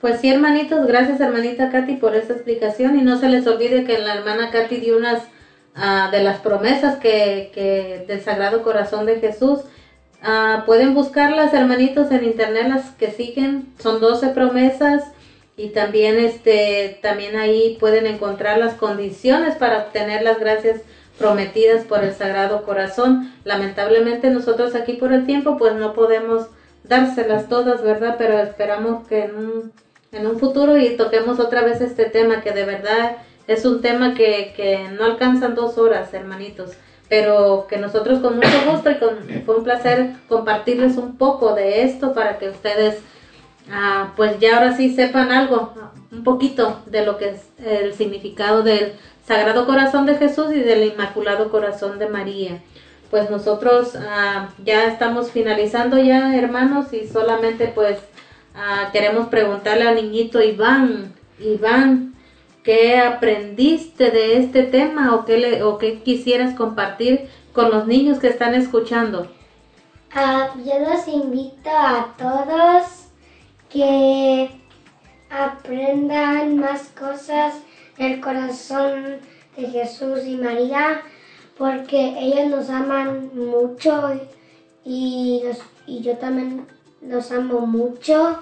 Pues 0.00 0.20
sí, 0.20 0.30
hermanitos, 0.30 0.86
gracias 0.86 1.20
hermanita 1.20 1.70
Katy 1.70 1.94
por 1.94 2.14
esta 2.14 2.32
explicación 2.32 2.96
y 2.96 3.02
no 3.02 3.18
se 3.18 3.28
les 3.28 3.46
olvide 3.48 3.84
que 3.84 3.98
la 3.98 4.14
hermana 4.14 4.52
Katy 4.52 4.76
dio 4.76 4.96
unas 4.96 5.24
uh, 5.76 6.10
de 6.12 6.22
las 6.22 6.38
promesas 6.38 6.98
que, 6.98 7.50
que, 7.52 8.04
del 8.06 8.20
Sagrado 8.20 8.62
Corazón 8.62 9.06
de 9.06 9.18
Jesús. 9.18 9.60
Uh, 10.22 10.64
pueden 10.66 10.94
buscarlas, 10.94 11.54
hermanitos, 11.54 12.10
en 12.10 12.24
internet, 12.24 12.66
las 12.68 12.90
que 12.92 13.10
siguen. 13.12 13.72
Son 13.78 14.00
12 14.00 14.28
promesas 14.28 15.04
y 15.56 15.68
también, 15.68 16.18
este, 16.18 16.98
también 17.02 17.36
ahí 17.36 17.76
pueden 17.78 18.06
encontrar 18.06 18.58
las 18.58 18.74
condiciones 18.74 19.56
para 19.56 19.78
obtener 19.78 20.22
las 20.22 20.38
gracias 20.38 20.80
prometidas 21.18 21.84
por 21.84 22.04
el 22.04 22.14
Sagrado 22.14 22.64
Corazón. 22.64 23.32
Lamentablemente 23.44 24.30
nosotros 24.30 24.74
aquí 24.74 24.94
por 24.94 25.12
el 25.12 25.26
tiempo 25.26 25.56
pues 25.58 25.74
no 25.74 25.92
podemos 25.92 26.46
dárselas 26.84 27.48
todas, 27.48 27.82
¿verdad? 27.82 28.16
Pero 28.18 28.38
esperamos 28.38 29.06
que 29.08 29.24
en 29.24 29.36
un, 29.36 29.72
en 30.12 30.26
un 30.26 30.38
futuro 30.38 30.76
y 30.78 30.96
toquemos 30.96 31.40
otra 31.40 31.62
vez 31.62 31.80
este 31.80 32.06
tema 32.06 32.40
que 32.40 32.52
de 32.52 32.64
verdad 32.64 33.16
es 33.46 33.64
un 33.64 33.82
tema 33.82 34.14
que, 34.14 34.52
que 34.56 34.88
no 34.96 35.04
alcanzan 35.04 35.54
dos 35.54 35.78
horas, 35.78 36.12
hermanitos, 36.14 36.72
pero 37.08 37.66
que 37.68 37.78
nosotros 37.78 38.20
con 38.20 38.36
mucho 38.36 38.70
gusto 38.70 38.90
y 38.90 38.96
con, 38.96 39.42
con 39.46 39.56
un 39.56 39.64
placer 39.64 40.10
compartirles 40.28 40.96
un 40.96 41.16
poco 41.16 41.54
de 41.54 41.82
esto 41.82 42.12
para 42.12 42.38
que 42.38 42.50
ustedes, 42.50 42.98
ah, 43.70 44.12
pues 44.16 44.38
ya 44.38 44.56
ahora 44.56 44.76
sí 44.76 44.94
sepan 44.94 45.32
algo, 45.32 45.72
un 46.12 46.24
poquito 46.24 46.80
de 46.86 47.04
lo 47.04 47.18
que 47.18 47.30
es 47.30 47.48
el 47.64 47.94
significado 47.94 48.62
del 48.62 48.92
Sagrado 49.26 49.66
Corazón 49.66 50.06
de 50.06 50.16
Jesús 50.16 50.52
y 50.52 50.60
del 50.60 50.84
Inmaculado 50.84 51.50
Corazón 51.50 51.98
de 51.98 52.08
María. 52.08 52.62
Pues 53.10 53.30
nosotros 53.30 53.94
ah, 53.96 54.50
ya 54.64 54.84
estamos 54.84 55.30
finalizando 55.30 55.98
ya, 55.98 56.36
hermanos, 56.36 56.92
y 56.92 57.06
solamente 57.06 57.68
pues 57.74 57.98
ah, 58.54 58.90
queremos 58.92 59.28
preguntarle 59.28 59.88
al 59.88 59.94
niñito 59.94 60.42
Iván, 60.42 61.14
Iván, 61.38 62.07
¿qué 62.68 62.98
aprendiste 62.98 64.10
de 64.10 64.36
este 64.36 64.62
tema 64.62 65.14
o 65.14 65.24
qué, 65.24 65.38
le, 65.38 65.62
o 65.62 65.78
qué 65.78 66.00
quisieras 66.00 66.54
compartir 66.54 67.26
con 67.54 67.70
los 67.70 67.86
niños 67.86 68.18
que 68.18 68.26
están 68.28 68.52
escuchando? 68.54 69.26
Ah, 70.14 70.50
yo 70.62 70.78
los 70.78 71.08
invito 71.08 71.70
a 71.70 72.12
todos 72.18 73.06
que 73.70 74.50
aprendan 75.30 76.58
más 76.58 76.90
cosas 76.90 77.54
del 77.96 78.20
corazón 78.20 79.16
de 79.56 79.70
Jesús 79.70 80.26
y 80.26 80.36
María, 80.36 81.00
porque 81.56 82.16
ellos 82.20 82.50
nos 82.50 82.68
aman 82.68 83.30
mucho 83.34 84.12
y, 84.84 85.40
los- 85.42 85.62
y 85.86 86.02
yo 86.02 86.18
también 86.18 86.66
los 87.00 87.32
amo 87.32 87.60
mucho. 87.60 88.40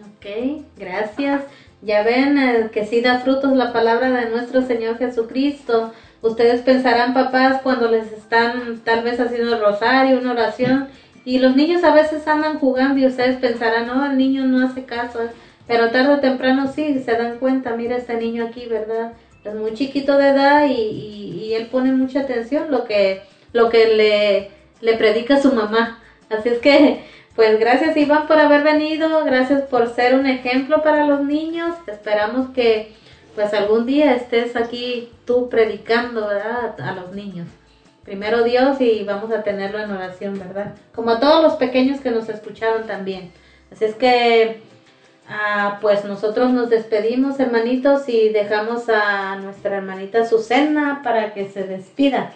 Ok, 0.00 0.64
gracias. 0.76 1.42
Ya 1.80 2.02
ven 2.02 2.38
eh, 2.38 2.70
que 2.72 2.84
sí 2.84 3.00
da 3.00 3.20
frutos 3.20 3.52
la 3.56 3.72
palabra 3.72 4.10
de 4.10 4.30
nuestro 4.30 4.62
Señor 4.62 4.98
Jesucristo. 4.98 5.92
Ustedes 6.22 6.62
pensarán, 6.62 7.14
papás, 7.14 7.62
cuando 7.62 7.88
les 7.88 8.10
están 8.12 8.80
tal 8.84 9.04
vez 9.04 9.20
haciendo 9.20 9.54
el 9.54 9.60
rosario, 9.60 10.18
una 10.18 10.32
oración, 10.32 10.88
y 11.24 11.38
los 11.38 11.54
niños 11.54 11.84
a 11.84 11.94
veces 11.94 12.26
andan 12.26 12.58
jugando 12.58 12.98
y 12.98 13.06
ustedes 13.06 13.36
pensarán, 13.36 13.86
no, 13.86 14.04
el 14.06 14.16
niño 14.16 14.44
no 14.46 14.66
hace 14.66 14.84
caso, 14.84 15.20
pero 15.66 15.90
tarde 15.90 16.14
o 16.14 16.20
temprano 16.20 16.72
sí, 16.72 17.00
se 17.04 17.12
dan 17.12 17.38
cuenta, 17.38 17.76
mira 17.76 17.96
este 17.96 18.14
niño 18.14 18.46
aquí, 18.46 18.66
¿verdad? 18.66 19.12
Es 19.44 19.54
muy 19.54 19.74
chiquito 19.74 20.16
de 20.16 20.30
edad 20.30 20.66
y, 20.66 20.72
y- 20.72 21.44
y 21.44 21.54
él 21.54 21.66
pone 21.66 21.92
mucha 21.92 22.20
atención 22.20 22.70
lo 22.70 22.84
que, 22.84 23.22
lo 23.52 23.68
que 23.68 23.86
le, 23.94 24.50
le 24.80 24.96
predica 24.96 25.40
su 25.40 25.52
mamá. 25.52 26.00
Así 26.30 26.48
es 26.48 26.58
que, 26.58 27.04
pues 27.38 27.60
gracias 27.60 27.96
Iván 27.96 28.26
por 28.26 28.40
haber 28.40 28.64
venido, 28.64 29.24
gracias 29.24 29.62
por 29.62 29.94
ser 29.94 30.16
un 30.16 30.26
ejemplo 30.26 30.82
para 30.82 31.06
los 31.06 31.22
niños. 31.22 31.72
Esperamos 31.86 32.48
que 32.48 32.96
pues 33.36 33.54
algún 33.54 33.86
día 33.86 34.16
estés 34.16 34.56
aquí 34.56 35.12
tú 35.24 35.48
predicando, 35.48 36.26
¿verdad? 36.26 36.74
A 36.80 36.96
los 36.96 37.12
niños. 37.12 37.46
Primero 38.02 38.42
Dios 38.42 38.80
y 38.80 39.04
vamos 39.04 39.30
a 39.30 39.44
tenerlo 39.44 39.78
en 39.78 39.92
oración, 39.92 40.36
¿verdad? 40.36 40.74
Como 40.92 41.12
a 41.12 41.20
todos 41.20 41.40
los 41.40 41.52
pequeños 41.52 42.00
que 42.00 42.10
nos 42.10 42.28
escucharon 42.28 42.88
también. 42.88 43.30
Así 43.70 43.84
es 43.84 43.94
que, 43.94 44.60
ah, 45.28 45.78
pues 45.80 46.04
nosotros 46.04 46.50
nos 46.50 46.70
despedimos, 46.70 47.38
hermanitos, 47.38 48.08
y 48.08 48.30
dejamos 48.30 48.88
a 48.88 49.36
nuestra 49.36 49.76
hermanita 49.76 50.26
Susana 50.26 51.02
para 51.04 51.34
que 51.34 51.48
se 51.48 51.62
despida. 51.62 52.32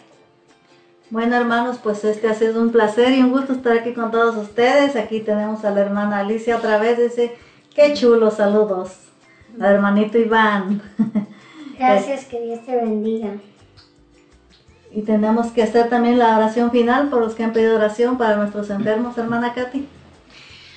Bueno, 1.12 1.36
hermanos, 1.36 1.78
pues 1.82 2.06
este 2.06 2.26
ha 2.26 2.32
sido 2.32 2.62
un 2.62 2.72
placer 2.72 3.12
y 3.12 3.20
un 3.20 3.32
gusto 3.32 3.52
estar 3.52 3.76
aquí 3.76 3.92
con 3.92 4.10
todos 4.10 4.34
ustedes. 4.34 4.96
Aquí 4.96 5.20
tenemos 5.20 5.62
a 5.62 5.70
la 5.70 5.82
hermana 5.82 6.20
Alicia 6.20 6.56
otra 6.56 6.78
vez. 6.78 6.96
Dice, 6.96 7.36
qué 7.74 7.92
chulo, 7.92 8.30
saludos. 8.30 8.92
Al 9.60 9.74
hermanito 9.74 10.16
Iván. 10.16 10.80
Gracias, 11.78 12.24
que 12.24 12.40
Dios 12.40 12.64
te 12.64 12.76
bendiga. 12.76 13.28
Y 14.90 15.02
tenemos 15.02 15.48
que 15.48 15.62
hacer 15.62 15.90
también 15.90 16.18
la 16.18 16.34
oración 16.34 16.70
final 16.70 17.10
por 17.10 17.20
los 17.20 17.34
que 17.34 17.44
han 17.44 17.52
pedido 17.52 17.76
oración 17.76 18.16
para 18.16 18.36
nuestros 18.36 18.70
enfermos, 18.70 19.18
hermana 19.18 19.52
Katy. 19.52 19.86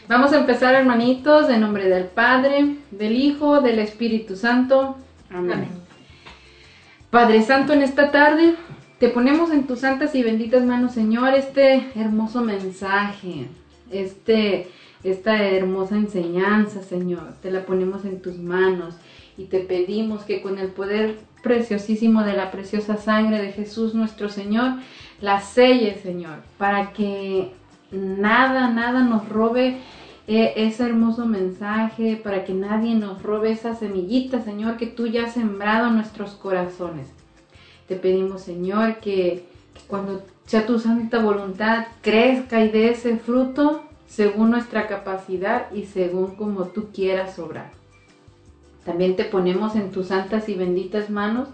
Vamos 0.09 0.33
a 0.33 0.39
empezar, 0.39 0.75
hermanitos, 0.75 1.49
en 1.49 1.61
nombre 1.61 1.87
del 1.87 2.07
Padre, 2.07 2.75
del 2.91 3.15
Hijo, 3.15 3.61
del 3.61 3.79
Espíritu 3.79 4.35
Santo. 4.35 4.97
Amén. 5.33 5.69
Padre 7.09 7.41
Santo, 7.41 7.71
en 7.71 7.83
esta 7.83 8.11
tarde 8.11 8.57
te 8.99 9.09
ponemos 9.09 9.51
en 9.51 9.67
tus 9.67 9.79
santas 9.79 10.15
y 10.15 10.23
benditas 10.23 10.63
manos, 10.63 10.93
Señor, 10.93 11.33
este 11.33 11.85
hermoso 11.95 12.41
mensaje, 12.41 13.47
este, 13.91 14.67
esta 15.03 15.43
hermosa 15.43 15.95
enseñanza, 15.95 16.81
Señor. 16.81 17.33
Te 17.41 17.51
la 17.51 17.65
ponemos 17.65 18.05
en 18.05 18.21
tus 18.21 18.37
manos 18.37 18.95
y 19.37 19.45
te 19.45 19.59
pedimos 19.59 20.23
que 20.23 20.41
con 20.41 20.59
el 20.59 20.69
poder 20.69 21.17
preciosísimo 21.43 22.23
de 22.23 22.33
la 22.33 22.51
preciosa 22.51 22.95
sangre 22.95 23.41
de 23.41 23.51
Jesús 23.51 23.93
nuestro 23.93 24.29
Señor, 24.29 24.75
la 25.21 25.41
selle, 25.41 25.95
Señor, 26.01 26.39
para 26.57 26.93
que 26.93 27.51
nada, 27.91 28.69
nada 28.69 29.01
nos 29.01 29.27
robe 29.27 29.77
eh, 30.27 30.53
ese 30.55 30.85
hermoso 30.85 31.25
mensaje, 31.25 32.15
para 32.15 32.45
que 32.45 32.53
nadie 32.53 32.95
nos 32.95 33.21
robe 33.21 33.51
esa 33.51 33.75
semillita, 33.75 34.41
Señor, 34.41 34.77
que 34.77 34.87
tú 34.87 35.05
ya 35.07 35.25
has 35.25 35.33
sembrado 35.33 35.89
en 35.89 35.95
nuestros 35.95 36.31
corazones. 36.31 37.24
Te 37.87 37.95
pedimos, 37.95 38.41
Señor, 38.41 38.97
que, 38.97 39.45
cuando 39.87 40.23
sea 40.45 40.65
tu 40.65 40.79
santa 40.79 41.19
voluntad 41.19 41.87
crezca 42.01 42.63
y 42.63 42.69
dé 42.69 42.91
ese 42.91 43.17
fruto 43.17 43.83
según 44.07 44.51
nuestra 44.51 44.87
capacidad 44.87 45.71
y 45.71 45.85
según 45.85 46.35
como 46.35 46.65
tú 46.65 46.89
quieras 46.93 47.37
obrar. 47.39 47.71
También 48.85 49.15
te 49.15 49.25
ponemos 49.25 49.75
en 49.75 49.91
tus 49.91 50.07
santas 50.07 50.47
y 50.47 50.53
benditas 50.55 51.09
manos 51.09 51.49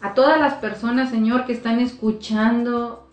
a 0.00 0.14
todas 0.14 0.38
las 0.38 0.54
personas, 0.54 1.10
Señor, 1.10 1.46
que 1.46 1.52
están 1.52 1.80
escuchando 1.80 3.06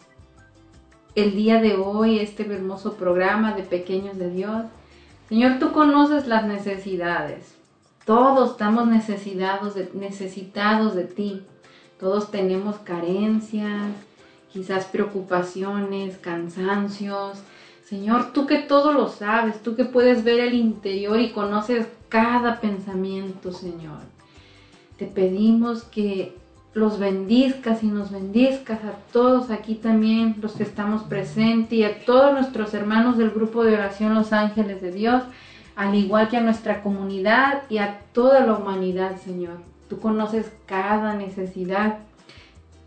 el 1.15 1.35
día 1.35 1.61
de 1.61 1.75
hoy 1.75 2.19
este 2.19 2.51
hermoso 2.51 2.93
programa 2.93 3.53
de 3.53 3.63
Pequeños 3.63 4.17
de 4.17 4.31
Dios. 4.31 4.65
Señor, 5.27 5.59
tú 5.59 5.71
conoces 5.71 6.27
las 6.27 6.45
necesidades. 6.45 7.55
Todos 8.05 8.51
estamos 8.51 8.87
necesitados 8.87 9.75
de, 9.75 9.89
necesitados 9.93 10.95
de 10.95 11.03
ti. 11.03 11.43
Todos 11.99 12.31
tenemos 12.31 12.77
carencias, 12.77 13.91
quizás 14.53 14.85
preocupaciones, 14.85 16.17
cansancios. 16.17 17.39
Señor, 17.85 18.31
tú 18.33 18.47
que 18.47 18.59
todo 18.59 18.93
lo 18.93 19.09
sabes, 19.09 19.61
tú 19.61 19.75
que 19.75 19.85
puedes 19.85 20.23
ver 20.23 20.39
el 20.39 20.53
interior 20.53 21.19
y 21.19 21.31
conoces 21.31 21.87
cada 22.07 22.61
pensamiento, 22.61 23.51
Señor. 23.51 23.99
Te 24.97 25.05
pedimos 25.05 25.83
que 25.83 26.37
los 26.73 26.99
bendizcas 26.99 27.83
y 27.83 27.87
nos 27.87 28.11
bendizcas 28.11 28.83
a 28.85 28.93
todos 29.11 29.49
aquí 29.49 29.75
también, 29.75 30.35
los 30.41 30.53
que 30.53 30.63
estamos 30.63 31.03
presentes 31.03 31.73
y 31.73 31.83
a 31.83 32.05
todos 32.05 32.33
nuestros 32.33 32.73
hermanos 32.73 33.17
del 33.17 33.31
grupo 33.31 33.63
de 33.63 33.73
oración 33.73 34.13
Los 34.13 34.33
Ángeles 34.33 34.81
de 34.81 34.91
Dios, 34.91 35.23
al 35.75 35.95
igual 35.95 36.29
que 36.29 36.37
a 36.37 36.41
nuestra 36.41 36.81
comunidad 36.81 37.63
y 37.69 37.79
a 37.79 38.01
toda 38.13 38.45
la 38.45 38.53
humanidad, 38.53 39.17
Señor. 39.17 39.68
Tú 39.89 39.99
conoces 39.99 40.51
cada 40.65 41.15
necesidad, 41.15 41.99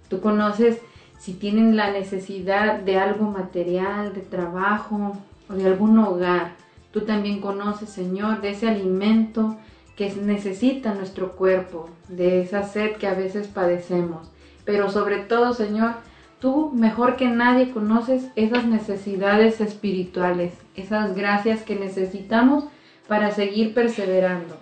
tú 0.08 0.20
conoces 0.20 0.78
si 1.18 1.34
tienen 1.34 1.76
la 1.76 1.90
necesidad 1.90 2.78
de 2.80 2.98
algo 2.98 3.26
material, 3.26 4.14
de 4.14 4.20
trabajo 4.20 5.16
o 5.48 5.54
de 5.54 5.66
algún 5.66 5.98
hogar. 5.98 6.52
Tú 6.92 7.02
también 7.02 7.40
conoces, 7.40 7.90
Señor, 7.90 8.40
de 8.40 8.50
ese 8.50 8.68
alimento 8.68 9.56
que 9.96 10.12
necesita 10.14 10.94
nuestro 10.94 11.32
cuerpo, 11.32 11.88
de 12.08 12.42
esa 12.42 12.62
sed 12.62 12.96
que 12.96 13.06
a 13.06 13.14
veces 13.14 13.46
padecemos. 13.46 14.30
Pero 14.64 14.90
sobre 14.90 15.18
todo, 15.18 15.54
Señor, 15.54 15.94
tú 16.40 16.72
mejor 16.74 17.16
que 17.16 17.28
nadie 17.28 17.70
conoces 17.70 18.26
esas 18.36 18.64
necesidades 18.64 19.60
espirituales, 19.60 20.54
esas 20.74 21.14
gracias 21.14 21.62
que 21.62 21.76
necesitamos 21.76 22.64
para 23.08 23.30
seguir 23.30 23.74
perseverando. 23.74 24.56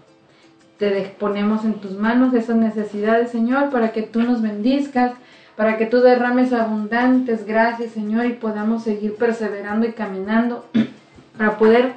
Te 0.81 1.15
ponemos 1.19 1.67
en 1.67 1.75
tus 1.75 1.93
manos 1.93 2.33
esas 2.33 2.57
necesidades, 2.57 3.31
Señor, 3.31 3.69
para 3.69 3.93
que 3.93 4.01
tú 4.01 4.23
nos 4.23 4.41
bendizcas, 4.41 5.13
para 5.55 5.77
que 5.77 5.85
tú 5.85 6.01
derrames 6.01 6.55
abundantes 6.55 7.45
gracias, 7.45 7.93
Señor, 7.93 8.25
y 8.25 8.33
podamos 8.33 8.85
seguir 8.85 9.17
perseverando 9.17 9.87
y 9.87 9.93
caminando 9.93 10.65
para 11.37 11.59
poder 11.59 11.93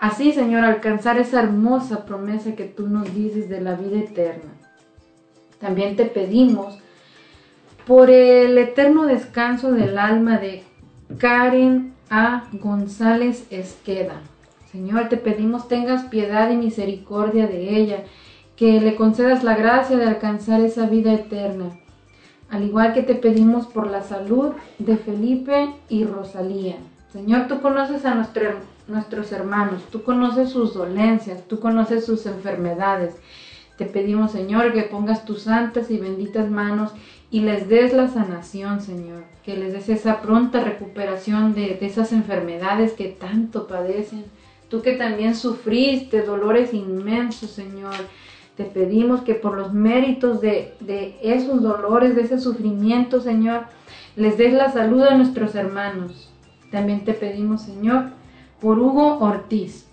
así, 0.00 0.32
Señor, 0.32 0.64
alcanzar 0.64 1.18
esa 1.18 1.40
hermosa 1.40 2.04
promesa 2.04 2.56
que 2.56 2.64
tú 2.64 2.88
nos 2.88 3.14
dices 3.14 3.48
de 3.48 3.60
la 3.60 3.76
vida 3.76 4.00
eterna. 4.00 4.50
También 5.60 5.94
te 5.94 6.06
pedimos 6.06 6.80
por 7.86 8.10
el 8.10 8.58
eterno 8.58 9.06
descanso 9.06 9.70
del 9.70 9.98
alma 9.98 10.38
de 10.38 10.64
Karen 11.18 11.94
A. 12.10 12.48
González 12.54 13.46
Esqueda. 13.50 14.20
Señor, 14.76 15.08
te 15.08 15.16
pedimos 15.16 15.68
tengas 15.68 16.04
piedad 16.04 16.50
y 16.50 16.56
misericordia 16.56 17.46
de 17.46 17.78
ella, 17.78 18.04
que 18.56 18.78
le 18.78 18.94
concedas 18.94 19.42
la 19.42 19.56
gracia 19.56 19.96
de 19.96 20.04
alcanzar 20.04 20.60
esa 20.60 20.86
vida 20.86 21.14
eterna. 21.14 21.78
Al 22.50 22.62
igual 22.62 22.92
que 22.92 23.02
te 23.02 23.14
pedimos 23.14 23.66
por 23.66 23.86
la 23.86 24.02
salud 24.02 24.52
de 24.78 24.98
Felipe 24.98 25.70
y 25.88 26.04
Rosalía. 26.04 26.76
Señor, 27.10 27.48
tú 27.48 27.62
conoces 27.62 28.04
a 28.04 28.14
nuestro, 28.14 28.42
nuestros 28.86 29.32
hermanos, 29.32 29.82
tú 29.90 30.02
conoces 30.02 30.50
sus 30.50 30.74
dolencias, 30.74 31.48
tú 31.48 31.58
conoces 31.58 32.04
sus 32.04 32.26
enfermedades. 32.26 33.14
Te 33.78 33.86
pedimos, 33.86 34.32
Señor, 34.32 34.74
que 34.74 34.82
pongas 34.82 35.24
tus 35.24 35.44
santas 35.44 35.90
y 35.90 35.96
benditas 35.96 36.50
manos 36.50 36.92
y 37.30 37.40
les 37.40 37.66
des 37.70 37.94
la 37.94 38.08
sanación, 38.08 38.82
Señor, 38.82 39.24
que 39.42 39.56
les 39.56 39.72
des 39.72 39.88
esa 39.88 40.20
pronta 40.20 40.62
recuperación 40.62 41.54
de 41.54 41.78
esas 41.80 42.12
enfermedades 42.12 42.92
que 42.92 43.08
tanto 43.08 43.66
padecen. 43.66 44.26
Tú 44.68 44.82
que 44.82 44.92
también 44.92 45.36
sufriste 45.36 46.22
dolores 46.22 46.74
inmensos, 46.74 47.50
Señor, 47.50 47.94
te 48.56 48.64
pedimos 48.64 49.20
que 49.20 49.34
por 49.34 49.56
los 49.56 49.72
méritos 49.72 50.40
de, 50.40 50.74
de, 50.80 51.16
esos 51.22 51.62
dolores, 51.62 52.16
de 52.16 52.22
ese 52.22 52.40
sufrimiento, 52.40 53.20
Señor, 53.20 53.64
les 54.16 54.36
des 54.38 54.52
la 54.52 54.72
salud 54.72 55.02
a 55.02 55.16
nuestros 55.16 55.54
hermanos. 55.54 56.32
También 56.72 57.04
te 57.04 57.12
pedimos, 57.12 57.62
Señor, 57.62 58.06
por 58.60 58.78
Hugo 58.78 59.18
Ortiz. 59.18 59.86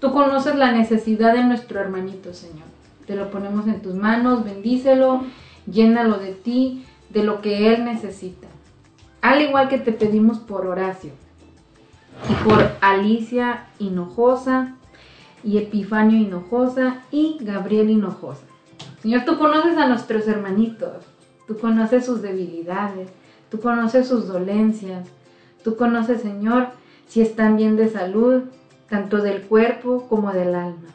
Tú 0.00 0.12
conoces 0.12 0.56
la 0.56 0.72
necesidad 0.72 1.32
de 1.32 1.44
nuestro 1.44 1.80
hermanito, 1.80 2.34
Señor. 2.34 2.66
Te 3.06 3.16
lo 3.16 3.30
ponemos 3.30 3.66
en 3.66 3.80
tus 3.80 3.94
manos, 3.94 4.44
bendícelo, 4.44 5.24
llénalo 5.70 6.18
de 6.18 6.32
ti, 6.32 6.84
de 7.08 7.24
lo 7.24 7.40
que 7.40 7.72
él 7.72 7.84
necesita. 7.84 8.46
Al 9.22 9.40
igual 9.42 9.68
que 9.68 9.78
te 9.78 9.92
pedimos 9.92 10.38
por 10.38 10.66
Horacio 10.66 11.12
y 12.28 12.44
por 12.44 12.72
Alicia 12.80 13.66
Hinojosa 13.78 14.74
y 15.42 15.58
Epifanio 15.58 16.18
Hinojosa 16.18 17.02
y 17.10 17.38
Gabriel 17.40 17.90
Hinojosa. 17.90 18.44
Señor, 19.02 19.24
tú 19.24 19.38
conoces 19.38 19.76
a 19.76 19.86
nuestros 19.86 20.28
hermanitos, 20.28 21.04
tú 21.46 21.58
conoces 21.58 22.04
sus 22.04 22.20
debilidades, 22.20 23.10
tú 23.50 23.60
conoces 23.60 24.08
sus 24.08 24.28
dolencias, 24.28 25.08
tú 25.64 25.76
conoces, 25.76 26.20
Señor, 26.22 26.68
si 27.06 27.22
están 27.22 27.56
bien 27.56 27.76
de 27.76 27.88
salud, 27.88 28.42
tanto 28.88 29.18
del 29.18 29.42
cuerpo 29.42 30.06
como 30.08 30.32
del 30.32 30.54
alma. 30.54 30.88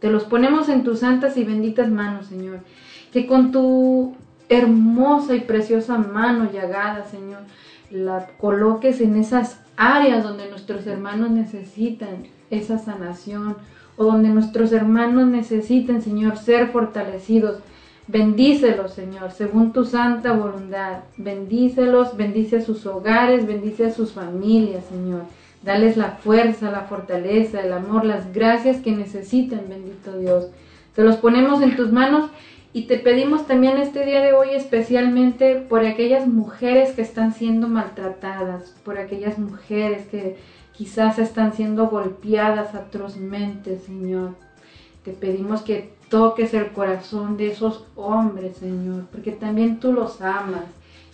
Te 0.00 0.10
los 0.10 0.24
ponemos 0.24 0.68
en 0.68 0.82
tus 0.82 1.00
santas 1.00 1.36
y 1.36 1.44
benditas 1.44 1.90
manos, 1.90 2.26
Señor. 2.26 2.60
Que 3.12 3.26
con 3.26 3.52
tu 3.52 4.16
hermosa 4.48 5.34
y 5.34 5.40
preciosa 5.40 5.98
mano 5.98 6.50
llagada, 6.50 7.04
Señor, 7.04 7.40
la 7.90 8.28
coloques 8.38 9.00
en 9.00 9.16
esas 9.16 9.60
áreas 9.76 10.22
donde 10.22 10.48
nuestros 10.48 10.86
hermanos 10.86 11.30
necesitan 11.30 12.24
esa 12.50 12.78
sanación 12.78 13.56
o 13.96 14.04
donde 14.04 14.28
nuestros 14.28 14.72
hermanos 14.72 15.26
necesiten, 15.26 16.02
Señor, 16.02 16.36
ser 16.36 16.68
fortalecidos. 16.68 17.58
Bendícelos, 18.06 18.94
Señor, 18.94 19.30
según 19.30 19.72
tu 19.72 19.84
santa 19.84 20.32
voluntad. 20.32 21.00
Bendícelos, 21.16 22.16
bendice 22.16 22.56
a 22.56 22.60
sus 22.62 22.86
hogares, 22.86 23.46
bendice 23.46 23.86
a 23.86 23.92
sus 23.92 24.12
familias, 24.12 24.84
Señor. 24.86 25.22
Dales 25.62 25.96
la 25.96 26.12
fuerza, 26.12 26.70
la 26.70 26.82
fortaleza, 26.82 27.60
el 27.60 27.72
amor, 27.72 28.04
las 28.04 28.32
gracias 28.32 28.78
que 28.78 28.92
necesitan, 28.92 29.60
bendito 29.68 30.18
Dios. 30.18 30.48
Te 30.94 31.04
los 31.04 31.16
ponemos 31.16 31.60
en 31.60 31.76
tus 31.76 31.92
manos 31.92 32.30
y 32.72 32.82
te 32.82 32.98
pedimos 32.98 33.46
también 33.46 33.78
este 33.78 34.06
día 34.06 34.20
de 34.20 34.32
hoy 34.32 34.50
especialmente 34.50 35.56
por 35.56 35.84
aquellas 35.84 36.28
mujeres 36.28 36.92
que 36.92 37.02
están 37.02 37.34
siendo 37.34 37.66
maltratadas, 37.66 38.76
por 38.84 38.96
aquellas 38.98 39.38
mujeres 39.38 40.06
que 40.06 40.36
quizás 40.72 41.18
están 41.18 41.52
siendo 41.52 41.88
golpeadas 41.88 42.76
atrozmente, 42.76 43.78
Señor. 43.78 44.36
Te 45.04 45.10
pedimos 45.12 45.62
que 45.62 45.92
toques 46.08 46.54
el 46.54 46.68
corazón 46.68 47.36
de 47.36 47.48
esos 47.48 47.86
hombres, 47.96 48.58
Señor, 48.58 49.06
porque 49.10 49.32
también 49.32 49.80
tú 49.80 49.92
los 49.92 50.20
amas. 50.20 50.66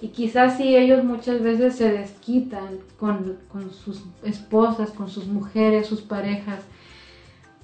Y 0.03 0.09
quizás 0.09 0.59
si 0.59 0.77
ellos 0.77 1.05
muchas 1.05 1.41
veces 1.41 1.77
se 1.77 1.91
desquitan 1.91 2.81
con, 2.99 3.39
con 3.51 3.71
sus 3.71 4.05
esposas, 4.23 4.91
con 4.91 5.09
sus 5.09 5.27
mujeres, 5.27 5.87
sus 5.87 6.03
parejas, 6.03 6.61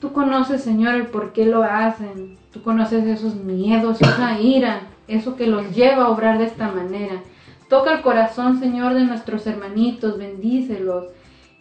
Tú 0.03 0.13
conoces, 0.13 0.65
Señor, 0.65 0.97
el 0.97 1.07
por 1.07 1.33
qué 1.33 1.47
lo 1.47 1.63
hacen. 1.63 2.37
Tú 2.53 2.61
conoces 2.61 3.07
esos 3.07 3.37
miedos, 3.37 4.03
esa 4.03 4.41
ira, 4.41 4.89
eso 5.07 5.37
que 5.37 5.47
los 5.47 5.77
lleva 5.77 6.07
a 6.07 6.09
obrar 6.09 6.39
de 6.39 6.47
esta 6.47 6.73
manera. 6.73 7.23
Toca 7.69 7.93
el 7.93 8.03
corazón, 8.03 8.59
Señor, 8.59 8.95
de 8.95 9.05
nuestros 9.05 9.47
hermanitos, 9.47 10.19
bendícelos 10.19 11.05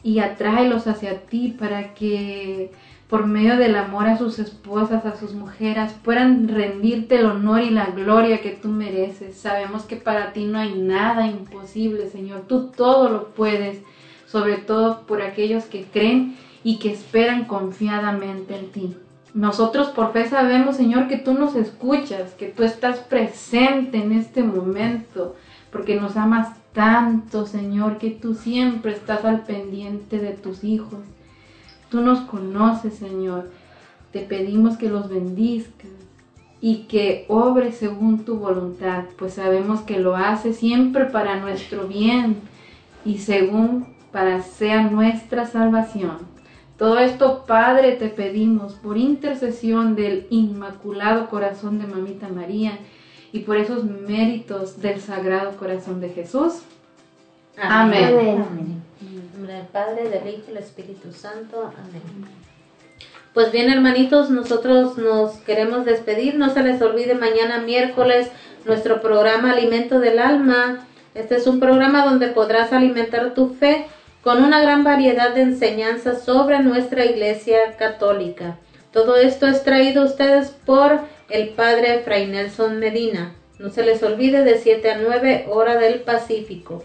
y 0.02 0.18
atráelos 0.18 0.88
hacia 0.88 1.22
ti 1.28 1.56
para 1.58 1.94
que 1.94 2.72
por 3.08 3.28
medio 3.28 3.58
del 3.58 3.76
amor 3.76 4.08
a 4.08 4.18
sus 4.18 4.40
esposas, 4.40 5.06
a 5.06 5.16
sus 5.16 5.36
mujeres, 5.36 5.94
puedan 6.04 6.48
rendirte 6.48 7.18
el 7.18 7.28
honor 7.28 7.62
y 7.62 7.70
la 7.70 7.92
gloria 7.92 8.42
que 8.42 8.50
tú 8.50 8.70
mereces. 8.70 9.38
Sabemos 9.38 9.84
que 9.84 9.98
para 9.98 10.34
ti 10.34 10.46
no 10.46 10.58
hay 10.58 10.74
nada 10.74 11.28
imposible, 11.28 12.10
Señor. 12.10 12.46
Tú 12.48 12.72
todo 12.76 13.08
lo 13.08 13.28
puedes, 13.28 13.84
sobre 14.26 14.58
todo 14.58 15.02
por 15.02 15.22
aquellos 15.22 15.66
que 15.66 15.84
creen 15.84 16.36
y 16.64 16.78
que 16.80 16.92
esperan 16.92 17.46
confiadamente 17.46 18.58
en 18.58 18.72
ti. 18.72 18.98
Nosotros 19.34 19.90
por 19.90 20.12
fe 20.12 20.28
sabemos, 20.28 20.76
Señor, 20.76 21.08
que 21.08 21.18
tú 21.18 21.34
nos 21.34 21.56
escuchas, 21.56 22.34
que 22.34 22.48
tú 22.48 22.64
estás 22.64 23.00
presente 23.00 23.98
en 23.98 24.12
este 24.12 24.44
momento, 24.44 25.36
porque 25.72 26.00
nos 26.00 26.18
amas 26.18 26.50
tanto, 26.74 27.46
Señor, 27.46 27.98
que 27.98 28.12
tú 28.12 28.34
siempre 28.34 28.92
estás 28.92 29.24
al 29.24 29.42
pendiente 29.42 30.20
de 30.20 30.32
tus 30.32 30.64
hijos. 30.64 31.00
Tú 31.90 32.02
nos 32.02 32.22
conoces, 32.22 32.96
Señor. 32.96 33.50
Te 34.12 34.20
pedimos 34.20 34.78
que 34.78 34.90
los 34.90 35.10
bendizcas 35.10 35.92
y 36.60 36.84
que 36.84 37.26
obre 37.28 37.72
según 37.72 38.24
tu 38.24 38.36
voluntad, 38.36 39.06
pues 39.18 39.34
sabemos 39.34 39.82
que 39.82 40.00
lo 40.00 40.16
hace 40.16 40.54
siempre 40.54 41.06
para 41.06 41.40
nuestro 41.40 41.88
bien 41.88 42.38
y 43.04 43.18
según 43.18 43.88
para 44.12 44.42
sea 44.44 44.84
nuestra 44.84 45.48
salvación. 45.48 46.18
Todo 46.82 46.98
esto, 46.98 47.44
Padre, 47.46 47.92
te 47.92 48.08
pedimos 48.08 48.74
por 48.74 48.98
intercesión 48.98 49.96
del 49.96 50.26
Inmaculado 50.32 51.30
Corazón 51.30 51.78
de 51.78 51.86
Mamita 51.86 52.28
María 52.28 52.80
y 53.32 53.42
por 53.42 53.58
esos 53.58 53.84
méritos 53.84 54.82
del 54.82 55.00
Sagrado 55.00 55.56
Corazón 55.58 56.02
de 56.02 56.10
Jesús. 56.10 56.64
Amén. 57.56 58.06
Amén. 58.06 58.82
En 59.00 59.32
nombre 59.32 59.54
del 59.54 59.68
Padre, 59.68 60.10
del 60.10 60.28
Hijo 60.28 60.46
y 60.48 60.54
del 60.54 60.58
Espíritu 60.58 61.14
Santo. 61.14 61.66
Amén. 61.66 62.02
Pues 63.36 63.52
bien, 63.52 63.72
hermanitos, 63.72 64.32
nosotros 64.32 64.98
nos 64.98 65.34
queremos 65.34 65.86
despedir. 65.86 66.34
No 66.40 66.50
se 66.50 66.64
les 66.64 66.82
olvide 66.82 67.14
mañana 67.14 67.60
miércoles 67.60 68.32
nuestro 68.66 69.04
programa 69.04 69.52
Alimento 69.52 70.00
del 70.00 70.18
Alma. 70.18 70.88
Este 71.14 71.36
es 71.36 71.46
un 71.46 71.60
programa 71.60 72.06
donde 72.06 72.30
podrás 72.30 72.74
alimentar 72.74 73.36
tu 73.36 73.50
fe 73.50 73.86
con 74.24 74.44
una 74.44 74.62
gran 74.62 74.84
variedad 74.84 75.34
de 75.34 75.42
enseñanzas 75.42 76.24
sobre 76.24 76.60
nuestra 76.60 77.06
Iglesia 77.06 77.76
Católica. 77.78 78.58
Todo 78.92 79.16
esto 79.16 79.48
es 79.48 79.64
traído 79.64 80.04
a 80.04 80.06
ustedes 80.06 80.50
por 80.50 81.00
el 81.30 81.50
Padre 81.50 82.02
Fray 82.04 82.28
Nelson 82.28 82.80
Medina. 82.80 83.34
No 83.58 83.70
se 83.70 83.84
les 83.84 84.04
olvide 84.04 84.44
de 84.44 84.58
7 84.58 84.92
a 84.92 84.98
9 84.98 85.48
hora 85.50 85.78
del 85.78 86.02
Pacífico. 86.02 86.84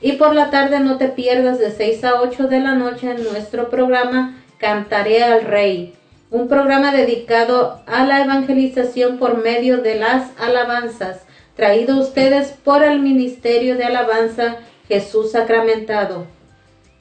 Y 0.00 0.12
por 0.12 0.34
la 0.34 0.50
tarde 0.50 0.80
no 0.80 0.96
te 0.96 1.08
pierdas 1.08 1.58
de 1.58 1.70
6 1.70 2.04
a 2.04 2.22
8 2.22 2.48
de 2.48 2.60
la 2.60 2.74
noche 2.74 3.10
en 3.10 3.24
nuestro 3.24 3.68
programa 3.68 4.42
Cantaré 4.58 5.22
al 5.22 5.42
Rey, 5.42 5.94
un 6.30 6.48
programa 6.48 6.92
dedicado 6.92 7.82
a 7.86 8.06
la 8.06 8.22
evangelización 8.22 9.18
por 9.18 9.42
medio 9.42 9.78
de 9.78 9.96
las 9.96 10.30
alabanzas, 10.38 11.22
traído 11.56 11.94
a 11.94 12.00
ustedes 12.00 12.52
por 12.52 12.82
el 12.82 13.00
Ministerio 13.00 13.76
de 13.76 13.84
Alabanza 13.84 14.56
Jesús 14.88 15.32
Sacramentado. 15.32 16.39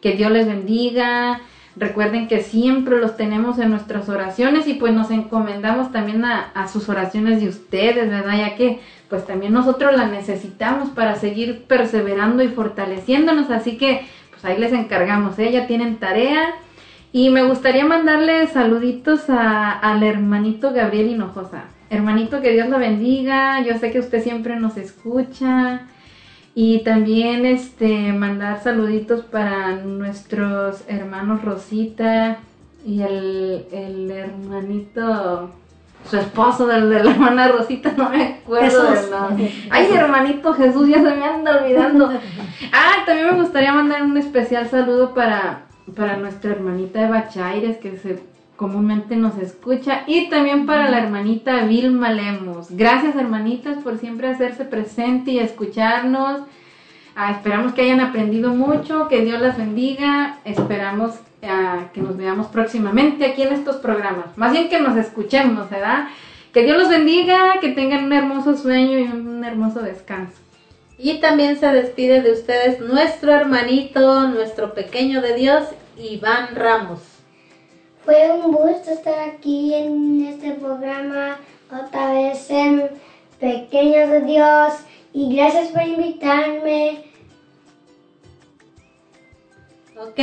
Que 0.00 0.12
Dios 0.12 0.32
les 0.32 0.46
bendiga, 0.46 1.42
Recuerden 1.74 2.28
que 2.28 2.42
siempre 2.42 2.98
los 2.98 3.16
tenemos 3.16 3.58
en 3.58 3.70
nuestras 3.70 4.08
oraciones 4.10 4.68
y 4.68 4.74
pues 4.74 4.92
nos 4.92 5.10
encomendamos 5.10 5.90
también 5.90 6.24
a, 6.24 6.68
sus 6.68 6.88
oraciones 6.88 7.40
de 7.40 7.48
ustedes, 7.48 8.10
¿verdad? 8.10 8.36
Ya 8.36 8.56
que 8.56 8.80
pues 9.08 9.26
también 9.26 9.52
nosotros 9.52 9.96
las 9.96 10.10
necesitamos 10.10 10.90
para 10.90 11.14
seguir 11.14 11.64
perseverando 11.64 12.42
y 12.42 12.48
fortaleciéndonos, 12.48 13.50
así 13.50 13.78
que 13.78 14.06
pues 14.30 14.44
ahí 14.44 14.58
les 14.58 14.72
encargamos, 14.72 15.38
¿eh? 15.38 15.50
Ya 15.50 15.66
tienen 15.66 15.96
tarea. 15.96 16.54
Y 17.14 17.28
me 17.28 17.42
gustaría 17.42 17.84
mandarle 17.84 18.46
saluditos 18.46 19.28
al 19.28 20.02
hermanito 20.02 20.72
Gabriel 20.72 21.08
Hinojosa. 21.08 21.64
Hermanito, 21.90 22.40
que 22.40 22.52
Dios 22.52 22.70
lo 22.70 22.78
bendiga. 22.78 23.60
Yo 23.60 23.76
sé 23.76 23.90
que 23.90 23.98
usted 23.98 24.22
siempre 24.22 24.56
nos 24.56 24.78
escucha. 24.78 25.82
Y 26.54 26.80
también 26.80 27.46
este 27.46 28.12
mandar 28.12 28.62
saluditos 28.62 29.22
para 29.22 29.76
nuestros 29.76 30.84
hermanos 30.86 31.42
Rosita 31.42 32.38
y 32.84 33.00
el, 33.02 33.66
el 33.72 34.10
hermanito 34.10 35.50
su 36.08 36.16
esposo, 36.16 36.66
del 36.66 36.90
de 36.90 37.04
la 37.04 37.10
hermana 37.12 37.48
Rosita, 37.48 37.92
no 37.96 38.10
me 38.10 38.24
acuerdo 38.24 38.88
Jesús. 38.88 39.02
del 39.02 39.10
nombre. 39.10 39.52
Ay, 39.70 39.92
hermanito 39.92 40.52
Jesús, 40.52 40.88
ya 40.88 40.96
se 40.96 41.14
me 41.14 41.24
anda 41.24 41.62
olvidando. 41.62 42.10
Ah, 42.72 43.04
también 43.06 43.28
me 43.28 43.40
gustaría 43.42 43.72
mandar 43.72 44.02
un 44.02 44.16
especial 44.16 44.68
saludo 44.68 45.14
para, 45.14 45.66
para 45.96 46.16
nuestra 46.16 46.52
hermanita 46.52 47.02
Eva 47.02 47.28
Chaires, 47.28 47.76
que 47.78 47.96
se 47.98 48.20
comúnmente 48.56 49.16
nos 49.16 49.36
escucha, 49.38 50.04
y 50.06 50.28
también 50.28 50.66
para 50.66 50.90
la 50.90 50.98
hermanita 50.98 51.64
Vilma 51.64 52.10
Lemos. 52.12 52.68
Gracias, 52.70 53.16
hermanitas, 53.16 53.78
por 53.78 53.98
siempre 53.98 54.28
hacerse 54.28 54.64
presente 54.64 55.32
y 55.32 55.38
escucharnos. 55.38 56.42
Ah, 57.14 57.32
esperamos 57.32 57.74
que 57.74 57.82
hayan 57.82 58.00
aprendido 58.00 58.54
mucho, 58.54 59.08
que 59.08 59.22
Dios 59.22 59.40
las 59.40 59.56
bendiga. 59.56 60.38
Esperamos 60.44 61.16
ah, 61.42 61.90
que 61.92 62.00
nos 62.00 62.16
veamos 62.16 62.46
próximamente 62.46 63.26
aquí 63.26 63.42
en 63.42 63.52
estos 63.52 63.76
programas. 63.76 64.36
Más 64.36 64.52
bien 64.52 64.68
que 64.68 64.80
nos 64.80 64.96
escuchemos, 64.96 65.68
¿verdad? 65.68 66.08
Que 66.52 66.64
Dios 66.64 66.78
los 66.78 66.88
bendiga, 66.88 67.60
que 67.60 67.70
tengan 67.70 68.04
un 68.04 68.12
hermoso 68.12 68.56
sueño 68.56 68.98
y 68.98 69.02
un 69.02 69.44
hermoso 69.44 69.80
descanso. 69.80 70.36
Y 70.98 71.20
también 71.20 71.58
se 71.58 71.66
despide 71.66 72.22
de 72.22 72.32
ustedes 72.32 72.80
nuestro 72.80 73.32
hermanito, 73.32 74.28
nuestro 74.28 74.72
pequeño 74.72 75.20
de 75.20 75.34
Dios, 75.34 75.64
Iván 75.98 76.54
Ramos. 76.54 77.11
Fue 78.04 78.32
un 78.32 78.52
gusto 78.52 78.90
estar 78.90 79.18
aquí 79.20 79.74
en 79.74 80.26
este 80.26 80.52
programa, 80.52 81.38
otra 81.70 82.12
vez 82.12 82.50
en 82.50 82.90
Pequeños 83.38 84.10
de 84.10 84.20
Dios, 84.22 84.72
y 85.12 85.36
gracias 85.36 85.68
por 85.68 85.82
invitarme. 85.82 87.04
Ok, 89.96 90.18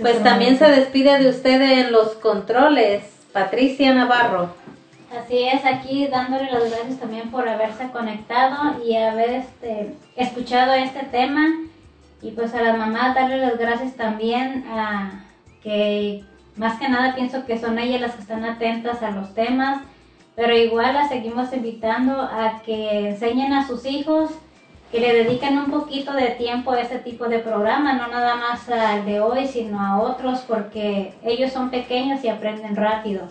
pues 0.00 0.22
también 0.22 0.56
se 0.56 0.66
despide 0.66 1.18
de 1.18 1.30
ustedes 1.30 1.86
en 1.86 1.92
los 1.92 2.10
controles, 2.14 3.02
Patricia 3.32 3.92
Navarro. 3.92 4.54
Así 5.10 5.44
es, 5.44 5.64
aquí 5.64 6.06
dándole 6.06 6.50
las 6.50 6.70
gracias 6.70 7.00
también 7.00 7.30
por 7.30 7.48
haberse 7.48 7.88
conectado 7.90 8.84
y 8.84 8.96
haber 8.96 9.30
este, 9.30 9.94
escuchado 10.14 10.74
este 10.74 11.04
tema. 11.06 11.44
Y 12.22 12.32
pues 12.32 12.54
a 12.54 12.62
las 12.62 12.78
mamás 12.78 13.14
darle 13.14 13.38
las 13.38 13.58
gracias 13.58 13.94
también 13.94 14.64
a 14.68 15.24
que 15.62 16.24
más 16.56 16.78
que 16.78 16.88
nada 16.88 17.14
pienso 17.14 17.44
que 17.44 17.58
son 17.58 17.78
ellas 17.78 18.00
las 18.00 18.14
que 18.14 18.22
están 18.22 18.44
atentas 18.44 19.02
a 19.02 19.10
los 19.10 19.34
temas, 19.34 19.82
pero 20.34 20.56
igual 20.56 20.94
las 20.94 21.08
seguimos 21.08 21.52
invitando 21.52 22.20
a 22.20 22.62
que 22.64 23.08
enseñen 23.08 23.52
a 23.52 23.66
sus 23.66 23.86
hijos, 23.86 24.30
que 24.90 25.00
le 25.00 25.24
dediquen 25.24 25.58
un 25.58 25.70
poquito 25.70 26.12
de 26.12 26.30
tiempo 26.30 26.70
a 26.70 26.80
este 26.80 26.98
tipo 26.98 27.26
de 27.26 27.40
programa, 27.40 27.94
no 27.94 28.08
nada 28.08 28.36
más 28.36 28.68
al 28.68 29.04
de 29.04 29.20
hoy, 29.20 29.46
sino 29.46 29.80
a 29.80 30.00
otros, 30.00 30.40
porque 30.46 31.14
ellos 31.24 31.52
son 31.52 31.70
pequeños 31.70 32.22
y 32.22 32.28
aprenden 32.28 32.76
rápido. 32.76 33.26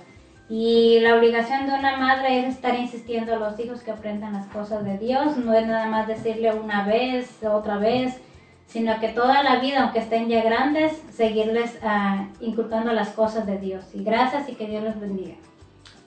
Y 0.50 1.00
la 1.00 1.16
obligación 1.16 1.66
de 1.66 1.74
una 1.74 1.98
madre 1.98 2.40
es 2.40 2.56
estar 2.56 2.78
insistiendo 2.78 3.34
a 3.34 3.38
los 3.40 3.60
hijos 3.60 3.82
que 3.82 3.92
aprendan 3.92 4.34
las 4.34 4.46
cosas 4.48 4.84
de 4.84 4.98
Dios, 4.98 5.38
no 5.38 5.54
es 5.54 5.66
nada 5.66 5.88
más 5.88 6.08
decirle 6.08 6.54
una 6.54 6.86
vez, 6.86 7.44
otra 7.44 7.78
vez, 7.78 8.22
sino 8.68 9.00
que 9.00 9.10
toda 9.10 9.44
la 9.44 9.60
vida, 9.60 9.84
aunque 9.84 10.00
estén 10.00 10.28
ya 10.28 10.44
grandes, 10.44 10.94
seguirles 11.14 11.78
ah, 11.84 12.28
inculcando 12.40 12.92
las 12.92 13.10
cosas 13.10 13.46
de 13.46 13.58
Dios. 13.58 13.86
Y 13.94 14.04
gracias 14.04 14.50
y 14.50 14.56
que 14.56 14.68
Dios 14.68 14.84
los 14.84 15.00
bendiga. 15.00 15.36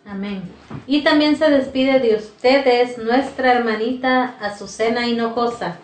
Amén. 0.07 0.43
Y 0.87 1.03
también 1.03 1.37
se 1.37 1.51
despide 1.51 2.01
de 2.01 2.17
ustedes 2.17 2.97
nuestra 2.99 3.53
hermanita 3.53 4.35
Azucena 4.41 5.07
Hinojosa. 5.07 5.77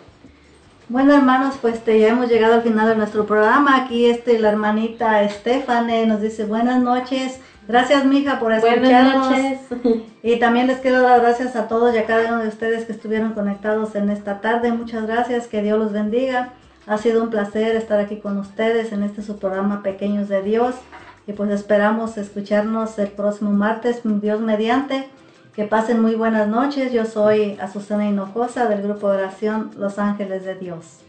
Bueno, 0.87 1.15
hermanos, 1.15 1.55
pues 1.61 1.83
te, 1.83 1.99
ya 1.99 2.09
hemos 2.09 2.29
llegado 2.29 2.55
al 2.55 2.61
final 2.61 2.87
de 2.87 2.95
nuestro 2.95 3.25
programa. 3.25 3.83
Aquí 3.83 4.05
este, 4.05 4.39
la 4.39 4.49
hermanita 4.49 5.21
Estefane 5.23 6.05
nos 6.05 6.21
dice 6.21 6.45
buenas 6.45 6.81
noches. 6.81 7.39
Gracias, 7.67 8.05
mija, 8.05 8.39
por 8.39 8.51
escucharnos. 8.51 9.29
Buenas 9.29 9.71
noches. 9.71 10.03
Y 10.23 10.37
también 10.37 10.65
les 10.65 10.79
quiero 10.79 11.01
dar 11.03 11.21
gracias 11.21 11.55
a 11.55 11.67
todos 11.67 11.93
y 11.93 11.99
a 11.99 12.05
cada 12.07 12.29
uno 12.29 12.39
de 12.39 12.47
ustedes 12.47 12.85
que 12.85 12.93
estuvieron 12.93 13.33
conectados 13.33 13.93
en 13.93 14.09
esta 14.09 14.41
tarde. 14.41 14.71
Muchas 14.71 15.05
gracias, 15.05 15.45
que 15.45 15.61
Dios 15.61 15.77
los 15.77 15.91
bendiga. 15.91 16.53
Ha 16.87 16.99
sido 16.99 17.23
un 17.23 17.31
placer 17.31 17.75
estar 17.75 17.99
aquí 17.99 18.17
con 18.17 18.37
ustedes 18.37 18.91
en 18.91 19.01
este 19.01 19.23
su 19.23 19.37
programa 19.37 19.81
Pequeños 19.81 20.29
de 20.29 20.43
Dios. 20.43 20.75
Y 21.25 21.33
pues 21.33 21.49
esperamos 21.49 22.17
escucharnos 22.17 22.99
el 22.99 23.07
próximo 23.07 23.51
martes, 23.51 24.01
Dios 24.03 24.39
mediante. 24.39 25.09
Que 25.55 25.63
pasen 25.63 25.99
muy 25.99 26.13
buenas 26.13 26.47
noches. 26.47 26.93
Yo 26.93 27.05
soy 27.05 27.57
Azucena 27.59 28.07
Hinojosa 28.07 28.67
del 28.67 28.83
grupo 28.83 29.09
de 29.09 29.17
oración 29.17 29.71
Los 29.77 29.97
Ángeles 29.97 30.45
de 30.45 30.53
Dios. 30.55 30.99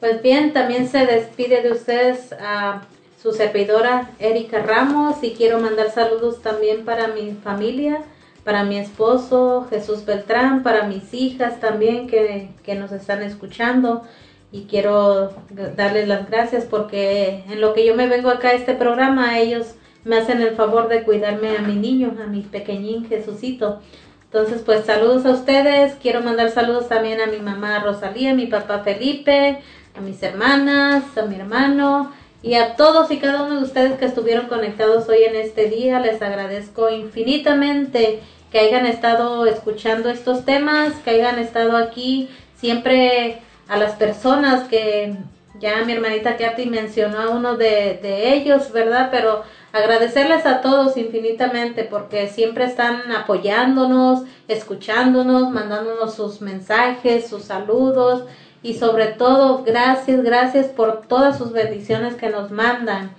Pues 0.00 0.20
bien, 0.20 0.52
también 0.52 0.88
se 0.88 1.06
despide 1.06 1.62
de 1.62 1.70
ustedes 1.70 2.32
a 2.32 2.82
su 3.22 3.32
servidora 3.32 4.10
Erika 4.18 4.62
Ramos 4.62 5.22
y 5.22 5.32
quiero 5.32 5.60
mandar 5.60 5.90
saludos 5.90 6.42
también 6.42 6.84
para 6.84 7.08
mi 7.08 7.34
familia, 7.34 8.02
para 8.42 8.64
mi 8.64 8.78
esposo 8.78 9.66
Jesús 9.70 10.04
Beltrán, 10.04 10.62
para 10.62 10.84
mis 10.84 11.14
hijas 11.14 11.60
también 11.60 12.08
que, 12.08 12.50
que 12.64 12.74
nos 12.74 12.90
están 12.90 13.22
escuchando 13.22 14.04
y 14.50 14.62
quiero 14.62 15.32
darles 15.76 16.08
las 16.08 16.28
gracias 16.30 16.64
porque 16.64 17.44
en 17.50 17.60
lo 17.60 17.74
que 17.74 17.84
yo 17.84 17.94
me 17.94 18.08
vengo 18.08 18.30
acá 18.30 18.48
a 18.48 18.52
este 18.52 18.74
programa 18.74 19.38
ellos 19.38 19.74
me 20.04 20.16
hacen 20.16 20.40
el 20.40 20.56
favor 20.56 20.88
de 20.88 21.02
cuidarme 21.02 21.56
a 21.56 21.60
mi 21.60 21.74
niño, 21.74 22.16
a 22.22 22.26
mi 22.26 22.40
pequeñín 22.40 23.06
Jesucito. 23.08 23.80
Entonces, 24.24 24.62
pues 24.64 24.84
saludos 24.84 25.26
a 25.26 25.30
ustedes. 25.30 25.96
Quiero 26.00 26.22
mandar 26.22 26.50
saludos 26.50 26.88
también 26.88 27.20
a 27.20 27.26
mi 27.26 27.38
mamá 27.38 27.78
Rosalía, 27.80 28.30
a 28.30 28.34
mi 28.34 28.46
papá 28.46 28.80
Felipe, 28.80 29.58
a 29.96 30.00
mis 30.00 30.22
hermanas, 30.22 31.04
a 31.16 31.22
mi 31.22 31.36
hermano 31.36 32.12
y 32.42 32.54
a 32.54 32.76
todos 32.76 33.10
y 33.10 33.18
cada 33.18 33.42
uno 33.42 33.56
de 33.56 33.64
ustedes 33.64 33.98
que 33.98 34.04
estuvieron 34.04 34.46
conectados 34.46 35.08
hoy 35.08 35.24
en 35.24 35.34
este 35.34 35.68
día. 35.68 36.00
Les 36.00 36.22
agradezco 36.22 36.88
infinitamente 36.90 38.20
que 38.50 38.60
hayan 38.60 38.86
estado 38.86 39.46
escuchando 39.46 40.08
estos 40.08 40.44
temas, 40.44 40.94
que 41.04 41.10
hayan 41.10 41.38
estado 41.38 41.76
aquí 41.76 42.28
siempre 42.56 43.42
a 43.68 43.76
las 43.76 43.92
personas 43.92 44.66
que 44.68 45.16
ya 45.60 45.84
mi 45.84 45.92
hermanita 45.92 46.36
Katy 46.36 46.66
mencionó 46.66 47.20
a 47.20 47.30
uno 47.30 47.56
de, 47.56 47.98
de 48.02 48.34
ellos, 48.34 48.72
¿verdad? 48.72 49.08
Pero 49.10 49.42
agradecerles 49.72 50.46
a 50.46 50.60
todos 50.60 50.96
infinitamente 50.96 51.84
porque 51.84 52.28
siempre 52.28 52.64
están 52.64 53.12
apoyándonos, 53.12 54.22
escuchándonos, 54.46 55.50
mandándonos 55.50 56.14
sus 56.14 56.40
mensajes, 56.40 57.28
sus 57.28 57.44
saludos 57.44 58.24
y 58.62 58.74
sobre 58.74 59.06
todo 59.06 59.62
gracias, 59.64 60.22
gracias 60.22 60.66
por 60.66 61.02
todas 61.02 61.38
sus 61.38 61.52
bendiciones 61.52 62.14
que 62.14 62.30
nos 62.30 62.50
mandan. 62.50 63.10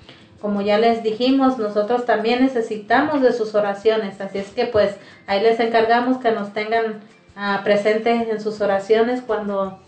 Como 0.42 0.62
ya 0.62 0.78
les 0.78 1.04
dijimos, 1.04 1.58
nosotros 1.58 2.06
también 2.06 2.42
necesitamos 2.42 3.22
de 3.22 3.34
sus 3.34 3.56
oraciones, 3.56 4.22
así 4.22 4.38
es 4.38 4.52
que 4.52 4.66
pues 4.66 4.96
ahí 5.28 5.42
les 5.42 5.60
encargamos 5.60 6.18
que 6.20 6.32
nos 6.32 6.54
tengan 6.54 7.02
ah, 7.36 7.62
presentes 7.66 8.30
en 8.30 8.40
sus 8.40 8.62
oraciones 8.62 9.22
cuando 9.22 9.80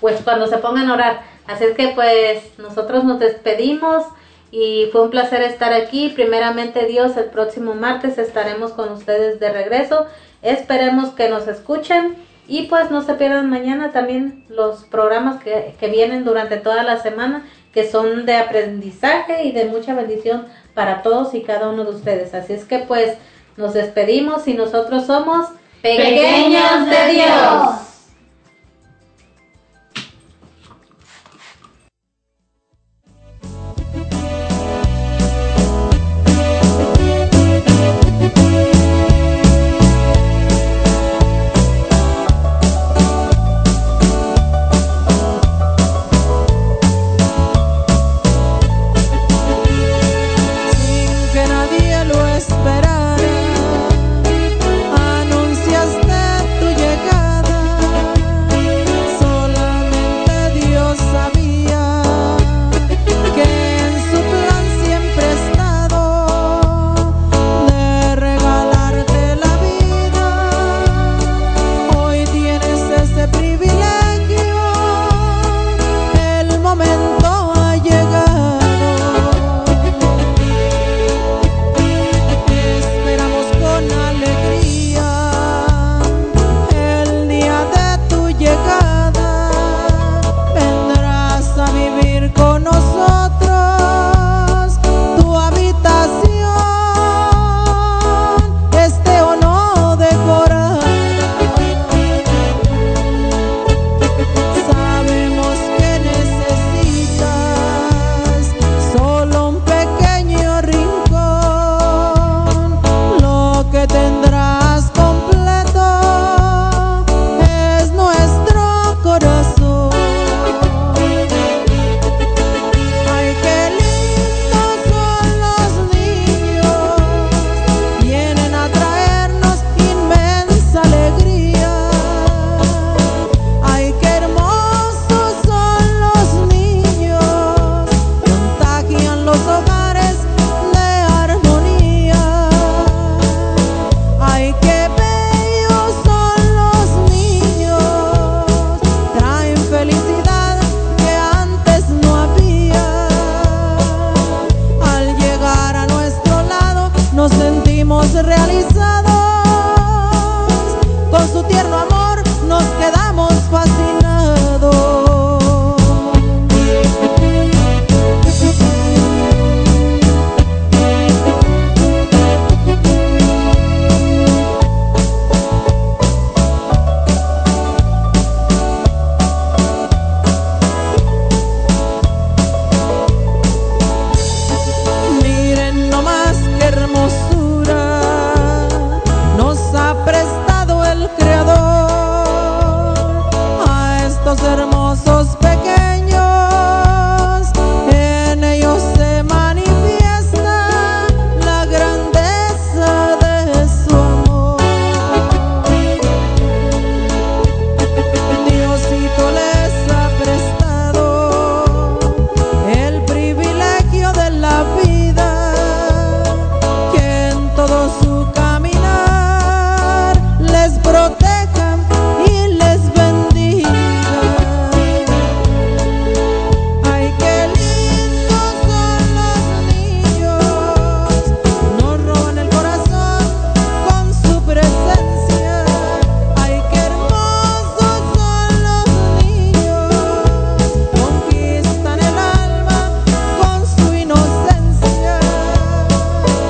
pues 0.00 0.20
cuando 0.22 0.46
se 0.46 0.58
pongan 0.58 0.90
a 0.90 0.94
orar. 0.94 1.22
Así 1.46 1.64
es 1.64 1.76
que 1.76 1.88
pues 1.88 2.58
nosotros 2.58 3.04
nos 3.04 3.18
despedimos 3.18 4.04
y 4.50 4.88
fue 4.92 5.02
un 5.02 5.10
placer 5.10 5.42
estar 5.42 5.72
aquí. 5.72 6.10
Primeramente 6.14 6.86
Dios, 6.86 7.16
el 7.16 7.26
próximo 7.26 7.74
martes 7.74 8.18
estaremos 8.18 8.72
con 8.72 8.92
ustedes 8.92 9.40
de 9.40 9.50
regreso. 9.50 10.06
Esperemos 10.42 11.10
que 11.10 11.28
nos 11.28 11.48
escuchen 11.48 12.16
y 12.46 12.62
pues 12.66 12.90
no 12.90 13.02
se 13.02 13.14
pierdan 13.14 13.50
mañana 13.50 13.92
también 13.92 14.44
los 14.48 14.84
programas 14.84 15.42
que, 15.42 15.74
que 15.80 15.88
vienen 15.88 16.24
durante 16.24 16.58
toda 16.58 16.82
la 16.82 16.98
semana 16.98 17.44
que 17.72 17.90
son 17.90 18.24
de 18.24 18.36
aprendizaje 18.36 19.44
y 19.44 19.52
de 19.52 19.64
mucha 19.64 19.94
bendición 19.94 20.46
para 20.74 21.02
todos 21.02 21.34
y 21.34 21.42
cada 21.42 21.68
uno 21.68 21.84
de 21.84 21.90
ustedes. 21.90 22.34
Así 22.34 22.52
es 22.52 22.64
que 22.64 22.78
pues 22.78 23.16
nos 23.56 23.74
despedimos 23.74 24.46
y 24.46 24.54
nosotros 24.54 25.06
somos 25.06 25.48
Pequeños 25.84 26.86
de 26.86 27.12
Dios. 27.12 27.93